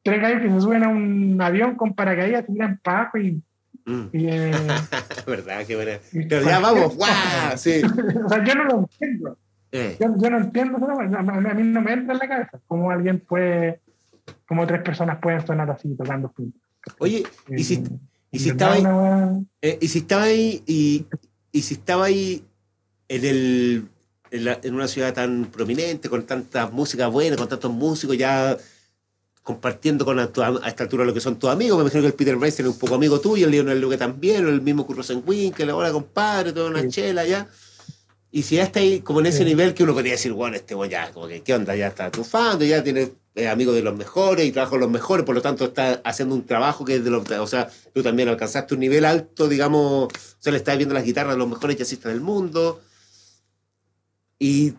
tres 0.03 0.23
gallos 0.23 0.41
que 0.41 0.51
se 0.51 0.61
suben 0.61 0.85
a 0.85 0.89
un 0.89 1.39
avión 1.43 1.75
con 1.75 1.93
paracaídas, 1.95 2.47
tiran 2.47 2.81
para 2.83 3.01
abajo 3.01 3.19
y 3.19 3.43
Mm. 3.87 4.05
Eh, 4.13 4.53
¿Verdad? 5.27 5.67
Qué 5.67 5.77
buena. 5.77 5.99
Pero 6.13 6.43
ya 6.43 6.59
vamos, 6.59 6.97
¡guau! 6.97 7.57
Sí. 7.57 7.83
o 8.25 8.29
sea, 8.29 8.45
yo 8.45 8.55
no 8.55 8.65
lo 8.65 8.79
entiendo. 8.81 9.39
Eh. 9.73 9.97
Yo, 10.01 10.07
yo, 10.17 10.31
no 10.31 10.39
entiendo, 10.39 10.79
a 10.79 11.55
mí 11.55 11.63
no 11.65 11.81
me 11.81 11.93
entra 11.93 12.13
en 12.15 12.19
la 12.19 12.29
cabeza 12.29 12.61
cómo 12.69 12.91
alguien 12.91 13.19
puede, 13.21 13.81
como 14.47 14.67
tres 14.67 14.83
personas 14.83 15.19
pueden 15.21 15.45
sonar 15.45 15.69
así 15.71 15.95
tocando 15.97 16.29
juntos. 16.29 16.61
Oye, 16.99 17.25
¿y 17.49 17.65
si, 17.65 17.83
y 18.35 18.39
si 18.41 18.51
estaba 18.51 18.75
ahí, 18.75 18.85
eh, 19.63 19.79
y 19.81 19.89
si 19.89 19.99
estaba 19.99 20.23
ahí, 20.25 20.63
y, 20.67 21.07
y 21.53 21.63
si 21.63 21.75
estaba 21.75 22.05
ahí 22.07 22.45
en 23.09 23.25
el 23.25 23.89
en, 24.31 24.45
la, 24.45 24.59
en, 24.63 24.75
una 24.75 24.89
ciudad 24.89 25.15
tan 25.15 25.47
prominente, 25.47 26.09
con 26.09 26.27
tanta 26.27 26.67
música 26.67 27.07
buena, 27.07 27.37
con 27.37 27.49
tantos 27.49 27.71
músicos, 27.71 28.19
ya 28.19 28.57
compartiendo 29.45 30.05
con 30.05 30.19
a, 30.19 30.25
esta 30.25 30.83
altura 30.83 31.05
lo 31.05 31.15
que 31.15 31.21
son 31.21 31.39
tus 31.39 31.51
amigos. 31.51 31.77
Me 31.79 31.83
imagino 31.83 32.03
que 32.03 32.09
el 32.09 32.15
Peter 32.15 32.35
Bryce 32.35 32.63
es 32.63 32.69
un 32.69 32.79
poco 32.79 32.97
amigo 32.97 33.21
tuyo, 33.21 33.47
el 33.47 33.53
Lionel 33.53 33.81
Luque 33.81 33.97
también, 33.97 34.45
o 34.47 34.49
el 34.49 34.63
mismo 34.63 34.87
Curro 34.87 35.05
que 35.55 35.67
la 35.67 35.77
hora 35.77 35.93
compadre, 35.93 36.53
toda 36.53 36.71
una 36.71 36.89
chela 36.89 37.25
ya. 37.25 37.47
Y 38.33 38.43
si 38.43 38.57
ya 38.57 38.65
está 38.65 38.81
ahí 38.81 39.01
como 39.01 39.21
en 39.21 39.27
ese 39.27 39.45
nivel 39.45 39.75
que 39.75 39.85
uno 39.85 39.95
podría 39.95 40.13
decir, 40.13 40.33
bueno, 40.33 40.57
este 40.57 40.75
bueno, 40.75 40.91
ya, 40.91 41.13
como 41.13 41.29
que, 41.29 41.43
¿qué 41.43 41.55
onda? 41.55 41.77
Ya 41.77 41.89
está 41.89 42.11
triunfando, 42.11 42.65
ya 42.65 42.83
tiene 42.83 43.13
amigos 43.51 43.75
de 43.75 43.83
los 43.83 43.97
mejores 43.97 44.47
y 44.47 44.53
trabaja 44.53 44.71
con 44.71 44.81
los 44.81 44.91
mejores, 44.91 45.27
por 45.27 45.35
lo 45.35 45.43
tanto 45.43 45.65
está 45.65 46.01
haciendo 46.05 46.35
un 46.35 46.47
trabajo 46.47 46.85
que 46.85 46.97
es 46.97 47.05
de 47.05 47.11
los. 47.11 47.29
O 47.31 47.47
sea, 47.47 47.69
tú 47.93 48.03
también 48.03 48.29
alcanzaste 48.29 48.75
un 48.75 48.81
nivel 48.81 49.05
alto, 49.05 49.49
digamos, 49.49 50.09
o 50.09 50.11
sea, 50.39 50.53
le 50.53 50.59
estás 50.59 50.77
viendo 50.77 50.95
las 50.95 51.05
guitarras 51.05 51.35
de 51.35 51.39
los 51.39 51.49
mejores 51.49 51.77
jazzistas 51.77 52.13
del 52.13 52.21
mundo. 52.21 52.81
Y 54.39 54.75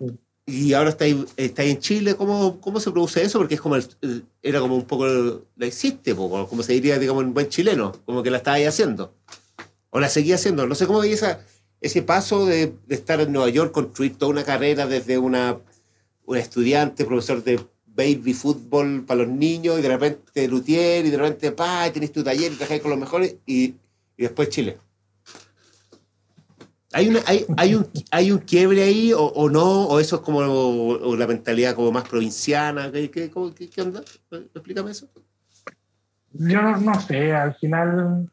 y 0.47 0.74
ahora 0.74 0.91
está 0.91 1.06
está 1.38 1.64
en 1.64 1.80
Chile, 1.80 2.16
¿cómo, 2.16 2.62
¿cómo 2.62 2.80
se 2.80 2.91
produce 2.91 3.24
eso? 3.24 3.39
Porque 3.39 3.56
es 3.56 3.62
como 3.62 3.78
era 4.43 4.60
como 4.60 4.76
un 4.76 4.86
poco, 4.86 5.08
la 5.56 5.66
hiciste, 5.66 6.16
como 6.16 6.62
se 6.62 6.74
diría, 6.74 6.99
digamos, 6.99 7.24
en 7.24 7.34
buen 7.34 7.49
chileno, 7.49 7.93
como 8.06 8.22
que 8.22 8.30
la 8.30 8.38
estaba 8.38 8.58
ahí 8.58 8.66
haciendo. 8.66 9.16
O 9.89 9.99
la 9.99 10.10
seguía 10.10 10.36
haciendo. 10.36 10.68
No 10.68 10.76
sé 10.76 10.86
cómo 10.86 10.99
veía 10.99 11.39
ese 11.82 12.01
paso 12.03 12.45
de, 12.45 12.76
de, 12.86 12.95
estar 12.95 13.20
en 13.22 13.32
Nueva 13.32 13.49
York, 13.49 13.72
construir 13.72 14.18
toda 14.18 14.32
una 14.32 14.43
carrera 14.43 14.86
desde 14.86 15.18
una, 15.18 15.58
una 16.26 16.39
estudiante, 16.39 17.06
profesor 17.06 17.43
de 17.43 17.60
baby 17.96 18.34
fútbol 18.34 19.06
para 19.06 19.24
los 19.24 19.30
niños, 19.30 19.80
y 19.80 19.82
de 19.82 19.89
repente 19.89 20.48
luthier, 20.48 21.06
y 21.06 21.10
de 21.10 21.18
repente, 21.18 21.52
pa, 21.52 21.89
tenés 21.91 22.12
tu 22.12 22.24
taller 22.24 22.52
y 22.52 22.56
trabajas 22.56 22.82
con 22.82 22.91
los 22.91 23.00
mejores, 23.00 23.38
y, 23.46 23.76
y 24.18 24.24
después 24.24 24.50
Chile. 24.50 24.78
¿Hay, 26.93 27.10
una, 27.10 27.20
hay, 27.26 27.46
hay, 27.58 27.76
un, 27.76 27.88
¿Hay 28.10 28.32
un 28.32 28.38
quiebre 28.39 28.84
ahí 28.84 29.12
o, 29.12 29.20
o 29.20 29.50
no? 29.50 29.88
¿O 29.88 30.00
eso 30.00 30.16
es 30.18 30.22
como 30.22 31.16
la 31.18 31.28
mentalidad 31.28 31.76
como 31.76 31.91
más 31.91 32.08
provinciana? 32.08 32.89
¿Qué, 32.89 33.12
qué, 33.12 33.30
qué, 33.56 33.70
qué 33.70 33.82
onda? 33.82 34.02
Explícame 34.32 34.91
eso. 34.91 35.10
Yo 36.32 36.62
no, 36.62 36.78
no, 36.78 37.02
sé, 37.02 37.34
al 37.34 37.54
final... 37.56 38.30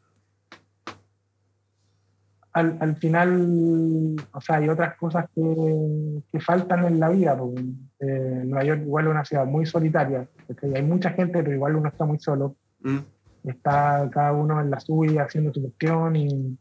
Al, 2.53 2.77
al, 2.79 2.95
final, 2.97 4.15
o 4.31 4.39
sea, 4.39 4.57
hay 4.57 4.69
otras 4.69 4.95
cosas 4.95 5.25
que, 5.33 6.21
que 6.31 6.39
faltan 6.39 6.85
en 6.85 6.99
la 6.99 7.09
vida. 7.09 7.35
Porque, 7.35 7.63
eh, 8.07 8.43
Nueva 8.45 8.63
York 8.63 8.81
igual 8.81 9.05
es 9.05 9.11
una 9.11 9.25
ciudad 9.25 9.45
muy 9.45 9.65
solitaria. 9.65 10.27
Hay 10.75 10.83
mucha 10.83 11.11
gente, 11.11 11.41
pero 11.43 11.53
igual 11.53 11.75
uno 11.75 11.89
está 11.89 12.05
muy 12.05 12.19
solo. 12.19 12.55
Mm. 12.81 12.99
Está 13.45 14.09
cada 14.11 14.31
uno 14.31 14.61
en 14.61 14.69
la 14.69 14.79
suya 14.79 15.23
haciendo 15.23 15.53
su 15.53 15.61
cuestión 15.61 16.15
y 16.15 16.57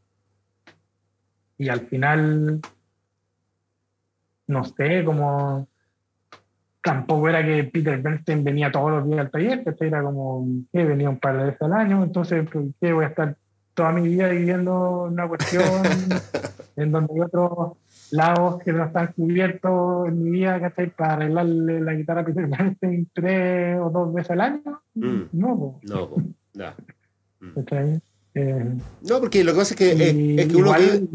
y 1.62 1.68
al 1.68 1.80
final, 1.86 2.61
no 4.49 4.64
sé, 4.64 5.05
como 5.05 5.68
tampoco 6.82 7.28
era 7.28 7.45
que 7.45 7.62
Peter 7.64 8.03
Bernstein 8.03 8.43
venía 8.43 8.72
todos 8.72 8.90
los 8.90 9.09
días 9.09 9.20
al 9.20 9.30
taller, 9.30 9.62
que 9.62 9.86
era 9.86 10.03
como 10.03 10.45
que 10.72 10.84
venía 10.84 11.09
un 11.09 11.20
par 11.20 11.38
de 11.38 11.45
veces 11.45 11.62
al 11.62 11.74
año, 11.74 12.03
entonces, 12.03 12.49
¿qué 12.80 12.93
voy 12.93 13.05
a 13.05 13.09
estar 13.09 13.36
toda 13.74 13.93
mi 13.93 14.09
vida 14.09 14.28
viviendo 14.28 15.05
una 15.05 15.28
cuestión 15.28 15.62
en 16.76 16.90
donde 16.90 17.14
hay 17.14 17.20
otros 17.20 17.76
lados 18.12 18.62
que 18.62 18.72
no 18.72 18.84
están 18.84 19.12
cubiertos 19.12 20.08
en 20.08 20.22
mi 20.22 20.30
vida, 20.30 20.60
¿cachai? 20.60 20.90
Para 20.90 21.14
arreglarle 21.14 21.80
la 21.80 21.94
guitarra 21.94 22.24
Peter 22.24 22.46
Bernstein 22.46 23.10
tres 23.12 23.78
o 23.80 23.90
dos 23.90 24.12
veces 24.12 24.30
al 24.32 24.40
año? 24.40 24.82
Mm. 24.94 25.22
No, 25.32 25.80
no, 25.82 26.08
no. 26.54 26.74
Mm. 27.40 27.98
Eh, 28.34 28.74
no, 29.02 29.20
porque 29.20 29.44
lo 29.44 29.52
que 29.52 29.58
pasa 29.58 29.74
es 29.74 29.78
que, 29.78 29.92
es, 29.92 30.48
que 30.48 30.56
uno. 30.56 30.72
se 30.74 31.06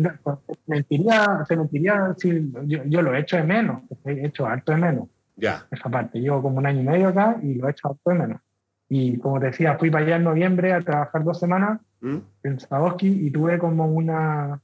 mentiría, 0.67 1.43
se 1.47 1.57
mentiría 1.57 2.15
si 2.17 2.51
yo, 2.65 3.01
lo 3.01 3.15
he 3.15 3.21
hecho 3.21 3.37
de 3.37 3.43
menos, 3.43 3.81
he 4.05 4.25
hecho 4.25 4.45
harto 4.45 4.71
de 4.71 4.77
menos. 4.77 5.09
Ya. 5.35 5.65
Esa 5.71 5.89
parte. 5.89 6.19
Llevo 6.19 6.41
como 6.41 6.57
un 6.57 6.65
año 6.65 6.81
y 6.81 6.85
medio 6.85 7.07
acá 7.09 7.39
y 7.41 7.55
lo 7.55 7.67
he 7.67 7.71
hecho 7.71 7.89
harto 7.89 8.09
de 8.11 8.15
menos. 8.15 8.41
Y 8.89 9.17
como 9.17 9.39
te 9.39 9.47
decía, 9.47 9.77
fui 9.77 9.89
para 9.89 10.05
allá 10.05 10.15
en 10.17 10.23
noviembre 10.23 10.73
a 10.73 10.81
trabajar 10.81 11.23
dos 11.23 11.39
semanas 11.39 11.79
¿Mm? 12.01 12.17
en 12.43 12.59
Sadowski 12.59 13.07
y 13.07 13.31
tuve 13.31 13.57
como 13.57 13.87
una 13.87 14.61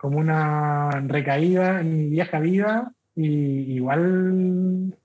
como 0.00 0.18
una 0.18 0.90
recaída 1.06 1.80
en 1.82 1.94
mi 1.94 2.08
vieja 2.08 2.40
vida 2.40 2.90
y 3.14 3.74
igual 3.74 4.96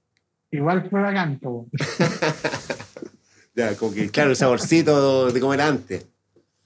igual 0.51 0.89
fue 0.89 1.01
canto 1.13 1.65
ya, 3.55 3.75
como 3.75 3.93
que 3.93 4.09
claro, 4.09 4.29
el 4.29 4.35
saborcito 4.37 5.31
de 5.31 5.39
comer 5.41 5.61
antes. 5.61 6.07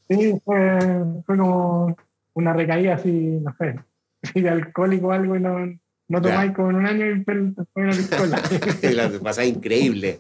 Sí, 0.08 0.40
fue, 0.46 0.80
fue 1.26 1.38
como 1.38 1.96
una 2.34 2.54
recaída 2.54 2.96
así, 2.96 3.12
no 3.12 3.56
sé, 3.58 3.80
si 4.32 4.42
de 4.42 4.50
alcohólico 4.50 5.08
o 5.08 5.12
algo 5.12 5.36
y 5.36 5.40
no, 5.40 5.58
no 6.08 6.22
tomáis 6.22 6.52
como 6.54 6.70
en 6.70 6.76
un 6.76 6.86
año 6.86 7.06
y 7.08 7.24
fue 7.24 7.36
una 7.76 7.92
pistola. 7.92 8.42
la 8.94 9.20
pasa 9.20 9.44
increíble. 9.44 10.20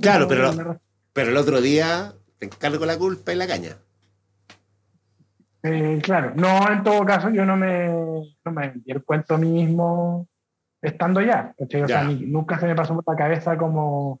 Claro, 0.00 0.28
pero, 0.28 0.80
pero 1.14 1.30
el 1.30 1.36
otro 1.36 1.60
día 1.62 2.14
te 2.38 2.46
encargo 2.46 2.84
la 2.84 2.98
culpa 2.98 3.32
y 3.32 3.36
la 3.36 3.46
caña. 3.46 3.78
Eh, 5.62 6.00
claro, 6.02 6.32
no, 6.36 6.70
en 6.70 6.82
todo 6.82 7.04
caso 7.04 7.30
yo 7.30 7.44
no 7.44 7.56
me, 7.56 7.88
no 8.44 8.52
me 8.52 8.70
di 8.70 8.92
el 8.92 9.02
cuento 9.04 9.34
a 9.34 9.38
mismo 9.38 10.28
estando 10.80 11.20
ya. 11.20 11.54
O 11.58 11.86
sea, 11.86 12.04
nunca 12.04 12.58
se 12.58 12.66
me 12.66 12.74
pasó 12.74 12.94
por 12.94 13.04
la 13.12 13.18
cabeza 13.18 13.56
como... 13.56 14.20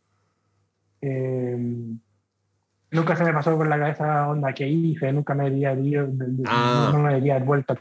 Eh, 1.00 1.56
nunca 2.90 3.14
se 3.14 3.24
me 3.24 3.32
pasó 3.32 3.56
por 3.56 3.68
la 3.68 3.78
cabeza 3.78 4.28
onda 4.28 4.52
que 4.52 4.66
hice, 4.66 5.12
nunca 5.12 5.34
me 5.34 5.50
diría, 5.50 5.76
ah. 6.46 6.90
no 6.92 6.98
me 6.98 7.14
diría 7.14 7.38
vuelto 7.38 7.74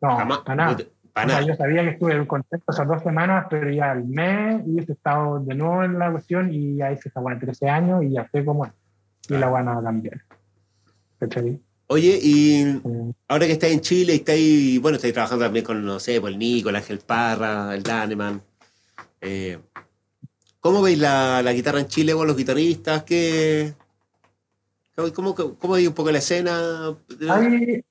No, 0.00 0.16
para 0.44 0.54
nada. 0.54 0.76
Para 1.12 1.26
nada. 1.26 1.42
yo 1.42 1.54
sabía 1.54 1.82
que 1.82 1.90
estuve 1.90 2.26
contento 2.26 2.64
esas 2.72 2.88
dos 2.88 3.02
semanas, 3.02 3.46
pero 3.48 3.70
ya 3.70 3.92
al 3.92 4.04
mes 4.04 4.62
hubiese 4.64 4.92
estado 4.92 5.38
de 5.40 5.54
nuevo 5.54 5.84
en 5.84 5.98
la 5.98 6.10
cuestión 6.10 6.52
y 6.52 6.76
ya 6.76 6.90
hice 6.90 7.08
esa 7.08 7.20
buena 7.20 7.38
13 7.38 7.68
años 7.68 8.02
y 8.02 8.10
ya 8.10 8.26
sé 8.30 8.44
cómo 8.44 8.64
es. 8.66 8.72
Y 9.28 9.34
la 9.34 9.48
van 9.48 9.68
a 9.68 9.80
cambiar. 9.82 10.20
Oye, 11.86 12.18
y 12.22 12.80
ahora 13.28 13.46
que 13.46 13.52
estás 13.52 13.70
en 13.70 13.80
Chile 13.80 14.14
y 14.14 14.16
estáis, 14.16 14.80
bueno, 14.80 14.96
estáis 14.96 15.12
trabajando 15.12 15.44
también 15.44 15.64
con, 15.64 15.84
no 15.84 16.00
sé, 16.00 16.16
el 16.16 16.38
Nico, 16.38 16.70
el 16.70 16.76
Ángel 16.76 16.98
Parra, 16.98 17.74
el 17.74 17.82
Daneman. 17.82 18.42
Eh, 19.20 19.58
¿Cómo 20.60 20.80
veis 20.80 20.98
la, 20.98 21.42
la, 21.42 21.52
guitarra 21.52 21.80
en 21.80 21.88
Chile 21.88 22.14
con 22.14 22.26
los 22.26 22.36
guitarristas? 22.36 23.02
¿Qué, 23.02 23.74
¿Cómo, 25.14 25.34
cómo 25.34 25.74
hay 25.74 25.86
un 25.86 25.92
poco 25.92 26.10
la 26.10 26.18
escena? 26.18 26.96
Hay, 27.28 27.84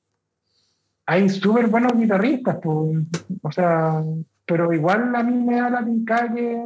hay 1.05 1.29
súper 1.29 1.67
buenos 1.67 1.93
guitarristas, 1.93 2.57
pues, 2.63 3.05
o 3.41 3.51
sea, 3.51 4.03
pero 4.45 4.73
igual 4.73 5.15
a 5.15 5.21
mí 5.21 5.35
me 5.35 5.57
da 5.57 5.69
la 5.69 5.85
pinta 5.85 6.33
que 6.33 6.65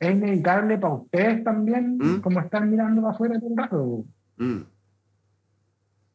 es 0.00 0.16
inevitable 0.16 0.78
para 0.78 0.94
ustedes 0.94 1.44
también, 1.44 1.98
¿Mm? 1.98 2.20
como 2.20 2.40
están 2.40 2.70
mirando 2.70 3.02
para 3.02 3.14
afuera 3.14 3.38
de 3.38 3.46
un 3.46 3.56
rato. 3.56 4.04
¿Mm? 4.36 4.60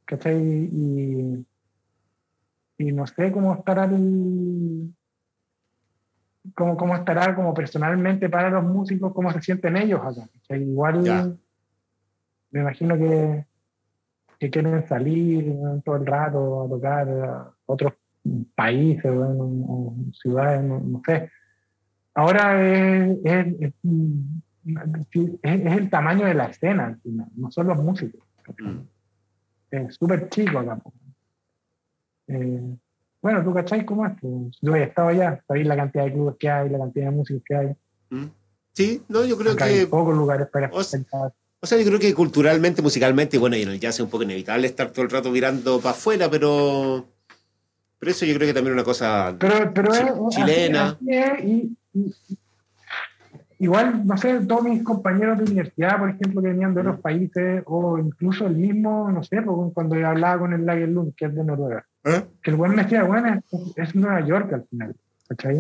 ¿Cachai? 0.10 0.42
Y, 0.42 1.46
y 2.80 2.92
no 2.92 3.06
sé 3.06 3.32
cómo 3.32 3.54
estará 3.54 3.86
el, 3.86 4.92
cómo, 6.56 6.76
cómo 6.76 6.96
estará 6.96 7.36
como 7.36 7.54
personalmente 7.54 8.28
para 8.28 8.50
los 8.50 8.64
músicos, 8.64 9.14
cómo 9.14 9.32
se 9.32 9.40
sienten 9.40 9.78
ellos 9.78 10.02
acá. 10.02 10.28
Igual 10.56 11.38
me 12.50 12.62
imagino 12.62 12.98
que, 12.98 13.46
que 14.40 14.50
quieren 14.50 14.88
salir 14.88 15.56
todo 15.86 15.98
el 15.98 16.08
rato 16.08 16.64
a 16.64 16.70
tocar 16.70 17.10
a 17.10 17.54
otros 17.68 17.94
países 18.56 19.12
o, 19.14 19.96
ciudades, 20.14 20.64
no, 20.64 21.02
sé. 21.06 21.30
Ahora 22.16 22.68
es, 22.68 23.20
es, 23.24 23.74
el 25.44 25.90
tamaño 25.92 26.26
de 26.26 26.34
la 26.34 26.46
escena 26.46 26.98
no 27.36 27.52
son 27.52 27.68
los 27.68 27.78
músicos. 27.78 28.28
Mm. 28.58 28.80
Es 29.72 29.96
súper 29.96 30.30
chico 30.30 30.60
acá. 30.60 30.80
Eh, 32.28 32.78
bueno, 33.22 33.44
tú 33.44 33.54
cacháis 33.54 33.84
cómo 33.84 34.06
es. 34.06 34.14
Pues, 34.22 34.58
yo 34.62 34.76
he 34.76 34.84
estado 34.84 35.10
allá, 35.10 35.44
sabéis 35.48 35.68
la 35.68 35.76
cantidad 35.76 36.06
de 36.06 36.14
clubes 36.14 36.36
que 36.40 36.50
hay, 36.50 36.70
la 36.70 36.80
cantidad 36.80 37.06
de 37.06 37.12
músicos 37.12 37.44
que 37.46 37.56
hay. 37.56 37.76
Mm. 38.10 38.26
Sí, 38.74 39.04
no, 39.10 39.26
yo 39.26 39.38
creo 39.38 39.56
que. 39.56 39.64
Hay 39.64 39.86
pocos 39.86 40.16
lugares 40.16 40.48
para 40.48 40.70
o, 40.72 40.84
o 41.62 41.68
sea, 41.68 41.78
yo 41.78 41.86
creo 41.86 42.00
que 42.00 42.14
culturalmente, 42.14 42.82
musicalmente, 42.82 43.38
bueno, 43.38 43.58
y 43.58 43.64
en 43.64 43.70
el 43.70 43.80
jazz 43.80 43.96
es 43.96 44.02
un 44.02 44.10
poco 44.10 44.24
inevitable 44.24 44.68
estar 44.68 44.92
todo 44.92 45.04
el 45.04 45.12
rato 45.12 45.30
mirando 45.32 45.80
para 45.80 45.92
afuera, 45.92 46.30
pero. 46.30 47.06
Pero 48.00 48.12
eso 48.12 48.26
yo 48.26 48.34
creo 48.36 48.48
que 48.48 48.54
también 48.54 48.74
es 48.74 48.78
una 48.78 48.86
cosa 48.86 49.36
pero, 49.38 49.74
pero 49.74 50.30
chilena. 50.30 50.98
y, 51.44 51.76
igual, 53.60 54.06
no 54.06 54.18
sé, 54.18 54.40
todos 54.46 54.64
mis 54.64 54.84
compañeros 54.84 55.38
de 55.38 55.44
universidad, 55.44 56.00
por 56.00 56.10
ejemplo, 56.10 56.42
que 56.42 56.48
venían 56.48 56.74
de 56.74 56.82
otros 56.82 57.00
mm. 57.00 57.02
países, 57.02 57.64
o 57.66 57.98
incluso 58.00 58.48
el 58.48 58.56
mismo, 58.56 59.12
no 59.12 59.22
sé, 59.22 59.42
pues, 59.42 59.74
cuando 59.74 59.96
hablaba 59.96 60.40
con 60.40 60.54
el 60.54 60.66
Lager 60.66 60.90
Lund, 60.90 61.14
que 61.16 61.26
es 61.26 61.36
de 61.36 61.44
Noruega, 61.44 61.86
¿Eh? 62.06 62.24
que 62.42 62.52
el 62.52 62.58
buen 62.58 62.74
me 62.74 62.84
decía, 62.84 63.04
bueno, 63.04 63.42
es, 63.76 63.96
Nueva 63.96 64.22
York 64.22 64.54
al 64.54 64.64
final, 64.64 64.96
¿cachai? 65.28 65.60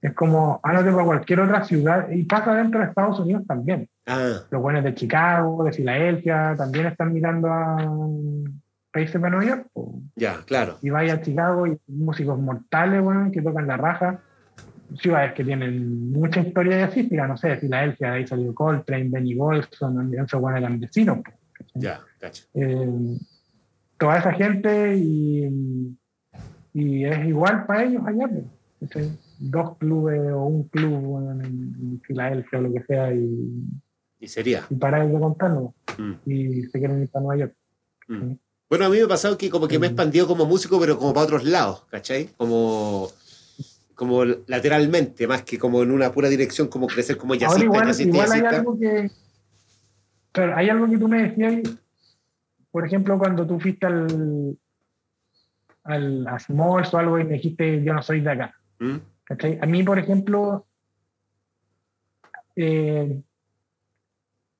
Es 0.00 0.12
como, 0.14 0.60
ándate 0.62 0.92
para 0.92 1.04
cualquier 1.04 1.40
otra 1.40 1.64
ciudad, 1.64 2.08
y 2.10 2.22
pasa 2.22 2.54
dentro 2.54 2.80
de 2.80 2.86
Estados 2.86 3.18
Unidos 3.18 3.44
también. 3.48 3.88
Ah. 4.06 4.42
Los 4.48 4.62
buenos 4.62 4.84
de 4.84 4.94
Chicago, 4.94 5.64
de 5.64 5.72
Filadelfia, 5.72 6.54
también 6.56 6.86
están 6.86 7.12
mirando 7.12 7.48
a 7.52 7.78
países 8.92 9.20
de 9.20 9.30
Nueva 9.30 9.44
York. 9.44 9.66
Ya, 10.14 10.36
claro. 10.46 10.78
Y 10.82 10.90
vaya 10.90 11.14
a 11.14 11.20
Chicago 11.20 11.66
y 11.66 11.76
músicos 11.88 12.38
mortales, 12.38 13.02
bueno, 13.02 13.30
que 13.32 13.42
tocan 13.42 13.66
la 13.66 13.76
raja 13.76 14.20
ciudades 14.96 15.34
que 15.34 15.44
tienen 15.44 16.10
mucha 16.12 16.40
historia 16.40 16.78
jazzística, 16.78 17.26
no 17.26 17.36
sé, 17.36 17.56
Filadelfia, 17.56 18.12
ahí 18.12 18.26
salió 18.26 18.54
Coltrane, 18.54 19.08
Benny 19.10 19.34
Golson, 19.34 20.14
esos 20.14 20.40
buenos 20.40 20.60
eran 20.60 20.80
vecinos. 20.80 21.18
Ya, 21.74 22.00
cacho. 22.18 22.44
Eh, 22.54 23.18
toda 23.98 24.18
esa 24.18 24.32
gente 24.32 24.96
y, 24.96 25.96
y, 26.72 27.04
es 27.04 27.26
igual 27.26 27.66
para 27.66 27.84
ellos 27.84 28.02
allá. 28.06 28.30
Dos 29.38 29.76
clubes 29.78 30.20
o 30.32 30.44
un 30.44 30.68
club 30.68 31.40
en, 31.42 32.00
Filadelfia 32.02 32.58
o 32.58 32.62
lo 32.62 32.72
que 32.72 32.82
sea 32.84 33.12
y, 33.12 33.64
y 34.20 34.28
sería. 34.28 34.64
Y 34.70 34.76
para 34.76 35.04
ellos 35.04 35.20
contarnos. 35.20 35.74
Mm. 35.98 36.12
Y 36.30 36.62
se 36.64 36.78
quieren 36.78 37.02
ir 37.02 37.10
para 37.10 37.24
Nueva 37.24 37.40
York. 37.40 37.54
Mm. 38.08 38.32
Bueno, 38.68 38.84
a 38.84 38.88
mí 38.88 38.98
me 38.98 39.04
ha 39.04 39.08
pasado 39.08 39.38
que 39.38 39.48
como 39.48 39.66
que 39.66 39.78
me 39.78 39.86
he 39.86 39.90
expandido 39.90 40.26
como 40.26 40.44
músico, 40.44 40.78
pero 40.78 40.98
como 40.98 41.14
para 41.14 41.24
otros 41.24 41.44
lados, 41.44 41.84
¿cachai? 41.90 42.28
Como 42.36 43.08
como 43.98 44.24
lateralmente, 44.24 45.26
más 45.26 45.42
que 45.42 45.58
como 45.58 45.82
en 45.82 45.90
una 45.90 46.12
pura 46.12 46.28
dirección, 46.28 46.68
como 46.68 46.86
crecer 46.86 47.16
como 47.16 47.34
jazzista. 47.34 47.64
igual, 47.64 48.00
igual 48.00 48.32
hay 48.32 48.42
algo 48.42 48.78
que... 48.78 49.10
Claro, 50.30 50.56
hay 50.56 50.68
algo 50.68 50.88
que 50.88 50.98
tú 50.98 51.08
me 51.08 51.22
decías, 51.28 51.76
por 52.70 52.86
ejemplo, 52.86 53.18
cuando 53.18 53.44
tú 53.44 53.58
fuiste 53.58 53.86
al, 53.86 54.56
al 55.82 56.28
a 56.28 56.38
Smalls 56.38 56.94
o 56.94 56.98
algo 56.98 57.18
y 57.18 57.24
me 57.24 57.34
dijiste, 57.34 57.82
yo 57.82 57.92
no 57.92 58.00
soy 58.00 58.20
de 58.20 58.30
acá. 58.30 58.54
¿Mm? 58.78 58.98
A 59.60 59.66
mí, 59.66 59.82
por 59.82 59.98
ejemplo, 59.98 60.64
eh, 62.54 63.20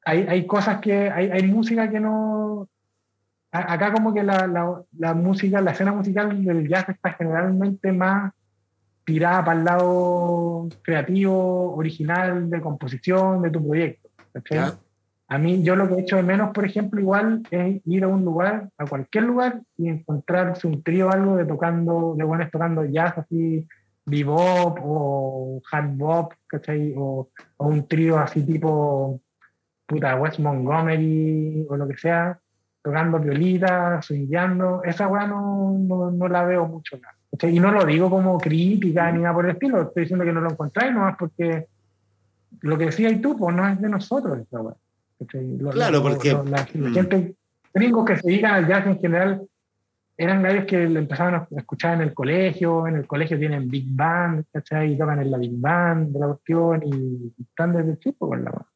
hay, 0.04 0.26
hay, 0.28 0.46
cosas 0.48 0.80
que, 0.80 1.10
hay, 1.10 1.30
hay, 1.30 1.44
música 1.44 1.88
que 1.88 2.00
no... 2.00 2.68
Acá 3.52 3.92
como 3.92 4.12
que 4.12 4.24
la, 4.24 4.48
la, 4.48 4.82
la 4.98 5.14
música, 5.14 5.60
la 5.60 5.70
escena 5.70 5.92
musical 5.92 6.44
del 6.44 6.68
jazz 6.68 6.88
está 6.88 7.12
generalmente 7.12 7.92
más 7.92 8.32
tirada 9.08 9.42
para 9.42 9.58
el 9.58 9.64
lado 9.64 10.68
creativo, 10.82 11.74
original, 11.74 12.50
de 12.50 12.60
composición 12.60 13.40
de 13.40 13.50
tu 13.50 13.66
proyecto. 13.66 14.10
A 15.28 15.38
mí, 15.38 15.62
yo 15.62 15.76
lo 15.76 15.88
que 15.88 15.94
he 15.94 16.00
hecho 16.00 16.16
de 16.16 16.22
menos, 16.22 16.50
por 16.52 16.66
ejemplo, 16.66 17.00
igual 17.00 17.42
es 17.50 17.80
ir 17.86 18.04
a 18.04 18.08
un 18.08 18.22
lugar, 18.22 18.68
a 18.76 18.84
cualquier 18.84 19.24
lugar, 19.24 19.62
y 19.78 19.88
encontrarse 19.88 20.66
un 20.66 20.82
trío 20.82 21.10
algo 21.10 21.36
de 21.36 21.46
tocando, 21.46 22.14
de 22.18 22.24
buenos 22.24 22.50
tocando 22.50 22.84
jazz 22.84 23.16
así, 23.16 23.66
bebop 24.04 24.78
o 24.82 25.62
hard 25.72 25.90
bop, 25.96 26.34
¿cachai? 26.46 26.92
O, 26.94 27.30
o 27.56 27.66
un 27.66 27.88
trío 27.88 28.18
así 28.18 28.44
tipo, 28.44 29.22
puta, 29.86 30.16
West 30.16 30.38
Montgomery 30.38 31.66
o 31.68 31.76
lo 31.76 31.88
que 31.88 31.96
sea, 31.96 32.38
tocando 32.82 33.18
violitas, 33.18 34.04
swingueando. 34.04 34.82
Esa 34.84 35.08
weá 35.08 35.26
no, 35.26 35.78
no, 35.78 36.10
no 36.10 36.28
la 36.28 36.44
veo 36.44 36.66
mucho 36.66 36.98
nada. 36.98 37.17
Y 37.42 37.60
no 37.60 37.70
lo 37.70 37.84
digo 37.84 38.08
como 38.08 38.38
crítica 38.38 39.12
ni 39.12 39.20
nada 39.20 39.34
por 39.34 39.44
el 39.44 39.52
estilo, 39.52 39.82
estoy 39.82 40.04
diciendo 40.04 40.24
que 40.24 40.32
no 40.32 40.40
lo 40.40 40.50
encontráis 40.50 40.92
nomás 40.92 41.16
porque 41.18 41.66
lo 42.62 42.78
que 42.78 42.86
decías 42.86 43.20
tú, 43.20 43.36
pues 43.36 43.54
no 43.54 43.68
es 43.68 43.80
de 43.80 43.88
nosotros 43.88 44.38
claro, 45.72 46.02
porque. 46.02 46.32
la, 46.32 46.66
mm. 46.72 46.94
gente 46.94 47.34
gringos 47.74 48.04
que 48.06 48.16
se 48.16 48.28
dedican 48.28 48.54
al 48.54 48.68
jazz 48.68 48.86
en 48.86 49.00
general 49.00 49.42
eran 50.16 50.42
gallos 50.42 50.64
que 50.64 50.88
lo 50.88 50.98
empezaban 50.98 51.34
a 51.34 51.48
escuchar 51.56 51.94
en 51.94 52.00
el 52.00 52.14
colegio, 52.14 52.88
en 52.88 52.96
el 52.96 53.06
colegio 53.06 53.38
tienen 53.38 53.68
big 53.68 53.86
band, 53.90 54.46
¿cachai? 54.52 54.92
Y 54.92 54.98
tocan 54.98 55.20
en 55.20 55.30
la 55.30 55.38
big 55.38 55.52
band 55.54 56.12
de 56.12 56.18
la 56.18 56.26
cuestión 56.26 56.82
y 56.84 57.32
están 57.40 57.72
desde 57.72 57.98
chico 58.00 58.28
con 58.28 58.44
la 58.44 58.66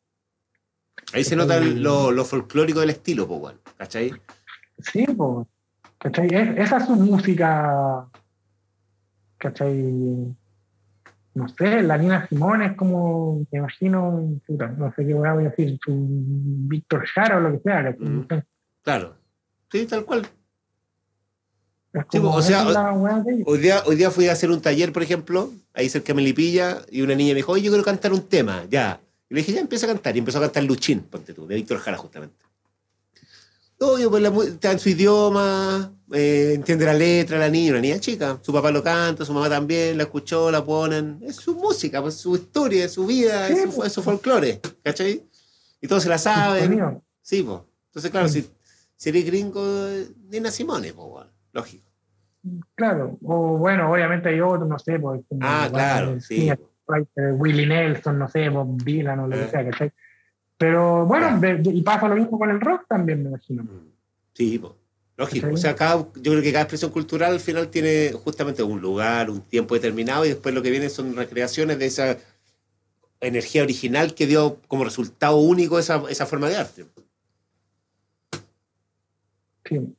Ahí 1.12 1.24
se 1.24 1.34
nota 1.34 1.58
lo, 1.58 2.12
lo, 2.12 2.24
folclórico 2.24 2.80
del 2.80 2.90
estilo, 2.90 3.26
pues, 3.26 3.56
¿cachai? 3.76 4.12
Sí, 4.78 5.04
pues, 5.04 5.48
¿cachai? 5.98 6.28
esa 6.56 6.76
es 6.76 6.86
su 6.86 6.94
música 6.94 8.06
¿cachai? 9.42 9.82
No 11.34 11.48
sé, 11.58 11.82
la 11.82 11.98
Nina 11.98 12.28
Simón 12.28 12.62
es 12.62 12.76
como, 12.76 13.44
me 13.50 13.58
imagino, 13.58 14.38
no 14.48 14.92
sé 14.94 15.06
qué 15.06 15.14
voy 15.14 15.28
a 15.28 15.34
decir, 15.34 15.78
un 15.88 16.68
Víctor 16.68 17.06
Jara 17.06 17.38
o 17.38 17.40
lo 17.40 17.52
que 17.52 17.60
sea. 17.60 17.96
Mm. 17.98 18.26
Claro, 18.82 19.16
sí, 19.70 19.86
tal 19.86 20.04
cual. 20.04 20.26
o 22.12 22.42
sea, 22.42 22.92
hoy, 23.46 23.58
día, 23.58 23.82
hoy 23.86 23.96
día 23.96 24.10
fui 24.10 24.28
a 24.28 24.32
hacer 24.32 24.50
un 24.50 24.60
taller, 24.60 24.92
por 24.92 25.02
ejemplo, 25.02 25.50
ahí 25.74 25.88
cerca 25.88 26.08
de 26.08 26.14
Melipilla, 26.14 26.82
y 26.90 27.00
una 27.02 27.14
niña 27.14 27.30
me 27.30 27.36
dijo, 27.36 27.52
oye, 27.52 27.64
yo 27.64 27.70
quiero 27.70 27.84
cantar 27.84 28.12
un 28.12 28.28
tema, 28.28 28.64
ya. 28.68 29.00
Y 29.28 29.34
le 29.34 29.40
dije, 29.40 29.52
ya 29.54 29.60
empieza 29.60 29.86
a 29.86 29.88
cantar, 29.88 30.14
y 30.14 30.18
empezó 30.18 30.38
a 30.38 30.42
cantar 30.42 30.62
Luchín, 30.64 31.00
ponte 31.00 31.32
tú, 31.32 31.46
de 31.46 31.54
Víctor 31.56 31.78
Jara, 31.78 31.96
justamente. 31.96 32.44
Obvio, 33.82 34.10
pues 34.10 34.48
está 34.48 34.70
en 34.70 34.78
su 34.78 34.90
idioma, 34.90 35.92
eh, 36.12 36.52
entiende 36.54 36.84
la 36.84 36.94
letra, 36.94 37.36
la 37.36 37.48
niña, 37.48 37.72
una 37.72 37.80
niña 37.80 37.98
chica. 37.98 38.38
Su 38.40 38.52
papá 38.52 38.70
lo 38.70 38.82
canta, 38.82 39.24
su 39.24 39.32
mamá 39.32 39.48
también, 39.48 39.96
la 39.96 40.04
escuchó, 40.04 40.52
la 40.52 40.64
ponen. 40.64 41.18
Es 41.20 41.36
su 41.36 41.56
música, 41.56 42.00
pues, 42.00 42.14
su 42.14 42.36
historia, 42.36 42.88
su 42.88 43.06
vida, 43.06 43.48
es, 43.48 43.74
su, 43.74 43.82
es, 43.82 43.92
su, 43.92 44.02
folclore, 44.02 44.60
¿cachai? 44.84 45.26
Y 45.80 45.88
todos 45.88 46.04
se 46.04 46.08
la 46.08 46.18
saben. 46.18 47.02
Sí, 47.20 47.42
pues. 47.42 47.60
Entonces, 47.86 48.10
claro, 48.10 48.28
si, 48.28 48.48
si, 48.94 49.08
eres 49.08 49.26
gringo, 49.26 49.64
Nina 50.28 50.52
Simone, 50.52 50.92
pues, 50.92 51.26
lógico. 51.52 51.84
Claro, 52.76 53.18
o 53.24 53.58
bueno, 53.58 53.90
obviamente 53.90 54.28
hay 54.28 54.40
otros, 54.40 54.68
no 54.68 54.78
sé, 54.78 55.00
pues. 55.00 55.22
Ah, 55.40 55.68
claro, 55.70 56.20
sí. 56.20 56.50
Willie 57.36 57.66
Nelson, 57.66 58.18
no 58.18 58.28
sé, 58.28 58.48
Bob 58.48 58.82
Dylan 58.82 59.20
o 59.20 59.26
lo 59.26 59.36
que 59.36 59.44
eh. 59.44 59.48
sea, 59.48 59.68
¿cachai? 59.68 59.92
Pero 60.62 61.04
bueno, 61.06 61.40
y 61.64 61.82
pasa 61.82 62.06
lo 62.06 62.14
mismo 62.14 62.38
con 62.38 62.48
el 62.48 62.60
rock 62.60 62.86
también, 62.88 63.20
me 63.20 63.30
imagino. 63.30 63.64
Mm. 63.64 63.90
Sí, 64.32 64.62
lógico. 65.16 65.48
O 65.52 65.56
sea, 65.56 65.74
cada, 65.74 65.96
yo 65.96 66.30
creo 66.30 66.40
que 66.40 66.52
cada 66.52 66.62
expresión 66.62 66.92
cultural 66.92 67.32
al 67.32 67.40
final 67.40 67.66
tiene 67.66 68.12
justamente 68.12 68.62
un 68.62 68.80
lugar, 68.80 69.28
un 69.28 69.40
tiempo 69.40 69.74
determinado 69.74 70.24
y 70.24 70.28
después 70.28 70.54
lo 70.54 70.62
que 70.62 70.70
viene 70.70 70.88
son 70.88 71.16
recreaciones 71.16 71.80
de 71.80 71.86
esa 71.86 72.16
energía 73.20 73.64
original 73.64 74.14
que 74.14 74.28
dio 74.28 74.60
como 74.68 74.84
resultado 74.84 75.36
único 75.38 75.80
esa, 75.80 76.00
esa 76.08 76.26
forma 76.26 76.48
de 76.48 76.56
arte. 76.56 76.86
Sí. 79.64 79.96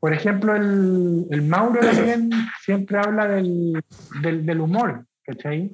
Por 0.00 0.12
ejemplo, 0.12 0.56
el, 0.56 1.28
el 1.30 1.42
Mauro 1.42 1.78
también 1.78 2.30
siempre 2.64 2.98
habla 2.98 3.28
del, 3.28 3.80
del, 4.22 4.44
del 4.44 4.60
humor, 4.60 5.06
¿cachai? 5.22 5.70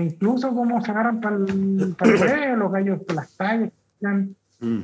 Incluso 0.00 0.54
como 0.54 0.82
se 0.82 0.90
agarran 0.90 1.20
para 1.20 1.36
el, 1.36 1.96
los 2.58 2.72
gallos 2.72 3.02
por 3.02 3.16
las 3.16 3.34
calles. 3.34 3.72
Mm. 4.60 4.80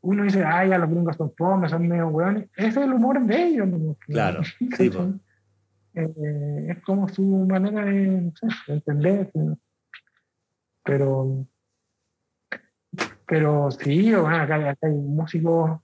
Uno 0.00 0.22
dice, 0.22 0.44
ay, 0.44 0.72
a 0.72 0.78
los 0.78 0.90
gringos 0.90 1.16
son 1.16 1.32
pobres, 1.36 1.70
son 1.70 1.88
medio 1.88 2.08
hueones. 2.08 2.48
Ese 2.56 2.68
es 2.68 2.76
el 2.76 2.92
humor 2.92 3.20
de 3.24 3.42
ellos. 3.42 3.68
Claro, 4.06 4.42
sí, 4.76 4.90
eh, 5.94 6.66
es 6.68 6.82
como 6.84 7.08
su 7.08 7.22
manera 7.22 7.84
de, 7.84 8.32
entender. 8.68 9.30
Pero, 10.84 11.46
pero 13.26 13.70
sí, 13.72 14.12
acá, 14.14 14.76
hay 14.80 14.92
músicos 14.92 15.80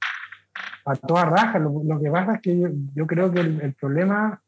a 0.84 0.94
toda 0.94 1.24
raja. 1.24 1.58
Lo, 1.58 2.00
que 2.00 2.10
pasa 2.10 2.34
es 2.34 2.40
que 2.40 2.72
yo, 2.94 3.06
creo 3.06 3.32
que 3.32 3.40
el 3.40 3.74
problema 3.74 4.40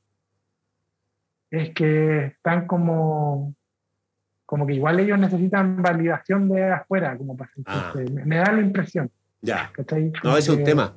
es 1.51 1.71
que 1.75 2.27
están 2.27 2.67
como 2.67 3.55
como 4.47 4.67
que 4.67 4.75
igual 4.75 5.01
ellos 5.01 5.19
necesitan 5.19 5.83
validación 5.83 6.49
de 6.49 6.73
afuera, 6.73 7.17
como 7.17 7.37
para 7.37 7.51
ah. 7.67 7.95
me, 8.25 8.37
da 8.37 8.53
la 8.53 8.61
impresión. 8.61 9.11
Ya. 9.41 9.71
No, 10.23 10.37
ese 10.37 10.53
es 10.53 10.59
un 10.59 10.65
tema. 10.65 10.97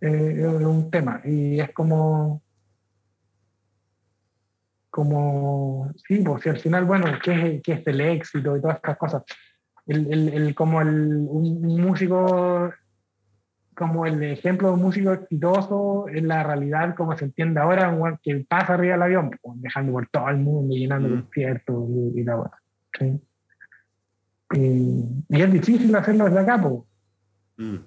Eh, 0.00 0.34
es 0.38 0.66
un 0.66 0.90
tema. 0.90 1.20
Y 1.24 1.60
es 1.60 1.70
como. 1.72 2.42
como, 4.90 5.92
sí, 6.06 6.18
pues 6.18 6.42
si 6.42 6.48
al 6.48 6.58
final, 6.58 6.84
bueno, 6.84 7.06
¿qué, 7.22 7.60
qué 7.62 7.72
es 7.74 7.86
el 7.86 8.00
éxito 8.00 8.56
y 8.56 8.60
todas 8.60 8.76
estas 8.76 8.96
cosas? 8.96 9.22
El, 9.86 10.12
el, 10.12 10.28
el 10.28 10.54
como 10.54 10.80
el, 10.80 11.26
un, 11.28 11.62
músico, 11.80 12.72
como 13.82 14.06
el 14.06 14.22
ejemplo 14.22 14.68
de 14.68 14.74
un 14.74 14.82
músico 14.82 15.12
exitoso 15.12 16.06
en 16.08 16.28
la 16.28 16.44
realidad, 16.44 16.94
como 16.94 17.18
se 17.18 17.24
entiende 17.24 17.58
ahora, 17.58 17.92
que 18.22 18.46
pasa 18.48 18.74
arriba 18.74 18.92
del 18.92 19.02
avión, 19.02 19.36
pues, 19.42 19.60
dejando 19.60 19.90
por 19.90 20.06
todo 20.06 20.28
el 20.28 20.36
mundo, 20.36 20.72
llenando 20.72 21.08
mm. 21.08 21.22
conciertos 21.22 21.84
y, 21.90 22.20
y 22.20 22.22
la 22.22 22.50
¿sí? 22.96 23.20
y, 24.54 25.36
y, 25.36 25.42
es 25.42 25.52
difícil 25.52 25.92
hacerlo 25.96 26.26
desde 26.26 26.38
acá, 26.38 26.62
pues. 26.62 26.74
Mm. 27.56 27.78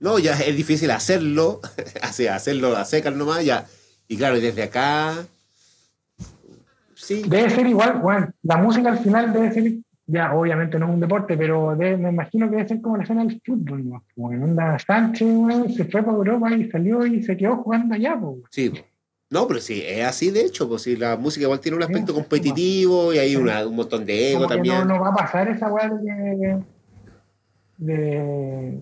No, 0.00 0.18
ya 0.18 0.32
es 0.32 0.56
difícil 0.56 0.90
hacerlo, 0.90 1.60
hacerlo 2.02 2.74
a 2.74 2.86
secas 2.86 3.14
nomás, 3.14 3.44
ya. 3.44 3.66
Y 4.08 4.16
claro, 4.16 4.40
desde 4.40 4.62
acá. 4.62 5.26
Sí. 6.94 7.22
Debe 7.28 7.50
ser 7.50 7.66
igual, 7.66 7.98
bueno, 7.98 8.32
la 8.44 8.56
música 8.56 8.88
al 8.88 8.98
final 9.00 9.30
debe 9.30 9.52
ser, 9.52 9.74
ya 10.06 10.34
obviamente 10.34 10.78
no 10.78 10.86
es 10.86 10.94
un 10.94 11.00
deporte, 11.00 11.36
pero 11.36 11.76
me 11.76 12.08
imagino 12.10 12.46
que 12.46 12.56
debe 12.56 12.68
ser 12.68 12.80
como 12.80 12.96
la 12.96 13.04
escena 13.04 13.24
del 13.24 13.40
fútbol, 13.44 13.88
¿no? 13.88 14.04
Como 14.14 14.32
en 14.32 14.42
onda 14.42 14.78
Sánchez, 14.78 15.74
se 15.76 15.84
fue 15.84 16.02
para 16.02 16.16
Europa 16.16 16.52
y 16.52 16.70
salió 16.70 17.06
y 17.06 17.22
se 17.22 17.36
quedó 17.36 17.56
jugando 17.58 17.94
allá, 17.94 18.18
pues. 18.20 18.38
Sí, 18.50 18.72
no, 19.30 19.46
pero 19.46 19.60
sí, 19.60 19.82
es 19.86 20.04
así 20.04 20.30
de 20.30 20.42
hecho, 20.42 20.68
pues 20.68 20.82
si 20.82 20.96
la 20.96 21.16
música 21.16 21.44
igual 21.44 21.60
tiene 21.60 21.76
un 21.76 21.82
aspecto 21.82 22.12
competitivo 22.12 23.12
y 23.14 23.18
hay 23.18 23.36
una, 23.36 23.66
un 23.66 23.76
montón 23.76 24.04
de 24.04 24.32
ego 24.32 24.46
también. 24.46 24.76
No, 24.80 24.84
no 24.84 25.00
va 25.00 25.08
a 25.08 25.14
pasar 25.14 25.48
esa 25.48 25.72
weá 25.72 25.88
de, 25.88 26.62
de 27.78 28.78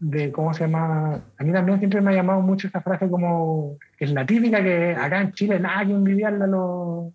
de 0.00 0.32
cómo 0.32 0.52
se 0.54 0.64
llama. 0.64 1.22
A 1.38 1.44
mí 1.44 1.52
también 1.52 1.78
siempre 1.78 2.00
me 2.00 2.10
ha 2.10 2.14
llamado 2.14 2.40
mucho 2.40 2.66
esa 2.66 2.80
frase 2.80 3.08
como 3.08 3.76
que 3.96 4.06
es 4.06 4.12
la 4.12 4.26
típica 4.26 4.62
que 4.62 4.96
acá 4.98 5.20
en 5.20 5.32
Chile 5.32 5.60
nada 5.60 5.84
que 5.84 5.92
envidiarle 5.92 6.44
a 6.44 6.46
los, 6.46 7.12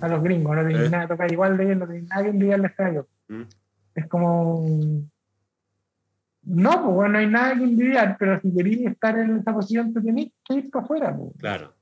a 0.00 0.08
los 0.08 0.22
gringos, 0.22 0.56
no 0.56 0.66
tienen 0.66 0.86
eh. 0.86 0.90
nada 0.90 1.04
que 1.04 1.14
tocar 1.14 1.32
igual 1.32 1.56
de 1.56 1.64
bien, 1.64 1.78
no 1.78 1.86
tienen 1.86 2.06
nada 2.06 2.22
que 2.22 2.28
envidiarle 2.30 2.72
a 2.76 2.90
ellos. 2.90 3.06
Mm. 3.28 3.42
Es 3.94 4.08
como. 4.08 4.66
No, 6.42 6.70
pues 6.70 6.94
bueno, 6.94 7.12
no 7.12 7.18
hay 7.18 7.26
nada 7.26 7.54
que 7.56 7.64
envidiar, 7.64 8.16
pero 8.18 8.40
si 8.40 8.54
querías 8.54 8.92
estar 8.92 9.18
en 9.18 9.38
esa 9.38 9.54
posición, 9.54 9.94
te 9.94 10.00
tenés 10.00 10.30
que 10.44 10.54
ir 10.54 10.70
para 10.70 10.84
afuera. 10.84 11.16
Pues. 11.16 11.30
Claro. 11.38 11.72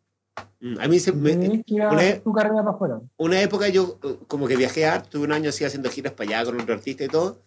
Mm, 0.60 0.80
a 0.80 0.88
mí 0.88 0.98
se 0.98 1.12
me. 1.12 1.62
Una, 1.68 2.04
e- 2.04 2.20
tu 2.20 2.32
carrera 2.32 2.62
para 2.62 2.70
afuera. 2.70 3.00
Una 3.16 3.40
época 3.40 3.68
yo, 3.68 3.98
como 4.28 4.46
que 4.46 4.56
viajé 4.56 4.86
a, 4.86 5.02
tuve 5.02 5.24
un 5.24 5.32
año 5.32 5.48
así 5.48 5.64
haciendo 5.64 5.90
giras 5.90 6.12
para 6.12 6.30
allá 6.30 6.44
con 6.44 6.60
otro 6.60 6.74
artista 6.74 7.04
y 7.04 7.08
todo 7.08 7.42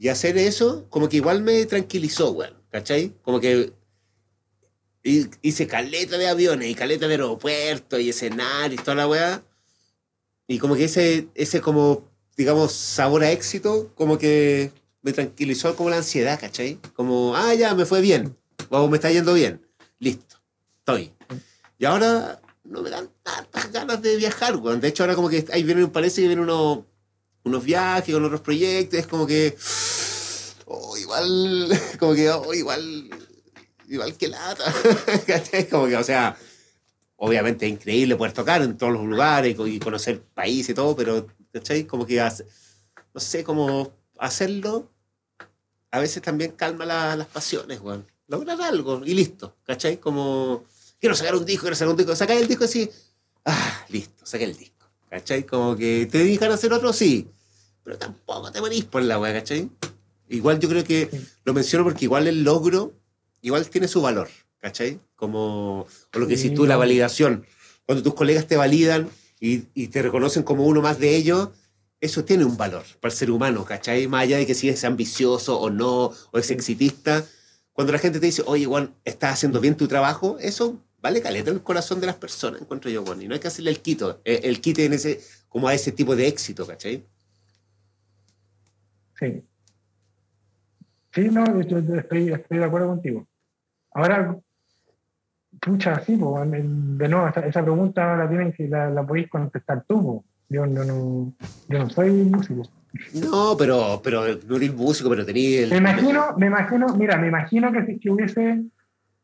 y 0.00 0.08
hacer 0.08 0.38
eso, 0.38 0.86
como 0.88 1.10
que 1.10 1.18
igual 1.18 1.42
me 1.42 1.66
tranquilizó, 1.66 2.32
weón. 2.32 2.54
¿Cachai? 2.70 3.12
Como 3.22 3.38
que 3.38 3.72
hice 5.02 5.66
caleta 5.66 6.16
de 6.16 6.26
aviones 6.28 6.68
y 6.68 6.74
caleta 6.74 7.06
de 7.06 7.14
aeropuertos 7.14 8.00
y 8.00 8.08
escenarios 8.08 8.80
y 8.80 8.84
toda 8.84 8.94
la 8.94 9.08
weá. 9.08 9.42
Y 10.50 10.58
como 10.58 10.74
que 10.74 10.82
ese, 10.82 11.28
ese 11.36 11.60
como, 11.60 12.10
digamos, 12.36 12.72
sabor 12.72 13.22
a 13.22 13.30
éxito, 13.30 13.92
como 13.94 14.18
que 14.18 14.72
me 15.00 15.12
tranquilizó 15.12 15.76
como 15.76 15.90
la 15.90 15.98
ansiedad, 15.98 16.40
¿cachai? 16.40 16.80
Como, 16.96 17.36
ah, 17.36 17.54
ya, 17.54 17.72
me 17.76 17.86
fue 17.86 18.00
bien. 18.00 18.36
O 18.68 18.88
me 18.88 18.96
está 18.96 19.12
yendo 19.12 19.32
bien. 19.32 19.64
Listo. 20.00 20.42
Estoy. 20.80 21.12
Y 21.78 21.84
ahora 21.84 22.40
no 22.64 22.82
me 22.82 22.90
dan 22.90 23.08
tantas 23.22 23.70
ganas 23.70 24.02
de 24.02 24.16
viajar, 24.16 24.56
weón. 24.56 24.80
De 24.80 24.88
hecho, 24.88 25.04
ahora 25.04 25.14
como 25.14 25.28
que 25.28 25.46
ahí 25.52 25.62
viene, 25.62 25.86
parece 25.86 26.20
que 26.22 26.26
viene 26.26 26.42
uno 26.42 26.84
unos 27.44 27.64
viajes, 27.64 28.12
con 28.12 28.24
otros 28.24 28.40
proyectos, 28.40 29.06
como 29.06 29.28
que, 29.28 29.56
oh, 30.66 30.96
igual, 30.96 31.80
como 32.00 32.12
que, 32.14 32.28
oh, 32.28 32.52
igual, 32.52 33.08
igual 33.86 34.16
que 34.16 34.26
lata, 34.26 34.64
como 35.70 35.86
que, 35.86 35.96
o 35.96 36.02
sea, 36.02 36.36
obviamente 37.22 37.66
es 37.66 37.72
increíble 37.72 38.16
poder 38.16 38.32
tocar 38.32 38.62
en 38.62 38.76
todos 38.76 38.94
los 38.94 39.04
lugares 39.04 39.54
y 39.66 39.78
conocer 39.78 40.22
países 40.22 40.70
y 40.70 40.74
todo, 40.74 40.96
pero, 40.96 41.26
¿cachai? 41.52 41.84
Como 41.84 42.06
que, 42.06 42.16
no 42.16 43.20
sé, 43.20 43.44
como 43.44 43.92
hacerlo, 44.18 44.90
a 45.90 46.00
veces 46.00 46.22
también 46.22 46.52
calma 46.52 46.86
las 46.86 47.26
pasiones, 47.26 47.80
weón. 47.80 48.06
Lograr 48.26 48.60
algo 48.62 49.02
y 49.04 49.14
listo, 49.14 49.54
¿cachai? 49.64 49.98
Como, 49.98 50.64
quiero 50.98 51.14
sacar 51.14 51.34
un 51.34 51.44
disco, 51.44 51.62
quiero 51.62 51.76
sacar 51.76 51.90
un 51.90 51.96
disco, 51.96 52.16
sacar 52.16 52.38
el 52.38 52.48
disco 52.48 52.64
así, 52.64 52.88
ah, 53.44 53.84
listo, 53.90 54.24
saqué 54.24 54.44
el 54.44 54.56
disco. 54.56 54.86
¿Cachai? 55.10 55.44
Como 55.44 55.76
que 55.76 56.08
te 56.10 56.24
dejan 56.24 56.52
hacer 56.52 56.72
otro, 56.72 56.92
sí. 56.92 57.28
Pero 57.82 57.98
tampoco 57.98 58.50
te 58.50 58.60
morís 58.60 58.84
por 58.84 59.02
la 59.02 59.18
weá, 59.18 59.32
¿cachai? 59.34 59.68
Igual 60.28 60.58
yo 60.58 60.68
creo 60.70 60.84
que 60.84 61.10
lo 61.44 61.52
menciono 61.52 61.84
porque 61.84 62.06
igual 62.06 62.28
el 62.28 62.44
logro, 62.44 62.94
igual 63.42 63.68
tiene 63.68 63.88
su 63.88 64.00
valor, 64.00 64.30
¿cachai? 64.60 65.00
Como, 65.16 65.80
o 65.80 66.18
lo 66.18 66.26
que 66.26 66.36
decís 66.36 66.54
tú, 66.54 66.66
la 66.66 66.76
validación. 66.76 67.46
Cuando 67.86 68.02
tus 68.02 68.14
colegas 68.14 68.46
te 68.46 68.56
validan 68.56 69.08
y, 69.40 69.64
y, 69.74 69.88
te 69.88 70.02
reconocen 70.02 70.42
como 70.42 70.64
uno 70.64 70.80
más 70.82 70.98
de 70.98 71.16
ellos, 71.16 71.50
eso 72.00 72.24
tiene 72.24 72.44
un 72.44 72.56
valor 72.56 72.84
para 73.00 73.12
el 73.12 73.18
ser 73.18 73.30
humano, 73.30 73.64
¿cachai? 73.64 74.06
Más 74.06 74.22
allá 74.22 74.38
de 74.38 74.46
que 74.46 74.54
si 74.54 74.68
es 74.68 74.84
ambicioso 74.84 75.58
o 75.58 75.70
no, 75.70 76.12
o 76.30 76.38
es 76.38 76.50
exitista. 76.50 77.24
Cuando 77.72 77.92
la 77.92 77.98
gente 77.98 78.20
te 78.20 78.26
dice, 78.26 78.42
oye, 78.46 78.66
Juan, 78.66 78.94
estás 79.04 79.34
haciendo 79.34 79.60
bien 79.60 79.76
tu 79.76 79.88
trabajo, 79.88 80.36
eso 80.40 80.82
vale 81.00 81.22
caleta 81.22 81.50
en 81.50 81.56
el 81.56 81.62
corazón 81.62 82.00
de 82.00 82.06
las 82.06 82.16
personas, 82.16 82.60
encuentro 82.60 82.90
yo, 82.90 83.02
bueno, 83.02 83.22
y 83.22 83.28
no 83.28 83.34
hay 83.34 83.40
que 83.40 83.48
hacerle 83.48 83.70
el 83.70 83.80
quito, 83.80 84.20
el, 84.24 84.34
eh, 84.34 84.40
el 84.44 84.60
quite 84.60 84.84
en 84.84 84.92
ese, 84.92 85.20
como 85.48 85.68
a 85.68 85.74
ese 85.74 85.92
tipo 85.92 86.14
de 86.14 86.26
éxito, 86.26 86.66
¿cachai? 86.66 87.06
Sí. 89.18 89.42
Sí, 91.12 91.28
no, 91.28 91.44
estoy, 91.60 91.82
de 91.82 92.64
acuerdo 92.64 92.88
contigo. 92.88 93.26
Ahora, 93.92 94.38
pucha, 95.60 96.00
sí, 96.04 96.16
de 96.16 97.08
nuevo, 97.08 97.28
esa, 97.28 97.62
pregunta 97.62 98.16
la, 98.16 98.28
tienen 98.28 98.52
que, 98.52 98.68
la, 98.68 98.90
la 98.90 99.06
podéis 99.06 99.28
contestar 99.28 99.84
tú, 99.86 100.24
yo, 100.48 100.66
no, 100.66 100.84
no, 100.84 101.32
yo 101.68 101.78
no 101.78 101.90
soy 101.90 102.10
músico. 102.10 102.62
No, 103.14 103.56
pero, 103.56 104.00
pero 104.02 104.22
no 104.48 104.56
eres 104.56 104.74
músico, 104.74 105.08
pero 105.10 105.24
tenías 105.24 105.64
el... 105.64 105.70
Me 105.70 105.76
imagino, 105.76 106.34
me 106.36 106.46
imagino, 106.46 106.88
mira, 106.96 107.16
me 107.16 107.28
imagino 107.28 107.70
que 107.70 107.98
si 107.98 108.10
hubiese 108.10 108.64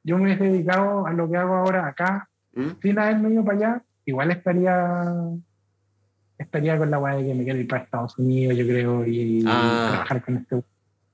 yo 0.06 0.16
me 0.16 0.24
hubiese 0.24 0.44
dedicado 0.44 1.04
a 1.04 1.12
lo 1.12 1.28
que 1.28 1.36
hago 1.36 1.56
ahora 1.56 1.88
acá, 1.88 2.28
¿Mm? 2.54 2.80
sin 2.80 2.96
haberme 2.96 3.30
ido 3.30 3.44
para 3.44 3.58
allá, 3.58 3.82
igual 4.04 4.30
estaría 4.30 5.04
estaría 6.38 6.78
con 6.78 6.90
la 6.90 7.00
weá 7.00 7.16
de 7.16 7.26
que 7.26 7.34
me 7.34 7.42
quiero 7.42 7.58
ir 7.58 7.66
para 7.66 7.82
Estados 7.82 8.16
Unidos, 8.16 8.56
yo 8.56 8.66
creo, 8.66 9.04
y, 9.04 9.44
ah, 9.46 9.88
trabajar 9.90 10.24
con 10.24 10.36
este. 10.36 10.62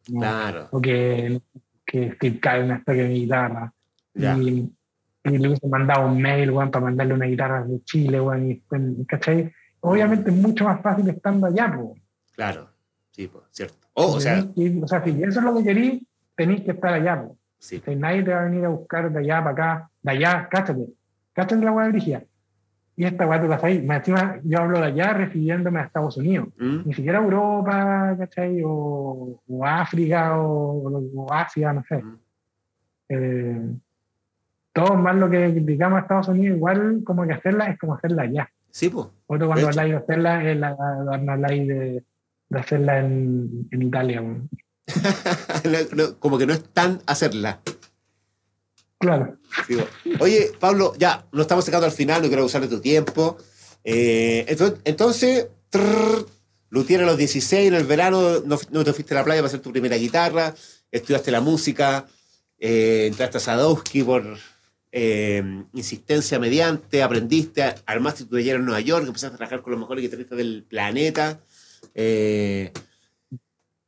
Claro. 0.05 0.69
O 0.73 0.81
que, 0.81 1.41
que 1.87 2.13
Steve 2.13 2.39
Calvin 2.39 2.85
toque 2.85 3.09
mi 3.09 3.21
guitarra. 3.21 3.73
Y, 4.15 4.71
y, 5.25 5.39
le 5.39 5.49
hubiese 5.49 5.69
mandado 5.69 6.07
un 6.07 6.21
mail, 6.21 6.51
weón, 6.51 6.71
para 6.71 6.85
mandarle 6.85 7.15
una 7.15 7.27
guitarra 7.27 7.65
de 7.65 7.83
Chile, 7.85 8.21
weón, 8.21 8.51
y, 8.51 8.63
¿cachai? 9.07 9.53
Obviamente 9.81 10.31
es 10.31 10.37
mucho 10.37 10.65
más 10.65 10.81
fácil 10.81 11.09
estando 11.09 11.47
allá, 11.47 11.73
pues. 11.77 12.01
Claro, 12.35 12.69
sí, 13.11 13.29
pues, 13.29 13.45
cierto. 13.51 13.77
Oh, 13.95 14.15
o 14.15 14.21
sea, 14.21 14.45
o 14.83 14.89
sea, 14.89 15.05
si 15.05 15.11
eso 15.23 15.41
es 15.41 15.45
lo 15.45 15.57
que 15.57 15.65
queréis, 15.65 16.03
tenéis 16.35 16.63
que 16.63 16.73
estar 16.73 16.93
allá, 16.93 17.23
pues. 17.23 17.39
Sí. 17.59 17.81
nadie 17.97 18.25
te 18.25 18.35
va 18.35 18.41
a 18.41 18.45
venir 18.45 18.65
a 18.65 18.71
buscar 18.71 19.13
de 19.13 19.19
allá 19.21 19.39
para 19.39 19.51
acá, 19.51 19.91
de 20.03 20.11
allá, 20.11 20.49
cáchate, 20.51 20.85
cáchate 21.33 21.65
la 21.65 21.71
hueá 21.71 21.91
de 21.91 22.27
Y 22.97 23.05
esta 23.05 23.25
hueá 23.25 23.41
te 23.41 23.47
pasa 23.47 23.69
ahí. 23.69 23.83
Más 23.83 23.99
encima, 23.99 24.41
yo 24.43 24.59
hablo 24.59 24.81
de 24.81 24.87
allá 24.87 25.13
refiriéndome 25.13 25.79
a 25.79 25.85
Estados 25.85 26.17
Unidos. 26.17 26.49
Mm. 26.59 26.81
Ni 26.87 26.95
siquiera 26.95 27.19
Europa, 27.19 28.17
¿cachai? 28.19 28.63
O, 28.65 29.41
o 29.47 29.65
África, 29.65 30.37
o, 30.41 31.33
Asia, 31.33 31.73
no 31.73 31.85
sé. 31.85 32.03
Mm. 32.03 32.19
Eh, 33.11 33.75
todo 34.73 34.95
más 34.95 35.17
lo 35.17 35.29
que 35.29 35.49
digamos 35.49 35.99
a 35.99 36.03
Estados 36.03 36.29
Unidos, 36.29 36.57
igual 36.57 37.03
como 37.05 37.27
que 37.27 37.35
hacerla 37.35 37.67
es 37.67 37.79
como 37.79 37.95
hacerla 37.95 38.23
allá. 38.23 38.51
Sí, 38.71 38.89
pues. 38.89 39.07
Otro 39.27 39.47
cuando 39.47 39.69
habláis 39.69 39.93
de 39.93 39.99
hacerla 39.99 40.51
es 40.51 40.57
la, 40.59 40.77
habláis 41.29 41.69
de, 41.69 42.05
de 42.49 42.59
hacerla 42.59 42.99
en, 43.01 43.69
en 43.71 43.83
Italia. 43.83 44.23
como 46.19 46.39
que 46.39 46.47
no 46.47 46.53
es 46.53 46.65
tan 46.65 47.01
hacerla. 47.07 47.61
Claro. 48.99 49.37
Oye, 50.21 50.53
Pablo, 50.61 50.95
ya, 50.97 51.27
nos 51.33 51.43
estamos 51.43 51.65
sacando 51.65 51.87
al 51.87 51.93
final, 51.93 52.23
no 52.23 52.29
quiero 52.29 52.45
usar 52.45 52.67
tu 52.69 52.81
tiempo. 52.81 53.37
Eh, 53.83 54.57
entonces, 54.85 55.49
Lutier 56.71 57.03
a 57.03 57.07
los 57.07 57.19
16, 57.19 57.69
en 57.69 57.75
el 57.75 57.85
verano, 57.85 58.41
no, 58.45 58.85
te 58.85 58.93
fuiste 58.93 59.13
a 59.13 59.19
la 59.19 59.25
playa 59.25 59.41
para 59.41 59.49
hacer 59.49 59.61
tu 59.61 59.73
primera 59.73 59.97
guitarra, 59.97 60.55
estudiaste 60.91 61.33
la 61.33 61.41
música, 61.41 62.07
eh, 62.59 63.09
entraste 63.09 63.39
a 63.39 63.41
Sadowski 63.41 64.05
por 64.05 64.39
eh, 64.93 65.65
insistencia 65.73 66.39
mediante, 66.39 67.03
aprendiste, 67.03 67.65
armaste 67.87 68.25
tu 68.27 68.37
taller 68.37 68.57
en 68.57 68.67
Nueva 68.67 68.81
York, 68.81 69.07
empezaste 69.07 69.35
a 69.35 69.39
trabajar 69.39 69.63
con 69.63 69.73
los 69.73 69.81
mejores 69.81 70.03
guitarristas 70.03 70.37
del 70.37 70.65
planeta. 70.69 71.41
Eh, 71.95 72.71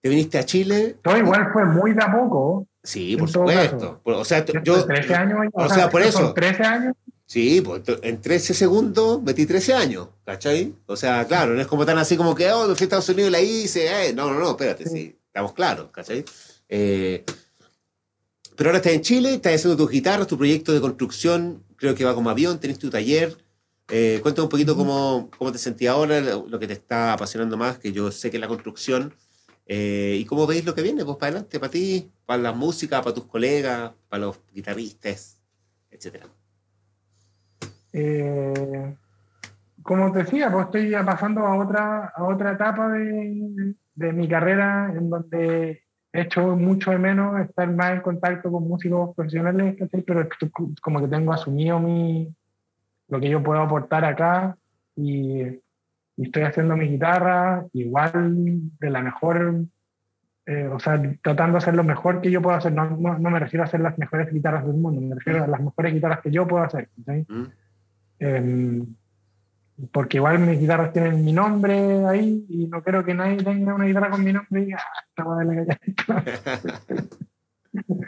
te 0.01 0.09
viniste 0.09 0.39
a 0.39 0.44
Chile. 0.44 0.97
Todo 1.02 1.16
igual 1.18 1.51
fue 1.52 1.66
muy 1.66 1.93
de 1.93 2.02
a 2.02 2.10
poco. 2.10 2.66
Sí, 2.82 3.16
por 3.16 3.31
supuesto. 3.31 4.01
O 4.05 4.24
sea, 4.24 4.44
yo. 4.44 4.85
13 4.85 5.14
años. 5.14 5.39
O, 5.52 5.68
sea, 5.68 5.90
por 5.90 6.02
eso. 6.02 6.32
13 6.32 6.62
años. 6.64 6.94
Sí, 7.26 7.62
pues 7.62 7.82
en 8.02 8.20
13 8.20 8.52
segundos 8.52 9.22
metí 9.22 9.47
13 9.47 9.74
años, 9.74 10.09
¿cachai? 10.24 10.74
O 10.86 10.94
sea, 10.94 11.26
claro, 11.26 11.55
no 11.55 11.60
es 11.60 11.66
como 11.66 11.86
tan 11.86 11.97
así 11.97 12.18
como 12.18 12.35
que, 12.35 12.51
oh, 12.52 12.64
fui 12.74 12.82
a 12.82 12.85
Estados 12.85 13.09
Unidos 13.09 13.31
y 13.31 13.32
la 13.32 13.40
hice, 13.40 14.09
eh. 14.09 14.12
no, 14.12 14.31
no, 14.31 14.39
no, 14.39 14.51
espérate, 14.51 14.86
sí, 14.86 15.18
estamos 15.26 15.55
claros, 15.55 15.89
¿cachai? 15.90 16.22
Eh, 16.68 17.24
pero 18.56 18.70
ahora 18.70 18.78
estás 18.78 18.93
en 18.93 19.01
Chile, 19.01 19.35
estás 19.35 19.55
haciendo 19.55 19.76
tus 19.76 19.90
guitarras, 19.90 20.26
tu 20.26 20.39
proyecto 20.39 20.72
de 20.72 20.81
construcción, 20.81 21.62
creo 21.76 21.94
que 21.94 22.05
va 22.05 22.14
como 22.14 22.31
avión, 22.31 22.60
tenés 22.60 22.78
tu 22.78 22.90
taller. 22.90 23.36
Eh, 23.89 24.20
cuéntame 24.22 24.44
un 24.44 24.51
poquito 24.51 24.76
cómo, 24.76 25.28
cómo 25.36 25.52
te 25.52 25.59
sentías 25.59 25.94
ahora, 25.94 26.20
lo, 26.20 26.59
que 26.59 26.66
te 26.66 26.72
está 26.72 27.12
apasionando 27.12 27.56
más, 27.56 27.78
que 27.78 27.93
yo 27.93 28.10
sé 28.10 28.31
que 28.31 28.36
es 28.36 28.40
la 28.40 28.48
construcción, 28.48 29.12
eh, 29.66 30.16
y 30.20 30.24
cómo 30.24 30.47
veis 30.47 30.64
lo 30.64 30.74
que 30.74 30.82
viene, 30.82 31.05
pues 31.05 31.16
para 31.16 31.31
adelante, 31.31 31.59
para 31.59 31.70
ti, 31.70 32.10
para 32.24 32.43
la 32.43 32.52
música, 32.52 33.02
para 33.02 33.14
tus 33.14 33.26
colegas, 33.26 33.93
para 34.09 34.26
los 34.26 34.40
guitarristas, 34.52 35.43
etcétera. 35.90 36.26
Eh, 37.93 38.97
como 39.82 40.12
te 40.12 40.20
decía, 40.20 40.51
pues 40.51 40.66
estoy 40.66 40.90
ya 40.90 41.05
pasando 41.05 41.40
a 41.40 41.56
otra, 41.56 42.12
a 42.14 42.24
otra 42.24 42.52
etapa 42.52 42.89
de, 42.89 43.74
de 43.94 44.12
mi 44.12 44.28
carrera 44.28 44.93
en 44.97 45.10
donde 45.10 45.84
hecho 46.15 46.57
mucho 46.57 46.93
de 46.93 46.99
menos 46.99 47.41
estar 47.41 47.70
más 47.73 47.93
en 47.93 48.01
contacto 48.01 48.51
con 48.51 48.69
músicos 48.69 49.15
profesionales, 49.16 49.77
pero 50.07 50.28
como 50.81 51.01
que 51.01 51.09
tengo 51.09 51.32
asumido 51.32 51.81
mi, 51.81 52.32
lo 53.09 53.20
que 53.20 53.28
yo 53.28 53.43
puedo 53.43 53.61
aportar 53.61 54.05
acá 54.05 54.57
y, 54.95 55.43
y 55.43 56.23
estoy 56.23 56.45
haciendo 56.45 56.77
mi 56.77 56.89
guitarra 56.89 57.66
igual 57.73 58.70
de 58.78 58.91
la 58.91 59.03
mejor, 59.03 59.65
eh, 60.47 60.69
o 60.69 60.78
sea, 60.78 61.03
tratando 61.20 61.55
de 61.55 61.59
hacer 61.59 61.74
lo 61.74 61.82
mejor 61.82 62.20
que 62.20 62.31
yo 62.31 62.41
puedo 62.41 62.57
hacer. 62.57 62.73
No, 62.73 62.91
no, 62.91 63.19
no, 63.19 63.31
me 63.31 63.41
refiero 63.41 63.65
a 63.65 63.66
hacer 63.66 63.81
las 63.81 63.99
mejores 63.99 64.32
guitarras 64.32 64.65
del 64.65 64.77
mundo, 64.77 65.01
me 65.01 65.16
refiero 65.16 65.43
a 65.43 65.49
las 65.49 65.61
mejores 65.61 65.93
guitarras 65.93 66.20
que 66.20 66.31
yo 66.31 66.47
puedo 66.47 66.62
hacer. 66.62 66.89
Mm. 67.07 67.43
Eh, 68.20 68.85
porque 69.93 70.19
igual 70.19 70.39
mis 70.39 70.61
guitarras 70.61 70.93
tienen 70.93 71.25
mi 71.25 71.33
nombre 71.33 72.05
ahí 72.07 72.47
y 72.49 72.67
no 72.67 72.83
quiero 72.83 73.05
que 73.05 73.15
nadie 73.15 73.39
tenga 73.39 73.75
una 73.75 73.87
guitarra 73.87 74.11
con 74.11 74.23
mi 74.23 74.33
nombre 74.33 74.63
y 74.63 74.65
diga, 74.67 74.81
ah, 74.81 75.03
esta 75.09 75.25
la 75.45 77.05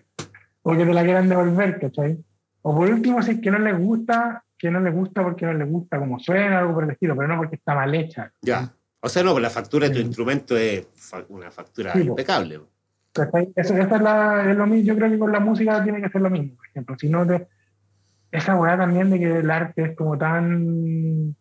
o 0.62 0.72
que 0.72 0.84
te 0.84 0.94
la 0.94 1.04
quieran 1.04 1.28
devolver, 1.28 1.80
¿cachai? 1.80 2.24
O 2.62 2.74
por 2.74 2.88
último, 2.88 3.22
si 3.22 3.32
es 3.32 3.40
que 3.40 3.50
no 3.50 3.58
les 3.58 3.78
gusta, 3.78 4.44
que 4.58 4.70
no 4.70 4.80
les 4.80 4.94
gusta 4.94 5.22
porque 5.22 5.46
no 5.46 5.54
les 5.54 5.68
gusta 5.68 5.98
como 5.98 6.18
suena, 6.18 6.58
algo 6.58 6.74
por 6.74 6.84
el 6.84 6.90
estilo, 6.90 7.16
pero 7.16 7.28
no 7.28 7.36
porque 7.36 7.56
está 7.56 7.74
mal 7.74 7.94
hecha. 7.94 8.32
Ya. 8.42 8.72
O 9.00 9.08
sea, 9.08 9.22
no, 9.22 9.38
la 9.38 9.50
factura 9.50 9.88
de 9.88 9.94
tu 9.94 10.00
instrumento 10.00 10.56
es 10.56 10.88
una 11.28 11.50
factura 11.50 11.92
sí, 11.92 12.00
impecable. 12.00 12.60
Eso, 13.54 13.76
es, 13.76 14.02
la, 14.02 14.50
es, 14.50 14.56
lo 14.56 14.66
mismo. 14.66 14.86
Yo 14.86 14.96
creo 14.96 15.10
que 15.10 15.18
con 15.18 15.32
la 15.32 15.40
música 15.40 15.82
tiene 15.82 16.02
que 16.02 16.08
ser 16.08 16.20
lo 16.20 16.30
mismo. 16.30 16.56
Por 16.56 16.66
ejemplo, 16.66 16.96
si 16.98 17.08
no 17.08 17.26
te. 17.26 17.46
Esa 18.30 18.56
weá 18.56 18.76
también 18.76 19.10
de 19.10 19.18
que 19.18 19.38
el 19.38 19.50
arte 19.50 19.84
es 19.84 19.96
como 19.96 20.18
tan 20.18 21.36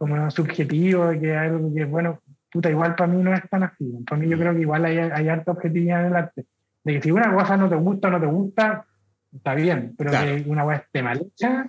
como 0.00 0.30
subjetivo, 0.30 1.10
que 1.20 1.36
hay 1.36 1.48
algo 1.48 1.74
que, 1.74 1.84
bueno, 1.84 2.20
puta, 2.50 2.70
igual 2.70 2.94
para 2.94 3.12
mí 3.12 3.22
no 3.22 3.34
es 3.34 3.46
tan 3.50 3.64
así. 3.64 3.84
Para 4.08 4.18
mí 4.18 4.30
yo 4.30 4.38
creo 4.38 4.54
que 4.54 4.62
igual 4.62 4.86
hay, 4.86 4.96
hay 4.96 5.28
harta 5.28 5.52
objetividad 5.52 6.00
en 6.00 6.06
el 6.06 6.16
arte. 6.16 6.46
De 6.82 6.94
que 6.94 7.02
si 7.02 7.10
una 7.10 7.34
cosa 7.34 7.58
no 7.58 7.68
te 7.68 7.74
gusta 7.76 8.08
o 8.08 8.10
no 8.10 8.18
te 8.18 8.24
gusta, 8.24 8.86
está 9.30 9.54
bien, 9.54 9.94
pero 9.98 10.10
que 10.12 10.42
una 10.48 10.64
weá 10.64 10.78
esté 10.78 11.02
mal 11.02 11.20
hecha, 11.20 11.66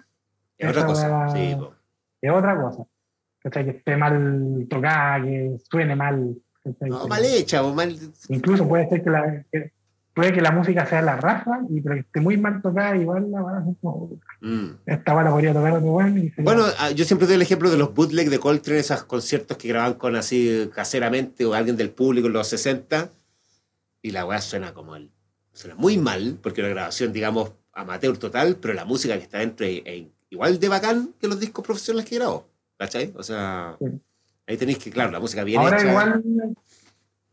es 0.57 0.69
otra 0.69 0.85
cosa. 0.85 1.29
Sí, 1.31 1.57
es 2.21 2.31
otra 2.31 2.55
cosa. 2.55 2.83
Que 3.51 3.69
esté 3.69 3.97
mal 3.97 4.65
tocada, 4.69 5.21
que 5.23 5.57
suene 5.69 5.97
mal. 5.97 6.33
No, 6.87 7.07
mal 7.09 7.25
hecha 7.25 7.61
o 7.61 7.73
mal. 7.73 7.93
Incluso 8.29 8.65
puede 8.65 8.87
ser 8.87 9.03
que 9.03 9.09
la, 9.09 9.43
que, 9.51 9.73
puede 10.13 10.31
que 10.31 10.39
la 10.39 10.51
música 10.51 10.85
sea 10.85 11.01
la 11.01 11.17
raza, 11.17 11.59
y, 11.69 11.81
pero 11.81 11.95
que 11.95 12.01
esté 12.01 12.21
muy 12.21 12.37
mal 12.37 12.61
tocada, 12.61 12.95
igual 12.95 13.29
la 13.29 13.41
van 13.41 13.55
a 13.55 13.57
hacer 13.57 13.73
como. 13.81 14.09
Mm. 14.41 14.69
Esta 14.87 15.13
bala 15.13 15.29
podría 15.29 15.53
tocar 15.53 15.73
otro 15.73 15.91
bueno. 15.91 16.31
bueno, 16.39 16.65
ah, 16.79 16.89
yo 16.91 17.05
siempre 17.05 17.27
doy 17.27 17.35
el 17.35 17.43
ejemplo 17.43 17.69
de 17.69 17.77
los 17.77 17.93
bootleg 17.93 18.29
de 18.29 18.39
Coltrane, 18.39 18.79
esos 18.79 19.03
conciertos 19.03 19.55
que 19.57 19.67
graban 19.67 19.93
con 19.93 20.15
así 20.15 20.69
caseramente 20.73 21.45
o 21.45 21.53
alguien 21.53 21.77
del 21.77 21.91
público 21.91 22.27
en 22.27 22.33
los 22.33 22.47
60, 22.47 23.11
y 24.01 24.11
la 24.11 24.25
weá 24.25 24.41
suena 24.41 24.73
como 24.73 24.95
el. 24.95 25.11
Suena 25.53 25.75
muy 25.75 25.97
mal, 25.97 26.39
porque 26.41 26.61
la 26.61 26.69
grabación, 26.69 27.13
digamos, 27.13 27.51
amateur 27.73 28.17
total, 28.17 28.55
pero 28.55 28.73
la 28.73 28.85
música 28.85 29.17
que 29.17 29.23
está 29.23 29.39
dentro 29.39 29.65
es, 29.65 29.81
es 29.85 30.05
igual 30.29 30.59
de 30.59 30.67
bacán 30.69 31.13
que 31.19 31.27
los 31.27 31.39
discos 31.39 31.63
profesionales 31.63 32.09
que 32.09 32.15
grabó. 32.15 32.49
¿Cachai? 32.77 33.13
O 33.15 33.21
sea, 33.21 33.77
ahí 34.47 34.57
tenéis 34.57 34.79
que, 34.79 34.89
claro, 34.89 35.11
la 35.11 35.19
música 35.19 35.43
bien 35.43 35.61
Ahora 35.61 35.77
hecha. 35.77 35.89
igual, 35.91 36.23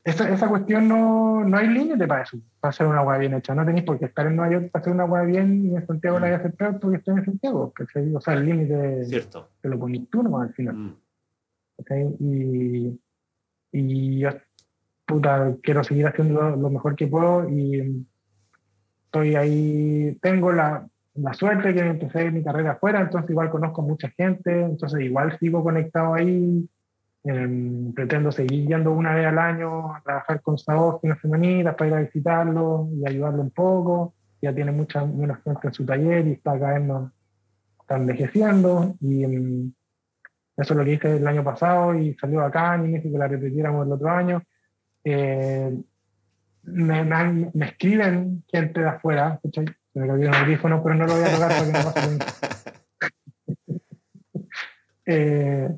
esa, 0.08 0.28
esa 0.30 0.48
cuestión 0.48 0.88
no, 0.88 1.44
no 1.44 1.56
hay 1.56 1.68
límite 1.68 2.06
para 2.06 2.22
eso, 2.22 2.38
para 2.60 2.70
hacer 2.70 2.86
una 2.86 3.02
hueá 3.02 3.18
bien 3.18 3.34
hecha. 3.34 3.54
No 3.54 3.64
tenéis 3.64 3.84
por 3.84 3.98
qué 3.98 4.06
estar 4.06 4.26
en 4.26 4.36
Nueva 4.36 4.52
York 4.52 4.70
para 4.70 4.80
hacer 4.80 4.92
una 4.92 5.04
hueá 5.04 5.22
bien 5.22 5.66
y 5.66 5.76
en 5.76 5.86
Santiago 5.86 6.18
mm. 6.18 6.20
la 6.20 6.26
voy 6.26 6.34
a 6.34 6.38
hacer 6.38 6.54
peor 6.54 6.80
porque 6.80 6.96
estoy 6.98 7.18
en 7.18 7.24
Santiago. 7.24 7.72
¿cachai? 7.72 8.14
O 8.14 8.20
sea, 8.20 8.34
el 8.34 8.46
límite 8.46 9.04
Cierto. 9.04 9.50
te 9.60 9.68
lo 9.68 9.78
pones 9.78 10.08
tú 10.10 10.22
nomás 10.22 10.48
al 10.48 10.54
final. 10.54 10.74
Mm. 10.76 10.96
¿cachai? 11.78 12.16
Y, 12.20 13.00
y 13.72 14.18
yo, 14.20 14.30
puta, 15.06 15.54
quiero 15.62 15.84
seguir 15.84 16.06
haciendo 16.06 16.40
lo, 16.40 16.56
lo 16.56 16.70
mejor 16.70 16.96
que 16.96 17.06
puedo 17.06 17.48
y 17.48 18.06
estoy 19.04 19.36
ahí, 19.36 20.18
tengo 20.20 20.52
la, 20.52 20.86
la 21.14 21.34
suerte 21.34 21.74
que 21.74 21.80
empecé 21.80 22.30
mi 22.30 22.42
carrera 22.42 22.72
afuera, 22.72 23.00
entonces 23.00 23.30
igual 23.30 23.50
conozco 23.50 23.82
mucha 23.82 24.08
gente, 24.10 24.62
entonces 24.62 25.00
igual 25.00 25.36
sigo 25.38 25.62
conectado 25.62 26.14
ahí. 26.14 26.68
Eh, 27.30 27.92
pretendo 27.94 28.32
seguir 28.32 28.66
yendo 28.66 28.90
una 28.90 29.14
vez 29.14 29.26
al 29.26 29.38
año 29.38 29.94
a 29.94 30.00
trabajar 30.00 30.40
con 30.40 30.56
Saoz 30.56 31.00
una 31.02 31.20
semanita 31.20 31.76
para 31.76 31.88
ir 31.90 31.94
a 31.94 32.00
visitarlo 32.00 32.88
y 32.90 33.06
ayudarlo 33.06 33.42
un 33.42 33.50
poco. 33.50 34.14
Ya 34.40 34.54
tiene 34.54 34.72
mucha 34.72 35.04
menos 35.04 35.36
gente 35.44 35.66
en 35.66 35.74
su 35.74 35.84
taller 35.84 36.26
y 36.26 36.32
está 36.32 36.58
cada 36.58 36.78
vez 36.78 36.88
más 36.88 37.12
está 37.80 37.96
envejeciendo. 37.96 38.96
Y 39.02 39.26
um, 39.26 39.72
eso 40.56 40.72
es 40.72 40.78
lo 40.78 40.84
que 40.86 40.92
hice 40.94 41.16
el 41.16 41.26
año 41.26 41.44
pasado 41.44 41.94
y 41.94 42.14
salió 42.14 42.40
acá 42.40 42.76
y 42.76 42.78
me 42.78 42.88
dije 42.96 43.12
que 43.12 43.18
la 43.18 43.28
repitiéramos 43.28 43.86
el 43.86 43.92
otro 43.92 44.08
año. 44.08 44.42
Eh, 45.04 45.78
me, 46.62 47.04
me, 47.04 47.50
me, 47.52 47.66
escriben 47.66 48.42
gente 48.48 48.80
de 48.80 48.88
afuera, 48.88 49.34
¿escucháis? 49.34 49.70
Se 49.92 50.00
me 50.00 50.06
cayó 50.06 50.28
el 50.30 50.34
audífono, 50.34 50.82
pero 50.82 50.94
no 50.94 51.06
lo 51.06 51.14
voy 51.14 51.24
a 51.24 51.34
tocar 51.34 51.48
para 51.48 51.66
que 51.66 51.72
no 51.72 51.92
pase 51.92 52.18
eh, 55.06 55.68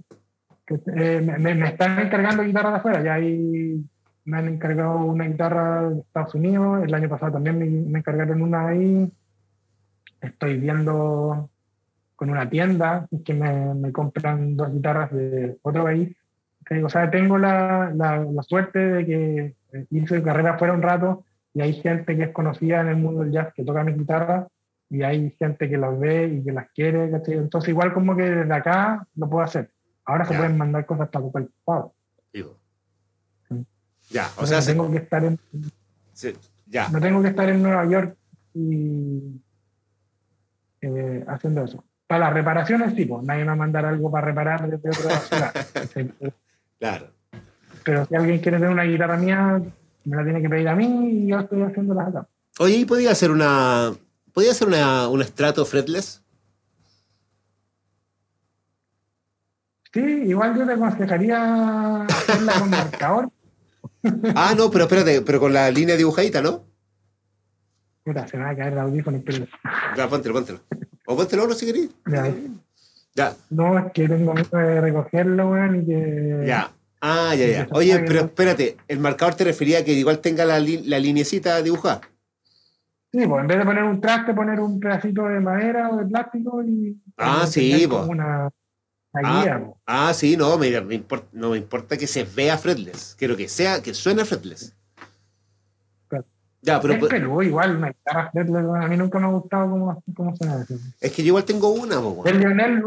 eh, 0.70 1.20
me, 1.20 1.54
me, 1.54 1.68
están 1.68 1.98
encargando 1.98 2.42
guitarras 2.44 2.72
de 2.72 2.78
afuera, 2.78 3.02
ya 3.02 3.14
ahí 3.14 3.84
me 4.24 4.38
han 4.38 4.48
encargado 4.48 4.98
una 4.98 5.24
guitarra 5.24 5.88
de 5.90 6.00
Estados 6.00 6.34
Unidos, 6.34 6.84
el 6.84 6.94
año 6.94 7.08
pasado 7.08 7.32
también 7.32 7.58
me, 7.58 7.66
me 7.66 7.98
encargaron 7.98 8.42
una 8.42 8.68
ahí, 8.68 9.10
estoy 10.20 10.58
viendo 10.58 11.50
con 12.16 12.30
una 12.30 12.48
tienda 12.48 13.08
que 13.24 13.34
me, 13.34 13.74
me 13.74 13.92
compran 13.92 14.56
dos 14.56 14.72
guitarras 14.72 15.10
de 15.10 15.56
otro 15.62 15.84
país. 15.84 16.14
O 16.84 16.88
sea, 16.88 17.10
tengo 17.10 17.38
la, 17.38 17.90
la, 17.94 18.18
la 18.18 18.42
suerte 18.42 18.78
de 18.78 19.06
que 19.06 19.54
hice 19.90 20.22
carrera 20.22 20.58
fuera 20.58 20.74
un 20.74 20.82
rato 20.82 21.24
y 21.54 21.62
hay 21.62 21.72
gente 21.72 22.16
que 22.16 22.24
es 22.24 22.30
conocida 22.30 22.82
en 22.82 22.88
el 22.88 22.96
mundo 22.96 23.22
del 23.22 23.32
jazz 23.32 23.52
que 23.54 23.64
toca 23.64 23.82
mi 23.82 23.92
guitarra 23.94 24.46
y 24.88 25.02
hay 25.02 25.30
gente 25.38 25.68
que 25.68 25.78
las 25.78 25.98
ve 25.98 26.26
y 26.26 26.44
que 26.44 26.52
las 26.52 26.70
quiere, 26.72 27.10
¿cachai? 27.10 27.34
Entonces 27.34 27.70
igual 27.70 27.92
como 27.92 28.14
que 28.14 28.24
desde 28.24 28.54
acá 28.54 29.06
lo 29.16 29.28
puedo 29.28 29.44
hacer. 29.44 29.70
Ahora 30.04 30.24
se 30.24 30.34
pueden 30.34 30.56
mandar 30.56 30.86
cosas 30.86 31.08
para 31.08 31.24
el 31.36 31.50
pago. 31.64 31.94
Digo. 32.32 32.58
Ya, 34.10 34.28
o 34.36 34.46
sea, 34.46 34.58
no 34.60 34.66
tengo 34.66 34.90
que 34.90 34.98
estar 34.98 35.24
en 35.24 35.38
sí, 36.12 36.34
ya. 36.66 36.88
no 36.88 37.00
tengo 37.00 37.22
que 37.22 37.28
estar 37.28 37.48
en 37.48 37.62
Nueva 37.62 37.86
York 37.86 38.16
y 38.54 39.40
eh, 40.80 41.24
haciendo 41.28 41.64
eso. 41.64 41.84
Para 42.08 42.26
las 42.26 42.34
reparaciones, 42.34 42.94
tipo, 42.96 43.16
pues, 43.16 43.26
nadie 43.26 43.42
me 43.42 43.48
va 43.48 43.52
a 43.52 43.56
mandar 43.56 43.86
algo 43.86 44.10
para 44.10 44.26
reparar 44.26 44.68
desde 44.68 44.88
otra 44.88 45.20
ciudad. 45.20 45.54
claro. 46.78 47.12
Pero 47.84 48.04
si 48.06 48.16
alguien 48.16 48.40
quiere 48.40 48.58
tener 48.58 48.72
una 48.72 48.82
guitarra 48.82 49.16
mía, 49.16 49.62
me 50.04 50.16
la 50.16 50.24
tiene 50.24 50.42
que 50.42 50.48
pedir 50.48 50.68
a 50.68 50.74
mí 50.74 51.10
y 51.10 51.26
yo 51.28 51.38
estoy 51.38 51.62
haciendo 51.62 51.94
las 51.94 52.08
acá. 52.08 52.28
Oye, 52.58 52.76
¿y 52.76 52.84
podía 52.84 53.12
hacer 53.12 53.30
una. 53.30 53.92
¿Podía 54.32 54.50
hacer 54.50 54.66
una, 54.66 55.08
un 55.08 55.22
estrato 55.22 55.64
fretless? 55.64 56.22
Sí, 59.92 60.00
igual 60.00 60.56
yo 60.56 60.66
te 60.66 60.72
aconsejaría 60.72 62.02
hacerla 62.02 62.52
con 62.58 62.70
marcador. 62.70 63.30
ah, 64.36 64.54
no, 64.56 64.70
pero 64.70 64.84
espérate, 64.84 65.22
pero 65.22 65.40
con 65.40 65.52
la 65.52 65.70
línea 65.70 65.96
dibujadita, 65.96 66.40
¿no? 66.40 66.64
Puta, 68.04 68.26
se 68.28 68.36
me 68.36 68.44
va 68.44 68.50
a 68.50 68.56
caer 68.56 68.72
el 68.72 68.78
audífono, 68.78 69.20
pero... 69.24 69.46
Ya, 69.96 70.08
póntelo, 70.08 70.34
póntelo. 70.34 70.60
O 71.06 71.16
póntelo 71.16 71.42
ahora 71.42 71.54
si 71.54 71.66
querés. 71.66 71.90
Ya. 72.06 72.32
ya. 73.14 73.36
No, 73.50 73.78
es 73.78 73.92
que 73.92 74.08
tengo 74.08 74.32
miedo 74.32 74.56
de 74.56 74.80
recogerlo, 74.80 75.50
weón, 75.50 75.82
y 75.82 75.86
que... 75.86 76.44
Ya. 76.46 76.72
Ah, 77.00 77.34
ya, 77.34 77.46
ya. 77.46 77.68
Oye, 77.72 77.98
pero 78.06 78.20
espérate, 78.20 78.76
¿el 78.86 79.00
marcador 79.00 79.34
te 79.34 79.44
refería 79.44 79.80
a 79.80 79.84
que 79.84 79.92
igual 79.92 80.20
tenga 80.20 80.44
la, 80.44 80.60
la 80.60 80.98
linecita 80.98 81.60
dibujada? 81.62 82.02
Sí, 83.12 83.26
pues 83.26 83.40
en 83.40 83.46
vez 83.48 83.58
de 83.58 83.64
poner 83.64 83.82
un 83.84 84.00
traste, 84.00 84.34
poner 84.34 84.60
un 84.60 84.78
pedacito 84.78 85.24
de 85.24 85.40
madera 85.40 85.90
o 85.90 85.96
de 85.96 86.06
plástico 86.06 86.62
y. 86.62 86.96
Ah, 87.16 87.44
sí, 87.44 87.86
pues. 87.88 88.06
Una 88.06 88.50
ah, 89.14 89.60
pues. 89.60 89.72
ah, 89.86 90.14
sí, 90.14 90.36
no 90.36 90.56
me, 90.58 90.80
me 90.80 90.94
importa, 90.94 91.28
no 91.32 91.50
me 91.50 91.58
importa 91.58 91.96
que 91.96 92.06
se 92.06 92.24
vea 92.24 92.56
fretless. 92.58 93.16
Quiero 93.18 93.36
que 93.36 93.48
sea, 93.48 93.82
que 93.82 93.94
suene 93.94 94.24
fretless. 94.24 94.74
Claro. 96.08 96.24
Ya, 96.62 96.80
pero. 96.80 96.94
Es 96.94 97.04
Perú, 97.04 97.42
igual, 97.42 97.76
una 97.76 97.88
guitarra 97.88 98.30
fretless, 98.30 98.64
a 98.64 98.88
mí 98.88 98.96
nunca 98.96 99.18
me 99.18 99.26
ha 99.26 99.30
gustado 99.30 99.70
cómo, 99.70 100.02
cómo 100.14 100.36
suena 100.36 100.62
eso. 100.62 100.74
Es 101.00 101.12
que 101.12 101.22
yo 101.22 101.28
igual 101.28 101.44
tengo 101.44 101.70
una, 101.70 102.00
pues. 102.00 102.32
El 102.32 102.40
Lionel. 102.40 102.82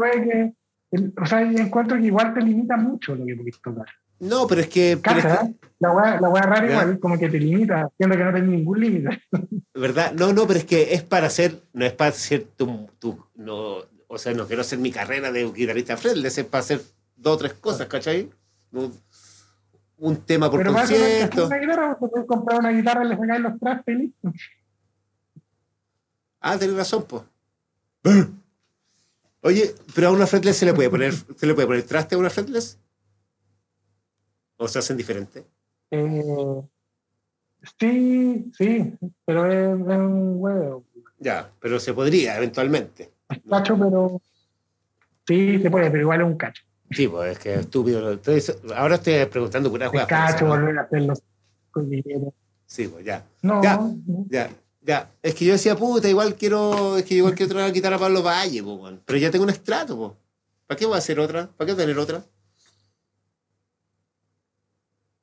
El, 0.90 1.12
o 1.20 1.26
sea, 1.26 1.42
encuentro 1.42 1.96
que 1.96 2.04
igual 2.04 2.34
te 2.34 2.40
limita 2.40 2.76
mucho 2.76 3.14
lo 3.14 3.26
que 3.26 3.34
puedes 3.34 3.60
tocar. 3.60 3.86
No, 4.20 4.46
pero 4.46 4.60
es 4.60 4.68
que. 4.68 4.98
Pero 5.02 5.18
es 5.18 5.24
que... 5.24 5.54
La 5.80 5.92
weá 5.92 6.20
la 6.20 6.40
rara 6.40 6.70
igual, 6.70 6.98
como 6.98 7.18
que 7.18 7.28
te 7.28 7.38
limita, 7.38 7.90
siendo 7.96 8.16
que 8.16 8.24
no 8.24 8.32
tenés 8.32 8.48
ningún 8.48 8.80
límite. 8.80 9.22
¿Verdad? 9.74 10.12
No, 10.12 10.32
no, 10.32 10.46
pero 10.46 10.58
es 10.58 10.64
que 10.64 10.94
es 10.94 11.02
para 11.02 11.26
hacer, 11.26 11.60
no 11.74 11.84
es 11.84 11.92
para 11.92 12.10
hacer 12.10 12.44
tu, 12.56 12.88
tu 12.98 13.22
no, 13.34 13.78
o 14.14 14.18
sea, 14.18 14.32
no 14.32 14.46
quiero 14.46 14.62
hacer 14.62 14.78
mi 14.78 14.92
carrera 14.92 15.32
de 15.32 15.50
guitarrista 15.50 15.96
fretless, 15.96 16.38
es 16.38 16.46
para 16.46 16.60
hacer 16.62 16.80
dos 17.16 17.34
o 17.34 17.38
tres 17.38 17.54
cosas, 17.54 17.88
¿cachai? 17.88 18.30
Un, 18.70 18.96
un 19.98 20.16
tema 20.18 20.48
por 20.50 20.60
Pero 20.60 20.72
concierto. 20.72 21.46
una 21.46 21.58
guitarra, 21.58 21.98
podés 21.98 22.26
comprar 22.26 22.60
una 22.60 22.70
guitarra, 22.70 23.04
le 23.04 23.16
sacáis 23.16 23.40
los 23.40 23.58
trastes 23.58 23.94
y 23.94 23.98
listo. 23.98 24.32
Ah, 26.40 26.56
tenés 26.58 26.76
razón, 26.76 27.04
pues. 27.08 27.22
Oye, 29.40 29.74
pero 29.94 30.08
a 30.08 30.12
una 30.12 30.26
fretless 30.26 30.56
se 30.56 30.66
le 30.66 30.74
puede 30.74 30.90
poner, 30.90 31.12
se 31.12 31.46
le 31.46 31.54
puede 31.54 31.66
poner 31.66 31.82
traste 31.82 32.14
a 32.14 32.18
una 32.18 32.30
fretless? 32.30 32.78
¿O 34.56 34.68
se 34.68 34.78
hacen 34.78 34.96
diferentes? 34.96 35.44
Eh, 35.90 36.62
sí, 37.78 38.50
sí, 38.56 38.94
pero 39.24 39.46
es, 39.50 39.80
es 39.80 39.98
un 39.98 40.34
huevo. 40.36 40.84
Ya, 41.18 41.50
pero 41.60 41.80
se 41.80 41.92
podría 41.92 42.36
eventualmente. 42.36 43.13
Cacho, 43.50 43.78
pero 43.78 44.20
sí 45.26 45.58
se 45.60 45.70
puede, 45.70 45.90
pero 45.90 46.02
igual 46.02 46.20
es 46.20 46.26
un 46.26 46.36
cacho. 46.36 46.62
Sí, 46.90 47.08
pues 47.08 47.32
es 47.32 47.38
que 47.38 47.54
es 47.54 47.60
estúpido. 47.60 48.12
Entonces, 48.12 48.56
ahora 48.76 48.96
estoy 48.96 49.24
preguntando 49.26 49.70
por 49.70 49.80
una 49.80 49.88
juega. 49.88 50.06
cacho 50.06 50.46
volver 50.46 50.78
a 50.78 50.82
hacer 50.82 51.02
los 51.02 51.22
cordilleros. 51.70 52.32
Sí, 52.66 52.88
pues 52.88 53.04
ya. 53.04 53.24
No, 53.42 53.62
Ya. 53.62 53.76
no. 53.76 53.96
Ya, 54.28 54.50
ya. 54.82 55.10
Es 55.22 55.34
que 55.34 55.44
yo 55.46 55.52
decía, 55.52 55.76
puta, 55.76 56.08
igual 56.08 56.34
quiero, 56.36 56.96
es 56.98 57.04
que 57.04 57.14
igual 57.14 57.34
quiero 57.34 57.70
guitarra 57.72 57.96
a 57.96 58.00
Pablo 58.00 58.22
Valle, 58.22 58.62
po, 58.62 58.74
weón. 58.74 59.00
pero 59.04 59.18
ya 59.18 59.30
tengo 59.30 59.44
un 59.44 59.50
estrato, 59.50 59.96
po. 59.96 60.16
¿para 60.66 60.78
qué 60.78 60.86
voy 60.86 60.94
a 60.94 60.98
hacer 60.98 61.18
otra? 61.20 61.48
¿Para 61.56 61.70
qué 61.70 61.74
tener 61.76 61.98
otra? 61.98 62.22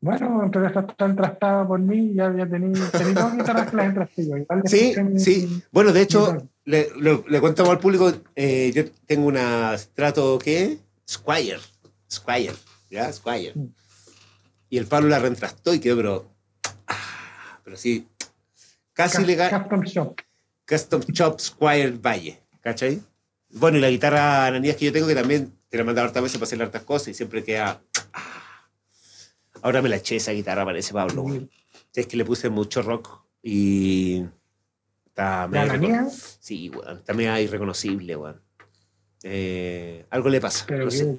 Bueno, 0.01 0.49
pero 0.51 0.65
esta 0.65 0.79
está 0.79 1.05
entrastada 1.05 1.67
por 1.67 1.79
mí, 1.79 2.15
ya, 2.15 2.31
dos 2.31 3.33
guitarras 3.37 3.69
que 3.69 3.77
las 3.77 4.71
Sí, 4.71 4.95
sí. 5.17 5.63
Bueno, 5.71 5.93
de 5.93 6.01
hecho, 6.01 6.49
le, 6.65 6.89
le, 6.99 7.23
le 7.27 7.39
contamos 7.39 7.71
al 7.71 7.77
público, 7.79 8.11
eh, 8.35 8.71
yo 8.73 8.85
tengo 9.05 9.27
una 9.27 9.75
estrato, 9.75 10.39
¿qué? 10.39 10.79
Squire. 11.07 11.59
Squire, 12.11 12.55
¿ya? 12.89 13.13
Squire. 13.13 13.53
Mm. 13.53 13.67
Y 14.71 14.77
el 14.79 14.87
Pablo 14.87 15.09
la 15.09 15.19
reentrastó 15.19 15.71
y 15.71 15.79
quedó, 15.79 15.97
pero... 15.97 16.31
ah, 16.87 17.59
pero 17.63 17.77
sí, 17.77 18.07
casi 18.93 19.23
legal. 19.23 19.51
Custom 19.51 19.81
Shop. 19.81 20.15
Custom 20.67 21.01
Shop 21.01 21.39
Squire 21.39 21.91
Valle, 21.91 22.39
¿cachai? 22.61 23.01
Bueno, 23.51 23.77
y 23.77 23.81
la 23.81 23.89
guitarra 23.89 24.47
ananías 24.47 24.77
que 24.77 24.85
yo 24.85 24.93
tengo, 24.93 25.07
que 25.07 25.15
también 25.15 25.53
te 25.69 25.77
la 25.77 25.83
he 25.83 25.85
mandado 25.85 26.07
hartas 26.07 26.23
veces 26.23 26.37
para 26.39 26.47
hacer 26.47 26.61
hartas 26.63 26.83
cosas 26.83 27.09
y 27.09 27.13
siempre 27.13 27.43
queda. 27.43 27.81
ah. 28.13 28.30
Ahora 29.61 29.81
me 29.81 29.89
la 29.89 29.97
eché 29.97 30.15
esa 30.17 30.31
guitarra, 30.31 30.65
parece 30.65 30.93
Pablo. 30.93 31.21
weón. 31.23 31.49
Es 31.93 32.07
que 32.07 32.17
le 32.17 32.25
puse 32.25 32.49
mucho 32.49 32.81
rock 32.81 33.09
y. 33.43 34.23
Está 35.07 35.47
¿La 35.47 35.65
medio 35.65 35.73
irreco- 35.73 36.11
Sí, 36.39 36.69
weón. 36.69 36.97
Está 36.97 37.13
medio 37.13 37.37
irreconocible, 37.39 38.15
weón. 38.15 38.41
Eh, 39.23 40.05
algo 40.09 40.29
le 40.29 40.41
pasa. 40.41 40.65
Pero 40.67 40.85
No 40.85 40.91
sé, 40.91 41.15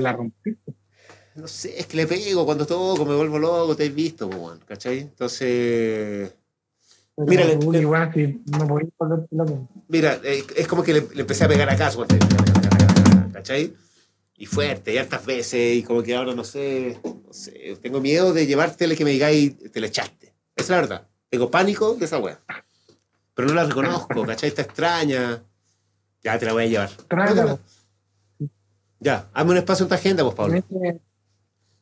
la 0.00 0.12
rompiste. 0.12 0.74
no 1.34 1.46
sé, 1.48 1.78
es 1.78 1.86
que 1.86 1.96
le 1.96 2.06
pego 2.06 2.44
cuando 2.44 2.66
toco, 2.66 3.06
me 3.06 3.14
vuelvo 3.14 3.38
loco, 3.38 3.74
te 3.76 3.86
has 3.86 3.94
visto, 3.94 4.26
weón. 4.26 4.60
¿cachai? 4.66 4.98
Entonces. 5.00 6.34
Pero 7.16 7.26
Mira, 7.28 7.58
tú 7.58 7.72
le- 7.72 7.80
igual 7.80 8.12
si 8.14 8.42
no. 8.46 9.68
Mira, 9.88 10.20
eh, 10.22 10.44
es 10.56 10.68
como 10.68 10.82
que 10.84 10.92
le, 10.92 11.00
le 11.14 11.20
empecé 11.22 11.44
a 11.44 11.48
pegar 11.48 11.68
acá, 11.68 11.90
suerte, 11.90 12.16
¿cachai? 13.32 13.72
Y 14.40 14.46
fuerte, 14.46 14.94
y 14.94 14.98
hartas 14.98 15.26
veces, 15.26 15.76
y 15.76 15.82
como 15.82 16.00
que 16.02 16.14
ahora 16.14 16.32
no 16.32 16.44
sé, 16.44 17.00
no 17.02 17.32
sé, 17.32 17.76
tengo 17.82 18.00
miedo 18.00 18.32
de 18.32 18.46
llevártela 18.46 18.94
y 18.94 18.96
que 18.96 19.04
me 19.04 19.10
digáis, 19.10 19.58
te 19.72 19.80
la 19.80 19.88
echaste. 19.88 20.32
Esa 20.54 20.64
es 20.64 20.70
la 20.70 20.76
verdad. 20.76 21.08
Tengo 21.28 21.50
pánico 21.50 21.94
de 21.94 22.04
esa 22.04 22.18
wea. 22.18 22.40
Pero 23.34 23.48
no 23.48 23.54
la 23.54 23.64
reconozco, 23.64 24.24
¿cachai? 24.24 24.50
Está 24.50 24.62
extraña. 24.62 25.42
Ya 26.22 26.38
te 26.38 26.46
la 26.46 26.52
voy 26.52 26.64
a 26.64 26.66
llevar. 26.66 26.90
Ya, 29.00 29.28
hazme 29.32 29.50
un 29.52 29.58
espacio 29.58 29.84
en 29.84 29.88
tu 29.88 29.94
agenda, 29.94 30.22
pues, 30.24 30.36
Pablo. 30.36 30.62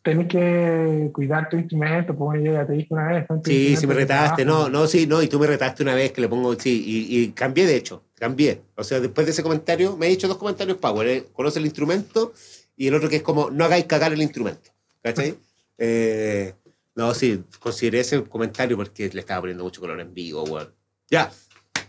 Tenés 0.07 0.29
que, 0.29 1.11
cuidar 1.13 1.49
tu 1.49 1.57
instrumento, 1.57 2.15
bueno, 2.15 2.45
yo 2.45 2.53
ya 2.53 2.65
te 2.65 2.75
dije 2.75 2.87
una 2.91 3.09
vez. 3.09 3.27
Sí, 3.45 3.75
sí 3.75 3.89
me 3.89 3.95
retaste, 3.95 4.45
no, 4.45 4.69
no, 4.69 4.87
sí, 4.87 5.05
no, 5.05 5.21
y 5.21 5.27
tú 5.27 5.41
me 5.41 5.49
retaste 5.49 5.83
una 5.83 5.97
vez 5.97 6.13
que 6.13 6.21
le 6.21 6.29
pongo, 6.29 6.55
sí, 6.55 6.81
y, 6.87 7.19
y 7.19 7.33
cambié 7.33 7.67
de 7.67 7.75
hecho, 7.75 8.05
cambié. 8.15 8.63
O 8.77 8.85
sea, 8.85 9.01
después 9.01 9.27
de 9.27 9.33
ese 9.33 9.43
comentario, 9.43 9.97
me 9.97 10.07
he 10.07 10.11
hecho 10.11 10.29
dos 10.29 10.37
comentarios 10.37 10.79
Power, 10.79 11.09
eh, 11.09 11.25
conoce 11.33 11.59
el 11.59 11.65
instrumento 11.65 12.33
y 12.77 12.87
el 12.87 12.95
otro 12.95 13.09
que 13.09 13.17
es 13.17 13.23
como, 13.23 13.51
no 13.51 13.65
hagáis 13.65 13.87
cagar 13.87 14.13
el 14.13 14.23
instrumento, 14.23 14.71
¿cachai? 15.03 15.35
Eh, 15.79 16.55
no, 16.95 17.13
sí, 17.13 17.45
consideré 17.59 18.01
ese 18.01 18.23
comentario 18.23 18.79
porque 18.79 19.11
le 19.13 19.21
estaba 19.21 19.41
poniendo 19.41 19.63
mucho 19.63 19.81
color 19.81 20.01
en 20.01 20.15
vivo, 20.15 20.45
weón. 20.45 20.73
Ya, 21.11 21.31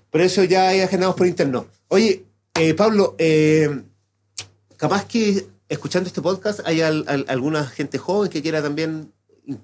por 0.10 0.20
eso 0.20 0.44
ya 0.44 0.70
hay 0.70 0.82
agendamos 0.82 1.16
por 1.16 1.26
interno. 1.26 1.68
Oye, 1.88 2.26
eh, 2.56 2.74
Pablo, 2.74 3.16
capaz 4.76 5.06
que 5.06 5.46
escuchando 5.70 6.08
este 6.08 6.22
podcast 6.22 6.62
hay 6.66 6.82
al- 6.82 7.06
al- 7.08 7.26
alguna 7.28 7.66
gente 7.66 7.98
joven 7.98 8.30
que 8.32 8.42
quiera 8.42 8.62
también 8.62 9.12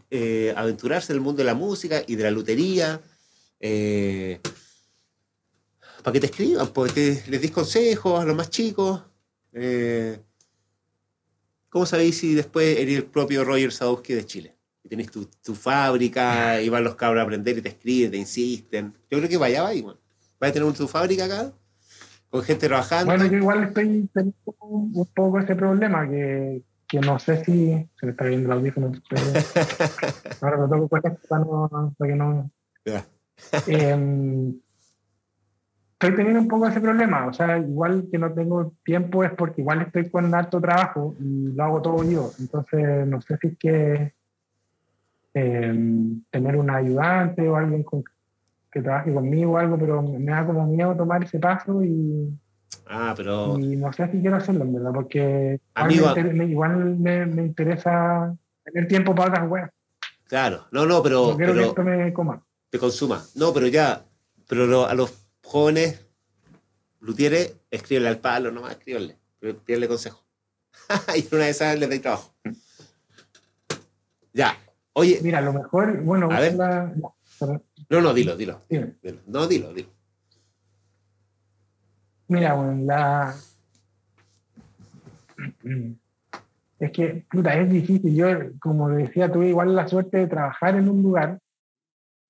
eh, 0.10 0.54
aventurarse 0.56 1.12
en 1.12 1.18
el 1.18 1.22
mundo 1.22 1.40
de 1.40 1.44
la 1.46 1.56
música 1.56 2.04
y 2.08 2.16
de 2.16 2.24
la 2.24 2.32
lutería. 2.32 3.02
eh, 3.60 4.40
para 6.04 6.14
que 6.14 6.20
te 6.20 6.26
escriban, 6.26 6.68
porque 6.74 7.24
les 7.30 7.42
dis 7.42 7.52
consejos 7.52 8.20
a 8.22 8.26
los 8.26 8.36
más 8.36 8.50
chicos. 8.50 9.02
eh, 9.54 10.20
¿Cómo 11.70 11.86
sabéis 11.86 12.18
si 12.18 12.34
después 12.36 12.78
eres 12.78 12.98
el 12.98 13.06
propio 13.06 13.44
Roger 13.46 13.72
Sadowski 13.72 14.14
de 14.14 14.26
Chile? 14.26 14.56
Y 14.84 14.90
tenés 14.90 15.10
tu, 15.10 15.26
tu 15.42 15.56
fábrica, 15.56 16.62
y 16.62 16.68
van 16.70 16.84
los 16.84 16.96
cabros 16.96 17.22
a 17.22 17.24
aprender 17.24 17.58
y 17.58 17.62
te 17.62 17.70
escriben, 17.70 18.12
te 18.12 18.18
insisten. 18.18 18.94
Yo 19.10 19.18
creo 19.18 19.30
que 19.30 19.38
vaya 19.38 19.66
ahí, 19.66 19.82
bueno. 19.82 19.98
¿Vas 20.40 20.50
a 20.50 20.54
tener 20.54 20.74
tu 20.74 20.88
fábrica 20.90 21.24
acá? 21.26 21.54
Con 22.34 22.42
gente 22.42 22.68
trabajando. 22.68 23.06
Bueno, 23.06 23.28
yo 23.28 23.38
igual 23.38 23.64
estoy 23.66 24.10
teniendo 24.12 24.56
un, 24.62 25.06
poco 25.14 25.38
ese 25.38 25.56
problema 25.56 26.10
que, 26.10 26.64
que 26.88 27.00
no 27.00 27.20
sé 27.20 27.46
si 27.46 27.88
se 27.96 28.06
me 28.08 28.14
está 28.14 28.26
viendo 28.26 28.48
el 28.48 28.58
audífono. 28.58 28.92
Ahora 30.42 30.58
me 30.58 30.68
toco 30.68 30.90
con 30.90 31.02
esto 31.04 31.28
para, 31.30 31.44
no, 31.46 31.94
para 31.96 32.12
que 32.12 32.18
no. 32.18 32.50
Ya. 32.86 33.06
Em, 33.68 34.56
estoy 35.92 36.16
teniendo 36.16 36.40
un 36.40 36.48
poco 36.48 36.68
ese 36.68 36.82
problema. 36.82 37.28
O 37.28 37.34
sea, 37.34 37.60
igual 37.60 38.08
que 38.12 38.18
no 38.18 38.34
tengo 38.34 38.74
tiempo 38.84 39.24
es 39.24 39.32
porque 39.34 39.62
igual 39.62 39.84
estoy 39.84 40.10
con 40.10 40.34
alto 40.34 40.60
trabajo 40.60 41.16
y 41.20 41.54
lo 41.54 41.64
hago 41.64 41.84
todo 41.84 42.04
yo. 42.04 42.32
Entonces, 42.40 43.06
no 43.06 43.22
sé 43.22 43.38
si 43.38 43.48
es 43.50 43.58
que 43.60 44.14
em, 45.36 46.24
tener 46.32 46.56
un 46.56 46.72
ayudante 46.72 47.48
o 47.48 47.56
alguien 47.56 47.84
con- 47.84 48.04
que 48.74 48.82
trabaje 48.82 49.14
conmigo 49.14 49.52
o 49.54 49.58
algo, 49.58 49.78
pero 49.78 50.02
me 50.02 50.32
da 50.32 50.45
como 50.45 50.66
miedo 50.66 50.95
tomar 50.95 51.24
ese 51.24 51.40
paso 51.40 51.84
y, 51.84 52.30
Ah, 52.88 53.14
pero 53.16 53.58
y 53.60 53.76
no 53.76 53.94
sé 53.94 54.08
si 54.12 54.20
quiero 54.20 54.36
hacerlo, 54.38 54.64
en 54.64 54.74
verdad, 54.74 54.91
porque 54.94 55.60
Amigo- 55.76 56.02
igual, 56.08 56.16
me, 56.16 56.22
inter- 56.22 56.36
me- 56.36 56.45
igual 56.52 56.95
me, 56.98 57.26
me 57.28 57.45
interesa 57.45 58.36
tener 58.64 58.88
tiempo 58.88 59.14
para 59.16 59.30
otras 59.32 59.50
weas. 59.50 59.72
claro. 60.28 60.66
No, 60.72 60.86
no, 60.86 61.02
pero, 61.04 61.32
No 61.32 61.38
quiero 61.38 61.54
que 61.54 61.62
esto 61.64 61.84
me 61.84 62.12
coma. 62.14 62.44
te 62.72 62.80
consuma. 62.80 63.24
No, 63.36 63.54
pero 63.54 63.68
ya, 63.68 64.04
pero 64.48 64.66
lo- 64.66 64.86
a 64.88 64.94
los 64.95 65.14
jóvenes 65.44 66.06
luthieres, 67.00 67.56
escríbele 67.70 68.08
al 68.10 68.18
palo 68.18 68.52
nomás, 68.52 68.72
escríbele. 68.72 69.18
Pídele 69.66 69.88
consejo. 69.88 70.24
y 71.16 71.36
una 71.36 71.45
de 71.45 71.52
esas 71.52 71.78
les 71.78 71.88
doy 71.90 72.00
trabajo. 72.00 72.34
Ya. 74.34 74.58
Oye, 74.94 75.20
Mira, 75.22 75.41
lo 75.41 75.54
mejor, 75.54 76.02
bueno, 76.02 76.30
A 76.32 76.40
ver. 76.40 76.56
la- 76.56 76.91
no, 77.90 78.02
no, 78.02 78.14
dilo, 78.14 78.36
dilo. 78.36 78.62
dime. 78.70 78.94
dilo. 79.02 79.20
No, 79.28 79.48
dilo, 79.48 79.74
dilo. 79.74 79.90
Mira, 82.28 82.54
bueno, 82.54 82.84
la. 82.86 83.34
Es 86.80 86.92
que, 86.92 87.26
puta, 87.32 87.54
es 87.56 87.70
difícil. 87.70 88.16
Yo, 88.16 88.28
como 88.60 88.90
decía, 88.90 89.32
tuve 89.32 89.50
igual 89.50 89.76
la 89.76 89.88
suerte 89.88 90.18
de 90.18 90.28
trabajar 90.28 90.76
en 90.76 90.90
un 90.90 91.02
lugar 91.02 91.40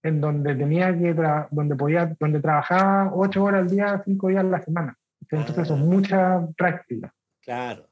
en 0.04 0.20
donde 0.22 0.54
tenía 0.56 0.98
que, 0.98 1.16
tra- 1.16 1.48
donde 1.50 1.76
podía, 1.76 2.16
donde 2.20 2.40
trabajaba 2.42 3.12
ocho 3.14 3.44
horas 3.44 3.62
al 3.62 3.70
día, 3.70 4.02
cinco 4.06 4.28
días 4.28 4.44
a 4.44 4.48
la 4.48 4.62
semana. 4.62 4.98
Entonces, 5.30 5.68
son 5.68 5.82
mucha 5.88 6.46
práctica. 6.58 7.14
Claro. 7.42 7.88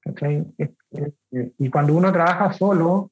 ¿cachai? 0.00 0.44
Es- 0.58 0.70
es- 0.90 1.12
es- 1.30 1.52
Y 1.58 1.68
cuando 1.70 1.94
uno 1.94 2.12
trabaja 2.12 2.52
solo, 2.52 3.11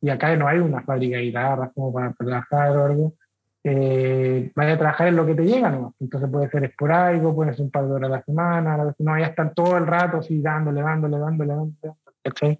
y 0.00 0.10
acá 0.10 0.34
no 0.36 0.48
hay 0.48 0.58
una 0.58 0.82
fábrica 0.82 1.16
de 1.16 1.24
guitarras 1.24 1.70
como 1.74 1.92
para, 1.92 2.12
trabajar 2.12 2.76
o 2.76 2.84
algo, 2.84 3.14
eh, 3.62 4.50
vaya 4.54 4.74
a 4.74 4.78
trabajar 4.78 5.08
en 5.08 5.16
lo 5.16 5.26
que 5.26 5.34
te 5.34 5.44
llega, 5.44 5.70
¿no? 5.70 5.94
Entonces 6.00 6.30
puede 6.30 6.48
ser 6.48 6.64
esporádico, 6.64 7.34
puede 7.34 7.52
ser 7.52 7.62
un 7.62 7.70
par 7.70 7.86
de 7.86 7.92
horas 7.92 8.10
a 8.10 8.14
la 8.14 8.22
semana, 8.22 8.74
a 8.74 8.84
veces 8.84 9.00
no, 9.00 9.18
ya 9.18 9.26
están 9.26 9.54
todo 9.54 9.76
el 9.76 9.86
rato 9.86 10.18
así 10.18 10.40
dándole, 10.40 10.80
dándole, 10.80 11.18
dándole, 11.18 11.54
dándole, 11.54 11.94
¿cachai? 12.22 12.58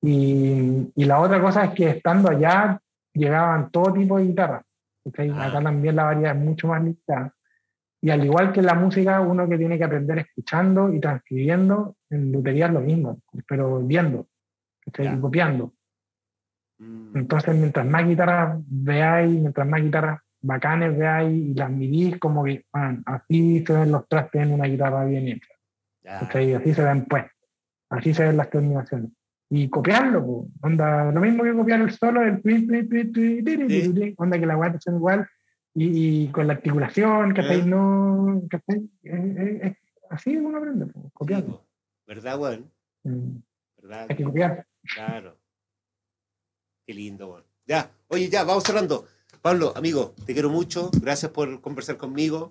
Y, 0.00 0.92
y 0.94 1.04
la 1.04 1.20
otra 1.20 1.40
cosa 1.40 1.64
es 1.64 1.72
que 1.72 1.90
estando 1.90 2.30
allá 2.30 2.80
llegaban 3.12 3.70
todo 3.70 3.92
tipo 3.92 4.16
de 4.16 4.24
guitarras, 4.24 4.64
¿cachai? 5.04 5.30
Ah. 5.30 5.46
Acá 5.46 5.62
también 5.62 5.96
la 5.96 6.04
variedad 6.04 6.36
es 6.36 6.42
mucho 6.42 6.68
más 6.68 6.82
limitada. 6.82 7.34
Y 8.00 8.10
al 8.10 8.24
igual 8.24 8.52
que 8.52 8.60
en 8.60 8.66
la 8.66 8.74
música, 8.74 9.20
uno 9.20 9.48
que 9.48 9.58
tiene 9.58 9.76
que 9.76 9.84
aprender 9.84 10.18
escuchando 10.18 10.92
y 10.94 11.00
transcribiendo, 11.00 11.96
en 12.08 12.30
lutería 12.32 12.66
es 12.66 12.72
lo 12.72 12.80
mismo, 12.80 13.20
pero 13.46 13.80
viendo, 13.80 14.28
¿cachai? 14.84 15.14
Y 15.14 15.20
copiando. 15.20 15.72
Mm, 16.78 17.16
Entonces, 17.16 17.56
mientras 17.56 17.86
más 17.86 18.06
guitarras 18.06 18.58
veáis, 18.66 19.30
mientras 19.30 19.66
más 19.66 19.82
guitarras 19.82 20.20
bacanes 20.40 20.96
veáis 20.96 21.36
y 21.36 21.54
las 21.54 21.70
midís, 21.70 22.18
como 22.18 22.44
que 22.44 22.64
man, 22.72 23.02
así 23.06 23.64
se 23.66 23.72
ven 23.72 23.92
los 23.92 24.06
trastes 24.08 24.42
en 24.42 24.52
una 24.52 24.66
guitarra 24.66 25.04
bien 25.04 25.28
hecha. 25.28 25.54
Así 26.04 26.74
se 26.74 26.82
ven 26.82 27.04
pues, 27.04 27.24
así 27.90 28.14
se 28.14 28.24
ven 28.24 28.36
las 28.36 28.48
terminaciones. 28.48 29.10
Y 29.50 29.68
copiarlo, 29.68 30.24
po. 30.24 30.48
onda, 30.62 31.10
lo 31.10 31.20
mismo 31.20 31.42
que 31.42 31.54
copiar 31.54 31.80
el 31.80 31.90
solo, 31.90 32.22
el 32.22 32.42
tweet, 32.42 34.14
onda 34.18 34.38
que 34.38 34.46
la 34.46 34.54
guarda 34.54 34.78
son 34.80 34.96
igual, 34.96 35.26
y, 35.74 36.28
con 36.28 36.46
la 36.46 36.54
articulación, 36.54 37.34
que 37.34 37.40
¿Eh? 37.40 37.62
no, 37.64 38.42
que 38.50 39.76
así 40.10 40.36
uno 40.36 40.58
aprende, 40.58 40.86
copiando. 41.12 41.64
¿Verdad, 42.06 42.38
weón? 42.38 42.70
Mm. 43.04 43.36
¿Verdad? 43.82 44.06
Hay 44.08 44.16
que 44.16 44.24
copiar. 44.24 44.66
Claro. 44.94 45.37
Qué 46.88 46.94
lindo, 46.94 47.28
weón. 47.28 47.44
Ya, 47.66 47.90
oye, 48.08 48.30
ya, 48.30 48.44
vamos 48.44 48.64
cerrando. 48.64 49.04
Pablo, 49.42 49.74
amigo, 49.76 50.14
te 50.24 50.32
quiero 50.32 50.48
mucho. 50.48 50.90
Gracias 51.02 51.30
por 51.30 51.60
conversar 51.60 51.98
conmigo. 51.98 52.50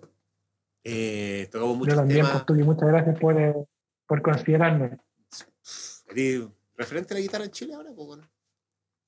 Eh, 0.83 1.49
tocamos 1.51 1.75
muchos 1.75 1.95
Yo 1.95 2.01
también, 2.01 2.23
temas. 2.23 2.43
Pues, 2.45 2.63
muchas 2.63 2.87
gracias 2.87 3.19
por, 3.19 3.41
eh, 3.41 3.55
por 4.05 4.21
considerarme. 4.21 4.99
referente 6.75 7.13
a 7.13 7.17
la 7.17 7.21
guitarra 7.21 7.45
en 7.45 7.51
Chile 7.51 7.73
ahora, 7.73 7.89
pues, 7.95 8.07
bueno. 8.07 8.29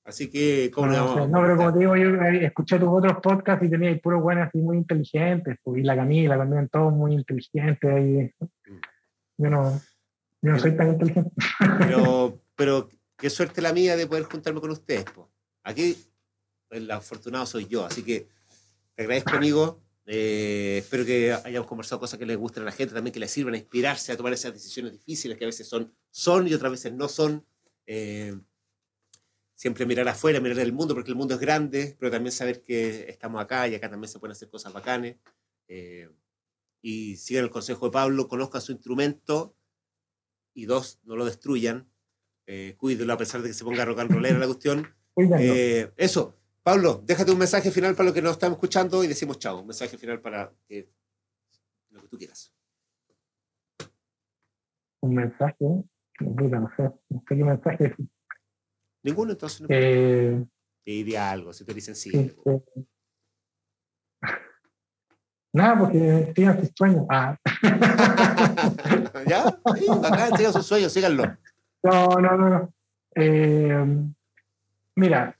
Así 0.03 0.31
que, 0.31 0.71
¿cómo 0.73 0.87
no, 0.87 1.27
no, 1.27 1.41
pero 1.41 1.57
como 1.57 1.73
te 1.73 1.79
digo, 1.79 1.95
yo 1.95 2.09
escuché 2.41 2.79
tus 2.79 2.89
otros 2.89 3.17
podcasts 3.21 3.63
y 3.63 3.69
tenía 3.69 3.95
puros 3.99 4.23
buenos 4.23 4.47
así 4.47 4.57
muy 4.57 4.77
inteligentes, 4.77 5.59
pues, 5.61 5.79
y 5.79 5.83
la 5.83 5.95
Camila 5.95 6.39
también, 6.39 6.69
todos 6.69 6.91
muy 6.91 7.13
inteligentes. 7.13 7.99
Y, 7.99 8.33
mm. 8.43 8.81
yo 9.37 9.49
no, 9.51 9.79
yo 10.41 10.53
no 10.53 10.57
soy 10.57 10.75
tan 10.75 10.87
inteligente. 10.87 11.29
Pero, 11.77 12.41
pero 12.55 12.89
qué 13.19 13.29
suerte 13.29 13.61
la 13.61 13.73
mía 13.73 13.95
de 13.95 14.07
poder 14.07 14.23
juntarme 14.23 14.61
con 14.61 14.71
ustedes. 14.71 15.05
Pues. 15.13 15.27
Aquí 15.63 15.97
el 16.71 16.89
afortunado 16.89 17.45
soy 17.45 17.67
yo, 17.67 17.85
así 17.85 18.03
que 18.03 18.27
te 18.95 19.03
agradezco, 19.03 19.31
amigo. 19.35 19.83
Eh, 20.05 20.79
espero 20.79 21.05
que 21.05 21.31
hayamos 21.31 21.67
conversado 21.67 21.99
cosas 21.99 22.17
que 22.17 22.25
les 22.25 22.37
gusten 22.37 22.63
a 22.63 22.67
la 22.67 22.71
gente, 22.71 22.95
también 22.95 23.13
que 23.13 23.19
les 23.19 23.29
sirvan 23.29 23.53
a 23.53 23.57
inspirarse 23.57 24.11
a 24.11 24.17
tomar 24.17 24.33
esas 24.33 24.53
decisiones 24.53 24.93
difíciles 24.93 25.37
que 25.37 25.43
a 25.43 25.47
veces 25.47 25.67
son, 25.67 25.93
son 26.09 26.47
y 26.47 26.53
otras 26.53 26.71
veces 26.71 26.93
no 26.93 27.07
son. 27.07 27.45
Eh, 27.85 28.35
siempre 29.59 29.85
mirar 29.85 30.07
afuera, 30.07 30.39
mirar 30.39 30.59
el 30.59 30.71
mundo, 30.71 30.93
porque 30.93 31.11
el 31.11 31.17
mundo 31.17 31.33
es 31.33 31.39
grande, 31.41 31.97
pero 31.99 32.09
también 32.09 32.31
saber 32.31 32.63
que 32.63 33.09
estamos 33.09 33.41
acá 33.41 33.67
y 33.67 33.75
acá 33.75 33.89
también 33.89 34.09
se 34.09 34.17
pueden 34.17 34.31
hacer 34.31 34.49
cosas 34.49 34.71
bacanes. 34.71 35.17
Eh, 35.67 36.09
y 36.81 37.17
sigan 37.17 37.43
el 37.43 37.49
consejo 37.49 37.87
de 37.87 37.91
Pablo, 37.91 38.29
conozcan 38.29 38.61
su 38.61 38.71
instrumento 38.71 39.57
y 40.53 40.65
dos, 40.65 40.99
no 41.03 41.17
lo 41.17 41.25
destruyan. 41.25 41.88
Eh, 42.51 42.73
cuídelo 42.77 43.13
a 43.13 43.17
pesar 43.17 43.43
de 43.43 43.49
que 43.49 43.53
se 43.53 43.63
ponga 43.63 43.85
rock 43.85 43.99
and 43.99 44.11
rollera 44.11 44.39
la 44.39 44.47
cuestión. 44.47 44.87
Eh, 45.39 45.91
eso, 45.95 46.35
Pablo, 46.63 47.03
déjate 47.05 47.31
un 47.31 47.37
mensaje 47.37 47.69
final 47.69 47.93
para 47.93 48.05
los 48.05 48.13
que 48.15 48.23
nos 48.23 48.31
están 48.31 48.53
escuchando 48.53 49.03
y 49.03 49.07
decimos 49.07 49.37
chao. 49.37 49.59
Un 49.59 49.67
mensaje 49.67 49.99
final 49.99 50.19
para 50.19 50.51
lo 51.91 52.01
que 52.01 52.07
tú 52.09 52.17
quieras. 52.17 52.51
Un 55.01 55.13
mensaje, 55.13 55.57
no 55.59 55.85
sé, 56.75 56.91
no 57.09 57.23
sé 57.29 57.35
qué 57.35 57.35
mensaje 57.35 57.95
Ninguno, 59.03 59.33
entonces. 59.33 59.61
No 59.61 59.67
eh, 59.69 60.43
te 60.83 60.91
diría 60.91 61.29
algo, 61.29 61.53
si 61.53 61.63
te 61.63 61.73
dicen 61.75 61.95
sí. 61.95 62.09
Este, 62.11 62.63
nada, 65.53 65.77
porque 65.77 66.33
sigan 66.35 66.59
sus 66.59 66.71
sueños. 66.75 67.05
Ah. 67.09 67.37
¿Ya? 69.27 69.43
Sí, 69.75 69.85
acá 70.03 70.35
sigan 70.35 70.53
sus 70.53 70.65
sueños, 70.65 70.91
síganlo. 70.91 71.37
No, 71.83 72.07
no, 72.19 72.37
no. 72.37 72.73
Eh, 73.15 73.85
mira, 74.95 75.35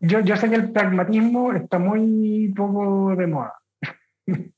yo, 0.00 0.20
yo 0.20 0.36
sé 0.36 0.48
que 0.48 0.56
el 0.56 0.72
pragmatismo 0.72 1.52
está 1.52 1.78
muy 1.78 2.52
poco 2.56 3.14
de 3.16 3.26
moda. 3.26 3.54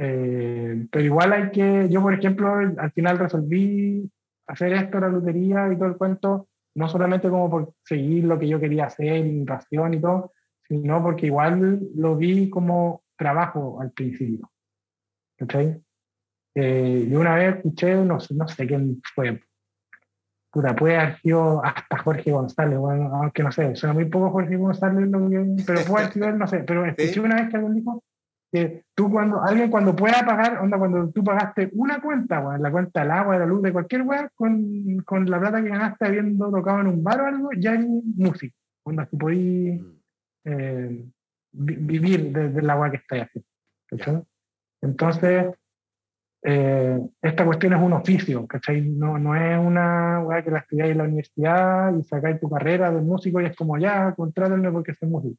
Eh, 0.00 0.86
pero 0.92 1.04
igual 1.04 1.32
hay 1.32 1.50
que, 1.50 1.88
yo 1.90 2.00
por 2.00 2.14
ejemplo, 2.14 2.54
al 2.54 2.92
final 2.92 3.18
resolví 3.18 4.08
hacer 4.46 4.72
esto, 4.72 5.00
la 5.00 5.08
lotería 5.08 5.72
y 5.72 5.76
todo 5.76 5.88
el 5.88 5.96
cuento, 5.96 6.46
no 6.76 6.88
solamente 6.88 7.28
como 7.28 7.50
por 7.50 7.74
seguir 7.82 8.22
lo 8.22 8.38
que 8.38 8.46
yo 8.46 8.60
quería 8.60 8.84
hacer, 8.84 9.24
mi 9.24 9.44
pasión 9.44 9.94
y 9.94 10.00
todo, 10.00 10.34
sino 10.68 11.02
porque 11.02 11.26
igual 11.26 11.80
lo 11.96 12.14
vi 12.14 12.48
como 12.48 13.02
trabajo 13.16 13.80
al 13.80 13.90
principio. 13.90 14.48
¿Okay? 15.40 15.82
Eh, 16.60 17.06
y 17.08 17.14
una 17.14 17.36
vez 17.36 17.54
escuché, 17.54 17.94
no, 17.94 18.18
no 18.30 18.48
sé 18.48 18.66
quién 18.66 19.00
fue, 19.14 19.40
puta, 20.50 20.74
puede 20.74 20.96
haber 20.96 21.20
sido 21.20 21.64
hasta 21.64 21.98
Jorge 21.98 22.32
González, 22.32 22.76
bueno, 22.76 23.14
aunque 23.14 23.44
no 23.44 23.52
sé, 23.52 23.76
suena 23.76 23.94
muy 23.94 24.06
poco 24.06 24.30
Jorge 24.30 24.56
González, 24.56 25.08
pero 25.64 25.80
puede 25.82 26.02
haber 26.02 26.12
sido 26.12 26.28
él, 26.28 26.36
no 26.36 26.48
sé, 26.48 26.64
pero 26.66 26.84
escuché 26.84 27.20
una 27.20 27.36
vez 27.36 27.48
que 27.48 27.56
alguien 27.58 27.76
dijo 27.76 28.02
que 28.50 28.82
tú 28.92 29.08
cuando, 29.08 29.40
alguien 29.40 29.70
cuando 29.70 29.94
pueda 29.94 30.26
pagar, 30.26 30.58
onda, 30.58 30.78
cuando 30.78 31.08
tú 31.10 31.22
pagaste 31.22 31.70
una 31.74 32.00
cuenta, 32.00 32.40
bueno, 32.40 32.58
la 32.58 32.72
cuenta 32.72 33.02
del 33.02 33.10
agua, 33.12 33.34
de 33.34 33.40
la 33.40 33.46
luz, 33.46 33.62
de 33.62 33.72
cualquier 33.72 34.02
weá, 34.02 34.28
con, 34.34 34.98
con, 35.04 35.30
la 35.30 35.38
plata 35.38 35.62
que 35.62 35.68
ganaste 35.68 36.06
habiendo 36.06 36.50
tocado 36.50 36.80
en 36.80 36.88
un 36.88 37.04
bar 37.04 37.20
o 37.20 37.26
algo, 37.26 37.50
ya 37.56 37.72
hay 37.72 37.86
música, 38.16 38.56
onda, 38.82 39.06
si 39.06 39.16
podí 39.16 39.70
mm. 39.74 40.00
eh, 40.46 41.04
vivir 41.52 42.32
desde 42.32 42.58
el 42.58 42.68
agua 42.68 42.90
que 42.90 42.96
estáis 42.96 43.28
haciendo. 43.92 44.26
Entonces, 44.80 45.46
eh, 46.50 46.98
esta 47.20 47.44
cuestión 47.44 47.74
es 47.74 47.82
un 47.82 47.92
oficio, 47.92 48.46
¿cachai? 48.46 48.80
No, 48.80 49.18
no 49.18 49.36
es 49.36 49.58
una 49.58 50.20
weá 50.20 50.42
que 50.42 50.50
la 50.50 50.60
estudiáis 50.60 50.92
en 50.92 50.98
la 50.98 51.04
universidad 51.04 51.94
y 51.94 52.02
sacáis 52.04 52.40
tu 52.40 52.48
carrera 52.48 52.90
de 52.90 53.02
músico 53.02 53.38
y 53.38 53.44
es 53.44 53.54
como 53.54 53.76
ya, 53.76 54.14
contrátenme 54.14 54.72
porque 54.72 54.94
soy 54.94 55.10
músico. 55.10 55.36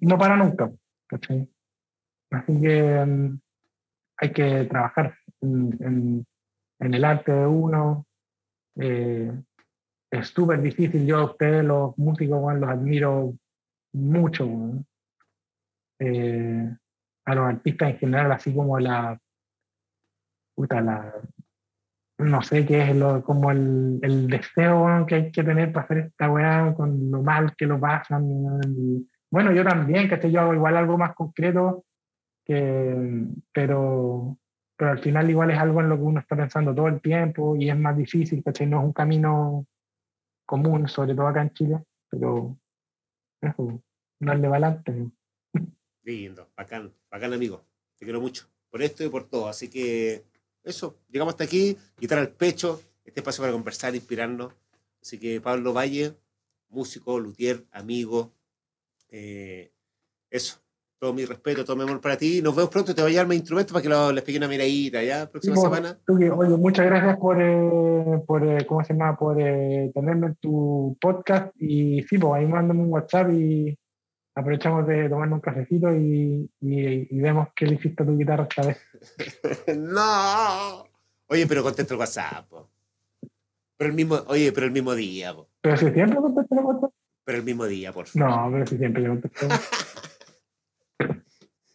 no 0.00 0.18
para 0.18 0.36
nunca, 0.36 0.72
¿cachai? 1.06 1.48
Así 2.32 2.60
que 2.60 3.04
mm, 3.06 3.38
hay 4.16 4.32
que 4.32 4.64
trabajar 4.64 5.14
en, 5.40 6.26
el 6.80 7.04
arte 7.04 7.30
de 7.30 7.46
uno. 7.46 8.06
Eh, 8.80 9.30
es 10.10 10.26
súper 10.26 10.62
difícil. 10.62 11.06
Yo 11.06 11.18
a 11.18 11.24
ustedes, 11.26 11.64
los 11.64 11.96
músicos, 11.96 12.58
los 12.58 12.68
admiro 12.68 13.34
mucho. 13.92 14.48
Eh, 16.00 16.76
a 17.24 17.34
los 17.36 17.46
artistas 17.46 17.90
en 17.90 17.98
general, 17.98 18.32
así 18.32 18.52
como 18.52 18.80
la. 18.80 19.16
Puta, 20.56 20.80
la 20.80 21.12
no 22.18 22.42
sé 22.42 22.64
qué 22.64 22.82
es 22.82 22.96
lo, 22.96 23.22
como 23.22 23.50
el, 23.50 23.98
el 24.02 24.26
deseo 24.28 25.04
que 25.06 25.14
hay 25.14 25.32
que 25.32 25.44
tener 25.44 25.72
para 25.72 25.84
hacer 25.84 25.98
esta 25.98 26.30
weá 26.30 26.74
con 26.74 27.10
lo 27.10 27.22
mal 27.22 27.54
que 27.56 27.66
lo 27.66 27.78
pasan. 27.78 28.26
Bueno, 29.30 29.52
yo 29.52 29.64
también, 29.64 30.08
que 30.08 30.30
yo 30.30 30.40
hago 30.40 30.54
igual 30.54 30.76
algo 30.76 30.96
más 30.96 31.14
concreto 31.14 31.84
que, 32.44 33.26
pero, 33.52 34.38
pero 34.76 34.90
al 34.92 34.98
final 35.00 35.28
igual 35.28 35.50
es 35.50 35.58
algo 35.58 35.80
en 35.80 35.88
lo 35.88 35.96
que 35.96 36.02
uno 36.02 36.20
está 36.20 36.36
pensando 36.36 36.74
todo 36.74 36.88
el 36.88 37.00
tiempo 37.00 37.56
y 37.56 37.68
es 37.68 37.76
más 37.76 37.96
difícil, 37.96 38.42
¿cachai? 38.42 38.66
No 38.66 38.78
es 38.80 38.84
un 38.86 38.92
camino 38.92 39.66
común, 40.46 40.88
sobre 40.88 41.14
todo 41.14 41.26
acá 41.26 41.42
en 41.42 41.50
Chile, 41.50 41.84
pero 42.08 42.56
eso, 43.42 43.82
darle 44.20 44.48
balance. 44.48 45.10
Lindo, 46.02 46.48
bacán, 46.56 46.92
bacán 47.10 47.32
amigo, 47.32 47.64
te 47.98 48.06
quiero 48.06 48.20
mucho, 48.20 48.46
por 48.70 48.80
esto 48.80 49.04
y 49.04 49.08
por 49.08 49.28
todo, 49.28 49.48
así 49.48 49.68
que 49.68 50.24
eso, 50.70 50.96
llegamos 51.10 51.34
hasta 51.34 51.44
aquí, 51.44 51.76
quitar 51.98 52.18
al 52.18 52.30
pecho, 52.30 52.80
este 53.04 53.20
espacio 53.20 53.42
para 53.42 53.52
conversar, 53.52 53.94
inspirarnos, 53.94 54.52
así 55.00 55.18
que 55.18 55.40
Pablo 55.40 55.72
Valle, 55.72 56.14
músico, 56.68 57.18
luthier, 57.18 57.64
amigo, 57.72 58.32
eh, 59.10 59.72
eso, 60.30 60.58
todo 60.98 61.12
mi 61.12 61.24
respeto, 61.24 61.64
todo 61.64 61.76
mi 61.76 61.82
amor 61.82 62.00
para 62.00 62.16
ti. 62.16 62.40
Nos 62.42 62.56
vemos 62.56 62.70
pronto, 62.70 62.94
te 62.94 63.02
voy 63.02 63.10
a 63.10 63.12
llevar 63.12 63.28
mi 63.28 63.36
instrumento 63.36 63.72
para 63.72 63.82
que 63.82 63.88
lo, 63.88 64.12
les 64.12 64.24
pegue 64.24 64.38
una 64.38 64.48
miradita, 64.48 65.02
¿ya? 65.02 65.28
Próxima 65.30 65.54
pues, 65.54 65.64
semana. 65.64 65.98
Oye, 66.08 66.30
muchas 66.56 66.86
gracias 66.86 67.16
por, 67.18 67.40
eh, 67.40 68.22
por 68.26 68.46
eh, 68.46 68.66
¿cómo 68.66 68.82
se 68.84 68.94
llama? 68.94 69.16
Por 69.16 69.40
eh, 69.40 69.90
tenerme 69.94 70.28
en 70.28 70.34
tu 70.36 70.96
podcast. 71.00 71.54
Y 71.60 72.02
sí, 72.02 72.18
pues 72.18 72.34
ahí 72.34 72.46
mándame 72.46 72.82
un 72.82 72.92
WhatsApp 72.92 73.30
y 73.30 73.78
aprovechamos 74.36 74.86
de 74.86 75.08
tomarnos 75.08 75.38
un 75.38 75.40
cafecito 75.40 75.92
y, 75.94 76.48
y, 76.60 77.20
vemos 77.20 77.48
qué 77.56 77.66
le 77.66 77.76
hiciste 77.76 78.02
a 78.02 78.06
tu 78.06 78.16
guitarra 78.16 78.46
esta 78.48 78.66
vez. 78.66 78.78
no. 79.78 80.86
Oye, 81.28 81.46
pero 81.46 81.62
contesta 81.62 81.94
el 81.94 82.00
WhatsApp. 82.00 82.46
Pero 83.78 83.90
el 83.90 83.96
mismo, 83.96 84.22
oye, 84.28 84.52
pero 84.52 84.66
el 84.66 84.72
mismo 84.72 84.94
día. 84.94 85.34
Pero 85.62 85.76
si 85.78 85.90
siempre 85.90 86.20
contesto 86.20 86.54
el 86.54 86.64
WhatsApp. 86.64 86.90
Pero 87.24 87.38
el 87.38 87.44
mismo 87.44 87.64
día, 87.64 87.92
por 87.92 88.06
favor. 88.06 88.30
No, 88.30 88.52
pero 88.52 88.66
si 88.66 88.76
siempre 88.76 89.02
yo 89.02 89.08
contesto. 89.08 89.48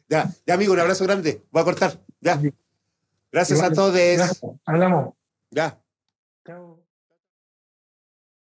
Ya, 0.08 0.30
ya, 0.46 0.56
amigo, 0.56 0.74
un 0.74 0.80
abrazo 0.82 1.06
grande. 1.06 1.46
Voy 1.52 1.62
a 1.62 1.64
cortar. 1.64 2.02
Ya. 2.20 2.38
Gracias 3.32 3.62
a 3.62 3.72
todos. 3.72 3.96
Hablamos. 4.66 5.14
Ya. 5.52 5.80